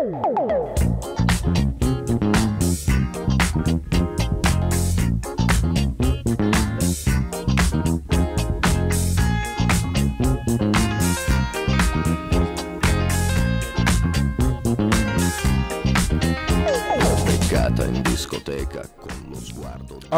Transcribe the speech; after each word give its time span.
All 0.00 0.08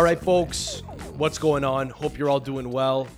right, 0.04 0.20
folks, 0.20 0.84
what's 1.16 1.38
going 1.38 1.64
on? 1.64 1.90
Hope 1.90 2.16
you're 2.16 2.30
all 2.30 2.38
doing 2.38 2.70
well. 2.70 3.08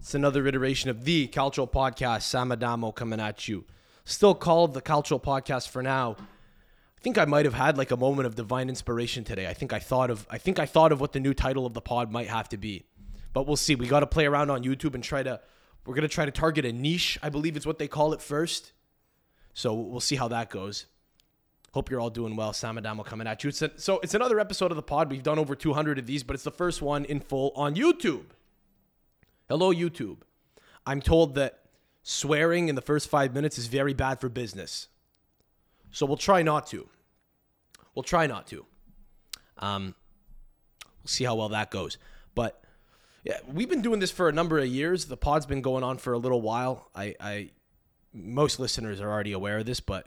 It's 0.00 0.14
another 0.14 0.46
iteration 0.46 0.90
of 0.90 1.06
the 1.06 1.28
Calcio 1.28 1.66
Podcast. 1.66 2.22
Sam 2.24 2.52
Adamo 2.52 2.92
coming 2.92 3.20
at 3.20 3.48
you. 3.48 3.64
Still 4.04 4.34
called 4.34 4.74
the 4.74 4.82
Calcio 4.82 5.22
Podcast 5.22 5.68
for 5.68 5.82
now. 5.82 6.16
I 6.18 7.00
think 7.00 7.18
I 7.18 7.24
might 7.24 7.44
have 7.44 7.54
had 7.54 7.78
like 7.78 7.90
a 7.90 7.96
moment 7.96 8.26
of 8.26 8.34
divine 8.34 8.68
inspiration 8.68 9.24
today. 9.24 9.46
I 9.46 9.54
think 9.54 9.72
I 9.72 9.78
thought 9.78 10.10
of 10.10 10.26
I 10.30 10.38
think 10.38 10.58
I 10.58 10.66
thought 10.66 10.92
of 10.92 11.00
what 11.00 11.12
the 11.12 11.20
new 11.20 11.34
title 11.34 11.66
of 11.66 11.74
the 11.74 11.80
pod 11.80 12.10
might 12.10 12.28
have 12.28 12.48
to 12.50 12.56
be. 12.56 12.84
But 13.32 13.46
we'll 13.46 13.56
see. 13.56 13.74
We 13.74 13.86
got 13.86 14.00
to 14.00 14.06
play 14.06 14.26
around 14.26 14.50
on 14.50 14.62
YouTube 14.62 14.94
and 14.94 15.02
try 15.02 15.22
to 15.22 15.40
we're 15.86 15.94
going 15.94 16.02
to 16.02 16.08
try 16.08 16.24
to 16.24 16.30
target 16.30 16.64
a 16.64 16.72
niche, 16.72 17.18
I 17.22 17.28
believe 17.28 17.56
it's 17.56 17.66
what 17.66 17.78
they 17.78 17.88
call 17.88 18.12
it 18.12 18.22
first. 18.22 18.72
So 19.52 19.74
we'll 19.74 20.00
see 20.00 20.16
how 20.16 20.28
that 20.28 20.50
goes. 20.50 20.86
Hope 21.72 21.90
you're 21.90 22.00
all 22.00 22.10
doing 22.10 22.36
well. 22.36 22.52
Sam 22.52 22.78
and 22.78 22.86
Adamo 22.86 23.02
coming 23.02 23.26
at 23.26 23.42
you. 23.42 23.48
It's 23.48 23.60
a, 23.60 23.70
so 23.76 24.00
it's 24.00 24.14
another 24.14 24.38
episode 24.38 24.70
of 24.70 24.76
the 24.76 24.82
pod. 24.82 25.10
We've 25.10 25.22
done 25.22 25.38
over 25.38 25.54
200 25.54 25.98
of 25.98 26.06
these, 26.06 26.22
but 26.22 26.34
it's 26.34 26.44
the 26.44 26.50
first 26.50 26.80
one 26.80 27.04
in 27.04 27.20
full 27.20 27.52
on 27.56 27.74
YouTube. 27.74 28.26
Hello, 29.48 29.74
YouTube. 29.74 30.18
I'm 30.86 31.00
told 31.00 31.34
that 31.34 31.63
swearing 32.04 32.68
in 32.68 32.76
the 32.76 32.82
first 32.82 33.08
five 33.08 33.34
minutes 33.34 33.58
is 33.58 33.66
very 33.66 33.94
bad 33.94 34.20
for 34.20 34.28
business. 34.28 34.88
So 35.90 36.06
we'll 36.06 36.16
try 36.16 36.42
not 36.42 36.66
to. 36.68 36.88
We'll 37.94 38.02
try 38.02 38.26
not 38.26 38.46
to. 38.48 38.66
Um, 39.58 39.94
we'll 41.02 41.08
see 41.08 41.24
how 41.24 41.34
well 41.34 41.48
that 41.48 41.70
goes. 41.70 41.96
But 42.34 42.62
yeah, 43.24 43.38
we've 43.50 43.70
been 43.70 43.82
doing 43.82 44.00
this 44.00 44.10
for 44.10 44.28
a 44.28 44.32
number 44.32 44.58
of 44.58 44.66
years. 44.66 45.06
The 45.06 45.16
pod's 45.16 45.46
been 45.46 45.62
going 45.62 45.82
on 45.82 45.96
for 45.96 46.12
a 46.12 46.18
little 46.18 46.42
while. 46.42 46.90
I, 46.94 47.14
I 47.18 47.50
most 48.12 48.60
listeners 48.60 49.00
are 49.00 49.10
already 49.10 49.32
aware 49.32 49.58
of 49.58 49.66
this, 49.66 49.80
but 49.80 50.06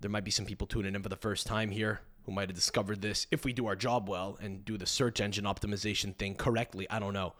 there 0.00 0.10
might 0.10 0.24
be 0.24 0.30
some 0.30 0.44
people 0.44 0.66
tuning 0.66 0.94
in 0.94 1.02
for 1.02 1.08
the 1.08 1.16
first 1.16 1.46
time 1.46 1.70
here 1.70 2.02
who 2.24 2.32
might 2.32 2.48
have 2.48 2.56
discovered 2.56 3.00
this 3.00 3.26
if 3.30 3.44
we 3.44 3.52
do 3.54 3.66
our 3.66 3.76
job 3.76 4.08
well 4.08 4.38
and 4.42 4.64
do 4.64 4.76
the 4.76 4.86
search 4.86 5.20
engine 5.20 5.44
optimization 5.44 6.14
thing 6.14 6.34
correctly. 6.34 6.86
I 6.90 6.98
don't 6.98 7.14
know. 7.14 7.34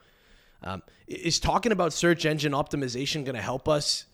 Um, 0.62 0.82
is 1.06 1.40
talking 1.40 1.72
about 1.72 1.92
search 1.92 2.26
engine 2.26 2.52
optimization 2.52 3.24
going 3.24 3.34
to 3.34 3.42
help 3.42 3.68
us 3.68 4.06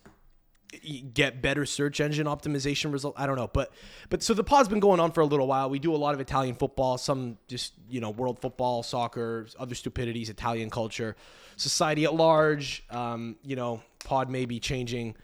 get 1.15 1.41
better 1.43 1.67
search 1.67 2.01
engine 2.01 2.27
optimization 2.27 2.93
result? 2.93 3.15
I 3.17 3.27
don't 3.27 3.37
know, 3.37 3.49
but 3.53 3.73
but 4.09 4.23
so 4.23 4.35
the 4.35 4.45
pod's 4.45 4.69
been 4.69 4.81
going 4.81 5.01
on 5.01 5.13
for 5.13 5.21
a 5.21 5.27
little 5.27 5.47
while. 5.47 5.69
We 5.71 5.79
do 5.79 5.95
a 5.95 5.97
lot 5.97 6.15
of 6.15 6.21
Italian 6.21 6.55
football, 6.55 6.99
some 6.99 7.39
just 7.49 7.73
you 7.89 8.01
know 8.01 8.11
world 8.11 8.41
football, 8.41 8.83
soccer, 8.83 9.47
other 9.59 9.75
stupidities, 9.75 10.31
Italian 10.31 10.71
culture, 10.71 11.17
society 11.57 12.05
at 12.05 12.15
large. 12.15 12.85
Um, 12.91 13.37
you 13.43 13.57
know, 13.57 13.83
pod 14.05 14.31
may 14.31 14.47
be 14.47 14.61
changing 14.61 15.17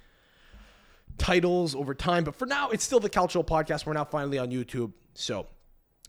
titles 1.18 1.74
over 1.74 1.94
time, 1.94 2.24
but 2.24 2.34
for 2.34 2.46
now, 2.46 2.70
it's 2.70 2.84
still 2.84 3.00
the 3.00 3.10
Calcio 3.10 3.46
Podcast. 3.46 3.86
We're 3.86 3.92
now 3.92 4.04
finally 4.04 4.38
on 4.38 4.50
YouTube, 4.50 4.92
so 5.14 5.46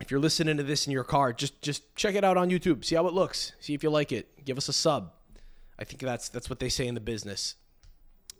if 0.03 0.11
you're 0.11 0.19
listening 0.19 0.57
to 0.57 0.63
this 0.63 0.85
in 0.85 0.91
your 0.91 1.05
car, 1.05 1.31
just 1.31 1.61
just 1.61 1.95
check 1.95 2.13
it 2.15 2.25
out 2.25 2.35
on 2.35 2.49
YouTube. 2.49 2.83
See 2.83 2.95
how 2.95 3.07
it 3.07 3.13
looks. 3.13 3.53
See 3.61 3.73
if 3.73 3.83
you 3.83 3.89
like 3.89 4.11
it. 4.11 4.43
Give 4.43 4.57
us 4.57 4.67
a 4.67 4.73
sub. 4.73 5.13
I 5.79 5.85
think 5.85 6.01
that's 6.01 6.27
that's 6.27 6.49
what 6.49 6.59
they 6.59 6.67
say 6.67 6.87
in 6.87 6.93
the 6.93 6.99
business. 6.99 7.55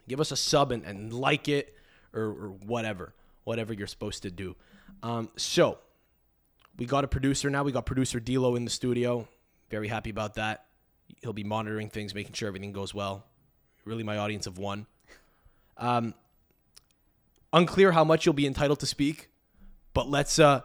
Give 0.09 0.19
us 0.19 0.33
a 0.33 0.35
sub 0.35 0.73
and, 0.73 0.83
and 0.83 1.13
like 1.13 1.47
it 1.47 1.73
or, 2.13 2.23
or 2.23 2.49
whatever, 2.65 3.13
whatever 3.45 3.73
you're 3.73 3.87
supposed 3.87 4.23
to 4.23 4.29
do. 4.29 4.57
Um, 5.03 5.29
so 5.37 5.77
we 6.77 6.85
got 6.85 7.05
a 7.05 7.07
producer 7.07 7.49
now. 7.49 7.63
We 7.63 7.71
got 7.71 7.85
producer 7.85 8.19
Dilo 8.19 8.57
in 8.57 8.65
the 8.65 8.71
studio. 8.71 9.25
Very 9.69 9.87
happy 9.87 10.09
about 10.09 10.33
that. 10.33 10.65
He'll 11.21 11.31
be 11.31 11.45
monitoring 11.45 11.89
things, 11.89 12.13
making 12.13 12.33
sure 12.33 12.49
everything 12.49 12.73
goes 12.73 12.93
well. 12.93 13.25
Really, 13.85 14.03
my 14.03 14.17
audience 14.17 14.47
of 14.47 14.57
one. 14.57 14.85
Um, 15.77 16.13
unclear 17.53 17.93
how 17.93 18.03
much 18.03 18.25
you'll 18.25 18.33
be 18.33 18.47
entitled 18.47 18.81
to 18.81 18.85
speak, 18.85 19.29
but 19.93 20.09
let's 20.09 20.39
uh, 20.39 20.63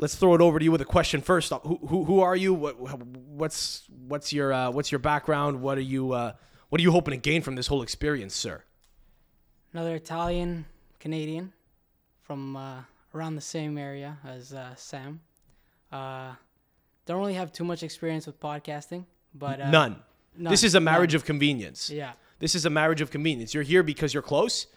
let's 0.00 0.14
throw 0.14 0.34
it 0.34 0.40
over 0.40 0.58
to 0.58 0.64
you 0.64 0.72
with 0.72 0.80
a 0.80 0.86
question 0.86 1.20
first. 1.20 1.52
Who 1.52 1.76
who, 1.86 2.04
who 2.04 2.20
are 2.20 2.34
you? 2.34 2.54
What, 2.54 2.80
what's 2.80 3.84
what's 4.08 4.32
your 4.32 4.52
uh, 4.52 4.70
what's 4.70 4.90
your 4.90 4.98
background? 4.98 5.60
What 5.60 5.78
are 5.78 5.82
you 5.82 6.12
uh, 6.12 6.32
what 6.70 6.80
are 6.80 6.82
you 6.82 6.90
hoping 6.90 7.12
to 7.12 7.18
gain 7.18 7.42
from 7.42 7.54
this 7.54 7.68
whole 7.68 7.82
experience, 7.82 8.34
sir? 8.34 8.64
Another 9.72 9.94
Italian 9.94 10.64
Canadian 10.98 11.52
from 12.22 12.56
uh, 12.56 12.80
around 13.14 13.36
the 13.36 13.40
same 13.40 13.78
area 13.78 14.18
as 14.24 14.52
uh, 14.52 14.74
Sam. 14.74 15.20
Uh, 15.92 16.32
don't 17.06 17.18
really 17.18 17.34
have 17.34 17.52
too 17.52 17.64
much 17.64 17.82
experience 17.82 18.26
with 18.26 18.40
podcasting, 18.40 19.04
but 19.34 19.60
uh, 19.60 19.70
None. 19.70 20.02
This 20.36 20.62
is 20.62 20.74
a 20.76 20.80
marriage 20.80 21.12
none. 21.12 21.16
of 21.16 21.24
convenience. 21.24 21.90
Yeah. 21.90 22.12
This 22.38 22.54
is 22.54 22.64
a 22.64 22.70
marriage 22.70 23.00
of 23.00 23.10
convenience. 23.10 23.52
You're 23.52 23.64
here 23.64 23.82
because 23.82 24.14
you're 24.14 24.22
close, 24.22 24.68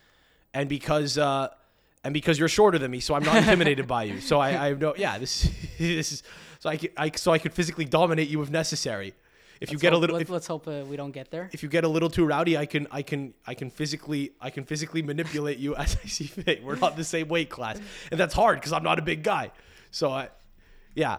and 0.53 0.67
because 0.67 1.17
uh, 1.17 1.49
and 2.03 2.13
because 2.13 2.37
you're 2.37 2.49
shorter 2.49 2.77
than 2.77 2.91
me, 2.91 2.99
so 2.99 3.13
I'm 3.15 3.23
not 3.23 3.37
intimidated 3.37 3.87
by 3.87 4.03
you. 4.03 4.19
So 4.21 4.39
I, 4.39 4.49
I 4.49 4.67
have 4.69 4.79
no 4.79 4.93
yeah. 4.97 5.17
This 5.17 5.49
this 5.77 6.11
is 6.11 6.23
so 6.59 6.69
I, 6.69 6.77
could, 6.77 6.91
I 6.97 7.11
so 7.15 7.31
I 7.31 7.39
could 7.39 7.53
physically 7.53 7.85
dominate 7.85 8.29
you 8.29 8.41
if 8.41 8.49
necessary. 8.49 9.13
If 9.61 9.69
you 9.71 9.75
Let's 9.75 9.81
get 9.83 9.93
a 9.93 9.97
little 9.97 10.17
Let's, 10.17 10.23
if, 10.23 10.29
let's 10.29 10.47
hope 10.47 10.67
uh, 10.67 10.83
we 10.89 10.97
don't 10.97 11.11
get 11.11 11.31
there. 11.31 11.49
if 11.53 11.63
you 11.63 11.69
get 11.69 11.85
a 11.85 11.87
little 11.87 12.09
too 12.09 12.25
rowdy, 12.25 12.57
I 12.57 12.65
can 12.65 12.85
I 12.91 13.01
can 13.01 13.33
I 13.47 13.53
can 13.53 13.69
physically 13.69 14.31
I 14.41 14.49
can 14.49 14.65
physically 14.65 15.01
manipulate 15.01 15.57
you 15.57 15.75
as 15.83 15.97
I 16.03 16.07
see 16.07 16.25
fit. 16.25 16.63
We're 16.63 16.75
not 16.75 16.97
the 16.97 17.03
same 17.05 17.29
weight 17.29 17.49
class, 17.49 17.79
and 18.11 18.19
that's 18.19 18.33
hard 18.33 18.57
because 18.57 18.73
I'm 18.73 18.83
not 18.83 18.99
a 18.99 19.01
big 19.01 19.23
guy. 19.23 19.51
So 19.91 20.11
I, 20.11 20.29
yeah, 20.95 21.17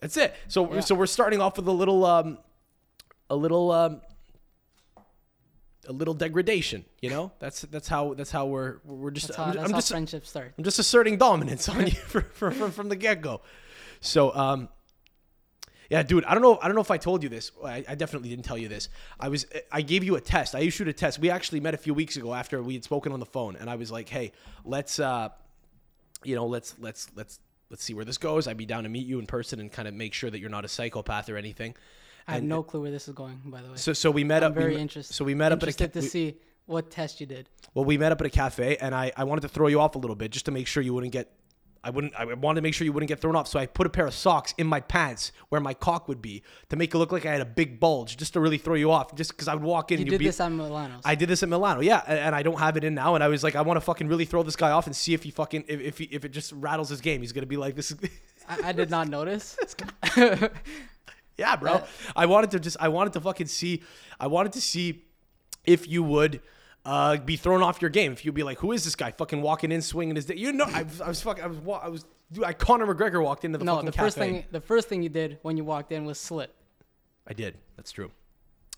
that's 0.00 0.16
it. 0.16 0.34
So 0.48 0.74
Yeah. 0.74 0.80
so 0.80 0.94
we're 0.96 1.06
starting 1.06 1.40
off 1.40 1.56
with 1.56 1.68
a 1.68 1.72
little 1.72 2.04
um, 2.04 2.38
a 3.30 3.36
little 3.36 3.70
um, 3.70 4.00
a 5.88 5.92
little 5.92 6.14
degradation. 6.14 6.84
You 7.00 7.10
know, 7.10 7.32
that's 7.38 7.62
that's 7.62 7.88
how 7.88 8.14
that's 8.14 8.30
how 8.30 8.46
we're 8.46 8.78
we're 8.84 9.10
just 9.10 9.28
That's 9.28 9.36
how, 9.36 9.44
I'm, 9.44 9.52
that's 9.52 9.64
I'm 9.64 9.70
how 9.70 9.78
just 9.78 9.90
friendships 9.90 10.30
start. 10.30 10.54
I'm 10.56 10.64
just 10.64 10.78
asserting 10.78 11.16
dominance 11.18 11.68
on 11.68 11.86
you 11.86 11.92
from, 12.06 12.52
from, 12.52 12.70
from 12.70 12.88
the 12.88 12.96
get 12.96 13.20
go. 13.20 13.42
So, 14.00 14.34
um, 14.34 14.68
yeah, 15.90 16.02
dude, 16.02 16.24
I 16.24 16.34
don't 16.34 16.42
know. 16.42 16.58
I 16.60 16.66
don't 16.66 16.74
know 16.74 16.80
if 16.80 16.90
I 16.90 16.96
told 16.96 17.22
you 17.22 17.28
this. 17.28 17.52
I, 17.64 17.84
I 17.88 17.94
definitely 17.94 18.28
didn't 18.30 18.44
tell 18.44 18.58
you 18.58 18.68
this. 18.68 18.88
I 19.20 19.28
was, 19.28 19.46
I 19.70 19.82
gave 19.82 20.02
you 20.02 20.16
a 20.16 20.20
test. 20.20 20.54
I 20.54 20.60
issued 20.60 20.88
a 20.88 20.92
test. 20.92 21.18
We 21.18 21.30
actually 21.30 21.60
met 21.60 21.74
a 21.74 21.78
few 21.78 21.94
weeks 21.94 22.16
ago 22.16 22.34
after 22.34 22.62
we 22.62 22.74
had 22.74 22.84
spoken 22.84 23.12
on 23.12 23.20
the 23.20 23.26
phone, 23.26 23.56
and 23.56 23.68
I 23.68 23.76
was 23.76 23.90
like, 23.92 24.08
hey, 24.08 24.32
let's, 24.64 24.98
uh, 24.98 25.28
you 26.22 26.34
know, 26.34 26.46
let's, 26.46 26.74
let's, 26.78 27.08
let's, 27.14 27.38
let's 27.70 27.84
see 27.84 27.94
where 27.94 28.04
this 28.04 28.18
goes. 28.18 28.48
I'd 28.48 28.56
be 28.56 28.66
down 28.66 28.84
to 28.84 28.88
meet 28.88 29.06
you 29.06 29.18
in 29.18 29.26
person 29.26 29.60
and 29.60 29.70
kind 29.70 29.86
of 29.86 29.94
make 29.94 30.14
sure 30.14 30.30
that 30.30 30.38
you're 30.38 30.50
not 30.50 30.64
a 30.64 30.68
psychopath 30.68 31.28
or 31.28 31.36
anything. 31.36 31.74
I 32.26 32.32
have 32.32 32.40
and- 32.40 32.48
no 32.48 32.62
clue 32.62 32.80
where 32.82 32.90
this 32.90 33.06
is 33.08 33.14
going, 33.14 33.40
by 33.44 33.60
the 33.62 33.68
way. 33.70 33.76
So, 33.76 33.92
so 33.92 34.10
we 34.10 34.24
met 34.24 34.42
I'm 34.42 34.52
up. 34.52 34.56
very 34.58 34.72
met- 34.74 34.80
interested. 34.80 35.14
So 35.14 35.24
we 35.24 35.34
met 35.34 35.52
up 35.52 35.62
at 35.62 35.68
a. 35.68 35.88
to 35.88 36.00
we- 36.00 36.06
see 36.06 36.36
what 36.66 36.90
test 36.90 37.20
you 37.20 37.26
did. 37.26 37.48
Well, 37.74 37.84
we 37.84 37.98
met 37.98 38.12
up 38.12 38.20
at 38.20 38.26
a 38.26 38.30
cafe, 38.30 38.76
and 38.78 38.94
I, 38.94 39.12
I 39.16 39.24
wanted 39.24 39.42
to 39.42 39.48
throw 39.48 39.66
you 39.66 39.80
off 39.80 39.94
a 39.94 39.98
little 39.98 40.16
bit 40.16 40.30
just 40.30 40.46
to 40.46 40.50
make 40.50 40.66
sure 40.66 40.82
you 40.82 40.94
wouldn't 40.94 41.12
get. 41.12 41.30
I 41.86 41.90
wouldn't. 41.90 42.14
I 42.14 42.24
wanted 42.24 42.60
to 42.60 42.62
make 42.62 42.72
sure 42.72 42.86
you 42.86 42.94
wouldn't 42.94 43.08
get 43.08 43.20
thrown 43.20 43.36
off, 43.36 43.46
so 43.46 43.58
I 43.58 43.66
put 43.66 43.86
a 43.86 43.90
pair 43.90 44.06
of 44.06 44.14
socks 44.14 44.54
in 44.56 44.66
my 44.66 44.80
pants 44.80 45.32
where 45.50 45.60
my 45.60 45.74
cock 45.74 46.08
would 46.08 46.22
be 46.22 46.42
to 46.70 46.76
make 46.76 46.94
it 46.94 46.98
look 46.98 47.12
like 47.12 47.26
I 47.26 47.32
had 47.32 47.42
a 47.42 47.44
big 47.44 47.78
bulge, 47.78 48.16
just 48.16 48.32
to 48.32 48.40
really 48.40 48.56
throw 48.56 48.74
you 48.74 48.90
off. 48.90 49.14
Just 49.14 49.32
because 49.32 49.48
I 49.48 49.54
would 49.54 49.62
walk 49.62 49.92
in, 49.92 49.98
You 49.98 50.04
and 50.04 50.06
you'd 50.06 50.12
did 50.12 50.18
be, 50.20 50.24
this 50.24 50.40
at 50.40 50.50
Milano. 50.50 50.94
I 51.04 51.14
did 51.14 51.28
this 51.28 51.42
at 51.42 51.50
Milano, 51.50 51.82
yeah, 51.82 52.02
and, 52.06 52.18
and 52.18 52.34
I 52.34 52.42
don't 52.42 52.58
have 52.58 52.78
it 52.78 52.84
in 52.84 52.94
now. 52.94 53.16
And 53.16 53.22
I 53.22 53.28
was 53.28 53.42
like, 53.44 53.54
I 53.54 53.60
want 53.60 53.76
to 53.76 53.82
fucking 53.82 54.08
really 54.08 54.24
throw 54.24 54.42
this 54.42 54.56
guy 54.56 54.70
off 54.70 54.86
and 54.86 54.96
see 54.96 55.12
if 55.12 55.24
he 55.24 55.30
fucking 55.30 55.64
if 55.68 55.78
if, 55.82 55.98
he, 55.98 56.04
if 56.04 56.24
it 56.24 56.30
just 56.30 56.52
rattles 56.52 56.88
his 56.88 57.02
game, 57.02 57.20
he's 57.20 57.32
gonna 57.32 57.44
be 57.46 57.58
like 57.58 57.76
this. 57.76 57.90
Is, 57.90 57.98
I, 58.48 58.68
I 58.68 58.72
did 58.72 58.88
not 58.88 59.08
notice. 59.08 59.54
Yeah, 61.36 61.56
bro. 61.56 61.72
Uh, 61.74 61.86
I 62.16 62.26
wanted 62.26 62.50
to 62.52 62.60
just 62.60 62.76
I 62.80 62.88
wanted 62.88 63.12
to 63.14 63.20
fucking 63.20 63.46
see 63.48 63.82
I 64.20 64.26
wanted 64.28 64.52
to 64.52 64.60
see 64.60 65.04
if 65.64 65.88
you 65.88 66.02
would 66.02 66.40
uh, 66.84 67.16
be 67.16 67.36
thrown 67.36 67.62
off 67.62 67.80
your 67.82 67.90
game. 67.90 68.12
If 68.12 68.24
you'd 68.24 68.34
be 68.34 68.42
like, 68.42 68.58
"Who 68.58 68.72
is 68.72 68.84
this 68.84 68.94
guy? 68.94 69.10
Fucking 69.10 69.40
walking 69.42 69.72
in, 69.72 69.82
swinging 69.82 70.16
his 70.16 70.26
dick." 70.26 70.38
You 70.38 70.52
know, 70.52 70.66
I, 70.68 70.82
was- 70.82 71.00
I 71.00 71.08
was 71.08 71.22
fucking, 71.22 71.42
I 71.42 71.46
was, 71.46 71.58
I 71.82 71.88
was, 71.88 72.04
dude, 72.30 72.44
I 72.44 72.52
Conor 72.52 72.86
McGregor 72.94 73.22
walked 73.22 73.44
into 73.44 73.58
the 73.58 73.64
no, 73.64 73.76
fucking 73.76 73.86
the 73.86 73.92
first 73.92 74.16
cafe. 74.16 74.30
thing 74.32 74.44
the 74.50 74.60
first 74.60 74.88
thing 74.88 75.02
you 75.02 75.08
did 75.08 75.38
when 75.42 75.56
you 75.56 75.64
walked 75.64 75.92
in 75.92 76.04
was 76.04 76.18
slit. 76.20 76.54
I 77.26 77.32
did. 77.32 77.56
That's 77.76 77.90
true. 77.90 78.10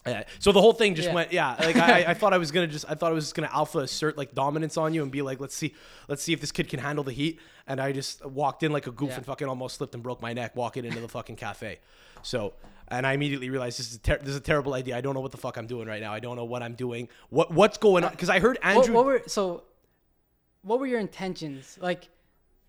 Yeah. 0.06 0.22
So 0.38 0.52
the 0.52 0.60
whole 0.60 0.72
thing 0.72 0.94
just 0.94 1.08
Yeah. 1.08 1.14
went, 1.14 1.32
yeah. 1.32 1.56
Like 1.58 1.74
I, 1.74 2.04
I 2.10 2.14
thought 2.14 2.32
I 2.32 2.38
was 2.38 2.52
gonna 2.52 2.68
just, 2.68 2.84
I 2.88 2.94
thought 2.94 3.10
I 3.10 3.14
was 3.14 3.24
just 3.24 3.34
gonna 3.34 3.50
alpha 3.52 3.80
assert 3.80 4.16
like 4.16 4.36
dominance 4.36 4.76
on 4.76 4.94
you 4.94 5.02
and 5.02 5.10
be 5.10 5.20
like, 5.20 5.40
let's 5.40 5.56
see, 5.56 5.74
let's 6.06 6.22
see 6.22 6.32
if 6.32 6.40
this 6.40 6.52
kid 6.52 6.68
can 6.68 6.78
handle 6.78 7.02
the 7.02 7.10
heat. 7.10 7.40
And 7.66 7.80
I 7.80 7.90
just 7.90 8.24
walked 8.24 8.62
in 8.62 8.70
like 8.70 8.86
a 8.86 8.92
goof 8.92 9.10
Yeah. 9.10 9.16
and 9.16 9.26
fucking 9.26 9.48
almost 9.48 9.78
slipped 9.78 9.94
and 9.94 10.04
broke 10.04 10.22
my 10.22 10.32
neck 10.32 10.54
walking 10.54 10.84
into 10.84 11.00
the 11.00 11.08
fucking 11.08 11.34
cafe. 11.34 11.80
So, 12.26 12.54
and 12.88 13.06
I 13.06 13.12
immediately 13.12 13.50
realized 13.50 13.78
this 13.78 13.90
is 13.90 13.96
a 13.96 14.00
ter- 14.00 14.18
this 14.18 14.30
is 14.30 14.36
a 14.36 14.40
terrible 14.40 14.74
idea. 14.74 14.96
I 14.96 15.00
don't 15.00 15.14
know 15.14 15.20
what 15.20 15.32
the 15.32 15.38
fuck 15.38 15.56
I'm 15.56 15.66
doing 15.66 15.86
right 15.86 16.00
now. 16.00 16.12
I 16.12 16.20
don't 16.20 16.36
know 16.36 16.44
what 16.44 16.62
I'm 16.62 16.74
doing. 16.74 17.08
What 17.30 17.52
what's 17.52 17.78
going 17.78 18.04
on? 18.04 18.10
Because 18.10 18.28
I 18.28 18.40
heard 18.40 18.58
Andrew. 18.62 18.94
what 18.94 19.04
were 19.06 19.22
so? 19.26 19.62
What 20.62 20.80
were 20.80 20.86
your 20.86 20.98
intentions? 20.98 21.78
Like, 21.80 22.08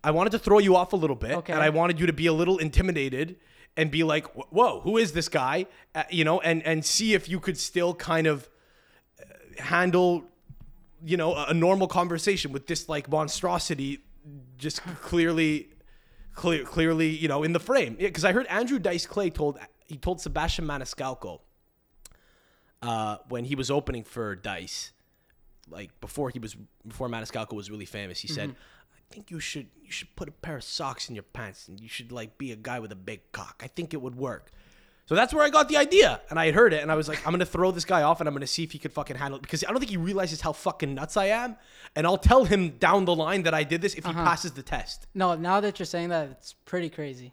I 0.04 0.12
wanted 0.12 0.30
to 0.30 0.38
throw 0.38 0.58
you 0.60 0.76
off 0.76 0.92
a 0.92 0.96
little 0.96 1.16
bit, 1.16 1.32
Okay. 1.32 1.52
and 1.52 1.60
I 1.60 1.70
wanted 1.70 1.98
you 1.98 2.06
to 2.06 2.12
be 2.12 2.26
a 2.26 2.32
little 2.32 2.58
intimidated 2.58 3.36
and 3.76 3.90
be 3.90 4.04
like, 4.04 4.26
"Whoa, 4.52 4.80
who 4.80 4.96
is 4.96 5.12
this 5.12 5.28
guy?" 5.28 5.66
Uh, 5.94 6.04
you 6.10 6.24
know, 6.24 6.40
and 6.40 6.62
and 6.62 6.84
see 6.84 7.14
if 7.14 7.28
you 7.28 7.40
could 7.40 7.58
still 7.58 7.94
kind 7.94 8.28
of 8.28 8.48
uh, 9.20 9.24
handle, 9.62 10.24
you 11.04 11.16
know, 11.16 11.34
a, 11.34 11.46
a 11.48 11.54
normal 11.54 11.88
conversation 11.88 12.52
with 12.52 12.68
this 12.68 12.88
like 12.88 13.08
monstrosity 13.10 13.98
just 14.56 14.82
clearly, 15.02 15.68
clear, 16.38 16.64
clearly, 16.64 17.08
you 17.08 17.26
know, 17.26 17.42
in 17.42 17.52
the 17.52 17.60
frame. 17.60 17.96
Because 17.98 18.24
I 18.24 18.32
heard 18.32 18.46
Andrew 18.46 18.78
Dice 18.78 19.06
Clay 19.06 19.28
told 19.28 19.58
he 19.84 19.96
told 19.96 20.20
Sebastian 20.20 20.66
Maniscalco 20.66 21.40
uh, 22.80 23.16
when 23.28 23.44
he 23.44 23.54
was 23.54 23.70
opening 23.70 24.04
for 24.04 24.36
Dice, 24.36 24.92
like 25.68 26.00
before 26.00 26.30
he 26.30 26.38
was 26.38 26.56
before 26.86 27.08
Maniscalco 27.08 27.54
was 27.54 27.70
really 27.70 27.84
famous. 27.84 28.20
He 28.20 28.28
said, 28.28 28.50
"I 28.50 29.12
think 29.12 29.30
you 29.30 29.40
should 29.40 29.66
you 29.82 29.90
should 29.90 30.14
put 30.14 30.28
a 30.28 30.32
pair 30.32 30.56
of 30.56 30.64
socks 30.64 31.08
in 31.08 31.16
your 31.16 31.24
pants 31.24 31.66
and 31.66 31.80
you 31.80 31.88
should 31.88 32.12
like 32.12 32.38
be 32.38 32.52
a 32.52 32.56
guy 32.56 32.78
with 32.78 32.92
a 32.92 32.96
big 32.96 33.32
cock. 33.32 33.60
I 33.62 33.66
think 33.66 33.92
it 33.92 34.00
would 34.00 34.14
work." 34.14 34.52
So 35.08 35.14
that's 35.14 35.32
where 35.32 35.42
I 35.42 35.48
got 35.48 35.70
the 35.70 35.78
idea, 35.78 36.20
and 36.28 36.38
I 36.38 36.44
had 36.44 36.54
heard 36.54 36.74
it, 36.74 36.82
and 36.82 36.92
I 36.92 36.94
was 36.94 37.08
like, 37.08 37.26
"I'm 37.26 37.32
gonna 37.32 37.46
throw 37.46 37.70
this 37.70 37.86
guy 37.86 38.02
off, 38.02 38.20
and 38.20 38.28
I'm 38.28 38.34
gonna 38.34 38.46
see 38.46 38.62
if 38.62 38.72
he 38.72 38.78
could 38.78 38.92
fucking 38.92 39.16
handle 39.16 39.38
it," 39.38 39.42
because 39.42 39.64
I 39.64 39.70
don't 39.70 39.78
think 39.78 39.90
he 39.90 39.96
realizes 39.96 40.42
how 40.42 40.52
fucking 40.52 40.94
nuts 40.94 41.16
I 41.16 41.26
am, 41.26 41.56
and 41.96 42.06
I'll 42.06 42.18
tell 42.18 42.44
him 42.44 42.76
down 42.76 43.06
the 43.06 43.14
line 43.14 43.44
that 43.44 43.54
I 43.54 43.64
did 43.64 43.80
this 43.80 43.94
if 43.94 44.04
he 44.04 44.10
uh-huh. 44.10 44.22
passes 44.22 44.52
the 44.52 44.62
test. 44.62 45.06
No, 45.14 45.34
now 45.34 45.60
that 45.60 45.78
you're 45.78 45.86
saying 45.86 46.10
that, 46.10 46.28
it's 46.32 46.52
pretty 46.66 46.90
crazy. 46.90 47.32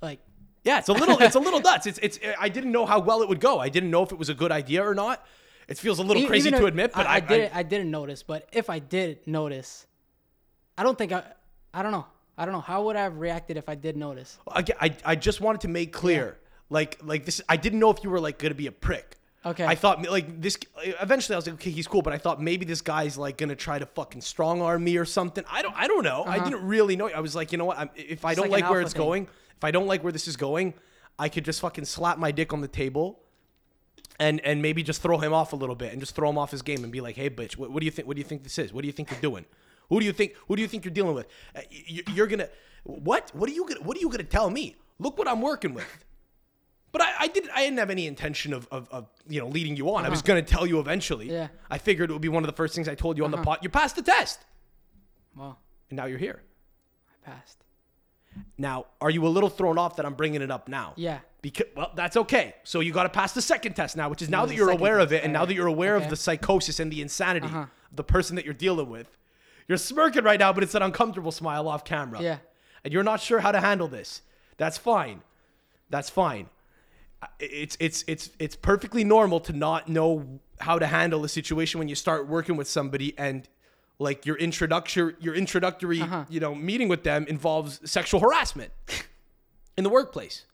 Like, 0.00 0.20
Yeah, 0.62 0.78
it's 0.78 0.88
a 0.88 0.92
little 0.92 1.18
it's 1.18 1.34
a 1.34 1.40
little 1.40 1.60
nuts. 1.70 1.88
It's 1.88 1.98
it's 1.98 2.20
I 2.38 2.48
didn't 2.48 2.70
know 2.70 2.86
how 2.86 3.00
well 3.00 3.20
it 3.22 3.28
would 3.28 3.40
go. 3.40 3.58
I 3.58 3.68
didn't 3.68 3.90
know 3.90 4.04
if 4.04 4.12
it 4.12 4.18
was 4.18 4.28
a 4.28 4.34
good 4.34 4.52
idea 4.52 4.86
or 4.86 4.94
not. 4.94 5.26
It 5.66 5.78
feels 5.78 5.98
a 5.98 6.04
little 6.04 6.22
e- 6.22 6.26
crazy 6.26 6.50
even 6.50 6.60
to 6.60 6.66
if- 6.66 6.70
admit, 6.70 6.92
but 6.94 7.08
I, 7.08 7.14
I, 7.14 7.16
I, 7.16 7.20
did 7.20 7.50
I 7.52 7.62
didn't 7.64 7.90
notice, 7.90 8.22
but 8.22 8.48
if 8.52 8.70
I 8.70 8.78
did 8.78 9.26
notice, 9.26 9.88
I 10.78 10.84
don't 10.84 10.96
think 10.96 11.10
I. 11.10 11.24
I 11.74 11.82
don't 11.82 11.90
know. 11.90 12.06
I 12.38 12.44
don't 12.44 12.54
know 12.54 12.60
how 12.60 12.84
would 12.84 12.94
I 12.96 13.02
have 13.02 13.18
reacted 13.18 13.56
if 13.56 13.68
I 13.68 13.74
did 13.74 13.96
notice. 13.96 14.38
I, 14.48 14.64
I, 14.80 14.96
I 15.04 15.16
just 15.16 15.40
wanted 15.40 15.62
to 15.62 15.68
make 15.68 15.92
clear, 15.92 16.38
like 16.72 16.98
like 17.02 17.24
this. 17.24 17.40
I 17.48 17.56
didn't 17.56 17.78
know 17.78 17.90
if 17.90 18.02
you 18.02 18.10
were 18.10 18.20
like 18.20 18.38
gonna 18.38 18.54
be 18.54 18.66
a 18.66 18.72
prick. 18.72 19.16
Okay. 19.44 19.64
I 19.66 19.74
thought 19.74 20.02
like 20.08 20.40
this. 20.40 20.56
Eventually, 21.00 21.34
I 21.34 21.38
was 21.38 21.46
like, 21.46 21.54
okay, 21.54 21.70
he's 21.70 21.86
cool, 21.88 22.02
but 22.02 22.12
I 22.12 22.18
thought 22.18 22.40
maybe 22.40 22.64
this 22.64 22.80
guy's 22.80 23.18
like 23.18 23.36
gonna 23.38 23.56
try 23.56 23.78
to 23.78 23.86
fucking 23.86 24.20
strong 24.20 24.62
arm 24.62 24.84
me 24.84 24.96
or 24.96 25.04
something. 25.04 25.44
I 25.50 25.62
don't 25.62 25.74
I 25.76 25.86
don't 25.88 26.04
know. 26.04 26.24
I 26.26 26.38
didn't 26.42 26.64
really 26.66 26.96
know. 26.96 27.08
I 27.08 27.20
was 27.20 27.34
like, 27.34 27.52
you 27.52 27.58
know 27.58 27.64
what? 27.64 27.78
I'm, 27.78 27.90
if 27.96 28.24
I 28.24 28.34
don't 28.34 28.44
Uh-huh. 28.46 28.52
like 28.52 28.62
like 28.62 28.70
where 28.70 28.80
it's 28.80 28.92
thing. 28.92 29.02
going, 29.02 29.28
if 29.56 29.64
I 29.64 29.70
don't 29.70 29.86
like 29.86 30.02
where 30.04 30.12
this 30.12 30.26
is 30.28 30.36
going, 30.36 30.74
I 31.18 31.28
could 31.28 31.44
just 31.44 31.60
fucking 31.60 31.84
slap 31.86 32.18
my 32.18 32.30
dick 32.32 32.52
on 32.52 32.60
the 32.60 32.68
table. 32.68 33.18
And, 34.20 34.40
and 34.44 34.62
maybe 34.62 34.82
just 34.84 35.02
throw 35.02 35.18
him 35.18 35.32
off 35.32 35.52
a 35.52 35.56
little 35.56 35.74
bit 35.74 35.90
and 35.92 36.00
just 36.00 36.14
throw 36.14 36.28
him 36.30 36.38
off 36.38 36.50
his 36.52 36.62
game 36.62 36.84
and 36.84 36.92
be 36.92 37.00
like, 37.00 37.16
hey, 37.16 37.28
bitch, 37.28 37.56
what, 37.56 37.72
what 37.72 37.80
do 37.80 37.86
you 37.86 37.90
think? 37.90 38.06
What 38.06 38.14
do 38.16 38.20
you 38.20 38.28
think 38.28 38.44
this 38.44 38.56
is? 38.58 38.72
What 38.72 38.82
do 38.82 38.86
you 38.86 38.92
think 38.92 39.10
you're 39.10 39.20
doing? 39.20 39.44
Who 39.88 39.98
do 39.98 40.06
you 40.06 40.12
think? 40.12 40.34
Who 40.46 40.54
do 40.54 40.62
you 40.62 40.68
think 40.68 40.84
you're 40.84 40.94
dealing 40.94 41.14
with? 41.14 41.26
Uh, 41.56 41.60
you, 41.70 42.02
you're 42.14 42.26
gonna 42.28 42.48
what? 42.84 43.30
What 43.34 43.48
are 43.50 43.52
you 43.52 43.66
gonna 43.66 43.80
What 43.80 43.96
are 43.96 44.00
you 44.00 44.08
gonna 44.10 44.22
tell 44.22 44.48
me? 44.48 44.76
Look 45.00 45.18
what 45.18 45.26
I'm 45.26 45.40
working 45.40 45.74
with. 45.74 46.04
But 46.92 47.00
I, 47.02 47.12
I 47.20 47.26
didn't. 47.28 47.50
I 47.50 47.60
didn't 47.64 47.78
have 47.78 47.88
any 47.90 48.06
intention 48.06 48.52
of, 48.52 48.68
of, 48.70 48.86
of 48.90 49.08
you 49.26 49.40
know 49.40 49.48
leading 49.48 49.76
you 49.76 49.92
on. 49.94 50.04
I 50.04 50.10
was 50.10 50.20
gonna 50.22 50.42
tell 50.42 50.66
you 50.66 50.78
eventually. 50.78 51.30
Yeah. 51.30 51.48
I 51.70 51.78
figured 51.78 52.10
it 52.10 52.12
would 52.12 52.20
be 52.22 52.28
one 52.28 52.42
of 52.44 52.46
the 52.48 52.56
first 52.56 52.74
things 52.74 52.86
I 52.88 52.94
told 52.94 53.16
you 53.16 53.24
on 53.24 53.30
the 53.30 53.38
pot. 53.38 53.60
You 53.62 53.70
passed 53.70 53.96
the 53.96 54.02
test, 54.02 54.40
Well, 55.34 55.58
and 55.90 55.96
now 55.96 56.04
you're 56.04 56.18
here. 56.18 56.42
I 57.24 57.30
passed. 57.30 57.58
Now, 58.56 58.86
are 59.00 59.10
you 59.10 59.26
a 59.26 59.28
little 59.28 59.50
thrown 59.50 59.76
off 59.78 59.96
that 59.96 60.06
I'm 60.06 60.14
bringing 60.14 60.40
it 60.42 60.50
up 60.50 60.68
now? 60.68 60.92
Yeah. 60.96 61.18
Because 61.42 61.66
well, 61.76 61.92
that's 61.94 62.16
okay. 62.16 62.54
So 62.64 62.80
you 62.80 62.92
got 62.92 63.02
to 63.04 63.08
pass 63.08 63.32
the 63.32 63.42
second 63.42 63.74
test 63.74 63.96
now, 63.96 64.08
which 64.08 64.22
is 64.22 64.28
now 64.30 64.46
that 64.46 64.54
you're 64.54 64.70
aware 64.70 64.98
of 64.98 65.12
it, 65.12 65.24
and 65.24 65.32
now 65.32 65.44
that 65.44 65.54
you're 65.54 65.66
aware 65.66 65.96
Okay. 65.96 66.04
of 66.04 66.10
the 66.10 66.16
psychosis 66.16 66.78
and 66.80 66.90
the 66.92 67.02
insanity 67.02 67.46
Uh-huh. 67.46 67.60
of 67.90 67.96
the 67.96 68.04
person 68.04 68.36
that 68.36 68.44
you're 68.44 68.54
dealing 68.54 68.88
with. 68.88 69.16
You're 69.68 69.78
smirking 69.78 70.24
right 70.24 70.38
now, 70.38 70.52
but 70.52 70.62
it's 70.62 70.74
an 70.74 70.82
uncomfortable 70.82 71.32
smile 71.32 71.68
off 71.68 71.84
camera. 71.84 72.22
Yeah. 72.22 72.38
And 72.84 72.92
you're 72.92 73.02
not 73.02 73.20
sure 73.20 73.40
how 73.40 73.52
to 73.52 73.60
handle 73.60 73.88
this. 73.88 74.22
That's 74.56 74.76
fine. 74.78 75.22
That's 75.90 76.08
fine. 76.10 76.48
It's 77.38 77.76
it's 77.80 78.04
it's 78.06 78.30
it's 78.38 78.56
perfectly 78.56 79.04
normal 79.04 79.40
to 79.40 79.52
not 79.52 79.88
know 79.88 80.40
how 80.60 80.78
to 80.78 80.86
handle 80.86 81.24
a 81.24 81.28
situation 81.28 81.78
when 81.78 81.88
you 81.88 81.94
start 81.94 82.28
working 82.28 82.56
with 82.56 82.68
somebody 82.68 83.14
and 83.18 83.48
like 83.98 84.26
your 84.26 84.36
introductory 84.36 85.14
your 85.20 85.34
introductory 85.34 86.00
Uh-huh. 86.00 86.24
you 86.28 86.40
know 86.40 86.54
meeting 86.54 86.88
with 86.88 87.02
them 87.04 87.24
involves 87.28 87.80
sexual 87.90 88.20
harassment 88.20 88.72
in 89.76 89.84
the 89.84 89.90
workplace, 89.90 90.46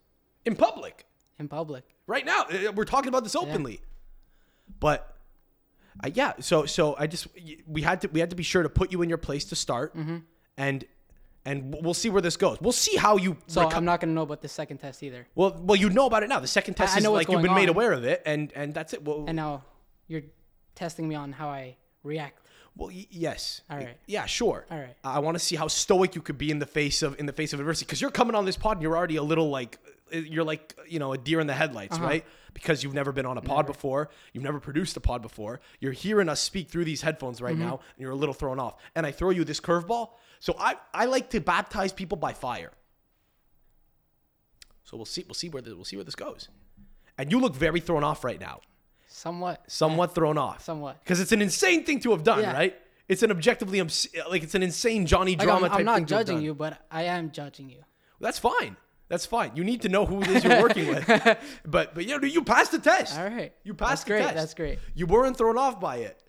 in 0.45 0.55
public 0.57 1.07
In 1.39 1.49
public. 1.49 1.85
right 2.07 2.25
now. 2.27 2.43
Uh, 2.51 2.73
We're 2.75 2.85
talking 2.85 3.09
about 3.09 3.25
this 3.25 3.35
openly. 3.37 3.81
But 4.81 5.17
uh, 6.05 6.11
yeah, 6.15 6.33
so 6.41 6.67
so 6.67 6.95
I 6.99 7.07
just 7.07 7.27
we 7.67 7.83
had 7.83 8.01
to 8.03 8.09
we 8.09 8.21
had 8.21 8.31
to 8.31 8.37
be 8.37 8.43
sure 8.45 8.63
to 8.63 8.69
put 8.69 8.93
you 8.93 9.03
in 9.03 9.09
your 9.09 9.19
place 9.19 9.45
to 9.47 9.57
start, 9.57 9.97
Mm-hmm. 9.97 10.19
and 10.57 10.85
and 11.49 11.75
we'll 11.85 11.95
see 12.03 12.11
where 12.11 12.23
this 12.23 12.37
goes. 12.37 12.57
We'll 12.61 12.73
see 12.87 12.97
how 12.97 13.17
you. 13.17 13.37
So 13.47 13.63
reco- 13.65 13.75
I'm 13.79 13.85
not 13.85 14.01
gonna 14.01 14.13
know 14.19 14.23
about 14.31 14.43
the 14.43 14.49
second 14.61 14.79
test 14.79 15.03
either. 15.03 15.27
well, 15.35 15.51
well, 15.69 15.77
you 15.77 15.89
know 15.91 16.07
about 16.07 16.23
it 16.25 16.29
now. 16.29 16.41
The 16.41 16.47
second 16.59 16.75
test 16.75 16.95
I 16.95 16.99
is 16.99 17.05
know 17.05 17.13
like 17.13 17.29
you've 17.29 17.43
been 17.43 17.51
going 17.53 17.63
made 17.63 17.69
aware 17.77 17.93
of 17.93 18.05
it, 18.05 18.23
and 18.27 18.53
and 18.55 18.75
that's 18.75 18.93
it. 18.95 19.01
Well, 19.05 19.25
And 19.27 19.37
now 19.37 19.65
you're 20.09 20.23
testing 20.75 21.09
me 21.09 21.15
on 21.15 21.33
how 21.33 21.49
I 21.49 21.77
react. 22.03 22.39
well, 22.77 22.89
y- 22.89 23.07
yes. 23.11 23.63
All 23.71 23.77
right. 23.79 23.97
Yeah, 24.07 24.27
sure. 24.27 24.65
All 24.71 24.79
right. 24.79 24.97
I 25.03 25.19
want 25.19 25.35
to 25.37 25.45
see 25.49 25.57
how 25.57 25.69
stoic 25.69 26.15
you 26.15 26.23
could 26.23 26.39
be 26.39 26.51
in 26.51 26.59
the 26.61 26.67
face 26.81 27.03
of 27.03 27.19
in 27.19 27.27
the 27.27 27.33
face 27.33 27.53
of 27.53 27.61
adversity 27.61 27.87
because 27.87 28.01
you're 28.01 28.11
coming 28.21 28.35
on 28.37 28.45
this 28.45 28.57
pod 28.57 28.77
and 28.77 28.83
you're 28.83 28.97
already 28.97 29.17
a 29.17 29.23
little 29.33 29.51
like 29.51 29.79
uh, 30.15 30.19
you're 30.19 30.45
like 30.45 30.75
you 30.89 30.99
know 30.99 31.13
a 31.13 31.19
deer 31.19 31.41
in 31.41 31.47
the 31.47 31.55
headlights, 31.55 31.97
Uh-huh. 31.97 32.07
right? 32.07 32.25
Because 32.55 32.83
you've 32.83 32.95
never 32.95 33.13
been 33.13 33.27
on 33.27 33.37
a 33.39 33.43
pod 33.43 33.67
before, 33.67 34.09
you've 34.33 34.45
never 34.45 34.59
produced 34.61 34.97
a 34.97 35.01
pod 35.01 35.23
before. 35.23 35.61
You're 35.81 35.93
hearing 35.93 36.29
us 36.29 36.41
speak 36.41 36.69
through 36.71 36.85
these 36.87 37.03
headphones 37.03 37.41
right 37.43 37.55
Mm-hmm. 37.55 37.63
now, 37.63 37.81
and 37.97 38.03
you're 38.03 38.11
a 38.13 38.17
little 38.17 38.35
thrown 38.35 38.59
off. 38.59 38.77
And 38.95 39.05
I 39.07 39.11
throw 39.13 39.31
you 39.31 39.45
this 39.45 39.61
curveball. 39.61 40.11
So 40.41 40.55
I 40.59 40.77
I 40.95 41.05
like 41.07 41.31
to 41.31 41.41
baptize 41.41 41.93
people 41.93 42.17
by 42.17 42.33
fire. 42.33 42.73
So 44.85 44.97
we'll 44.97 45.07
see 45.07 45.25
we'll 45.27 45.35
see 45.35 45.49
where 45.49 45.63
this, 45.63 45.75
we'll 45.75 45.85
see 45.85 45.97
where 45.97 46.05
this 46.05 46.15
goes. 46.15 46.49
And 47.19 47.31
you 47.31 47.41
look 47.41 47.55
very 47.55 47.81
thrown 47.81 48.05
off 48.05 48.25
right 48.25 48.41
now. 48.41 48.61
Somewhat. 49.09 49.65
Somewhat 49.67 50.15
thrown 50.15 50.39
off. 50.39 50.63
Somewhat. 50.63 51.03
Because 51.03 51.21
it's 51.21 51.33
an 51.33 51.43
insane 51.43 51.85
thing 51.85 52.01
to 52.01 52.11
have 52.13 52.23
done, 52.23 52.41
Yeah. 52.41 52.53
right? 52.53 52.77
It's 53.09 53.23
an 53.23 53.31
objectively 53.31 53.81
like 54.31 54.43
it's 54.43 54.55
an 54.55 54.63
insane 54.63 55.07
Johnny 55.07 55.35
Like, 55.37 55.47
drama 55.47 55.67
I'm, 55.67 55.71
type 55.71 55.79
I'm 55.81 55.85
not 55.87 55.95
thing 55.97 56.07
to 56.07 56.15
have 56.17 56.27
judging 56.27 56.43
you, 56.43 56.55
but 56.55 56.79
I 56.91 57.05
am 57.05 57.31
judging 57.31 57.69
you. 57.71 57.83
That's 58.21 58.39
fine. 58.39 58.77
That's 59.09 59.25
fine. 59.25 59.53
You 59.55 59.65
need 59.65 59.83
to 59.83 59.89
know 59.89 60.05
who 60.05 60.21
it 60.23 60.29
is 60.29 60.45
you're 60.45 60.61
working 60.61 60.87
with. 60.89 61.07
But 61.67 61.95
but 61.95 62.07
you 62.07 62.19
know, 62.19 62.27
you 62.27 62.43
passed 62.45 62.73
the 62.73 62.79
test. 62.79 63.19
All 63.19 63.25
right. 63.27 63.53
You 63.65 63.75
passed 63.75 63.91
That's 63.91 64.05
the 64.05 64.11
great. 64.11 64.23
test. 64.23 64.35
That's 64.35 64.55
great. 64.55 64.79
You 64.95 65.07
weren't 65.07 65.37
thrown 65.37 65.57
off 65.59 65.81
by 65.81 65.97
it. 65.97 66.23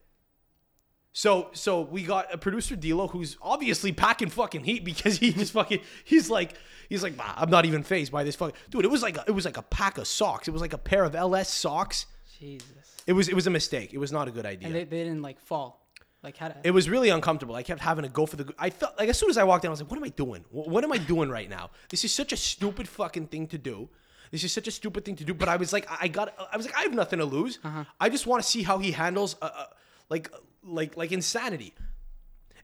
So 1.12 1.50
so 1.54 1.82
we 1.82 2.04
got 2.04 2.34
a 2.34 2.38
producer 2.38 2.76
Dilo 2.76 3.10
who's 3.10 3.36
obviously 3.42 3.92
packing 3.92 4.30
fucking 4.30 4.64
heat 4.64 4.86
because 4.86 5.18
he 5.18 5.32
just 5.34 5.52
fucking 5.54 5.82
he's 6.06 6.30
like 6.30 6.54
he's 6.88 7.04
like 7.04 7.18
"Bah, 7.18 7.34
I'm 7.36 7.50
not 7.50 7.66
even 7.66 7.84
fazed 7.84 8.12
by 8.12 8.24
this 8.24 8.36
fucking 8.36 8.56
dude. 8.70 8.86
It 8.86 8.92
was 8.92 9.02
like 9.02 9.18
a, 9.18 9.24
it 9.28 9.32
was 9.32 9.44
like 9.46 9.58
a 9.58 9.64
pack 9.64 9.98
of 9.98 10.08
socks. 10.08 10.48
It 10.48 10.52
was 10.52 10.62
like 10.62 10.74
a 10.74 10.78
pair 10.78 11.04
of 11.04 11.16
LS 11.16 11.54
socks. 11.54 12.06
Jesus. 12.40 12.68
It 13.08 13.14
was 13.14 13.28
it 13.28 13.36
was 13.36 13.48
a 13.48 13.50
mistake. 13.50 13.94
It 13.94 13.98
was 13.98 14.12
not 14.12 14.28
a 14.28 14.32
good 14.32 14.46
idea. 14.46 14.68
And 14.68 14.76
they, 14.76 14.84
they 14.84 15.04
didn't 15.04 15.22
like 15.22 15.40
fall. 15.40 15.89
Like 16.22 16.36
how 16.36 16.50
to, 16.50 16.56
it 16.64 16.72
was 16.72 16.90
really 16.90 17.10
uncomfortable. 17.10 17.56
I 17.56 17.64
kept 17.64 17.80
having 17.80 18.04
to 18.04 18.10
go 18.10 18.26
for 18.26 18.36
the. 18.36 18.54
I 18.60 18.70
felt 18.70 18.98
like 19.00 19.08
as 19.08 19.18
soon 19.18 19.30
as 19.30 19.38
I 19.38 19.44
walked 19.46 19.64
in, 19.64 19.70
I 19.70 19.72
was 19.72 19.82
like, 19.82 19.90
"What 19.90 19.98
am 19.98 20.04
I 20.04 20.10
doing? 20.10 20.44
What, 20.52 20.68
what 20.68 20.84
am 20.84 20.92
I 20.92 20.98
doing 20.98 21.30
right 21.30 21.50
now? 21.50 21.70
This 21.90 22.04
is 22.04 22.14
such 22.14 22.34
a 22.34 22.38
stupid 22.38 22.90
fucking 22.90 23.28
thing 23.28 23.48
to 23.48 23.58
do. 23.58 23.88
This 24.30 24.44
is 24.44 24.52
such 24.52 24.68
a 24.68 24.72
stupid 24.72 25.06
thing 25.06 25.16
to 25.16 25.24
do." 25.24 25.34
But 25.34 25.48
I 25.48 25.56
was 25.56 25.72
like, 25.72 25.88
I 26.02 26.10
got. 26.10 26.34
I 26.52 26.58
was 26.58 26.66
like, 26.66 26.76
I 26.78 26.82
have 26.82 26.94
nothing 26.94 27.20
to 27.20 27.26
lose. 27.26 27.60
Uh-huh. 27.64 27.86
I 28.02 28.10
just 28.10 28.28
want 28.28 28.44
to 28.44 28.50
see 28.50 28.64
how 28.64 28.80
he 28.80 28.92
handles, 28.92 29.38
uh, 29.42 29.46
uh, 29.46 29.66
like, 30.10 30.30
like, 30.62 30.98
like 30.98 31.14
insanity. 31.14 31.74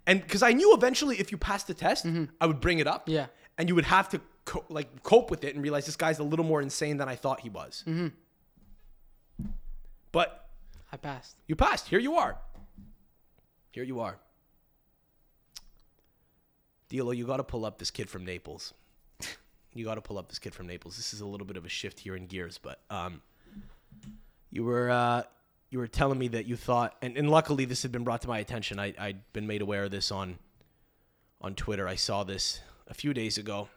And 0.05 0.21
because 0.21 0.43
I 0.43 0.51
knew 0.51 0.74
eventually, 0.75 1.17
if 1.19 1.31
you 1.31 1.38
passed 1.38 1.67
the 1.67 1.74
test, 1.74 2.05
I 2.41 2.45
would 2.45 2.59
bring 2.59 2.79
it 2.79 2.88
up. 2.88 3.03
Mm-hmm. 3.03 3.12
Yeah. 3.13 3.25
And 3.57 3.69
you 3.69 3.75
would 3.75 3.85
have 3.85 4.09
to 4.09 4.19
co- 4.43 4.65
like 4.67 5.01
cope 5.01 5.31
with 5.31 5.45
it 5.45 5.55
and 5.55 5.63
realize 5.63 5.85
this 5.85 5.95
guy's 5.95 6.19
a 6.19 6.24
little 6.24 6.45
more 6.45 6.62
insane 6.62 6.97
than 6.97 7.07
I 7.07 7.15
thought 7.15 7.39
he 7.39 7.50
was. 7.50 7.85
Mm-hmm. 7.88 8.07
But 10.12 10.50
I 10.91 10.97
passed. 10.97 11.38
you 11.47 11.55
passed. 11.55 11.88
Here 11.88 12.00
you 12.00 12.15
are. 12.15 12.38
Here 13.75 13.84
you 13.84 14.00
are. 14.00 14.17
Dilo, 16.89 17.13
you 17.13 17.25
got 17.25 17.38
to 17.38 17.44
pull 17.44 17.65
up 17.65 17.77
this 17.77 17.91
kid 17.91 18.10
from 18.10 18.24
Naples. 18.24 18.74
You 19.74 19.84
got 19.84 19.96
to 19.96 20.01
pull 20.01 20.17
up 20.17 20.29
this 20.29 20.39
kid 20.39 20.55
from 20.55 20.67
Naples. 20.67 20.96
This 20.96 21.13
is 21.13 21.20
a 21.20 21.25
little 21.25 21.46
bit 21.46 21.58
of 21.58 21.65
a 21.65 21.70
shift 21.70 22.00
here 22.00 22.15
in 22.15 22.27
gears, 22.27 22.58
but 22.58 22.79
um, 22.89 23.22
you 24.50 24.63
were 24.63 24.89
uh, 24.89 25.24
you 25.72 25.79
were 25.79 25.88
telling 25.89 26.17
me 26.17 26.29
that 26.29 26.46
you 26.46 26.55
thought, 26.55 26.96
and, 27.01 27.17
and 27.17 27.29
luckily 27.29 27.65
this 27.65 27.82
had 27.82 27.91
been 27.91 28.05
brought 28.05 28.22
to 28.22 28.29
my 28.29 28.39
attention. 28.39 28.79
I, 28.79 28.94
I'd 28.98 29.34
been 29.34 29.46
made 29.46 29.62
aware 29.62 29.84
of 29.84 29.91
this 29.91 30.10
on 30.10 30.39
on 31.41 31.53
Twitter. 31.53 31.86
I 31.86 31.96
saw 31.96 32.24
this 32.24 32.62
a 32.88 32.94
few 32.94 33.13
days 33.13 33.38
ago. 33.38 33.67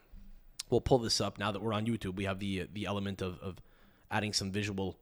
We'll 0.70 0.80
pull 0.80 0.98
this 0.98 1.20
up 1.20 1.40
now 1.40 1.50
that 1.50 1.60
we're 1.60 1.72
on 1.72 1.86
YouTube. 1.86 2.14
We 2.14 2.26
have 2.26 2.38
the 2.38 2.68
the 2.72 2.86
element 2.86 3.20
of, 3.20 3.40
of 3.40 3.56
adding 4.12 4.32
some 4.32 4.52
visual 4.52 4.96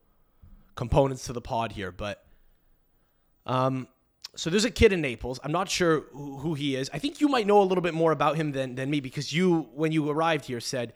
components 0.75 1.27
to 1.27 1.35
the 1.35 1.43
pod 1.43 1.73
here, 1.73 1.93
but 1.93 2.25
um, 3.45 3.89
so 4.35 4.51
there's 4.51 4.65
a 4.65 4.71
kid 4.71 4.93
in 4.93 5.01
Naples. 5.01 5.39
I'm 5.45 5.53
not 5.53 5.69
sure 5.71 6.01
who, 6.13 6.39
who 6.39 6.55
he 6.55 6.77
is. 6.77 6.91
I 6.93 6.99
think 6.99 7.21
you 7.21 7.29
might 7.29 7.47
know 7.47 7.61
a 7.63 7.65
little 7.65 7.83
bit 7.83 7.95
more 7.95 8.13
about 8.13 8.37
him 8.37 8.53
than 8.53 8.75
than 8.75 8.91
me 8.91 9.01
because 9.01 9.33
you, 9.33 9.69
when 9.75 9.93
you 9.93 10.09
arrived 10.11 10.45
here, 10.47 10.61
said 10.61 10.93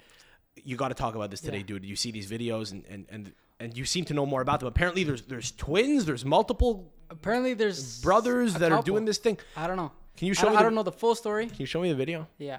you 0.65 0.77
got 0.77 0.89
to 0.89 0.95
talk 0.95 1.15
about 1.15 1.31
this 1.31 1.41
today, 1.41 1.59
Yeah. 1.59 1.63
dude. 1.65 1.85
You 1.85 1.97
see 1.97 2.11
these 2.11 2.31
videos 2.31 2.73
and 2.73 2.85
and 2.89 3.07
and 3.11 3.33
and 3.61 3.77
you 3.77 3.85
seem 3.85 4.05
to 4.07 4.15
know 4.15 4.27
more 4.27 4.43
about 4.43 4.61
them. 4.61 4.67
Apparently, 4.69 5.05
there's 5.05 5.23
there's 5.23 5.53
twins. 5.53 6.05
There's 6.05 6.25
multiple 6.25 6.93
Apparently 7.09 7.55
there's 7.55 8.01
brothers 8.03 8.55
that 8.55 8.71
are 8.73 8.83
doing 8.83 9.05
this 9.05 9.19
thing. 9.19 9.37
I 9.57 9.67
don't 9.67 9.77
know. 9.77 9.91
Can 10.17 10.29
you 10.29 10.35
show 10.35 10.43
don't- 10.45 10.53
me 10.53 10.57
I 10.57 10.61
the- 10.61 10.65
don't 10.67 10.75
know 10.77 10.83
the 10.85 10.93
full 10.93 11.15
story. 11.15 11.47
Can 11.47 11.57
you 11.59 11.67
show 11.67 11.81
me 11.81 11.89
the 11.89 11.95
video? 11.97 12.29
Yeah. 12.39 12.59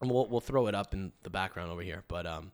And 0.00 0.10
we'll 0.10 0.26
we'll 0.28 0.40
throw 0.40 0.66
it 0.66 0.74
up 0.74 0.92
in 0.94 1.12
the 1.22 1.30
background 1.30 1.70
over 1.70 1.82
here. 1.82 2.02
But 2.08 2.26
um, 2.26 2.52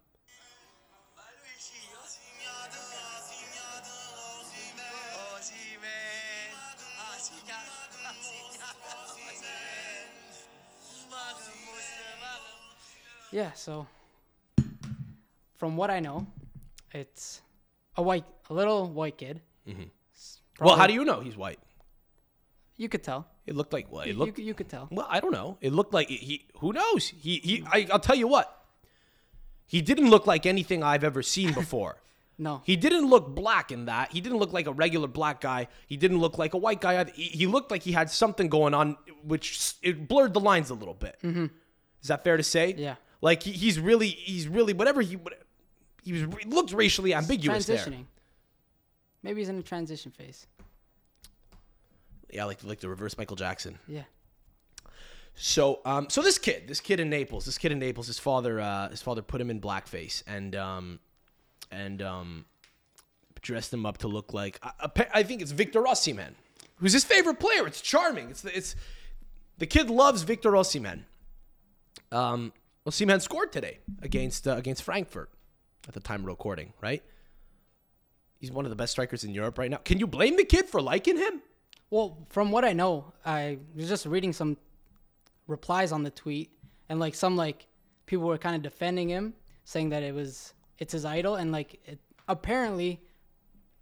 Yeah, 13.33 13.53
so 13.53 13.87
from 15.57 15.77
what 15.77 15.91
I 15.91 16.01
know, 16.01 16.27
it's 16.93 17.41
a 17.97 18.03
white, 18.03 18.25
a 18.51 18.55
little 18.55 18.89
white 18.89 19.17
kid. 19.19 19.41
Well, 20.61 20.77
how 20.77 20.87
do 20.87 20.93
you 20.95 21.05
know 21.05 21.21
he's 21.21 21.37
white? 21.37 21.59
You 22.77 22.89
could 22.89 23.03
tell. 23.03 23.27
It 23.47 23.57
looked 23.57 23.73
like 23.73 23.91
well, 23.91 24.03
it 24.03 24.09
You, 24.09 24.15
looked 24.15 24.39
you 24.39 24.55
could 24.55 24.69
tell. 24.69 24.89
well. 24.91 25.07
I 25.11 25.19
don't 25.21 25.33
know. 25.33 25.57
It 25.61 25.73
looked 25.73 25.93
like 25.93 26.09
he. 26.09 26.47
Who 26.61 26.73
knows? 26.73 27.09
He. 27.09 27.39
He. 27.39 27.65
I, 27.71 27.89
I'll 27.91 27.99
tell 27.99 28.17
you 28.17 28.29
what. 28.29 28.65
He 29.67 29.81
didn't 29.81 30.11
look 30.11 30.27
like 30.27 30.47
anything 30.47 30.83
I've 30.83 31.03
ever 31.05 31.23
seen 31.23 31.53
before. 31.63 31.97
No. 32.39 32.63
He 32.65 32.77
didn't 32.77 33.09
look 33.09 33.35
black 33.35 33.73
in 33.73 33.87
that. 33.87 34.13
He 34.13 34.21
didn't 34.21 34.39
look 34.39 34.53
like 34.53 34.67
a 34.67 34.73
regular 34.73 35.09
black 35.09 35.41
guy. 35.41 35.69
He 35.87 35.97
didn't 35.97 36.19
look 36.19 36.39
like 36.39 36.55
a 36.55 36.59
white 36.59 36.81
guy. 36.81 36.99
either. 37.01 37.13
He, 37.15 37.25
he 37.25 37.47
looked 37.47 37.71
like 37.71 37.83
he 37.83 37.93
had 37.93 38.11
something 38.11 38.49
going 38.49 38.75
on, 38.75 38.97
which 39.25 39.75
it 39.83 40.09
blurred 40.09 40.35
the 40.35 40.41
lines 40.41 40.71
a 40.71 40.75
little 40.75 40.95
bit. 40.95 41.17
Mm-hmm. 41.23 41.47
Is 42.03 42.09
that 42.09 42.25
fair 42.25 42.37
to 42.37 42.43
say? 42.43 42.75
Yeah. 42.77 42.97
Like 43.23 43.43
he, 43.45 43.53
he's 43.53 43.79
really, 43.81 44.09
he's 44.09 44.47
really 44.49 44.75
whatever 44.75 45.01
he, 45.01 45.17
he 46.05 46.13
was. 46.13 46.23
He 46.43 46.49
looked 46.49 46.73
racially 46.73 47.15
ambiguous 47.15 47.65
there. 47.67 47.79
Transitioning. 47.79 48.05
Maybe 49.23 49.41
he's 49.41 49.49
in 49.49 49.57
a 49.59 49.63
transition 49.63 50.11
phase. 50.11 50.47
Yeah, 52.31 52.45
like 52.45 52.63
like 52.65 52.81
the 52.81 52.89
reverse 52.89 53.17
Michael 53.17 53.37
Jackson. 53.37 53.79
Yeah. 53.87 54.03
So, 55.35 55.81
um, 55.87 56.11
so 56.11 56.21
this 56.21 56.39
kid, 56.39 56.69
this 56.69 56.81
kid 56.81 57.01
in 57.01 57.09
Naples, 57.09 57.47
this 57.47 57.57
kid 57.57 57.73
in 57.73 57.79
Naples, 57.79 58.07
his 58.07 58.19
father, 58.19 58.61
uh, 58.61 58.91
his 58.91 59.01
father 59.01 59.23
put 59.23 59.41
him 59.41 59.49
in 59.51 59.61
blackface 59.61 60.23
and 60.27 60.55
um, 60.57 60.99
and 61.71 62.03
um, 62.03 62.45
dressed 63.41 63.73
him 63.73 63.87
up 63.87 63.99
to 63.99 64.09
look 64.09 64.33
like 64.35 64.59
I, 64.63 64.73
I- 64.97 65.07
I 65.15 65.23
think 65.23 65.41
it's 65.43 65.51
Victor 65.53 65.83
Osimhen, 65.83 66.33
who's 66.77 66.93
his 66.93 67.05
favorite 67.05 67.39
player. 67.39 67.67
It's 67.67 67.81
charming. 67.81 68.31
It's 68.31 68.43
the, 68.43 68.57
it's 68.57 68.75
the 69.59 69.67
kid 69.67 69.89
loves 69.89 70.23
Victor 70.23 70.51
Osimhen. 70.53 71.05
Um, 72.11 72.53
Osimhen 72.87 73.21
scored 73.21 73.53
today 73.53 73.79
against 74.01 74.49
uh, 74.49 74.57
against 74.57 74.83
Frankfurt 74.83 75.31
at 75.87 75.95
the 75.95 76.01
time 76.01 76.21
of 76.21 76.27
recording. 76.27 76.73
Right, 76.81 77.03
he's 78.39 78.51
one 78.51 78.65
of 78.65 78.71
the 78.71 78.77
best 78.77 78.93
strikers 78.93 79.25
in 79.25 79.33
Europe 79.33 79.59
right 79.59 79.71
now. 79.71 79.79
Can 79.79 79.99
you 79.99 80.07
blame 80.07 80.37
the 80.37 80.45
kid 80.45 80.67
for 80.67 80.81
liking 80.83 81.17
him? 81.17 81.43
Well, 81.91 82.27
from 82.31 82.51
what 82.51 82.65
I 82.65 82.73
know, 82.73 83.13
I 83.25 83.59
was 83.77 83.89
just 83.89 84.07
reading 84.07 84.33
some 84.33 84.57
replies 85.47 85.93
on 85.93 86.03
the 86.03 86.11
tweet, 86.11 86.51
and 86.89 86.99
like 86.99 87.15
some 87.15 87.37
like 87.37 87.67
people 88.07 88.27
were 88.27 88.39
kind 88.39 88.57
of 88.57 88.63
defending 88.63 89.09
him, 89.09 89.35
saying 89.65 89.91
that 89.91 90.03
it 90.03 90.15
was 90.15 90.55
it's 90.79 90.93
his 90.93 91.05
idol, 91.05 91.37
and 91.37 91.53
like 91.53 91.79
it, 91.85 92.01
apparently, 92.29 93.01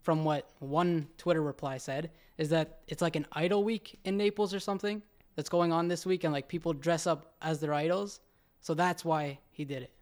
from 0.02 0.25
what 0.25 0.50
one 0.59 1.09
Twitter 1.16 1.40
reply 1.40 1.78
said, 1.78 2.11
is 2.37 2.50
that 2.50 2.80
it's 2.87 3.00
like 3.00 3.16
an 3.16 3.26
idol 3.33 3.64
week 3.64 3.99
in 4.04 4.19
Naples 4.19 4.52
or 4.52 4.61
something 4.61 5.00
that's 5.37 5.49
going 5.49 5.73
on 5.73 5.88
this 5.88 6.04
week, 6.04 6.25
and 6.25 6.35
like 6.35 6.49
people 6.49 6.75
dress 6.75 7.07
up 7.07 7.33
as 7.40 7.61
their 7.61 7.73
idols, 7.73 8.21
so 8.60 8.74
that's 8.74 9.04
why 9.04 9.38
he 9.50 9.64
did 9.64 9.82
it. 9.82 9.92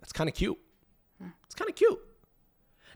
That's 0.00 0.12
kind 0.12 0.28
of 0.28 0.34
cute. 0.34 0.58
It's 1.44 1.54
kind 1.54 1.68
of 1.70 1.76
cute. 1.76 1.98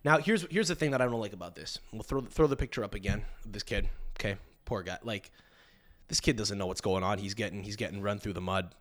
Now 0.04 0.18
here's 0.18 0.46
here's 0.50 0.68
the 0.68 0.74
thing 0.74 0.90
that 0.92 1.00
I 1.00 1.04
don't 1.04 1.20
like 1.20 1.32
about 1.32 1.54
this. 1.56 1.78
We'll 1.92 2.02
throw 2.02 2.20
throw 2.22 2.46
the 2.46 2.56
picture 2.56 2.82
up 2.82 2.94
again 2.94 3.22
of 3.44 3.52
this 3.52 3.62
kid. 3.62 3.88
Okay, 4.18 4.36
poor 4.64 4.82
guy. 4.82 4.98
Like 5.02 5.30
this 6.08 6.20
kid 6.20 6.36
doesn't 6.36 6.56
know 6.58 6.66
what's 6.66 6.80
going 6.80 7.02
on. 7.04 7.18
He's 7.18 7.34
getting 7.34 7.62
he's 7.62 7.76
getting 7.76 8.00
run 8.02 8.18
through 8.18 8.32
the 8.34 8.40
mud. 8.40 8.74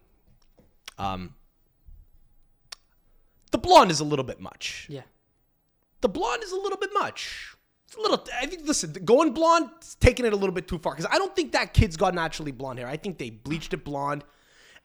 Um, 0.98 1.34
the 3.51 3.58
blonde 3.58 3.91
is 3.91 4.00
a 4.00 4.03
little 4.03 4.25
bit 4.25 4.39
much. 4.39 4.88
Yeah, 4.89 5.01
The 6.01 6.10
blonde 6.10 6.44
is 6.44 6.51
a 6.51 6.58
little 6.58 6.77
bit 6.77 6.91
much. 6.94 7.55
It's 7.88 7.96
a 7.96 8.01
little. 8.01 8.25
I 8.39 8.46
think. 8.46 8.67
Listen, 8.67 8.94
going 9.03 9.34
blonde, 9.34 9.70
taking 10.00 10.25
it 10.25 10.34
a 10.34 10.36
little 10.36 10.53
bit 10.53 10.67
too 10.67 10.77
far 10.79 10.94
because 10.96 11.10
I 11.12 11.17
don't 11.17 11.36
think 11.36 11.51
that 11.51 11.74
kid's 11.74 11.98
got 11.98 12.13
naturally 12.13 12.51
blonde 12.51 12.79
hair. 12.79 12.88
I 12.88 12.98
think 12.98 13.17
they 13.17 13.29
bleached 13.29 13.74
it 13.74 13.84
blonde. 13.84 14.24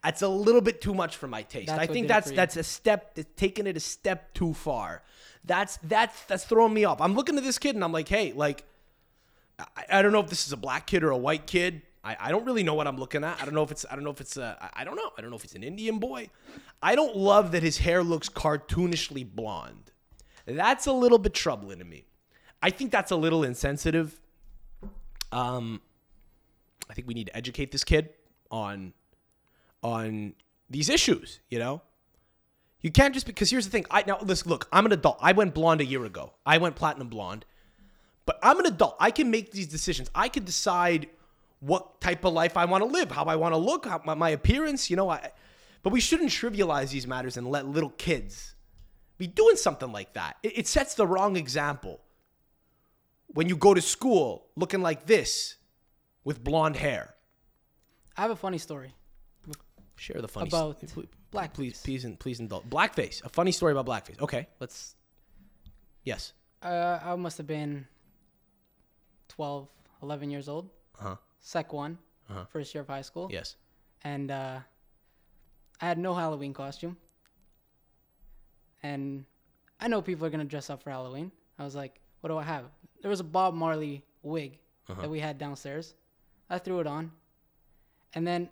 That's 0.03 0.23
a 0.23 0.29
little 0.29 0.61
bit 0.63 0.81
too 0.81 0.95
much 0.95 1.17
for 1.17 1.27
my 1.29 1.43
taste. 1.43 1.67
That's 1.69 1.79
I 1.79 1.87
think 1.87 2.09
that's 2.09 2.31
that's 2.37 2.57
a 2.57 2.63
step. 2.63 3.15
That's 3.15 3.29
taking 3.37 3.67
it 3.67 3.77
a 3.77 3.81
step 3.81 4.33
too 4.35 4.55
far. 4.55 5.03
That's 5.45 5.79
that's 5.83 6.25
that's 6.25 6.45
throwing 6.45 6.73
me 6.73 6.85
off. 6.85 7.01
I'm 7.01 7.15
looking 7.15 7.37
at 7.37 7.43
this 7.45 7.59
kid 7.59 7.75
and 7.75 7.85
I'm 7.85 7.93
like, 7.93 8.09
hey, 8.09 8.33
like, 8.33 8.65
I, 9.59 9.85
I 9.99 10.03
don't 10.03 10.13
know 10.13 10.21
if 10.21 10.29
this 10.29 10.47
is 10.47 10.53
a 10.53 10.57
black 10.57 10.87
kid 10.87 11.03
or 11.05 11.11
a 11.11 11.17
white 11.19 11.47
kid. 11.47 11.83
I, 12.03 12.17
I 12.19 12.31
don't 12.31 12.47
really 12.47 12.63
know 12.63 12.73
what 12.73 12.87
I'm 12.87 12.97
looking 12.97 13.25
at. 13.25 13.43
I 13.43 13.45
don't 13.45 13.53
know 13.55 13.63
if 13.63 13.71
it's 13.71 13.85
I 13.91 13.95
don't 13.95 14.05
know 14.05 14.11
if 14.11 14.23
it's 14.23 14.39
a 14.39 14.57
I- 14.75 14.81
I 14.81 14.85
don't 14.85 14.97
know. 14.97 15.11
I 15.19 15.21
don't 15.21 15.29
know 15.29 15.37
if 15.37 15.45
it's 15.45 15.55
an 15.55 15.63
Indian 15.63 15.99
boy. 15.99 16.31
I 16.83 16.95
don't 16.95 17.15
love 17.15 17.53
that 17.53 17.63
his 17.63 17.77
hair 17.79 18.03
looks 18.03 18.31
cartoonishly 18.31 19.27
blonde. 19.31 19.93
That's 20.47 20.87
a 20.87 20.93
little 20.93 21.19
bit 21.19 21.35
troubling 21.35 21.79
to 21.79 21.85
me. 21.85 22.07
I 22.63 22.71
think 22.71 22.91
that's 22.91 23.11
a 23.11 23.17
little 23.17 23.45
insensitive. 23.45 24.19
Um, 25.31 25.81
I 26.89 26.95
think 26.95 27.07
we 27.07 27.13
need 27.15 27.27
to 27.27 27.37
educate 27.37 27.71
this 27.71 27.85
kid 27.85 28.09
on 28.51 28.93
on 29.83 30.35
these 30.69 30.89
issues. 30.89 31.41
You 31.49 31.59
know, 31.59 31.83
you 32.81 32.91
can't 32.91 33.15
just 33.15 33.27
because 33.27 33.51
here's 33.51 33.65
the 33.65 33.71
thing. 33.71 33.87
I 33.91 34.05
now 34.07 34.19
listen. 34.23 34.49
Look, 34.49 34.69
I'm 34.73 34.87
an 34.87 34.93
adult. 34.93 35.19
I 35.21 35.33
went 35.33 35.55
blonde 35.55 35.81
a 35.81 35.85
year 35.85 36.05
ago. 36.05 36.33
I 36.47 36.59
went 36.59 36.77
platinum 36.77 37.09
blonde, 37.09 37.45
but 38.27 38.39
I'm 38.43 38.59
an 38.61 38.67
adult. 38.67 38.97
I 39.01 39.11
can 39.11 39.31
make 39.31 39.53
these 39.53 39.67
decisions. 39.67 40.11
I 40.15 40.29
can 40.29 40.45
decide 40.45 41.09
what 41.61 42.01
type 42.01 42.25
of 42.25 42.33
life 42.33 42.57
I 42.57 42.65
want 42.65 42.83
to 42.83 42.91
live, 42.91 43.11
how 43.11 43.25
I 43.25 43.37
want 43.37 43.53
to 43.53 43.59
look, 43.59 43.87
how 43.87 44.01
my, 44.05 44.15
my 44.15 44.31
appearance. 44.31 44.91
You 44.91 44.97
know, 44.97 45.11
I. 45.11 45.31
But 45.83 45.93
we 45.93 46.01
shouldn't 46.01 46.31
trivialize 46.31 46.91
these 46.91 47.07
matters 47.07 47.37
and 47.37 47.47
let 47.51 47.67
little 47.67 47.91
kids 47.91 48.55
be 49.17 49.27
doing 49.27 49.57
something 49.57 49.93
like 49.93 50.13
that. 50.15 50.37
It, 50.43 50.59
it 50.59 50.67
sets 50.67 50.95
the 50.95 51.07
wrong 51.07 51.37
example. 51.37 52.01
When 53.29 53.49
you 53.49 53.57
go 53.57 53.75
to 53.75 53.81
school 53.81 54.49
looking 54.57 54.83
like 54.83 55.07
this 55.07 55.57
with 56.25 56.43
blonde 56.43 56.77
hair. 56.77 57.15
I 58.17 58.23
have 58.23 58.31
a 58.31 58.37
funny 58.37 58.59
story. 58.59 58.95
Share 60.01 60.23
the 60.23 60.29
funny 60.29 60.49
About 60.49 60.81
st- 60.81 60.93
please, 60.95 61.07
blackface. 61.31 61.53
Please, 61.53 61.83
please, 61.83 62.05
and 62.07 62.19
please 62.19 62.41
indulge. 62.41 62.65
Blackface. 62.65 63.23
A 63.23 63.29
funny 63.29 63.53
story 63.53 63.73
about 63.73 63.85
blackface. 63.85 64.19
Okay, 64.19 64.47
let's. 64.59 64.95
Yes. 66.05 66.33
Uh, 66.63 66.99
I 67.05 67.15
must 67.17 67.37
have 67.37 67.47
been 67.47 67.87
12, 69.29 69.69
11 70.03 70.31
years 70.31 70.49
old. 70.49 70.71
Uh 70.99 71.03
huh. 71.03 71.17
Sec 71.41 71.75
one, 71.75 71.99
first 72.49 72.75
year 72.75 72.81
of 72.81 72.89
high 72.89 73.03
school. 73.03 73.29
Yes. 73.31 73.57
And 74.03 74.31
uh, 74.31 74.61
I 75.83 75.85
had 75.87 75.99
no 75.99 76.15
Halloween 76.15 76.55
costume. 76.55 76.97
And 78.83 79.27
I 79.81 79.89
know 79.89 80.01
people 80.01 80.27
are 80.27 80.31
to 80.31 80.45
dress 80.45 80.71
up 80.71 80.83
for 80.83 80.89
Halloween. 80.89 81.31
I 81.59 81.65
was 81.65 81.77
like, 81.77 82.01
what 82.21 82.31
do 82.31 82.39
I 82.39 82.43
have? 82.43 82.65
There 83.03 83.11
was 83.11 83.21
a 83.21 83.25
Bob 83.25 83.53
Marley 83.53 84.03
wig 84.23 84.61
that 84.89 85.11
we 85.11 85.21
had 85.21 85.37
downstairs. 85.37 85.95
I 86.49 86.57
threw 86.57 86.81
it 86.81 86.87
on. 86.87 87.13
And 88.15 88.27
then 88.27 88.49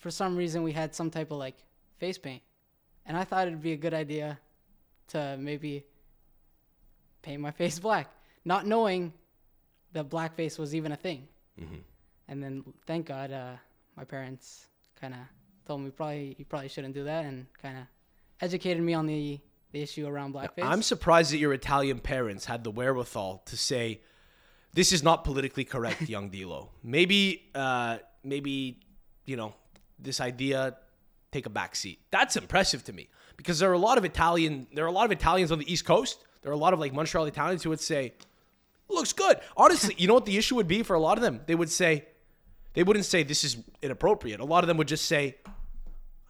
for 0.00 0.10
some 0.10 0.36
reason, 0.36 0.62
we 0.62 0.72
had 0.72 0.94
some 0.94 1.10
type 1.10 1.30
of 1.30 1.38
like 1.38 1.56
face 1.98 2.18
paint. 2.18 2.42
And 3.06 3.16
I 3.16 3.24
thought 3.24 3.46
it'd 3.46 3.62
be 3.62 3.72
a 3.72 3.76
good 3.76 3.94
idea 3.94 4.38
to 5.08 5.36
maybe 5.38 5.84
paint 7.22 7.40
my 7.40 7.50
face 7.60 7.78
black, 7.78 8.10
not 8.44 8.66
knowing 8.66 9.12
that 9.92 10.08
blackface 10.08 10.58
was 10.58 10.74
even 10.74 10.92
a 10.92 10.96
thing. 10.96 11.28
And 12.28 12.42
then, 12.42 12.64
thank 12.86 13.06
God, 13.06 13.32
uh, 13.32 13.52
my 13.96 14.04
parents 14.04 14.66
kind 14.98 15.12
of 15.12 15.20
told 15.66 15.82
me 15.82 15.90
probably 15.90 16.36
you 16.38 16.46
probably 16.46 16.68
shouldn't 16.68 16.94
do 16.94 17.04
that, 17.04 17.26
and 17.26 17.44
kind 17.60 17.76
of 17.76 17.84
educated 18.40 18.82
me 18.82 18.94
on 18.94 19.06
the 19.06 19.38
the 19.72 19.82
issue 19.82 20.06
around 20.06 20.32
blackface. 20.32 20.64
I'm 20.64 20.82
surprised 20.82 21.32
that 21.32 21.38
your 21.38 21.52
Italian 21.52 21.98
parents 21.98 22.46
had 22.46 22.64
the 22.64 22.70
wherewithal 22.70 23.42
to 23.46 23.56
say, 23.56 24.00
"This 24.72 24.92
is 24.92 25.02
not 25.02 25.24
politically 25.24 25.64
correct, 25.64 26.02
young 26.08 26.30
Dilo." 26.30 26.68
Maybe, 26.82 27.50
uh, 27.54 27.98
maybe, 28.24 28.80
you 29.26 29.36
know, 29.36 29.54
this 30.02 30.20
idea 30.20 30.76
take 31.32 31.46
a 31.46 31.50
back 31.50 31.76
seat. 31.76 32.00
That's 32.10 32.36
impressive 32.36 32.84
to 32.84 32.92
me 32.92 33.08
because 33.36 33.58
there 33.58 33.70
are 33.70 33.74
a 33.74 33.78
lot 33.78 33.98
of 33.98 34.04
Italian. 34.04 34.66
There 34.74 34.84
are 34.84 34.88
a 34.88 34.92
lot 34.92 35.04
of 35.06 35.12
Italians 35.12 35.52
on 35.52 35.58
the 35.58 35.72
East 35.72 35.84
Coast. 35.84 36.24
There 36.42 36.50
are 36.50 36.54
a 36.54 36.58
lot 36.58 36.72
of 36.72 36.80
like 36.80 36.92
Montreal 36.92 37.26
Italians 37.26 37.62
who 37.62 37.70
would 37.70 37.80
say, 37.80 38.14
"Looks 38.88 39.12
good." 39.12 39.40
Honestly, 39.56 39.94
you 39.98 40.08
know 40.08 40.14
what 40.14 40.26
the 40.26 40.36
issue 40.36 40.56
would 40.56 40.68
be 40.68 40.82
for 40.82 40.94
a 40.94 41.00
lot 41.00 41.18
of 41.18 41.22
them? 41.22 41.40
They 41.46 41.54
would 41.54 41.70
say, 41.70 42.06
they 42.74 42.82
wouldn't 42.82 43.04
say 43.04 43.22
this 43.22 43.44
is 43.44 43.56
inappropriate. 43.82 44.40
A 44.40 44.44
lot 44.44 44.64
of 44.64 44.68
them 44.68 44.76
would 44.76 44.88
just 44.88 45.06
say, 45.06 45.36
I 45.46 45.50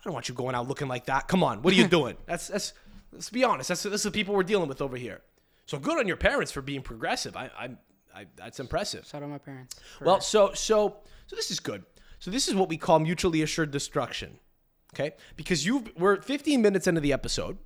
don't 0.05 0.15
want 0.15 0.29
you 0.29 0.35
going 0.35 0.55
out 0.55 0.69
looking 0.69 0.89
like 0.89 1.07
that. 1.07 1.29
Come 1.29 1.43
on, 1.43 1.63
what 1.63 1.73
are 1.73 1.77
you 1.77 1.89
doing? 1.99 2.17
That's 2.27 2.49
that's. 2.49 2.73
Let's 3.13 3.31
be 3.31 3.43
honest. 3.43 3.69
That's 3.69 3.83
that's 3.83 4.05
the 4.05 4.11
people 4.13 4.35
we're 4.35 4.45
dealing 4.45 4.69
with 4.69 4.81
over 4.81 4.97
here. 4.97 5.21
So 5.67 5.79
good 5.79 5.99
on 5.99 6.07
your 6.07 6.17
parents 6.17 6.53
for 6.53 6.63
being 6.63 6.81
progressive. 6.81 7.37
I, 7.37 7.51
I, 7.59 7.71
I 8.15 8.27
that's 8.37 8.61
impressive. 8.61 9.05
Shout 9.07 9.23
out 9.23 9.29
my 9.29 9.39
parents. 9.39 9.77
Well, 10.01 10.21
so 10.21 10.53
so 10.55 10.97
so 11.27 11.37
this 11.37 11.51
is 11.51 11.59
good. 11.59 11.85
So 12.21 12.31
this 12.31 12.49
is 12.49 12.55
what 12.55 12.69
we 12.69 12.77
call 12.77 13.01
mutually 13.01 13.43
assured 13.43 13.71
destruction. 13.73 14.39
Okay, 14.95 15.13
because 15.37 15.65
you 15.65 15.85
we're 15.97 16.21
15 16.21 16.61
minutes 16.61 16.87
into 16.87 17.01
the 17.01 17.13
episode, 17.13 17.59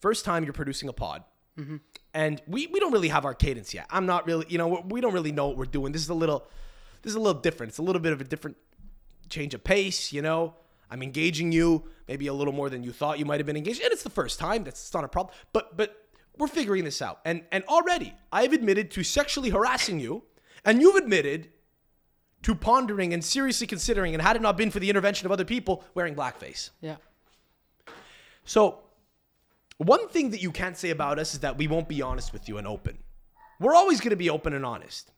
first 0.00 0.24
time 0.24 0.44
you're 0.44 0.52
producing 0.54 0.88
a 0.88 0.94
pod, 0.94 1.24
mm-hmm. 1.58 1.76
and 2.14 2.40
we 2.46 2.66
we 2.68 2.80
don't 2.80 2.92
really 2.92 3.08
have 3.08 3.24
our 3.24 3.34
cadence 3.34 3.74
yet. 3.74 3.86
I'm 3.90 4.06
not 4.06 4.26
really, 4.26 4.46
you 4.48 4.56
know, 4.58 4.68
we- 4.68 4.82
we 4.86 5.00
don't 5.00 5.12
really 5.12 5.32
know 5.32 5.48
what 5.48 5.56
we're 5.58 5.66
doing. 5.66 5.92
This 5.92 6.02
is 6.02 6.08
a 6.08 6.14
little, 6.14 6.46
this 7.02 7.10
is 7.10 7.16
a 7.16 7.20
little 7.20 7.40
different. 7.40 7.70
It's 7.70 7.78
a 7.78 7.82
little 7.82 8.00
bit 8.00 8.12
of 8.12 8.20
a 8.20 8.24
different 8.24 8.56
change 9.28 9.52
of 9.52 9.62
pace. 9.62 10.10
You 10.10 10.22
know, 10.22 10.54
I'm 10.90 11.02
engaging 11.02 11.52
you 11.52 11.84
maybe 12.08 12.26
a 12.28 12.34
little 12.34 12.54
more 12.54 12.70
than 12.70 12.82
you 12.82 12.92
thought 12.92 13.18
you 13.18 13.26
might 13.26 13.40
have 13.40 13.46
been 13.46 13.58
engaged, 13.58 13.82
and 13.82 13.92
it's 13.92 14.02
the 14.02 14.10
first 14.10 14.38
time. 14.38 14.64
That's 14.64 14.92
not 14.94 15.04
a 15.04 15.08
problem. 15.08 15.34
But 15.52 15.76
but 15.76 15.94
we're 16.38 16.48
figuring 16.48 16.84
this 16.84 17.02
out, 17.02 17.20
and 17.26 17.42
and 17.52 17.62
already 17.64 18.14
I've 18.32 18.54
admitted 18.54 18.90
to 18.92 19.04
sexually 19.04 19.50
harassing 19.50 20.00
you, 20.00 20.24
and 20.64 20.80
you've 20.80 20.96
admitted 20.96 21.50
to 22.42 22.54
pondering 22.54 23.12
and 23.12 23.24
seriously 23.24 23.66
considering, 23.66 24.14
and 24.14 24.22
had 24.22 24.36
it 24.36 24.42
not 24.42 24.56
been 24.56 24.70
for 24.70 24.80
the 24.80 24.88
intervention 24.88 25.26
of 25.26 25.32
other 25.32 25.44
people, 25.44 25.84
wearing 25.94 26.14
blackface. 26.14 26.70
yeah, 26.80 26.96
So, 28.44 28.80
one 29.78 30.08
thing 30.08 30.30
that 30.30 30.42
you 30.42 30.50
can't 30.50 30.76
say 30.76 30.90
about 30.90 31.18
us 31.18 31.34
is 31.34 31.40
that 31.40 31.56
we 31.56 31.66
won't 31.66 31.88
be 31.88 32.02
honest 32.02 32.32
with 32.32 32.48
you 32.48 32.58
and 32.58 32.66
open. 32.66 32.98
We're 33.58 33.74
always 33.74 34.00
going 34.00 34.10
to 34.10 34.16
be 34.16 34.30
open 34.30 34.52
and 34.52 34.64
honest. 34.64 35.10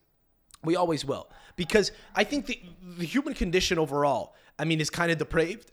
We 0.63 0.75
always 0.75 1.03
will. 1.03 1.29
Because 1.55 1.91
I 2.15 2.23
think 2.23 2.45
the, 2.45 2.61
the 2.97 3.05
human 3.05 3.33
condition 3.33 3.77
overall, 3.77 4.35
I 4.57 4.65
mean, 4.65 4.79
is 4.79 4.89
kind 4.89 5.11
of 5.11 5.17
depraved. 5.17 5.71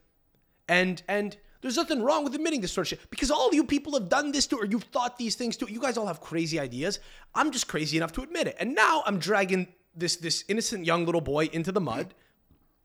And 0.69 1.03
and 1.09 1.37
there's 1.63 1.77
nothing 1.77 2.03
wrong 2.03 2.25
with 2.25 2.35
admitting 2.35 2.61
this 2.61 2.73
sort 2.73 2.87
of 2.87 2.89
shit. 2.99 3.11
Because 3.11 3.31
all 3.31 3.53
you 3.53 3.65
people 3.65 3.93
have 3.95 4.09
done 4.09 4.33
this 4.33 4.47
to 4.49 4.57
or 4.57 4.65
you've 4.65 4.85
thought 4.85 5.19
these 5.19 5.35
things 5.37 5.57
too. 5.57 5.67
You 5.71 5.81
guys 5.81 5.97
all 5.97 6.07
have 6.07 6.21
crazy 6.21 6.59
ideas. 6.59 6.99
I'm 7.35 7.51
just 7.51 7.69
crazy 7.69 7.97
enough 7.97 8.13
to 8.13 8.23
admit 8.23 8.47
it. 8.47 8.57
And 8.59 8.75
now 8.75 9.03
I'm 9.07 9.19
dragging 9.19 9.69
this 9.95 10.17
this 10.17 10.45
innocent 10.49 10.85
young 10.87 11.05
little 11.07 11.21
boy 11.21 11.47
into 11.53 11.73
the 11.73 11.81
mud. 11.81 12.15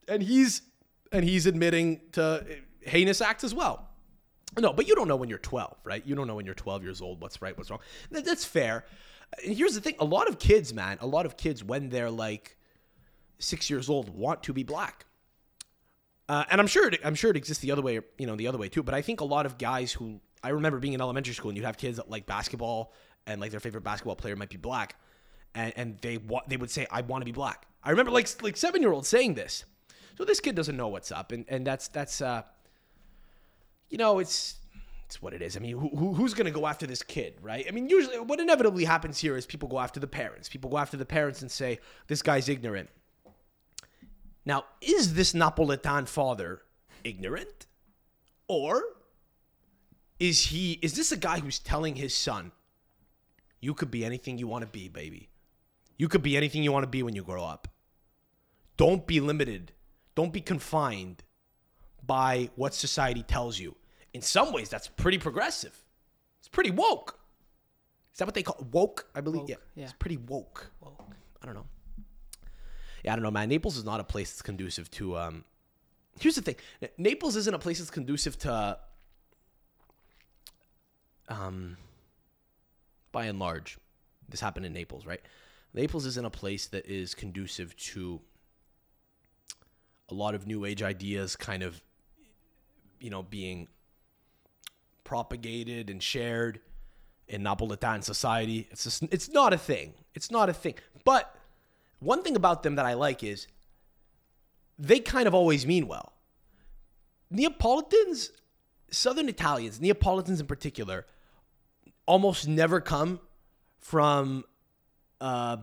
And 0.08 0.22
he's 0.22 0.62
and 1.12 1.24
he's 1.26 1.46
admitting 1.46 2.02
to 2.14 2.46
heinous 2.82 3.22
acts 3.22 3.44
as 3.44 3.54
well. 3.54 3.90
No, 4.60 4.72
but 4.72 4.88
you 4.88 4.96
don't 4.96 5.08
know 5.08 5.16
when 5.16 5.28
you're 5.28 5.38
12, 5.40 5.76
right? 5.84 6.06
You 6.06 6.16
don't 6.16 6.28
know 6.28 6.36
when 6.36 6.46
you're 6.46 6.56
12 6.56 6.84
years 6.84 7.02
old 7.02 7.20
what's 7.22 7.42
right, 7.42 7.58
what's 7.58 7.70
wrong. 7.70 7.80
That- 8.12 8.24
That's 8.26 8.46
fair. 8.46 8.86
And 9.44 9.56
here's 9.56 9.74
the 9.76 9.82
thing: 9.82 9.96
a 10.00 10.06
lot 10.06 10.30
of 10.30 10.40
kids, 10.40 10.74
man, 10.74 10.98
a 11.02 11.08
lot 11.08 11.26
of 11.26 11.36
kids 11.36 11.64
when 11.64 11.90
they're 11.90 12.12
like 12.12 12.58
six 13.40 13.70
years 13.70 13.90
old 13.90 14.10
want 14.10 14.44
to 14.44 14.54
be 14.54 14.64
black. 14.64 15.06
Uh, 16.30 16.44
and 16.50 16.60
I'm 16.60 16.68
sure 16.68 16.88
it, 16.88 17.00
I'm 17.04 17.16
sure 17.16 17.30
it 17.32 17.38
exists 17.38 17.62
the 17.62 17.72
other 17.72 17.82
way, 17.82 18.00
you 18.18 18.26
know, 18.26 18.36
the 18.36 18.48
other 18.48 18.58
way 18.58 18.70
too. 18.70 18.82
But 18.82 18.94
I 18.96 19.02
think 19.02 19.22
a 19.22 19.26
lot 19.26 19.46
of 19.46 19.58
guys 19.58 19.92
who 19.92 20.20
I 20.44 20.50
remember 20.50 20.80
being 20.80 20.94
in 20.94 21.02
elementary 21.02 21.34
school, 21.34 21.50
and 21.50 21.58
you'd 21.58 21.66
have 21.66 21.78
kids 21.78 21.98
that 21.98 22.10
like 22.10 22.26
basketball, 22.26 22.94
and 23.28 23.42
like 23.42 23.52
their 23.52 23.60
favorite 23.60 23.84
basketball 23.84 24.16
player 24.16 24.36
might 24.36 24.50
be 24.50 24.58
black, 24.58 24.96
and 25.56 25.74
and 25.76 25.98
they 26.02 26.18
wa- 26.18 26.44
they 26.48 26.58
would 26.58 26.70
say, 26.70 26.86
"I 26.92 27.02
want 27.02 27.22
to 27.22 27.26
be 27.26 27.32
black." 27.32 27.68
I 27.84 27.90
remember 27.90 28.12
like 28.12 28.30
like 28.44 28.58
seven 28.58 28.82
year 28.82 28.92
olds 28.92 29.08
saying 29.08 29.34
this. 29.34 29.66
So 30.18 30.24
this 30.24 30.40
kid 30.40 30.56
doesn't 30.56 30.78
know 30.78 30.90
what's 30.90 31.12
up, 31.12 31.32
and 31.32 31.46
and 31.48 31.66
that's 31.66 31.88
that's 31.88 32.22
uh, 32.22 32.44
you 33.90 33.98
know, 33.98 34.20
it's 34.20 34.56
it's 35.06 35.22
what 35.22 35.34
it 35.34 35.42
is. 35.42 35.56
I 35.56 35.60
mean, 35.60 35.78
who, 35.78 35.90
who, 35.90 36.14
who's 36.14 36.34
going 36.34 36.46
to 36.46 36.52
go 36.52 36.66
after 36.66 36.88
this 36.88 37.04
kid, 37.04 37.36
right? 37.42 37.66
I 37.68 37.72
mean, 37.72 37.90
usually 37.90 38.20
what 38.20 38.40
inevitably 38.40 38.86
happens 38.86 39.20
here 39.20 39.38
is 39.38 39.46
people 39.46 39.70
go 39.70 39.80
after 39.80 40.00
the 40.00 40.08
parents. 40.08 40.50
People 40.50 40.70
go 40.70 40.78
after 40.78 40.98
the 40.98 41.06
parents 41.06 41.42
and 41.42 41.52
say, 41.52 41.80
this 42.08 42.22
guy's 42.22 42.50
ignorant. 42.50 42.90
Now, 44.46 44.66
is 44.82 45.14
this 45.14 45.34
Napolitan 45.34 46.08
father 46.08 46.62
ignorant? 47.04 47.68
Or 48.48 48.84
is 50.20 50.48
he 50.48 50.74
is 50.82 50.96
this 50.96 51.12
a 51.12 51.18
guy 51.18 51.40
who's 51.40 51.60
telling 51.60 51.96
his 51.96 52.16
son, 52.16 52.52
you 53.60 53.74
could 53.74 53.92
be 53.92 54.06
anything 54.06 54.38
you 54.38 54.48
want 54.48 54.64
to 54.64 54.68
be, 54.68 54.88
baby. 54.88 55.30
You 55.98 56.08
could 56.08 56.22
be 56.22 56.36
anything 56.36 56.64
you 56.64 56.72
want 56.72 56.84
to 56.84 56.90
be 56.90 57.04
when 57.04 57.16
you 57.16 57.24
grow 57.24 57.44
up. 57.44 57.68
Don't 58.78 59.08
be 59.08 59.20
limited. 59.20 59.72
Don't 60.16 60.34
be 60.34 60.42
confined 60.42 61.24
by 62.06 62.50
what 62.56 62.74
society 62.74 63.24
tells 63.24 63.60
you. 63.60 63.76
In 64.14 64.22
some 64.22 64.54
ways, 64.54 64.70
that's 64.70 64.88
pretty 64.88 65.18
progressive. 65.18 65.84
It's 66.40 66.48
pretty 66.48 66.72
woke. 66.72 67.20
Is 68.14 68.20
that 68.20 68.26
what 68.26 68.34
they 68.34 68.44
call 68.44 68.66
woke? 68.72 69.08
I 69.14 69.22
believe. 69.22 69.42
Woke, 69.42 69.50
yeah. 69.50 69.56
yeah. 69.76 69.84
It's 69.86 69.94
pretty 69.94 70.18
woke. 70.18 70.72
I 71.42 71.46
don't 71.46 71.56
know. 71.56 71.66
Yeah, 73.04 73.14
I 73.14 73.16
don't 73.16 73.24
know, 73.24 73.32
man. 73.32 73.50
Naples 73.50 73.78
is 73.78 73.84
not 73.84 74.00
a 74.00 74.04
place 74.04 74.32
that's 74.32 74.42
conducive 74.42 74.90
to. 74.92 75.18
Um, 75.18 75.44
here's 76.20 76.36
the 76.36 76.42
thing: 76.42 76.56
Naples 76.98 77.36
isn't 77.36 77.54
a 77.54 77.60
place 77.60 77.80
that's 77.80 77.92
conducive 77.92 78.38
to. 78.40 78.80
Um, 81.28 81.78
by 83.12 83.26
and 83.26 83.40
large, 83.40 83.78
this 84.30 84.40
happened 84.40 84.66
in 84.66 84.74
Naples, 84.74 85.06
right? 85.06 85.22
Naples 85.76 86.06
is 86.06 86.18
in 86.18 86.24
a 86.24 86.30
place 86.30 86.68
that 86.68 86.86
is 86.86 87.14
conducive 87.14 87.76
to 87.76 88.22
a 90.08 90.14
lot 90.14 90.34
of 90.34 90.48
new 90.48 90.64
age 90.64 90.82
ideas, 90.82 91.36
kind 91.36 91.64
of, 91.64 91.82
you 93.02 93.10
know, 93.10 93.22
being 93.22 93.68
propagated 95.04 95.90
and 95.90 96.02
shared 96.02 96.62
in 97.28 97.44
Napolitan 97.44 98.02
society. 98.04 98.70
It's 98.72 98.86
just, 98.86 99.04
it's 99.12 99.30
not 99.30 99.52
a 99.52 99.58
thing. 99.58 99.94
It's 100.14 100.32
not 100.32 100.48
a 100.48 100.54
thing. 100.54 100.76
But 101.04 101.36
one 102.00 102.24
thing 102.24 102.38
about 102.38 102.64
them 102.64 102.76
that 102.76 102.86
I 102.86 102.94
like 102.94 103.22
is 103.22 103.48
they 104.80 105.02
kind 105.02 105.28
of 105.28 105.34
always 105.34 105.66
mean 105.66 105.88
well. 105.90 106.14
Neapolitans, 107.30 108.32
Southern 108.92 109.28
Italians, 109.28 109.82
Neapolitans 109.82 110.40
in 110.40 110.48
particular, 110.48 111.06
almost 112.06 112.48
never 112.48 112.80
come 112.80 113.20
from 113.78 114.46
a 115.22 115.60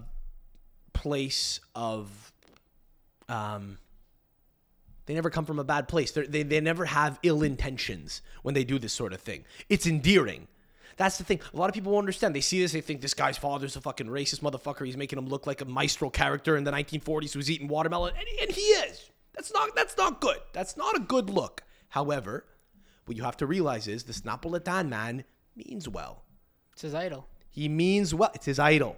place 0.92 1.60
of 1.74 2.32
um 3.28 3.78
they 5.06 5.14
never 5.14 5.30
come 5.30 5.44
from 5.44 5.58
a 5.58 5.64
bad 5.64 5.88
place. 5.88 6.12
They're, 6.12 6.26
they 6.26 6.42
they 6.42 6.60
never 6.60 6.84
have 6.84 7.18
ill 7.22 7.42
intentions 7.42 8.22
when 8.42 8.54
they 8.54 8.64
do 8.64 8.78
this 8.78 8.92
sort 8.92 9.12
of 9.12 9.20
thing. 9.20 9.44
It's 9.68 9.86
endearing. 9.86 10.48
That's 10.96 11.18
the 11.18 11.24
thing. 11.24 11.40
A 11.52 11.56
lot 11.56 11.68
of 11.68 11.74
people 11.74 11.92
won't 11.92 12.04
understand. 12.04 12.34
They 12.34 12.40
see 12.40 12.60
this, 12.60 12.72
they 12.72 12.80
think 12.80 13.00
this 13.00 13.14
guy's 13.14 13.38
father's 13.38 13.76
a 13.76 13.80
fucking 13.80 14.06
racist 14.06 14.40
motherfucker. 14.40 14.84
He's 14.84 14.96
making 14.96 15.18
him 15.18 15.26
look 15.26 15.46
like 15.46 15.60
a 15.60 15.64
minstrel 15.64 16.10
character 16.10 16.56
in 16.56 16.64
the 16.64 16.70
1940s 16.70 17.32
who's 17.32 17.50
eating 17.50 17.66
watermelon, 17.66 18.14
and, 18.16 18.26
and 18.40 18.50
he 18.50 18.60
is. 18.60 19.10
That's 19.34 19.52
not 19.52 19.74
that's 19.74 19.96
not 19.96 20.20
good. 20.20 20.38
That's 20.52 20.76
not 20.76 20.96
a 20.96 21.00
good 21.00 21.30
look. 21.30 21.62
However, 21.88 22.44
what 23.06 23.16
you 23.16 23.24
have 23.24 23.36
to 23.38 23.46
realize 23.46 23.88
is 23.88 24.04
this 24.04 24.20
Napolitan 24.20 24.88
man 24.88 25.24
means 25.56 25.88
well. 25.88 26.22
It's 26.72 26.82
his 26.82 26.94
idol. 26.94 27.26
He 27.50 27.68
means 27.68 28.14
well. 28.14 28.30
It's 28.34 28.46
his 28.46 28.58
idol. 28.58 28.96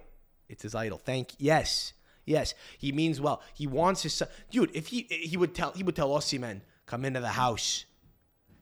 It's 0.49 0.63
his 0.63 0.75
idol. 0.75 0.97
Thank 0.97 1.33
yes, 1.37 1.93
yes. 2.25 2.53
He 2.77 2.91
means 2.91 3.19
well. 3.19 3.41
He 3.53 3.67
wants 3.67 4.03
his 4.03 4.13
son, 4.13 4.27
dude. 4.51 4.71
If 4.73 4.87
he 4.87 5.03
he 5.09 5.37
would 5.37 5.53
tell 5.55 5.71
he 5.71 5.83
would 5.83 5.95
tell 5.95 6.09
Osimhen, 6.09 6.61
come 6.85 7.05
into 7.05 7.19
the 7.19 7.29
house, 7.29 7.85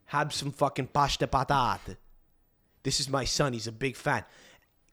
have 0.05 0.33
some 0.33 0.51
fucking 0.51 0.87
pasta 0.87 1.27
patate. 1.27 1.97
This 2.83 2.99
is 2.99 3.09
my 3.09 3.25
son. 3.25 3.53
He's 3.53 3.67
a 3.67 3.71
big 3.71 3.95
fan. 3.95 4.23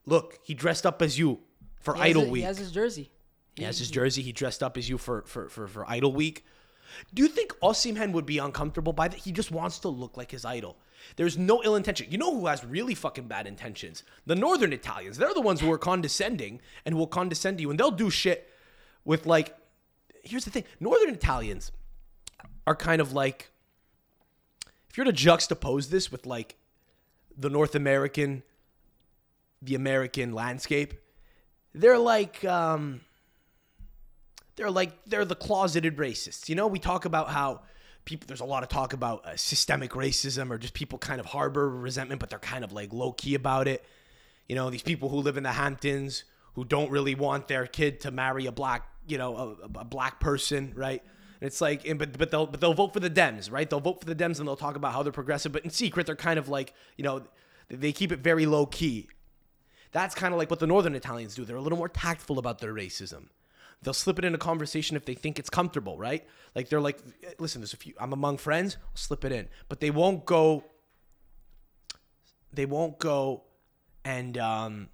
Look, 0.07 0.39
he 0.43 0.55
dressed 0.55 0.87
up 0.87 1.03
as 1.03 1.19
you 1.19 1.41
for 1.81 1.95
He 1.95 2.01
Idol 2.03 2.25
a- 2.25 2.29
Week. 2.29 2.41
He 2.41 2.47
has 2.47 2.59
his 2.59 2.73
jersey. 2.73 3.11
He 3.57 3.65
has 3.65 3.79
his 3.79 3.91
jersey. 3.91 4.23
He 4.23 4.33
dressed 4.33 4.63
up 4.63 4.77
as 4.77 4.89
you 4.89 4.97
for 4.99 5.23
for 5.27 5.49
for, 5.49 5.67
for 5.69 5.89
Idol 5.91 6.13
Week. 6.13 6.45
Do 7.15 7.23
you 7.23 7.29
think 7.29 7.53
Osimhen 7.61 8.13
would 8.13 8.27
be 8.27 8.39
uncomfortable 8.39 8.93
by 8.93 9.09
that? 9.09 9.19
He 9.19 9.33
just 9.33 9.51
wants 9.51 9.79
to 9.81 9.89
look 9.89 10.17
like 10.17 10.31
his 10.31 10.45
idol. 10.45 10.77
There's 11.17 11.39
no 11.39 11.63
ill 11.65 11.77
intention. 11.77 12.07
You 12.11 12.19
know 12.19 12.35
who 12.35 12.47
has 12.47 12.65
really 12.65 12.95
fucking 12.95 13.27
bad 13.27 13.47
intentions? 13.47 14.03
The 14.27 14.35
Northern 14.35 14.73
Italians. 14.73 15.17
They're 15.17 15.35
the 15.35 15.41
ones 15.41 15.61
who 15.61 15.71
are 15.73 15.79
condescending 15.79 16.61
and 16.85 16.95
will 16.95 17.07
condescend 17.07 17.59
to 17.59 17.63
you, 17.63 17.71
and 17.71 17.79
they'll 17.81 17.91
do 17.91 18.11
shit 18.11 18.49
with 19.05 19.27
like. 19.27 19.57
Here's 20.23 20.45
the 20.45 20.51
thing: 20.51 20.65
Northern 20.79 21.15
Italians 21.15 21.73
are 22.67 22.77
kind 22.77 23.01
of 23.01 23.13
like. 23.13 23.51
If 24.89 24.97
you're 24.97 25.07
to 25.07 25.13
juxtapose 25.13 25.89
this 25.89 26.11
with 26.11 26.27
like 26.27 26.57
the 27.37 27.49
North 27.49 27.75
American, 27.75 28.43
the 29.63 29.75
American 29.75 30.33
landscape, 30.33 30.95
they're 31.75 31.99
like. 31.99 32.45
um 32.45 33.01
they're 34.61 34.71
like 34.71 34.93
they're 35.07 35.25
the 35.25 35.35
closeted 35.35 35.97
racists. 35.97 36.51
You 36.51 36.55
know, 36.55 36.67
we 36.67 36.79
talk 36.79 37.07
about 37.07 37.31
how 37.31 37.63
people 38.05 38.27
there's 38.27 38.41
a 38.41 38.45
lot 38.45 38.63
of 38.63 38.69
talk 38.69 38.93
about 38.93 39.25
uh, 39.25 39.35
systemic 39.35 39.93
racism 39.93 40.51
or 40.51 40.59
just 40.59 40.75
people 40.75 40.99
kind 40.99 41.19
of 41.19 41.25
harbor 41.25 41.71
resentment, 41.71 42.21
but 42.21 42.29
they're 42.29 42.39
kind 42.39 42.63
of 42.63 42.71
like 42.71 42.93
low 42.93 43.13
key 43.13 43.35
about 43.35 43.67
it. 43.67 43.83
You 44.49 44.57
know, 44.57 44.69
these 44.69 44.83
people 44.83 45.09
who 45.09 45.17
live 45.17 45.39
in 45.39 45.45
the 45.45 45.53
Hamptons 45.53 46.25
who 46.57 46.67
don't 46.67 46.91
really 46.91 47.15
want 47.15 47.49
their 47.49 47.67
kid 47.67 48.01
to 48.01 48.11
marry 48.11 48.45
a 48.45 48.53
black, 48.53 48.87
you 49.07 49.17
know, 49.17 49.57
a, 49.63 49.79
a 49.79 49.85
black 49.85 50.21
person, 50.21 50.75
right? 50.77 51.03
And 51.41 51.47
it's 51.47 51.63
like, 51.63 51.89
and, 51.89 51.99
but 51.99 52.19
but 52.19 52.31
they'll 52.31 52.47
but 52.47 52.61
they'll 52.61 52.75
vote 52.75 52.93
for 52.93 53.01
the 53.01 53.09
Dems, 53.09 53.51
right? 53.51 53.69
They'll 53.69 53.81
vote 53.81 54.01
for 54.01 54.07
the 54.07 54.15
Dems 54.15 54.41
and 54.41 54.47
they'll 54.47 54.57
talk 54.57 54.77
about 54.77 54.93
how 54.93 55.03
they're 55.03 55.11
progressive, 55.11 55.53
but 55.53 55.65
in 55.65 55.71
secret 55.71 56.05
they're 56.05 56.17
kind 56.17 56.39
of 56.39 56.51
like, 56.51 56.75
you 56.99 57.05
know, 57.05 57.23
they 57.71 57.93
keep 57.93 58.13
it 58.13 58.19
very 58.19 58.45
low 58.45 58.67
key. 58.67 59.09
That's 59.93 60.15
kind 60.15 60.35
of 60.35 60.39
like 60.39 60.51
what 60.51 60.61
the 60.61 60.67
Northern 60.67 60.95
Italians 60.95 61.35
do. 61.35 61.47
They're 61.47 61.57
a 61.57 61.63
little 61.63 61.79
more 61.79 61.89
tactful 61.89 62.39
about 62.39 62.59
their 62.59 62.75
racism. 62.75 63.29
They'll 63.83 63.95
slip 63.95 64.19
it 64.19 64.25
in 64.25 64.35
a 64.35 64.39
conversation 64.39 64.97
if 64.97 65.07
they 65.07 65.15
think 65.15 65.39
it's 65.39 65.49
comfortable, 65.49 65.97
right? 65.97 66.27
Like 66.55 66.69
they're 66.69 66.81
like, 66.81 66.99
listen, 67.39 67.61
there's 67.63 67.73
a 67.73 67.79
few. 67.79 67.95
I'm 67.99 68.13
among 68.13 68.39
friends. 68.39 68.77
I'll 68.83 68.97
slip 68.97 69.25
it 69.25 69.33
in, 69.33 69.49
but 69.69 69.81
they 69.81 69.91
won't 69.91 70.27
go. 70.27 70.65
They 72.53 72.67
won't 72.67 72.99
go, 72.99 73.45
and 74.05 74.37
um, 74.37 74.89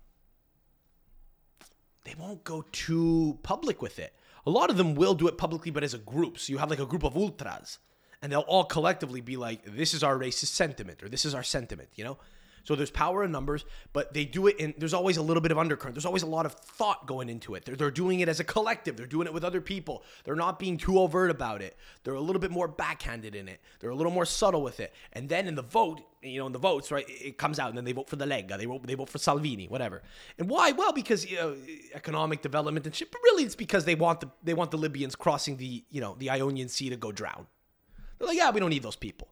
they 2.05 2.15
won't 2.19 2.45
go 2.45 2.65
too 2.71 3.39
public 3.43 3.81
with 3.81 3.99
it. 3.99 4.15
A 4.45 4.51
lot 4.51 4.71
of 4.71 4.77
them 4.77 4.95
will 4.95 5.15
do 5.15 5.27
it 5.27 5.39
publicly, 5.39 5.73
but 5.73 5.83
as 5.83 5.95
a 5.95 5.99
group. 5.99 6.39
So 6.39 6.53
you 6.53 6.59
have 6.59 6.71
like 6.71 6.79
a 6.79 6.87
group 6.87 7.03
of 7.03 7.17
ultras, 7.17 7.79
and 8.23 8.31
they'll 8.31 8.41
all 8.41 8.65
collectively 8.65 9.21
be 9.21 9.37
like, 9.37 9.65
"This 9.65 9.95
is 9.95 10.05
our 10.05 10.17
racist 10.17 10.49
sentiment," 10.49 11.03
or 11.03 11.09
"This 11.09 11.25
is 11.25 11.35
our 11.35 11.43
sentiment," 11.43 11.89
you 11.97 12.05
know. 12.05 12.19
So 12.67 12.75
there's 12.75 12.91
power 12.91 13.23
in 13.23 13.31
numbers, 13.31 13.65
but 13.93 14.13
they 14.13 14.25
do 14.25 14.49
it 14.49 14.57
in. 14.57 14.75
There's 14.77 14.93
always 14.93 15.19
a 15.19 15.23
little 15.23 15.41
bit 15.41 15.53
of 15.53 15.59
undercurrent. 15.59 15.95
There's 15.95 16.05
always 16.05 16.25
a 16.25 16.27
lot 16.27 16.47
of 16.47 16.53
thought 16.53 17.07
going 17.07 17.29
into 17.29 17.55
it. 17.55 17.65
They're, 17.65 17.77
they're 17.77 17.93
doing 17.93 18.19
it 18.19 18.29
as 18.29 18.41
a 18.41 18.45
collective. 18.45 18.97
They're 18.97 19.07
doing 19.07 19.29
it 19.29 19.33
with 19.33 19.45
other 19.45 19.61
people. 19.61 20.03
They're 20.25 20.35
not 20.35 20.59
being 20.59 20.77
too 20.77 20.99
overt 20.99 21.31
about 21.31 21.63
it. 21.63 21.77
They're 22.03 22.15
a 22.15 22.21
little 22.21 22.41
bit 22.41 22.51
more 22.51 22.67
backhanded 22.67 23.37
in 23.37 23.47
it. 23.47 23.61
They're 23.79 23.91
a 23.91 23.95
little 23.95 24.11
more 24.11 24.25
subtle 24.25 24.63
with 24.63 24.81
it. 24.81 24.93
And 25.13 25.29
then 25.29 25.47
in 25.47 25.55
the 25.55 25.63
vote, 25.63 26.01
you 26.23 26.41
know, 26.41 26.47
in 26.47 26.53
the 26.53 26.59
votes, 26.59 26.91
right, 26.91 27.05
it 27.09 27.39
comes 27.39 27.61
out, 27.61 27.69
and 27.69 27.79
then 27.79 27.85
they 27.85 27.93
vote 27.93 28.09
for 28.09 28.17
the 28.17 28.27
Lega. 28.27 28.59
They 28.59 28.65
vote. 28.65 28.85
They 28.85 28.95
vote 28.95 29.11
for 29.11 29.19
Salvini, 29.19 29.69
whatever. 29.69 30.03
And 30.37 30.51
why? 30.51 30.73
Well, 30.73 30.93
because 30.93 31.31
you 31.31 31.37
know, 31.37 31.57
economic 31.95 32.43
development 32.43 32.85
and 32.85 32.93
shit. 32.93 33.13
But 33.13 33.21
really, 33.23 33.45
it's 33.45 33.55
because 33.55 33.85
they 33.85 33.95
want 33.95 34.23
the 34.23 34.31
they 34.43 34.55
want 34.55 34.73
the 34.73 34.79
Libyans 34.79 35.15
crossing 35.15 35.57
the 35.57 35.85
you 35.89 36.01
know 36.01 36.17
the 36.19 36.31
Ionian 36.31 36.69
Sea 36.69 36.91
to 36.91 36.97
go 36.97 37.13
drown. 37.13 37.47
They're 38.19 38.27
like, 38.27 38.39
yeah, 38.39 38.51
we 38.51 38.59
don't 38.59 38.71
need 38.71 38.83
those 38.83 38.97
people. 38.97 39.29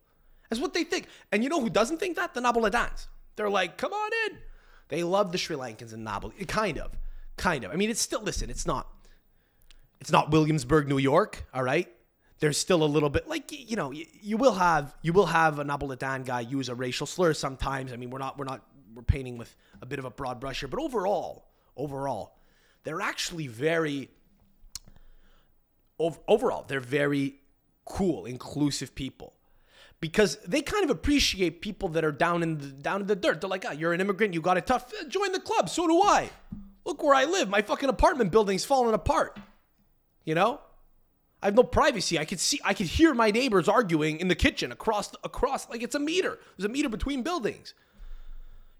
That's 0.48 0.60
what 0.60 0.72
they 0.72 0.84
think. 0.84 1.08
And 1.32 1.42
you 1.42 1.48
know 1.48 1.60
who 1.60 1.70
doesn't 1.70 1.98
think 1.98 2.14
that? 2.14 2.34
The 2.34 2.40
Napolitans. 2.40 3.08
They're 3.36 3.50
like, 3.50 3.76
come 3.76 3.92
on 3.92 4.10
in. 4.26 4.38
They 4.88 5.02
love 5.02 5.32
the 5.32 5.38
Sri 5.38 5.56
Lankans 5.56 5.92
and 5.92 6.04
Napoli. 6.04 6.34
Kind 6.46 6.78
of. 6.78 6.96
Kind 7.36 7.64
of. 7.64 7.72
I 7.72 7.76
mean, 7.76 7.90
it's 7.90 8.00
still, 8.00 8.22
listen, 8.22 8.50
it's 8.50 8.66
not, 8.66 8.86
it's 10.00 10.12
not 10.12 10.30
Williamsburg, 10.30 10.88
New 10.88 10.98
York, 10.98 11.44
all 11.52 11.62
right? 11.62 11.88
There's 12.38 12.58
still 12.58 12.82
a 12.82 12.86
little 12.86 13.08
bit, 13.08 13.26
like, 13.28 13.50
you 13.50 13.76
know, 13.76 13.90
you, 13.90 14.06
you 14.20 14.36
will 14.36 14.54
have, 14.54 14.94
you 15.02 15.12
will 15.12 15.26
have 15.26 15.58
a 15.58 15.64
Napolitan 15.64 16.24
guy 16.24 16.40
use 16.40 16.68
a 16.68 16.74
racial 16.74 17.06
slur 17.06 17.32
sometimes. 17.32 17.92
I 17.92 17.96
mean, 17.96 18.10
we're 18.10 18.18
not, 18.18 18.38
we're 18.38 18.44
not, 18.44 18.62
we're 18.94 19.02
painting 19.02 19.38
with 19.38 19.56
a 19.82 19.86
bit 19.86 19.98
of 19.98 20.04
a 20.04 20.10
broad 20.10 20.40
brush 20.40 20.60
here, 20.60 20.68
but 20.68 20.80
overall, 20.80 21.48
overall, 21.76 22.36
they're 22.84 23.00
actually 23.00 23.46
very, 23.46 24.10
ov- 25.98 26.20
overall, 26.28 26.64
they're 26.68 26.80
very 26.80 27.36
cool, 27.84 28.26
inclusive 28.26 28.94
people 28.94 29.34
because 30.04 30.36
they 30.46 30.60
kind 30.60 30.84
of 30.84 30.90
appreciate 30.90 31.62
people 31.62 31.88
that 31.88 32.04
are 32.04 32.12
down 32.12 32.42
in 32.42 32.58
the 32.58 32.66
down 32.66 33.00
in 33.00 33.06
the 33.06 33.16
dirt. 33.16 33.40
They're 33.40 33.48
like, 33.48 33.64
ah, 33.66 33.72
you're 33.72 33.94
an 33.94 34.02
immigrant, 34.02 34.34
you 34.34 34.42
got 34.42 34.58
it 34.58 34.66
tough. 34.66 34.92
Eh, 35.00 35.08
Join 35.08 35.32
the 35.32 35.40
club. 35.40 35.70
So 35.70 35.86
do 35.86 36.02
I. 36.02 36.28
Look 36.84 37.02
where 37.02 37.14
I 37.14 37.24
live. 37.24 37.48
My 37.48 37.62
fucking 37.62 37.88
apartment 37.88 38.30
building's 38.30 38.66
falling 38.66 38.92
apart. 38.92 39.38
You 40.26 40.34
know, 40.34 40.60
I 41.42 41.46
have 41.46 41.54
no 41.54 41.62
privacy. 41.62 42.18
I 42.18 42.26
could 42.26 42.38
see, 42.38 42.60
I 42.62 42.74
could 42.74 42.84
hear 42.84 43.14
my 43.14 43.30
neighbors 43.30 43.66
arguing 43.66 44.20
in 44.20 44.28
the 44.28 44.34
kitchen 44.34 44.72
across 44.72 45.10
across 45.24 45.70
like 45.70 45.82
it's 45.82 45.94
a 45.94 45.98
meter. 45.98 46.38
There's 46.58 46.66
a 46.66 46.68
meter 46.68 46.90
between 46.90 47.22
buildings. 47.22 47.72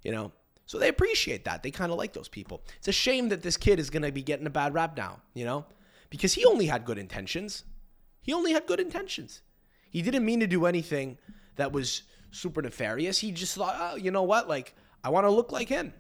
You 0.02 0.12
know, 0.12 0.30
so 0.66 0.78
they 0.78 0.88
appreciate 0.88 1.46
that. 1.46 1.62
They 1.62 1.70
kind 1.70 1.90
of 1.90 1.96
like 1.96 2.12
those 2.12 2.28
people. 2.28 2.60
It's 2.76 2.88
a 2.88 2.92
shame 2.92 3.30
that 3.30 3.40
this 3.40 3.56
kid 3.56 3.78
is 3.78 3.88
gonna 3.88 4.12
be 4.12 4.22
getting 4.22 4.46
a 4.46 4.50
bad 4.50 4.74
rap 4.74 4.94
now. 4.94 5.22
You 5.32 5.46
know, 5.46 5.64
because 6.10 6.34
he 6.34 6.44
only 6.44 6.66
had 6.66 6.84
good 6.84 6.98
intentions. 6.98 7.64
He 8.20 8.34
only 8.34 8.52
had 8.52 8.66
good 8.66 8.78
intentions. 8.78 9.40
He 9.94 10.02
didn't 10.02 10.24
mean 10.24 10.40
to 10.40 10.48
do 10.48 10.66
anything 10.66 11.18
that 11.54 11.70
was 11.70 12.02
super 12.32 12.60
nefarious. 12.60 13.16
He 13.16 13.30
just 13.30 13.54
thought, 13.54 13.76
oh, 13.78 13.94
you 13.94 14.10
know 14.10 14.24
what? 14.24 14.48
Like, 14.48 14.74
I 15.04 15.10
want 15.10 15.24
to 15.24 15.30
look 15.30 15.52
like 15.52 15.68
him. 15.68 15.94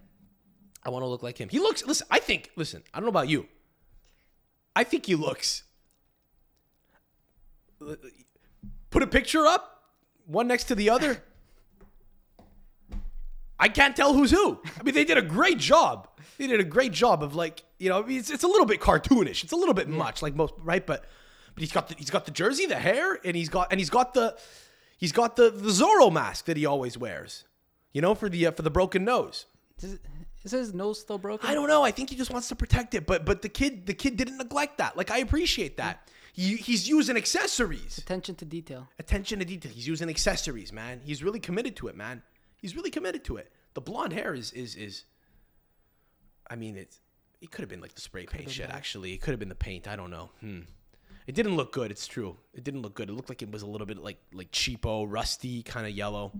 I 0.82 0.90
want 0.90 1.04
to 1.04 1.06
look 1.06 1.22
like 1.22 1.38
him. 1.38 1.48
He 1.48 1.60
looks, 1.60 1.86
listen, 1.86 2.08
I 2.10 2.18
think, 2.18 2.50
listen, 2.56 2.82
I 2.92 2.98
don't 2.98 3.04
know 3.04 3.10
about 3.10 3.28
you. 3.28 3.46
I 4.74 4.82
think 4.82 5.06
he 5.06 5.14
looks. 5.14 5.62
Put 8.90 9.02
a 9.04 9.06
picture 9.06 9.46
up, 9.46 9.84
one 10.26 10.48
next 10.48 10.64
to 10.64 10.74
the 10.74 10.90
other. 10.90 11.22
I 13.60 13.68
can't 13.68 13.94
tell 13.94 14.12
who's 14.12 14.32
who. 14.32 14.58
I 14.76 14.82
mean, 14.82 14.96
they 14.96 15.04
did 15.04 15.18
a 15.18 15.22
great 15.22 15.58
job. 15.58 16.08
They 16.36 16.48
did 16.48 16.58
a 16.58 16.64
great 16.64 16.90
job 16.90 17.22
of 17.22 17.36
like, 17.36 17.62
you 17.78 17.90
know, 17.90 18.04
it's, 18.08 18.28
it's 18.28 18.42
a 18.42 18.48
little 18.48 18.66
bit 18.66 18.80
cartoonish. 18.80 19.44
It's 19.44 19.52
a 19.52 19.56
little 19.56 19.72
bit 19.72 19.88
much, 19.88 20.20
like 20.20 20.34
most, 20.34 20.54
right? 20.58 20.84
But 20.84 21.04
but 21.54 21.62
he's 21.62 21.72
got 21.72 21.88
the 21.88 21.94
he's 21.96 22.10
got 22.10 22.24
the 22.24 22.30
jersey, 22.30 22.66
the 22.66 22.76
hair, 22.76 23.18
and 23.24 23.36
he's 23.36 23.48
got 23.48 23.68
and 23.70 23.80
he's 23.80 23.90
got 23.90 24.14
the 24.14 24.36
he's 24.98 25.12
got 25.12 25.36
the 25.36 25.50
the 25.50 25.70
Zorro 25.70 26.12
mask 26.12 26.46
that 26.46 26.56
he 26.56 26.66
always 26.66 26.98
wears. 26.98 27.44
You 27.92 28.02
know, 28.02 28.14
for 28.14 28.28
the 28.28 28.48
uh, 28.48 28.50
for 28.50 28.62
the 28.62 28.70
broken 28.70 29.04
nose. 29.04 29.46
Is, 29.80 29.98
is 30.44 30.52
his 30.52 30.74
nose 30.74 31.00
still 31.00 31.18
broken? 31.18 31.48
I 31.48 31.54
don't 31.54 31.68
know. 31.68 31.82
I 31.82 31.90
think 31.90 32.10
he 32.10 32.16
just 32.16 32.30
wants 32.30 32.48
to 32.48 32.56
protect 32.56 32.94
it. 32.94 33.06
But 33.06 33.24
but 33.24 33.42
the 33.42 33.48
kid 33.48 33.86
the 33.86 33.94
kid 33.94 34.16
didn't 34.16 34.38
neglect 34.38 34.78
that. 34.78 34.96
Like 34.96 35.10
I 35.10 35.18
appreciate 35.18 35.76
that. 35.78 36.08
He, 36.32 36.56
he's 36.56 36.88
using 36.88 37.16
accessories. 37.16 37.96
Attention 37.96 38.34
to 38.36 38.44
detail. 38.44 38.88
Attention 38.98 39.38
to 39.38 39.44
detail. 39.44 39.70
He's 39.70 39.86
using 39.86 40.10
accessories, 40.10 40.72
man. 40.72 41.00
He's 41.04 41.22
really 41.22 41.38
committed 41.38 41.76
to 41.76 41.86
it, 41.86 41.96
man. 41.96 42.22
He's 42.56 42.74
really 42.74 42.90
committed 42.90 43.22
to 43.26 43.36
it. 43.36 43.52
The 43.74 43.80
blonde 43.80 44.12
hair 44.12 44.34
is 44.34 44.50
is 44.52 44.74
is. 44.74 45.04
I 46.50 46.56
mean, 46.56 46.76
it's 46.76 47.00
it 47.40 47.52
could 47.52 47.62
have 47.62 47.68
been 47.68 47.80
like 47.80 47.94
the 47.94 48.00
spray 48.00 48.26
paint 48.26 48.50
shit. 48.50 48.68
Actually, 48.70 49.12
it 49.12 49.20
could 49.20 49.30
have 49.30 49.38
been 49.38 49.48
the 49.48 49.54
paint. 49.54 49.86
I 49.86 49.94
don't 49.94 50.10
know. 50.10 50.30
Hmm. 50.40 50.60
It 51.26 51.34
didn't 51.34 51.56
look 51.56 51.72
good. 51.72 51.90
It's 51.90 52.06
true. 52.06 52.36
It 52.52 52.64
didn't 52.64 52.82
look 52.82 52.94
good. 52.94 53.08
It 53.08 53.12
looked 53.12 53.28
like 53.28 53.42
it 53.42 53.50
was 53.50 53.62
a 53.62 53.66
little 53.66 53.86
bit 53.86 53.98
like 53.98 54.18
like 54.32 54.50
cheapo, 54.50 55.06
rusty, 55.08 55.62
kind 55.62 55.86
of 55.86 55.92
yellow. 55.92 56.32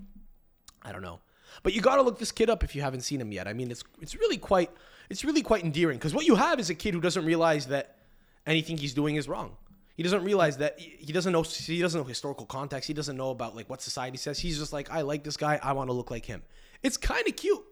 I 0.82 0.92
don't 0.92 1.02
know. 1.02 1.20
But 1.62 1.72
you 1.72 1.80
got 1.80 1.96
to 1.96 2.02
look 2.02 2.18
this 2.18 2.32
kid 2.32 2.50
up 2.50 2.64
if 2.64 2.74
you 2.74 2.82
haven't 2.82 3.02
seen 3.02 3.20
him 3.20 3.32
yet. 3.32 3.48
I 3.48 3.52
mean, 3.52 3.70
it's 3.70 3.84
it's 4.00 4.14
really 4.14 4.36
quite 4.36 4.70
it's 5.08 5.24
really 5.24 5.42
quite 5.42 5.64
endearing 5.64 5.98
because 5.98 6.14
what 6.14 6.26
you 6.26 6.34
have 6.34 6.60
is 6.60 6.70
a 6.70 6.74
kid 6.74 6.94
who 6.94 7.00
doesn't 7.00 7.24
realize 7.24 7.66
that 7.66 7.98
anything 8.46 8.76
he's 8.76 8.94
doing 8.94 9.16
is 9.16 9.28
wrong. 9.28 9.56
He 9.96 10.02
doesn't 10.02 10.24
realize 10.24 10.56
that 10.58 10.78
he 10.78 11.12
doesn't 11.12 11.32
know 11.32 11.42
he 11.42 11.80
doesn't 11.80 12.00
know 12.00 12.04
historical 12.04 12.46
context. 12.46 12.88
He 12.88 12.94
doesn't 12.94 13.16
know 13.16 13.30
about 13.30 13.54
like 13.54 13.70
what 13.70 13.80
society 13.80 14.16
says. 14.18 14.38
He's 14.38 14.58
just 14.58 14.72
like, 14.72 14.90
I 14.90 15.02
like 15.02 15.22
this 15.22 15.36
guy. 15.36 15.58
I 15.62 15.72
want 15.72 15.88
to 15.88 15.94
look 15.94 16.10
like 16.10 16.26
him. 16.26 16.42
It's 16.82 16.96
kind 16.96 17.26
of 17.26 17.36
cute. 17.36 17.64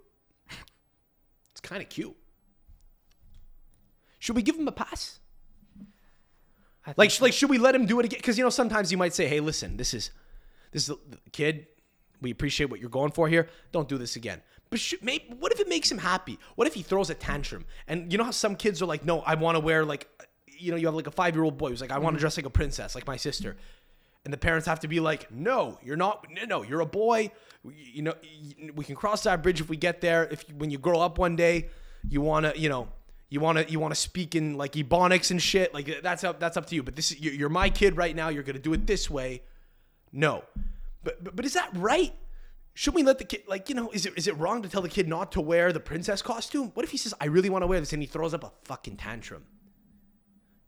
It's 1.51 1.61
kind 1.61 1.83
of 1.83 1.89
cute. 1.89 2.17
Should 4.21 4.37
we 4.37 4.43
give 4.43 4.57
him 4.57 4.69
a 4.69 4.73
pass? 4.73 5.19
Like, 6.97 7.21
like, 7.21 7.33
should 7.33 7.51
we 7.51 7.59
let 7.59 7.75
him 7.75 7.87
do 7.87 8.01
it 8.01 8.07
again? 8.07 8.19
Because 8.19 8.37
you 8.37 8.45
know, 8.45 8.51
sometimes 8.51 8.91
you 8.91 8.99
might 8.99 9.15
say, 9.15 9.29
"Hey, 9.29 9.41
listen, 9.41 9.77
this 9.77 9.95
is, 9.95 10.11
this 10.73 10.89
is 10.89 10.97
kid. 11.31 11.67
We 12.21 12.31
appreciate 12.31 12.71
what 12.71 12.81
you're 12.81 12.91
going 12.91 13.13
for 13.13 13.29
here. 13.29 13.49
Don't 13.71 13.89
do 13.89 13.99
this 13.99 14.17
again." 14.17 14.43
But 14.69 14.81
should, 14.81 15.03
maybe, 15.03 15.27
what 15.39 15.53
if 15.53 15.61
it 15.61 15.69
makes 15.69 15.93
him 15.93 15.99
happy? 15.99 16.39
What 16.57 16.67
if 16.67 16.75
he 16.75 16.83
throws 16.83 17.11
a 17.11 17.15
tantrum? 17.15 17.67
And 17.87 18.11
you 18.11 18.19
know 18.19 18.25
how 18.25 18.31
some 18.31 18.57
kids 18.57 18.83
are 18.83 18.87
like, 18.87 19.05
"No, 19.05 19.21
I 19.21 19.35
want 19.35 19.57
to 19.57 19.61
wear 19.61 19.85
like, 19.85 20.09
you 20.47 20.71
know, 20.73 20.77
you 20.77 20.87
have 20.87 20.95
like 20.95 21.07
a 21.07 21.13
five 21.13 21.35
year 21.37 21.45
old 21.45 21.57
boy 21.57 21.69
who's 21.69 21.81
like, 21.81 21.93
I 21.93 21.99
want 21.99 22.15
to 22.15 22.17
mm-hmm. 22.17 22.21
dress 22.23 22.37
like 22.37 22.47
a 22.47 22.51
princess, 22.51 22.95
like 22.95 23.07
my 23.07 23.17
sister." 23.17 23.57
And 24.25 24.33
the 24.33 24.39
parents 24.39 24.67
have 24.67 24.81
to 24.81 24.89
be 24.89 24.99
like, 24.99 25.31
"No, 25.31 25.79
you're 25.85 25.97
not. 25.97 26.27
No, 26.31 26.45
no, 26.45 26.63
you're 26.63 26.81
a 26.81 26.87
boy. 26.87 27.31
You, 27.65 27.73
you 27.93 28.03
know, 28.03 28.15
we 28.75 28.85
can 28.85 28.97
cross 28.97 29.23
that 29.23 29.43
bridge 29.43 29.61
if 29.61 29.69
we 29.69 29.77
get 29.77 30.01
there. 30.01 30.25
If 30.25 30.51
when 30.53 30.71
you 30.71 30.79
grow 30.79 31.01
up 31.01 31.19
one 31.19 31.37
day, 31.37 31.69
you 32.09 32.21
want 32.21 32.47
to, 32.47 32.59
you 32.59 32.69
know." 32.69 32.89
You 33.33 33.41
want 33.41 33.57
to 33.57 33.73
you 33.73 33.81
want 33.81 33.95
to 33.95 33.99
speak 33.99 34.35
in 34.35 34.59
like 34.59 34.73
ebonics 34.73 35.31
and 35.31 35.41
shit 35.41 35.73
like 35.73 36.03
that's 36.03 36.23
up 36.23 36.39
that's 36.39 36.59
up 36.59 36.67
to 36.67 36.75
you. 36.75 36.83
But 36.83 36.97
this 36.97 37.13
is 37.13 37.19
you're, 37.19 37.49
my 37.49 37.71
kid 37.71 37.97
right 37.97 38.15
now. 38.15 38.29
You're 38.29 38.43
gonna 38.43 38.59
do 38.59 38.75
it 38.75 38.87
this 38.87 39.09
way. 39.09 39.41
No, 40.13 40.45
but, 41.03 41.25
but 41.25 41.35
but 41.37 41.47
is 41.47 41.55
that 41.55 41.71
right? 41.73 42.13
Should 42.75 42.93
we 42.93 43.03
let 43.03 43.17
the 43.17 43.25
kid 43.25 43.45
like 43.49 43.71
you 43.71 43.75
know 43.75 43.91
is 43.91 44.05
it 44.05 44.13
is 44.19 44.27
it 44.27 44.37
wrong 44.37 44.61
to 44.61 44.69
tell 44.69 44.83
the 44.83 44.89
kid 44.91 45.09
not 45.09 45.33
to 45.33 45.41
wear 45.41 45.73
the 45.73 45.81
princess 45.81 46.21
costume? 46.21 46.73
What 46.75 46.85
if 46.85 46.91
he 46.91 46.99
says 46.99 47.15
I 47.23 47.25
really 47.25 47.49
want 47.49 47.63
to 47.63 47.67
wear 47.67 47.81
this 47.81 47.95
and 47.95 48.03
he 48.03 48.07
throws 48.07 48.35
up 48.35 48.45
a 48.45 48.53
fucking 48.65 48.97
tantrum? 48.97 49.45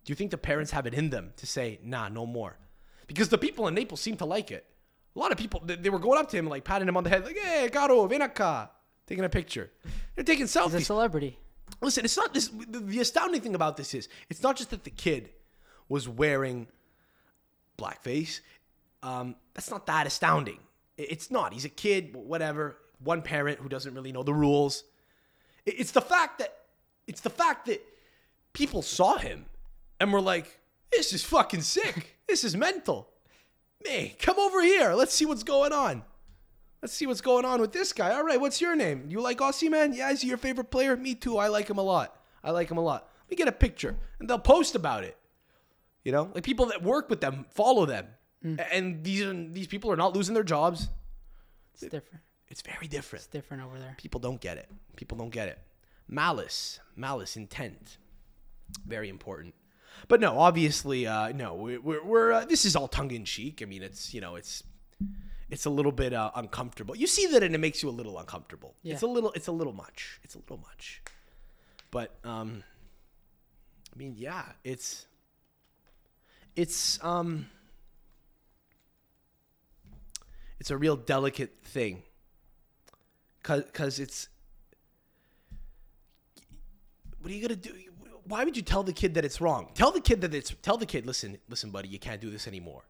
Do 0.03 0.09
you 0.09 0.15
think 0.15 0.31
the 0.31 0.37
parents 0.39 0.71
have 0.71 0.87
it 0.87 0.95
in 0.95 1.11
them 1.11 1.33
to 1.37 1.45
say 1.45 1.79
nah 1.83 2.09
no 2.09 2.25
more? 2.25 2.57
Because 3.05 3.29
the 3.29 3.37
people 3.37 3.67
in 3.67 3.75
Naples 3.75 4.01
seem 4.01 4.17
to 4.17 4.25
like 4.25 4.49
it. 4.49 4.65
A 5.15 5.19
lot 5.19 5.31
of 5.31 5.37
people 5.37 5.61
they, 5.63 5.75
they 5.75 5.91
were 5.91 5.99
going 5.99 6.19
up 6.19 6.31
to 6.31 6.37
him 6.37 6.49
like 6.49 6.63
patting 6.63 6.87
him 6.87 6.97
on 6.97 7.03
the 7.03 7.11
head 7.11 7.25
like 7.25 7.37
hey 7.37 7.69
caro 7.71 8.07
ven 8.07 8.21
acá 8.21 8.69
taking 9.05 9.23
a 9.23 9.29
picture. 9.29 9.69
They're 10.15 10.23
taking 10.23 10.45
He's 10.45 10.55
a 10.55 10.61
selfies. 10.61 10.85
celebrity. 10.85 11.37
Listen, 11.81 12.05
it's 12.05 12.17
not 12.17 12.33
this. 12.33 12.49
The, 12.67 12.99
astounding 12.99 13.41
thing 13.41 13.55
about 13.55 13.77
this 13.77 13.93
is 13.93 14.09
it's 14.29 14.41
not 14.41 14.55
just 14.55 14.69
that 14.69 14.83
the 14.83 14.89
kid 14.89 15.29
was 15.89 16.07
wearing 16.07 16.67
blackface. 17.77 18.39
Um, 19.03 19.35
that's 19.53 19.69
not 19.69 19.85
that 19.87 20.07
astounding. 20.07 20.59
It's 20.97 21.29
not. 21.29 21.53
He's 21.53 21.65
a 21.65 21.69
kid, 21.69 22.15
whatever. 22.15 22.77
One 23.03 23.21
parent 23.21 23.59
who 23.59 23.69
doesn't 23.69 23.93
really 23.93 24.11
know 24.11 24.23
the 24.23 24.33
rules. 24.33 24.83
It's 25.65 25.91
the 25.91 26.01
fact 26.01 26.39
that 26.39 26.55
it's 27.07 27.21
the 27.21 27.29
fact 27.29 27.67
that 27.67 27.83
people 28.53 28.81
saw 28.81 29.17
him 29.17 29.45
and 29.99 30.13
were 30.13 30.21
like, 30.21 30.59
"This 30.91 31.13
is 31.13 31.23
fucking 31.23 31.61
sick. 31.61 32.17
this 32.27 32.43
is 32.43 32.55
mental." 32.55 33.09
Man, 33.85 34.11
come 34.19 34.39
over 34.39 34.61
here. 34.61 34.93
Let's 34.93 35.13
see 35.13 35.25
what's 35.25 35.43
going 35.43 35.73
on. 35.73 36.03
Let's 36.81 36.93
see 36.93 37.07
what's 37.07 37.21
going 37.21 37.45
on 37.45 37.61
with 37.61 37.71
this 37.71 37.93
guy. 37.93 38.13
All 38.13 38.23
right, 38.23 38.39
what's 38.39 38.61
your 38.61 38.75
name? 38.75 39.05
You 39.09 39.19
like 39.21 39.39
Osimhen? 39.39 39.95
Yeah, 39.95 40.11
is 40.11 40.21
he 40.21 40.27
your 40.27 40.37
favorite 40.37 40.69
player? 40.69 40.95
Me 40.95 41.15
too. 41.15 41.37
I 41.37 41.47
like 41.47 41.67
him 41.67 41.77
a 41.79 41.83
lot. 41.83 42.15
I 42.43 42.51
like 42.51 42.69
him 42.69 42.77
a 42.77 42.81
lot. 42.81 43.09
Let 43.23 43.31
me 43.31 43.35
get 43.37 43.47
a 43.47 43.51
picture, 43.51 43.95
and 44.19 44.29
they'll 44.29 44.37
post 44.37 44.75
about 44.75 45.03
it. 45.03 45.17
You 46.03 46.11
know, 46.11 46.29
like 46.35 46.43
people 46.43 46.67
that 46.67 46.83
work 46.83 47.09
with 47.09 47.21
them 47.21 47.45
follow 47.49 47.87
them, 47.87 48.05
A- 48.43 48.73
and 48.73 49.03
these 49.03 49.23
are, 49.23 49.33
these 49.33 49.65
people 49.65 49.91
are 49.91 49.95
not 49.95 50.15
losing 50.15 50.35
their 50.35 50.43
jobs. 50.43 50.89
It's 51.73 51.81
different. 51.81 52.21
It's 52.47 52.61
very 52.61 52.87
different. 52.87 53.23
It's 53.23 53.31
different 53.31 53.63
over 53.63 53.79
there. 53.79 53.95
People 53.97 54.19
don't 54.19 54.39
get 54.39 54.57
it. 54.57 54.69
People 54.95 55.17
don't 55.17 55.31
get 55.31 55.47
it. 55.47 55.57
Malice, 56.07 56.79
malice, 56.95 57.35
intent, 57.35 57.97
very 58.85 59.09
important. 59.09 59.55
But 60.07 60.19
no, 60.19 60.37
obviously, 60.37 61.07
uh, 61.07 61.29
no. 61.29 61.55
We're, 61.55 61.81
we're, 61.81 62.03
we're 62.03 62.31
uh, 62.33 62.45
this 62.45 62.65
is 62.65 62.75
all 62.75 62.87
tongue 62.87 63.09
in 63.09 63.25
cheek. 63.25 63.63
I 63.63 63.65
mean, 63.65 63.81
it's 63.81 64.13
you 64.13 64.21
know, 64.21 64.35
it's 64.35 64.61
it's 65.55 65.63
a 65.63 65.69
little 65.69 65.93
bit 65.93 66.13
uh, 66.13 66.31
uncomfortable. 66.35 66.97
You 66.97 67.07
see 67.07 67.27
that, 67.27 67.41
and 67.41 67.55
it 67.55 67.59
makes 67.59 67.81
you 67.81 67.87
a 67.87 67.95
little 67.99 68.19
uncomfortable. 68.19 68.75
It's 68.83 69.03
a 69.03 69.07
little, 69.07 69.31
it's 69.31 69.47
a 69.47 69.53
little 69.53 69.71
much. 69.71 70.19
It's 70.21 70.35
a 70.35 70.39
little 70.39 70.57
much. 70.57 71.01
But 71.91 72.13
um, 72.25 72.61
I 73.93 73.97
mean, 73.97 74.15
yeah, 74.17 74.43
it's 74.65 75.05
it's 76.57 77.01
um, 77.01 77.47
it's 80.59 80.71
a 80.71 80.77
real 80.77 80.97
delicate 80.97 81.53
thing. 81.63 82.03
Cause, 83.41 83.63
cause 83.71 83.99
it's 83.99 84.27
what 87.21 87.31
are 87.31 87.33
you 87.33 87.41
gonna 87.41 87.55
do? 87.55 87.71
Why 88.25 88.43
would 88.43 88.57
you 88.57 88.63
tell 88.63 88.83
the 88.83 88.91
kid 88.91 89.13
that 89.13 89.23
it's 89.23 89.39
wrong? 89.39 89.69
Tell 89.73 89.91
the 89.91 90.01
kid 90.01 90.19
that 90.19 90.35
it's 90.35 90.53
tell 90.61 90.75
the 90.75 90.85
kid, 90.85 91.05
listen, 91.05 91.37
listen, 91.47 91.71
buddy, 91.71 91.87
you 91.87 91.99
can't 91.99 92.19
do 92.19 92.29
this 92.29 92.45
anymore. 92.45 92.83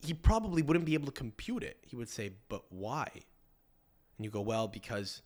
He, 0.00 0.14
probably 0.14 0.62
wouldn't 0.62 0.84
be 0.84 0.94
able 0.94 1.06
to 1.06 1.12
compute 1.12 1.62
it. 1.62 1.78
He 1.82 1.96
would 1.96 2.08
say, 2.08 2.32
but 2.48 2.64
why? 2.70 3.08
And 4.16 4.24
you 4.24 4.30
go, 4.30 4.40
well, 4.40 4.68
because 4.68 5.22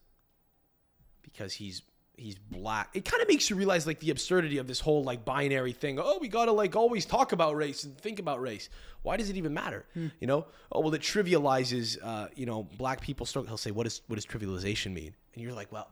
because 1.22 1.52
he's 1.52 1.82
he's 2.16 2.36
black. 2.36 2.90
It 2.94 3.04
kind 3.04 3.22
of 3.22 3.28
makes 3.28 3.48
you 3.48 3.56
realize 3.56 3.86
like 3.86 4.00
the 4.00 4.10
absurdity 4.10 4.58
of 4.58 4.66
this 4.66 4.80
whole 4.80 5.02
like 5.02 5.24
binary 5.24 5.72
thing. 5.72 5.98
Oh, 5.98 6.18
we 6.20 6.28
gotta 6.28 6.52
like 6.52 6.76
always 6.76 7.04
talk 7.04 7.32
about 7.32 7.56
race 7.56 7.84
and 7.84 7.96
think 7.98 8.18
about 8.18 8.40
race. 8.40 8.68
Why 9.02 9.16
does 9.16 9.30
it 9.30 9.36
even 9.36 9.54
matter? 9.54 9.84
You 9.94 10.26
know? 10.26 10.46
Oh 10.70 10.80
well, 10.80 10.94
it 10.94 11.00
trivializes 11.00 11.98
uh, 12.02 12.28
you 12.34 12.46
know 12.46 12.64
black 12.76 13.00
people. 13.00 13.26
Struggle. 13.26 13.48
He'll 13.48 13.56
say, 13.56 13.70
what 13.70 13.86
is 13.86 14.02
what 14.08 14.16
does 14.16 14.26
trivialization 14.26 14.92
mean? 14.92 15.14
And 15.34 15.42
you're 15.42 15.54
like, 15.54 15.72
well, 15.72 15.88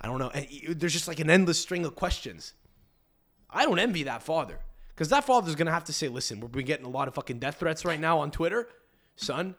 I 0.00 0.06
don't 0.06 0.18
know. 0.18 0.30
And 0.30 0.46
there's 0.80 0.92
just 0.92 1.08
like 1.08 1.20
an 1.20 1.30
endless 1.30 1.58
string 1.58 1.84
of 1.84 1.94
questions. 1.94 2.54
I 3.50 3.64
don't 3.64 3.78
envy 3.78 4.04
that 4.04 4.22
father 4.22 4.60
because 4.98 5.10
that 5.10 5.22
father's 5.22 5.54
gonna 5.54 5.70
have 5.70 5.84
to 5.84 5.92
say, 5.92 6.08
listen, 6.08 6.40
we're 6.40 6.62
getting 6.62 6.84
a 6.84 6.88
lot 6.88 7.06
of 7.06 7.14
fucking 7.14 7.38
death 7.38 7.60
threats 7.60 7.84
right 7.84 8.00
now 8.00 8.18
on 8.18 8.32
Twitter, 8.32 8.68
son. 9.14 9.54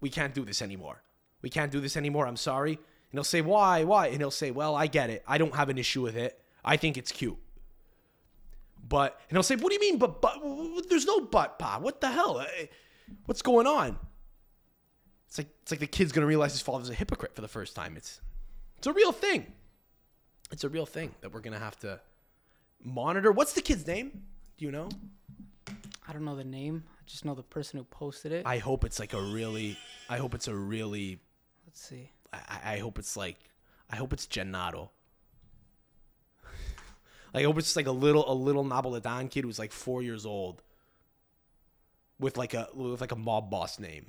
We 0.00 0.08
can't 0.08 0.32
do 0.32 0.46
this 0.46 0.62
anymore. 0.62 1.02
We 1.42 1.50
can't 1.50 1.70
do 1.70 1.78
this 1.78 1.94
anymore. 1.94 2.26
I'm 2.26 2.38
sorry. 2.38 2.72
And 2.72 3.12
he'll 3.12 3.22
say, 3.22 3.42
why, 3.42 3.84
why? 3.84 4.06
And 4.06 4.16
he'll 4.16 4.30
say, 4.30 4.50
well, 4.52 4.74
I 4.74 4.86
get 4.86 5.10
it. 5.10 5.22
I 5.28 5.36
don't 5.36 5.54
have 5.54 5.68
an 5.68 5.76
issue 5.76 6.00
with 6.00 6.16
it. 6.16 6.40
I 6.64 6.78
think 6.78 6.96
it's 6.96 7.12
cute. 7.12 7.36
But 8.88 9.20
and 9.28 9.36
he'll 9.36 9.42
say, 9.42 9.56
what 9.56 9.68
do 9.68 9.74
you 9.74 9.80
mean? 9.80 9.98
But 9.98 10.22
but 10.22 10.40
there's 10.88 11.04
no 11.04 11.20
but, 11.20 11.58
pa. 11.58 11.78
What 11.78 12.00
the 12.00 12.08
hell? 12.08 12.40
Eh, 12.40 12.66
What's 13.26 13.42
going 13.42 13.66
on? 13.66 13.98
It's 15.28 15.36
like 15.36 15.48
it's 15.60 15.70
like 15.70 15.80
the 15.80 15.86
kid's 15.86 16.12
gonna 16.12 16.26
realize 16.26 16.52
his 16.52 16.62
father's 16.62 16.88
a 16.88 16.94
hypocrite 16.94 17.34
for 17.34 17.42
the 17.42 17.48
first 17.48 17.76
time. 17.76 17.94
It's 17.94 18.22
it's 18.78 18.86
a 18.86 18.92
real 18.94 19.12
thing. 19.12 19.52
It's 20.50 20.64
a 20.64 20.70
real 20.70 20.86
thing 20.86 21.14
that 21.20 21.30
we're 21.34 21.40
gonna 21.40 21.58
have 21.58 21.78
to 21.80 22.00
monitor. 22.82 23.32
What's 23.32 23.52
the 23.52 23.60
kid's 23.60 23.86
name? 23.86 24.22
Do 24.58 24.64
you 24.64 24.70
know? 24.70 24.88
I 26.08 26.12
don't 26.12 26.24
know 26.24 26.36
the 26.36 26.44
name. 26.44 26.84
I 26.88 27.02
just 27.06 27.24
know 27.24 27.34
the 27.34 27.42
person 27.42 27.78
who 27.78 27.84
posted 27.84 28.32
it. 28.32 28.46
I 28.46 28.58
hope 28.58 28.84
it's 28.84 28.98
like 28.98 29.12
a 29.12 29.20
really. 29.20 29.76
I 30.08 30.18
hope 30.18 30.34
it's 30.34 30.48
a 30.48 30.54
really. 30.54 31.18
Let's 31.66 31.80
see. 31.80 32.10
I, 32.32 32.74
I 32.74 32.78
hope 32.78 32.98
it's 32.98 33.16
like. 33.16 33.36
I 33.90 33.96
hope 33.96 34.12
it's 34.12 34.26
Gennaro. 34.26 34.90
like 37.34 37.42
I 37.42 37.46
hope 37.46 37.58
it's 37.58 37.76
like 37.76 37.86
a 37.86 37.92
little 37.92 38.30
a 38.30 38.34
little 38.34 38.64
Napolitan 38.64 39.30
kid 39.30 39.44
who's 39.44 39.58
like 39.58 39.72
four 39.72 40.02
years 40.02 40.24
old. 40.24 40.62
With 42.18 42.36
like 42.36 42.54
a 42.54 42.68
with 42.74 43.00
like 43.00 43.12
a 43.12 43.16
mob 43.16 43.50
boss 43.50 43.78
name. 43.78 44.06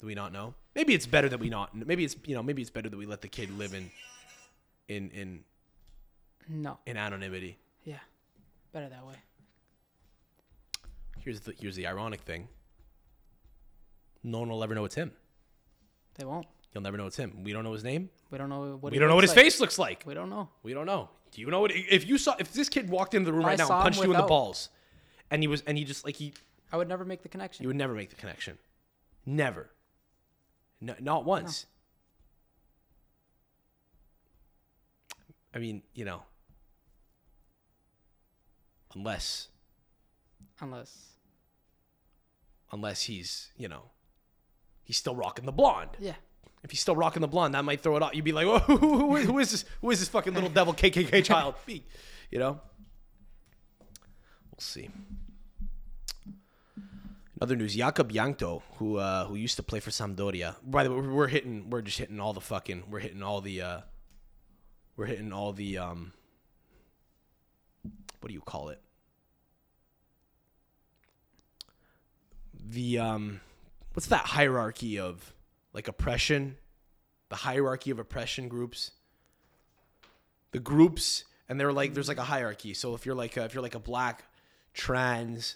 Do 0.00 0.06
we 0.06 0.14
not 0.14 0.32
know? 0.32 0.54
Maybe 0.74 0.94
it's 0.94 1.06
better 1.06 1.28
that 1.30 1.40
we 1.40 1.48
not. 1.48 1.74
Maybe 1.74 2.04
it's 2.04 2.14
you 2.24 2.34
know 2.34 2.42
maybe 2.42 2.62
it's 2.62 2.70
better 2.70 2.88
that 2.88 2.96
we 2.96 3.06
let 3.06 3.20
the 3.22 3.28
kid 3.28 3.50
live 3.58 3.74
in. 3.74 3.90
In 4.88 5.10
in 5.10 5.44
No. 6.48 6.78
in 6.86 6.96
anonymity. 6.96 7.58
Yeah. 7.84 7.98
Better 8.76 8.90
that 8.90 9.06
way. 9.06 9.14
Here's 11.20 11.40
the 11.40 11.54
here's 11.58 11.76
the 11.76 11.86
ironic 11.86 12.20
thing. 12.20 12.46
No 14.22 14.40
one 14.40 14.50
will 14.50 14.62
ever 14.62 14.74
know 14.74 14.84
it's 14.84 14.94
him. 14.94 15.12
They 16.16 16.26
won't. 16.26 16.46
You'll 16.74 16.82
never 16.82 16.98
know 16.98 17.06
it's 17.06 17.16
him. 17.16 17.42
We 17.42 17.54
don't 17.54 17.64
know 17.64 17.72
his 17.72 17.84
name. 17.84 18.10
We 18.30 18.36
don't 18.36 18.50
know 18.50 18.76
what. 18.78 18.92
We 18.92 18.98
don't 18.98 19.08
know 19.08 19.14
what 19.14 19.24
his 19.24 19.30
like. 19.30 19.44
face 19.44 19.60
looks 19.60 19.78
like. 19.78 20.02
We 20.04 20.12
don't 20.12 20.28
know. 20.28 20.50
We 20.62 20.74
don't 20.74 20.84
know. 20.84 21.08
Do 21.30 21.40
you 21.40 21.50
know 21.50 21.62
what? 21.62 21.72
If 21.74 22.06
you 22.06 22.18
saw, 22.18 22.36
if 22.38 22.52
this 22.52 22.68
kid 22.68 22.90
walked 22.90 23.14
into 23.14 23.24
the 23.24 23.32
room 23.32 23.46
I 23.46 23.48
right 23.48 23.58
now 23.58 23.64
and 23.64 23.82
punched 23.82 24.02
you 24.04 24.10
in 24.10 24.18
the 24.18 24.24
balls, 24.24 24.68
and 25.30 25.42
he 25.42 25.48
was, 25.48 25.62
and 25.66 25.78
he 25.78 25.84
just 25.84 26.04
like 26.04 26.16
he, 26.16 26.34
I 26.70 26.76
would 26.76 26.86
never 26.86 27.06
make 27.06 27.22
the 27.22 27.30
connection. 27.30 27.62
you 27.62 27.68
would 27.68 27.78
never 27.78 27.94
make 27.94 28.10
the 28.10 28.16
connection. 28.16 28.58
Never. 29.24 29.70
No, 30.82 30.94
not 31.00 31.24
once. 31.24 31.64
I 35.54 35.60
mean, 35.60 35.82
you 35.94 36.04
know, 36.04 36.24
unless 38.94 39.48
Unless. 40.60 41.10
unless 42.72 43.02
he's, 43.02 43.50
you 43.58 43.68
know, 43.68 43.82
he's 44.84 44.96
still 44.96 45.14
rocking 45.14 45.44
the 45.44 45.52
blonde. 45.52 45.90
Yeah. 45.98 46.14
If 46.64 46.70
he's 46.70 46.80
still 46.80 46.96
rocking 46.96 47.20
the 47.20 47.28
blonde, 47.28 47.54
that 47.54 47.64
might 47.64 47.80
throw 47.82 47.96
it 47.96 48.02
out. 48.02 48.14
You'd 48.14 48.24
be 48.24 48.32
like, 48.32 48.46
"Whoa, 48.46 48.58
who, 48.60 48.76
who, 48.78 49.16
who 49.16 49.38
is 49.38 49.50
this? 49.50 49.64
Who 49.82 49.90
is 49.90 50.00
this 50.00 50.08
fucking 50.08 50.32
little 50.34 50.48
devil 50.48 50.72
KKK 50.82 51.22
child?" 51.24 51.54
Be, 51.66 51.84
you 52.30 52.38
know. 52.38 52.60
We'll 54.50 54.58
see. 54.60 54.88
In 56.26 57.42
other 57.42 57.54
news, 57.56 57.74
Jakob 57.76 58.10
Jankto, 58.12 58.62
who 58.78 58.96
uh, 58.96 59.26
who 59.26 59.34
used 59.34 59.56
to 59.56 59.62
play 59.62 59.80
for 59.80 59.90
Sampdoria. 59.90 60.56
By 60.64 60.84
the 60.84 60.90
way, 60.90 60.96
we're- 61.00 61.12
we're 61.12 61.28
hitting, 61.28 61.68
we're 61.68 61.82
just 61.82 61.98
hitting 61.98 62.18
all 62.18 62.32
the 62.32 62.40
fucking, 62.40 62.84
we're 62.90 63.00
hitting 63.00 63.22
all 63.22 63.42
the, 63.42 63.60
uh, 63.60 63.80
we're 64.96 65.04
hitting 65.06 65.32
all 65.34 65.52
the, 65.52 65.76
um, 65.76 66.12
what 68.26 68.30
do 68.30 68.34
you 68.34 68.40
call 68.40 68.70
it? 68.70 68.80
The 72.68 72.98
um, 72.98 73.40
what's 73.94 74.08
that 74.08 74.24
hierarchy 74.24 74.98
of 74.98 75.32
like 75.72 75.86
oppression? 75.86 76.56
The 77.28 77.36
hierarchy 77.36 77.92
of 77.92 78.00
oppression 78.00 78.48
groups. 78.48 78.90
The 80.50 80.58
groups, 80.58 81.22
and 81.48 81.60
they're 81.60 81.72
like, 81.72 81.94
there's 81.94 82.08
like 82.08 82.18
a 82.18 82.24
hierarchy. 82.24 82.74
So 82.74 82.96
if 82.96 83.06
you're 83.06 83.14
like, 83.14 83.36
a, 83.36 83.44
if 83.44 83.54
you're 83.54 83.62
like 83.62 83.76
a 83.76 83.78
black, 83.78 84.24
trans, 84.74 85.54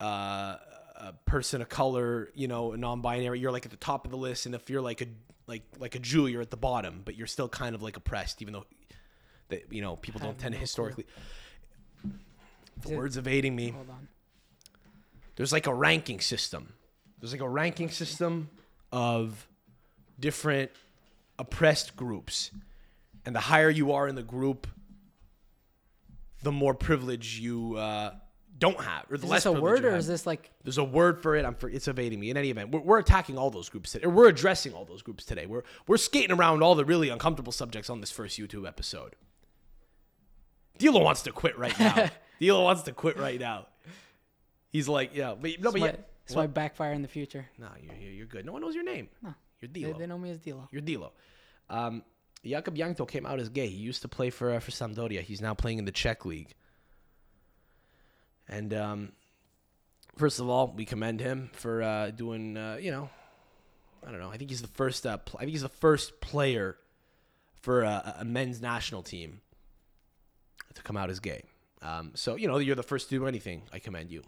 uh, 0.00 0.56
a 0.96 1.12
person 1.26 1.60
of 1.60 1.68
color, 1.68 2.30
you 2.34 2.48
know, 2.48 2.72
a 2.72 2.78
non-binary, 2.78 3.40
you're 3.40 3.52
like 3.52 3.66
at 3.66 3.72
the 3.72 3.76
top 3.76 4.06
of 4.06 4.10
the 4.10 4.16
list. 4.16 4.46
And 4.46 4.54
if 4.54 4.70
you're 4.70 4.80
like 4.80 5.02
a 5.02 5.06
like 5.46 5.64
like 5.78 5.96
a 5.96 5.98
Jew, 5.98 6.28
you're 6.28 6.40
at 6.40 6.50
the 6.50 6.56
bottom, 6.56 7.02
but 7.04 7.14
you're 7.14 7.26
still 7.26 7.50
kind 7.50 7.74
of 7.74 7.82
like 7.82 7.98
oppressed, 7.98 8.40
even 8.40 8.54
though 8.54 8.64
that 9.50 9.70
you 9.70 9.82
know 9.82 9.96
people 9.96 10.18
don't 10.18 10.38
tend 10.38 10.54
to 10.54 10.60
clue. 10.94 11.04
The 12.82 12.96
words 12.96 13.16
evading 13.16 13.54
me 13.54 13.70
Hold 13.70 13.90
on. 13.90 14.08
there's 15.36 15.52
like 15.52 15.66
a 15.66 15.74
ranking 15.74 16.20
system. 16.20 16.72
There's 17.18 17.32
like 17.32 17.42
a 17.42 17.48
ranking 17.48 17.90
system 17.90 18.50
of 18.92 19.46
different 20.18 20.70
oppressed 21.38 21.96
groups. 21.96 22.50
And 23.26 23.34
the 23.34 23.40
higher 23.40 23.70
you 23.70 23.92
are 23.92 24.08
in 24.08 24.14
the 24.14 24.22
group, 24.22 24.66
the 26.42 26.52
more 26.52 26.74
privilege 26.74 27.38
you 27.38 27.76
uh, 27.76 28.14
don't 28.58 28.80
have, 28.80 29.06
or 29.10 29.18
the 29.18 29.24
Is 29.24 29.30
less 29.30 29.44
this 29.44 29.54
a 29.54 29.60
word 29.60 29.84
or 29.84 29.94
is 29.96 30.06
this 30.06 30.26
like? 30.26 30.50
There's 30.64 30.78
a 30.78 30.84
word 30.84 31.22
for 31.22 31.36
it. 31.36 31.44
I'm 31.44 31.54
for, 31.54 31.68
it's 31.68 31.88
evading 31.88 32.18
me. 32.18 32.30
In 32.30 32.36
any 32.36 32.50
event, 32.50 32.70
we're, 32.70 32.80
we're 32.80 32.98
attacking 32.98 33.36
all 33.36 33.50
those 33.50 33.68
groups 33.68 33.92
today. 33.92 34.06
Or 34.06 34.10
we're 34.10 34.28
addressing 34.28 34.72
all 34.72 34.84
those 34.84 35.02
groups 35.02 35.24
today. 35.24 35.46
We're 35.46 35.64
we're 35.86 35.98
skating 35.98 36.32
around 36.32 36.62
all 36.62 36.74
the 36.74 36.84
really 36.84 37.08
uncomfortable 37.08 37.52
subjects 37.52 37.90
on 37.90 38.00
this 38.00 38.10
first 38.10 38.38
YouTube 38.38 38.66
episode. 38.66 39.16
Dilo 40.78 41.02
wants 41.02 41.22
to 41.22 41.32
quit 41.32 41.58
right 41.58 41.78
now. 41.78 42.08
Dilo 42.40 42.64
wants 42.64 42.82
to 42.82 42.92
quit 42.92 43.16
right 43.18 43.38
now. 43.38 43.66
He's 44.70 44.88
like, 44.88 45.14
yeah, 45.14 45.34
but 45.40 45.50
no, 45.60 45.72
but 45.72 45.80
yeah, 45.80 45.96
this 46.26 46.36
might 46.36 46.54
backfire 46.54 46.92
in 46.92 47.02
the 47.02 47.08
future. 47.08 47.46
no, 47.58 47.68
you're, 47.82 48.10
you're 48.10 48.26
good. 48.26 48.46
No 48.46 48.52
one 48.52 48.62
knows 48.62 48.74
your 48.74 48.84
name. 48.84 49.08
No. 49.22 49.34
You're 49.60 49.68
They, 49.72 49.80
Dilo. 49.80 49.98
they 49.98 50.06
know 50.06 50.16
me 50.18 50.30
as 50.30 50.38
Dilo. 50.38 50.68
You're 50.70 50.80
Dilo. 50.82 51.10
Um, 51.68 52.02
Jakob 52.44 52.76
Jankto 52.76 53.06
came 53.06 53.26
out 53.26 53.38
as 53.40 53.48
gay. 53.50 53.66
He 53.68 53.76
used 53.76 54.02
to 54.02 54.08
play 54.08 54.30
for 54.30 54.52
uh, 54.54 54.60
for 54.60 54.70
Sampdoria. 54.70 55.20
He's 55.20 55.40
now 55.42 55.52
playing 55.54 55.78
in 55.78 55.84
the 55.84 55.92
Czech 55.92 56.24
league. 56.24 56.54
And 58.48 58.72
um, 58.72 59.12
first 60.16 60.40
of 60.40 60.48
all, 60.48 60.72
we 60.74 60.84
commend 60.84 61.20
him 61.20 61.50
for 61.52 61.82
uh, 61.82 62.10
doing. 62.10 62.56
Uh, 62.56 62.78
you 62.80 62.90
know, 62.90 63.10
I 64.06 64.10
don't 64.10 64.20
know. 64.20 64.30
I 64.30 64.38
think 64.38 64.50
he's 64.50 64.62
the 64.62 64.68
first. 64.68 65.06
Uh, 65.06 65.18
pl- 65.18 65.38
I 65.38 65.42
think 65.42 65.52
he's 65.52 65.62
the 65.62 65.68
first 65.68 66.20
player 66.20 66.76
for 67.60 67.82
a, 67.82 68.14
a 68.20 68.24
men's 68.24 68.62
national 68.62 69.02
team 69.02 69.40
to 70.74 70.82
come 70.82 70.96
out 70.96 71.10
as 71.10 71.20
gay. 71.20 71.42
Um, 71.82 72.12
so 72.14 72.36
you 72.36 72.46
know, 72.48 72.58
you're 72.58 72.76
the 72.76 72.82
first 72.82 73.08
to 73.08 73.18
do 73.18 73.26
anything. 73.26 73.62
I 73.72 73.78
commend 73.78 74.10
you. 74.10 74.22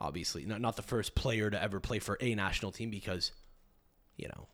Obviously, 0.00 0.44
not 0.44 0.60
not 0.60 0.76
the 0.76 0.82
first 0.82 1.14
player 1.14 1.48
to 1.50 1.62
ever 1.62 1.80
play 1.80 1.98
for 1.98 2.18
a 2.20 2.34
national 2.34 2.70
team 2.72 2.90
because, 2.90 3.32
you 4.16 4.28
know, 4.28 4.46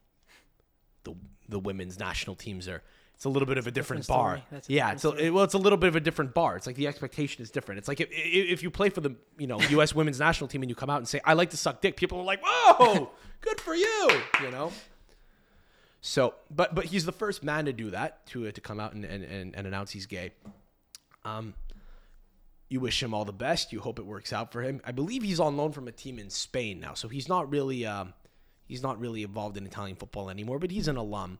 the 1.04 1.14
the 1.48 1.58
women's 1.58 1.98
national 1.98 2.36
teams 2.36 2.68
are 2.68 2.82
it's 3.14 3.24
a 3.24 3.28
little 3.28 3.46
bit 3.46 3.58
of 3.58 3.66
a 3.66 3.70
different, 3.70 4.02
Different 4.06 4.42
bar. 4.50 4.58
a 4.58 4.62
yeah, 4.68 4.92
it's 4.92 5.04
a, 5.04 5.10
it- 5.10 5.30
well, 5.30 5.44
it's 5.44 5.54
a 5.54 5.58
little 5.58 5.76
bit 5.76 5.86
of 5.88 5.96
a 5.96 6.00
different 6.00 6.32
bar. 6.34 6.56
It's 6.56 6.66
like 6.66 6.76
the 6.76 6.86
expectation 6.88 7.42
is 7.42 7.50
different. 7.50 7.78
It's 7.78 7.86
like 7.88 8.00
if 8.00 8.08
if 8.12 8.62
you 8.62 8.70
play 8.70 8.88
for 8.88 9.00
the 9.00 9.14
you 9.38 9.46
know 9.48 9.60
U.S. 9.60 9.94
women's 9.96 10.18
national 10.20 10.48
team 10.48 10.62
and 10.62 10.70
you 10.70 10.74
come 10.76 10.90
out 10.90 10.98
and 10.98 11.08
say 11.08 11.20
I 11.24 11.34
like 11.34 11.50
to 11.50 11.56
suck 11.56 11.80
dick, 11.80 11.96
people 11.96 12.18
are 12.18 12.24
like, 12.24 12.40
whoa, 12.44 13.10
good 13.40 13.60
for 13.60 13.74
you, 13.74 14.10
you 14.42 14.50
know. 14.50 14.72
So, 16.00 16.34
but 16.50 16.74
but 16.74 16.86
he's 16.86 17.04
the 17.04 17.12
first 17.12 17.42
man 17.44 17.64
to 17.66 17.72
do 17.72 17.90
that 17.90 18.26
to 18.28 18.46
uh, 18.46 18.52
to 18.52 18.60
come 18.60 18.80
out 18.80 18.92
and, 18.94 19.04
and, 19.04 19.22
and, 19.24 19.54
and 19.56 19.66
announce 19.66 19.90
he's 19.92 20.06
gay. 20.06 20.32
Um, 21.24 21.54
you 22.68 22.80
wish 22.80 23.02
him 23.02 23.12
all 23.12 23.24
the 23.24 23.32
best. 23.32 23.72
You 23.72 23.80
hope 23.80 23.98
it 23.98 24.06
works 24.06 24.32
out 24.32 24.50
for 24.50 24.62
him. 24.62 24.80
I 24.84 24.92
believe 24.92 25.22
he's 25.22 25.40
on 25.40 25.56
loan 25.56 25.72
from 25.72 25.88
a 25.88 25.92
team 25.92 26.18
in 26.18 26.30
Spain 26.30 26.80
now, 26.80 26.94
so 26.94 27.08
he's 27.08 27.28
not 27.28 27.50
really 27.50 27.84
um, 27.84 28.14
he's 28.66 28.82
not 28.82 28.98
really 28.98 29.22
involved 29.22 29.56
in 29.56 29.66
Italian 29.66 29.96
football 29.96 30.30
anymore. 30.30 30.58
But 30.58 30.70
he's 30.70 30.88
an 30.88 30.96
alum. 30.96 31.38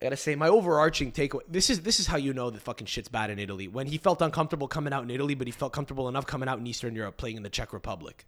I 0.00 0.06
gotta 0.06 0.16
say, 0.16 0.36
my 0.36 0.48
overarching 0.48 1.10
takeaway. 1.10 1.40
This 1.48 1.70
is 1.70 1.82
this 1.82 1.98
is 1.98 2.06
how 2.06 2.16
you 2.16 2.32
know 2.32 2.50
that 2.50 2.60
fucking 2.60 2.86
shit's 2.86 3.08
bad 3.08 3.30
in 3.30 3.38
Italy. 3.38 3.68
When 3.68 3.86
he 3.86 3.98
felt 3.98 4.20
uncomfortable 4.20 4.68
coming 4.68 4.92
out 4.92 5.02
in 5.02 5.10
Italy, 5.10 5.34
but 5.34 5.46
he 5.46 5.52
felt 5.52 5.72
comfortable 5.72 6.08
enough 6.08 6.26
coming 6.26 6.48
out 6.48 6.58
in 6.58 6.66
Eastern 6.66 6.94
Europe, 6.94 7.16
playing 7.16 7.36
in 7.36 7.42
the 7.42 7.50
Czech 7.50 7.72
Republic. 7.72 8.26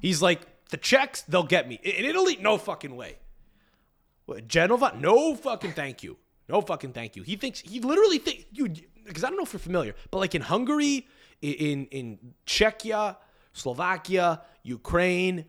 He's 0.00 0.20
like 0.20 0.42
the 0.70 0.76
Czechs, 0.76 1.22
they'll 1.22 1.42
get 1.42 1.68
me. 1.68 1.80
In 1.82 2.04
Italy, 2.04 2.38
no 2.40 2.58
fucking 2.58 2.96
way. 2.96 3.16
What, 4.26 4.48
Genova, 4.48 4.94
no 4.98 5.34
fucking 5.36 5.72
thank 5.72 6.02
you. 6.02 6.18
No 6.48 6.60
fucking 6.60 6.92
thank 6.92 7.16
you. 7.16 7.22
He 7.22 7.36
thinks 7.36 7.60
he 7.60 7.80
literally 7.80 8.18
think 8.18 8.46
you 8.52 8.68
because 9.04 9.24
I 9.24 9.28
don't 9.28 9.36
know 9.36 9.44
if 9.44 9.52
you're 9.52 9.60
familiar, 9.60 9.94
but 10.10 10.18
like 10.18 10.34
in 10.34 10.42
Hungary, 10.42 11.06
in 11.42 11.86
in 11.86 12.18
Czechia, 12.46 13.16
Slovakia, 13.52 14.42
Ukraine, 14.62 15.44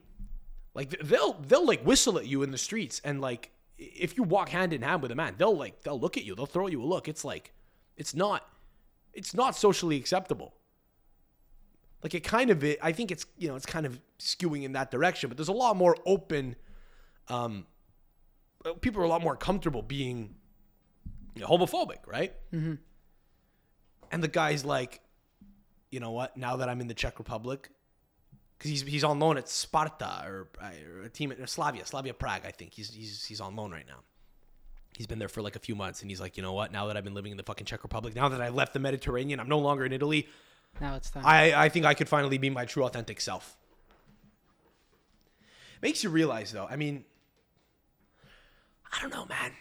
like 0.74 0.98
they'll 1.02 1.34
they'll 1.34 1.66
like 1.66 1.82
whistle 1.84 2.18
at 2.18 2.26
you 2.26 2.44
in 2.44 2.52
the 2.52 2.58
streets 2.58 3.02
and 3.04 3.22
like 3.22 3.52
if 3.78 4.18
you 4.18 4.24
walk 4.24 4.50
hand 4.50 4.74
in 4.74 4.82
hand 4.82 5.02
with 5.02 5.12
a 5.12 5.16
man, 5.16 5.36
they'll 5.38 5.56
like 5.56 5.84
they'll 5.84 6.00
look 6.00 6.18
at 6.18 6.24
you, 6.24 6.36
they'll 6.36 6.46
throw 6.46 6.68
you 6.68 6.82
a 6.82 6.86
look. 6.86 7.08
It's 7.08 7.24
like 7.24 7.54
it's 7.96 8.16
not 8.16 8.48
it's 9.14 9.34
not 9.34 9.56
socially 9.56 9.98
acceptable. 9.98 10.54
Like 12.04 12.14
it 12.14 12.24
kind 12.24 12.50
of 12.50 12.64
I 12.82 12.92
think 12.92 13.12
it's 13.12 13.26
you 13.38 13.48
know 13.48 13.56
it's 13.56 13.66
kind 13.66 13.86
of 13.86 14.00
skewing 14.20 14.64
in 14.64 14.74
that 14.74 14.90
direction, 14.90 15.30
but 15.30 15.38
there's 15.38 15.48
a 15.48 15.54
lot 15.54 15.76
more 15.76 15.96
open 16.06 16.56
um 17.28 17.66
people 18.82 19.02
are 19.02 19.06
a 19.06 19.10
lot 19.10 19.22
more 19.22 19.36
comfortable 19.36 19.82
being 19.82 20.36
you 21.38 21.44
know, 21.44 21.48
homophobic, 21.48 22.00
right? 22.08 22.34
Mm-hmm. 22.52 22.76
And 24.12 24.24
the 24.24 24.28
guy's 24.28 24.66
like, 24.66 25.02
you 25.92 26.00
know 26.00 26.12
what? 26.12 26.36
Now 26.36 26.58
that 26.58 26.70
I'm 26.70 26.82
in 26.82 26.88
the 26.88 26.94
Czech 26.94 27.20
Republic, 27.20 27.70
because 28.58 28.72
he's 28.72 28.82
he's 28.82 29.04
on 29.04 29.20
loan 29.20 29.38
at 29.38 29.48
Sparta 29.48 30.24
or, 30.26 30.48
or 30.60 31.04
a 31.04 31.10
team 31.10 31.32
at 31.32 31.50
Slavia, 31.50 31.86
Slavia 31.86 32.14
Prague, 32.14 32.42
I 32.46 32.52
think. 32.52 32.74
He's 32.74 32.92
he's 32.94 33.24
he's 33.24 33.40
on 33.40 33.56
loan 33.56 33.72
right 33.72 33.86
now. 33.88 34.00
He's 34.98 35.06
been 35.06 35.20
there 35.20 35.30
for 35.30 35.44
like 35.44 35.56
a 35.56 35.60
few 35.60 35.76
months, 35.76 36.02
and 36.02 36.10
he's 36.10 36.20
like, 36.20 36.38
you 36.38 36.44
know 36.44 36.54
what? 36.54 36.72
Now 36.72 36.88
that 36.88 36.98
I've 36.98 37.04
been 37.04 37.14
living 37.14 37.32
in 37.32 37.38
the 37.38 37.44
fucking 37.44 37.66
Czech 37.66 37.84
Republic, 37.84 38.16
now 38.16 38.30
that 38.30 38.42
I 38.42 38.50
left 38.50 38.74
the 38.74 38.80
Mediterranean, 38.80 39.40
I'm 39.40 39.50
no 39.50 39.60
longer 39.60 39.86
in 39.86 39.94
Italy. 39.94 40.28
Now 40.82 40.96
it's 40.96 41.12
time. 41.12 41.24
I 41.26 41.54
I 41.54 41.70
think 41.70 41.86
I 41.86 41.94
could 41.94 42.10
finally 42.10 42.40
be 42.40 42.50
my 42.50 42.66
true 42.66 42.84
authentic 42.84 43.22
self. 43.22 43.58
Makes 45.82 46.04
you 46.04 46.10
realize 46.10 46.52
though. 46.52 46.68
I 46.68 46.78
mean, 46.78 47.06
I 48.92 49.02
don't 49.02 49.14
know, 49.14 49.26
man. 49.26 49.52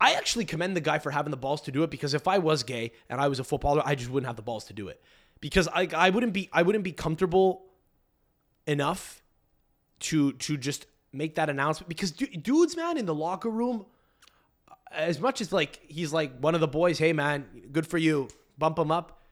I 0.00 0.12
actually 0.14 0.46
commend 0.46 0.76
the 0.76 0.80
guy 0.80 0.98
for 0.98 1.10
having 1.10 1.30
the 1.30 1.36
balls 1.36 1.60
to 1.62 1.72
do 1.72 1.82
it 1.82 1.90
because 1.90 2.14
if 2.14 2.26
I 2.26 2.38
was 2.38 2.62
gay 2.62 2.92
and 3.08 3.20
I 3.20 3.28
was 3.28 3.38
a 3.38 3.44
footballer, 3.44 3.82
I 3.84 3.94
just 3.94 4.10
wouldn't 4.10 4.26
have 4.26 4.36
the 4.36 4.42
balls 4.42 4.64
to 4.66 4.72
do 4.72 4.88
it 4.88 5.02
because 5.40 5.68
I 5.68 5.88
I 5.94 6.10
wouldn't 6.10 6.32
be 6.32 6.48
I 6.52 6.62
wouldn't 6.62 6.84
be 6.84 6.92
comfortable 6.92 7.66
enough 8.66 9.22
to 10.00 10.32
to 10.32 10.56
just 10.56 10.86
make 11.12 11.34
that 11.34 11.50
announcement 11.50 11.88
because 11.88 12.12
dudes, 12.12 12.76
man, 12.76 12.96
in 12.96 13.04
the 13.04 13.14
locker 13.14 13.50
room, 13.50 13.84
uh, 14.68 14.74
as 14.92 15.20
much 15.20 15.40
as 15.40 15.52
like 15.52 15.80
he's 15.86 16.12
like 16.12 16.38
one 16.38 16.54
of 16.54 16.60
the 16.60 16.68
boys, 16.68 16.98
hey 16.98 17.12
man, 17.12 17.46
good 17.72 17.86
for 17.86 17.98
you, 17.98 18.28
bump 18.58 18.78
him 18.78 18.90
up. 18.90 19.22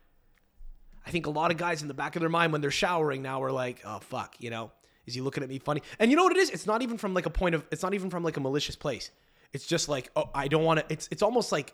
I 1.05 1.11
think 1.11 1.25
a 1.25 1.31
lot 1.31 1.49
of 1.49 1.57
guys 1.57 1.81
in 1.81 1.87
the 1.87 1.93
back 1.95 2.15
of 2.15 2.19
their 2.19 2.29
mind 2.29 2.51
when 2.51 2.61
they're 2.61 2.69
showering 2.69 3.23
now 3.23 3.41
are 3.41 3.51
like, 3.51 3.81
oh 3.85 3.99
fuck, 3.99 4.35
you 4.39 4.51
know, 4.51 4.71
is 5.07 5.15
he 5.15 5.21
looking 5.21 5.41
at 5.41 5.49
me 5.49 5.57
funny? 5.57 5.81
And 5.97 6.11
you 6.11 6.17
know 6.17 6.23
what 6.23 6.35
it 6.35 6.39
is? 6.39 6.51
It's 6.51 6.67
not 6.67 6.83
even 6.83 6.99
from 6.99 7.15
like 7.15 7.25
a 7.25 7.31
point 7.31 7.55
of, 7.55 7.65
it's 7.71 7.81
not 7.81 7.95
even 7.95 8.11
from 8.11 8.23
like 8.23 8.37
a 8.37 8.39
malicious 8.39 8.75
place. 8.75 9.09
It's 9.53 9.65
just 9.65 9.89
like, 9.89 10.09
oh, 10.15 10.29
I 10.33 10.47
don't 10.47 10.63
want 10.63 10.79
to. 10.79 10.85
It's 10.89 11.07
it's 11.11 11.21
almost 11.21 11.51
like, 11.51 11.73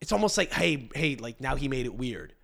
it's 0.00 0.12
almost 0.12 0.38
like, 0.38 0.52
hey, 0.52 0.88
hey, 0.94 1.16
like 1.16 1.40
now 1.40 1.56
he 1.56 1.68
made 1.68 1.86
it 1.86 1.94
weird. 1.94 2.34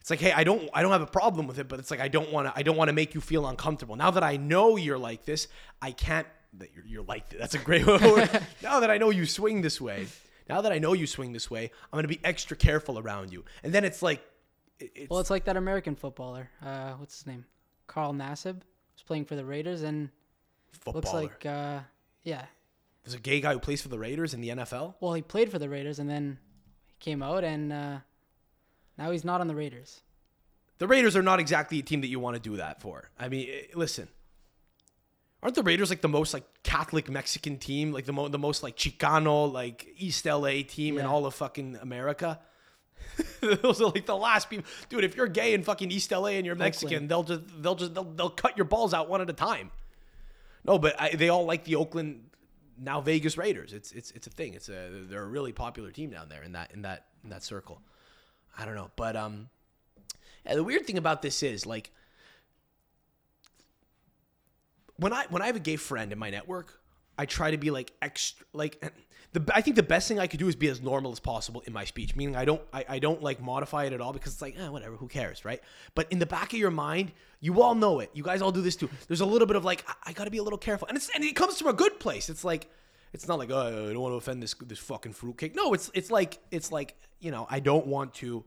It's 0.00 0.10
like, 0.10 0.20
hey, 0.20 0.32
I 0.32 0.44
don't 0.44 0.70
I 0.72 0.82
don't 0.82 0.92
have 0.92 1.02
a 1.02 1.06
problem 1.06 1.46
with 1.46 1.58
it, 1.58 1.68
but 1.68 1.78
it's 1.78 1.90
like 1.90 2.00
I 2.00 2.08
don't 2.08 2.32
want 2.32 2.46
to 2.46 2.52
I 2.56 2.62
don't 2.62 2.76
want 2.76 2.88
to 2.88 2.92
make 2.92 3.14
you 3.14 3.20
feel 3.20 3.46
uncomfortable. 3.46 3.96
Now 3.96 4.12
that 4.12 4.22
I 4.22 4.36
know 4.36 4.76
you're 4.76 4.98
like 4.98 5.24
this, 5.24 5.48
I 5.82 5.90
can't 5.90 6.26
that 6.58 6.70
you're, 6.74 6.86
you're 6.86 7.02
like. 7.02 7.28
That's 7.30 7.54
a 7.54 7.58
great 7.58 7.86
word. 7.86 8.30
now 8.62 8.80
that 8.80 8.90
I 8.90 8.98
know 8.98 9.10
you 9.10 9.26
swing 9.26 9.62
this 9.62 9.80
way, 9.80 10.06
now 10.48 10.60
that 10.60 10.72
I 10.72 10.78
know 10.78 10.92
you 10.92 11.06
swing 11.06 11.32
this 11.32 11.50
way, 11.50 11.70
I'm 11.92 11.96
gonna 11.96 12.08
be 12.08 12.20
extra 12.24 12.56
careful 12.56 12.98
around 12.98 13.32
you. 13.32 13.44
And 13.62 13.72
then 13.72 13.84
it's 13.84 14.02
like, 14.02 14.22
it's, 14.78 15.10
well, 15.10 15.20
it's 15.20 15.30
like 15.30 15.44
that 15.44 15.56
American 15.56 15.96
footballer. 15.96 16.50
Uh, 16.64 16.92
what's 16.92 17.18
his 17.18 17.26
name? 17.26 17.44
Carl 17.86 18.12
Nassib 18.12 18.60
was 18.94 19.02
playing 19.06 19.24
for 19.24 19.36
the 19.36 19.44
Raiders, 19.44 19.82
and 19.82 20.10
footballer. 20.72 20.94
looks 20.94 21.12
like, 21.12 21.46
uh, 21.46 21.80
yeah, 22.24 22.44
there's 23.06 23.14
a 23.14 23.20
gay 23.20 23.40
guy 23.40 23.52
who 23.52 23.60
plays 23.60 23.80
for 23.80 23.86
the 23.86 24.00
Raiders 24.00 24.34
in 24.34 24.40
the 24.40 24.48
NFL. 24.48 24.94
Well, 24.98 25.14
he 25.14 25.22
played 25.22 25.48
for 25.48 25.60
the 25.60 25.68
Raiders, 25.68 26.00
and 26.00 26.10
then 26.10 26.38
he 26.86 26.94
came 26.98 27.22
out, 27.22 27.44
and 27.44 27.72
uh, 27.72 27.98
now 28.98 29.12
he's 29.12 29.24
not 29.24 29.40
on 29.40 29.46
the 29.46 29.54
Raiders. 29.54 30.00
The 30.78 30.88
Raiders 30.88 31.14
are 31.14 31.22
not 31.22 31.38
exactly 31.38 31.78
a 31.78 31.82
team 31.82 32.00
that 32.00 32.08
you 32.08 32.18
want 32.18 32.34
to 32.34 32.42
do 32.42 32.56
that 32.56 32.80
for. 32.80 33.08
I 33.16 33.28
mean, 33.28 33.48
eh, 33.48 33.62
listen, 33.76 34.08
aren't 35.40 35.54
the 35.54 35.62
Raiders 35.62 35.88
like 35.88 36.00
the 36.00 36.08
most 36.08 36.34
like 36.34 36.42
Catholic 36.64 37.08
Mexican 37.08 37.58
team, 37.58 37.92
like 37.92 38.06
the 38.06 38.12
mo- 38.12 38.26
the 38.26 38.40
most 38.40 38.64
like 38.64 38.76
Chicano, 38.76 39.52
like 39.52 39.86
East 39.96 40.26
LA 40.26 40.62
team 40.66 40.96
yeah. 40.96 41.02
in 41.02 41.06
all 41.06 41.26
of 41.26 41.34
fucking 41.34 41.78
America? 41.80 42.40
Those 43.40 43.80
are 43.80 43.86
like 43.86 44.06
the 44.06 44.16
last 44.16 44.50
people, 44.50 44.66
dude. 44.88 45.04
If 45.04 45.14
you're 45.14 45.28
gay 45.28 45.54
in 45.54 45.62
fucking 45.62 45.92
East 45.92 46.10
LA 46.10 46.30
and 46.30 46.44
you're 46.44 46.56
Mexican, 46.56 47.04
Oakland. 47.04 47.08
they'll 47.08 47.22
just 47.22 47.62
they'll 47.62 47.74
just 47.76 47.94
they'll, 47.94 48.04
they'll 48.04 48.30
cut 48.30 48.56
your 48.56 48.64
balls 48.64 48.92
out 48.92 49.08
one 49.08 49.20
at 49.20 49.30
a 49.30 49.32
time. 49.32 49.70
No, 50.64 50.76
but 50.76 51.00
I, 51.00 51.10
they 51.10 51.28
all 51.28 51.44
like 51.44 51.62
the 51.62 51.76
Oakland 51.76 52.24
now 52.78 53.00
Vegas 53.00 53.36
Raiders. 53.36 53.72
It's 53.72 53.92
it's 53.92 54.10
it's 54.12 54.26
a 54.26 54.30
thing. 54.30 54.54
It's 54.54 54.68
a 54.68 55.04
they're 55.08 55.22
a 55.22 55.28
really 55.28 55.52
popular 55.52 55.90
team 55.90 56.10
down 56.10 56.28
there 56.28 56.42
in 56.42 56.52
that 56.52 56.72
in 56.72 56.82
that 56.82 57.06
in 57.24 57.30
that 57.30 57.42
circle. 57.42 57.80
I 58.58 58.64
don't 58.64 58.74
know, 58.74 58.90
but 58.96 59.16
um, 59.16 59.48
the 60.50 60.64
weird 60.64 60.86
thing 60.86 60.98
about 60.98 61.22
this 61.22 61.42
is 61.42 61.66
like 61.66 61.92
when 64.96 65.12
I 65.12 65.26
when 65.28 65.42
I 65.42 65.46
have 65.46 65.56
a 65.56 65.60
gay 65.60 65.76
friend 65.76 66.12
in 66.12 66.18
my 66.18 66.30
network, 66.30 66.80
I 67.18 67.26
try 67.26 67.50
to 67.50 67.58
be 67.58 67.70
like 67.70 67.92
extra 68.00 68.46
like 68.52 68.92
the 69.32 69.44
I 69.54 69.60
think 69.60 69.76
the 69.76 69.82
best 69.82 70.08
thing 70.08 70.18
I 70.18 70.26
could 70.26 70.40
do 70.40 70.48
is 70.48 70.56
be 70.56 70.68
as 70.68 70.80
normal 70.80 71.12
as 71.12 71.20
possible 71.20 71.62
in 71.66 71.72
my 71.72 71.84
speech. 71.84 72.16
Meaning 72.16 72.36
I 72.36 72.44
don't 72.44 72.62
I, 72.72 72.84
I 72.88 72.98
don't 72.98 73.22
like 73.22 73.40
modify 73.40 73.84
it 73.84 73.92
at 73.92 74.00
all 74.00 74.12
because 74.12 74.32
it's 74.32 74.42
like 74.42 74.58
eh, 74.58 74.68
whatever, 74.68 74.96
who 74.96 75.08
cares, 75.08 75.44
right? 75.44 75.60
But 75.94 76.10
in 76.10 76.18
the 76.18 76.26
back 76.26 76.52
of 76.52 76.58
your 76.58 76.70
mind, 76.70 77.12
you 77.40 77.62
all 77.62 77.74
know 77.74 78.00
it. 78.00 78.10
You 78.14 78.22
guys 78.22 78.42
all 78.42 78.52
do 78.52 78.62
this 78.62 78.76
too. 78.76 78.88
There's 79.08 79.20
a 79.20 79.26
little 79.26 79.46
bit 79.46 79.56
of 79.56 79.64
like 79.64 79.84
I, 79.88 79.94
I 80.10 80.12
got 80.12 80.24
to 80.24 80.30
be 80.30 80.38
a 80.38 80.42
little 80.42 80.58
careful, 80.58 80.88
and 80.88 80.96
it's 80.96 81.10
and 81.14 81.22
it 81.24 81.36
comes 81.36 81.58
from 81.58 81.68
a 81.68 81.72
good 81.72 81.98
place. 82.00 82.28
It's 82.28 82.44
like 82.44 82.70
it's 83.12 83.28
not 83.28 83.38
like 83.38 83.50
oh 83.50 83.88
I 83.90 83.92
don't 83.92 84.00
want 84.00 84.12
to 84.12 84.16
offend 84.16 84.42
this 84.42 84.54
this 84.54 84.78
fucking 84.78 85.12
fruitcake. 85.12 85.54
No, 85.54 85.72
it's 85.72 85.90
it's 85.94 86.10
like 86.10 86.38
it's 86.50 86.72
like 86.72 86.96
you 87.20 87.30
know 87.30 87.46
I 87.50 87.60
don't 87.60 87.86
want 87.86 88.14
to 88.14 88.44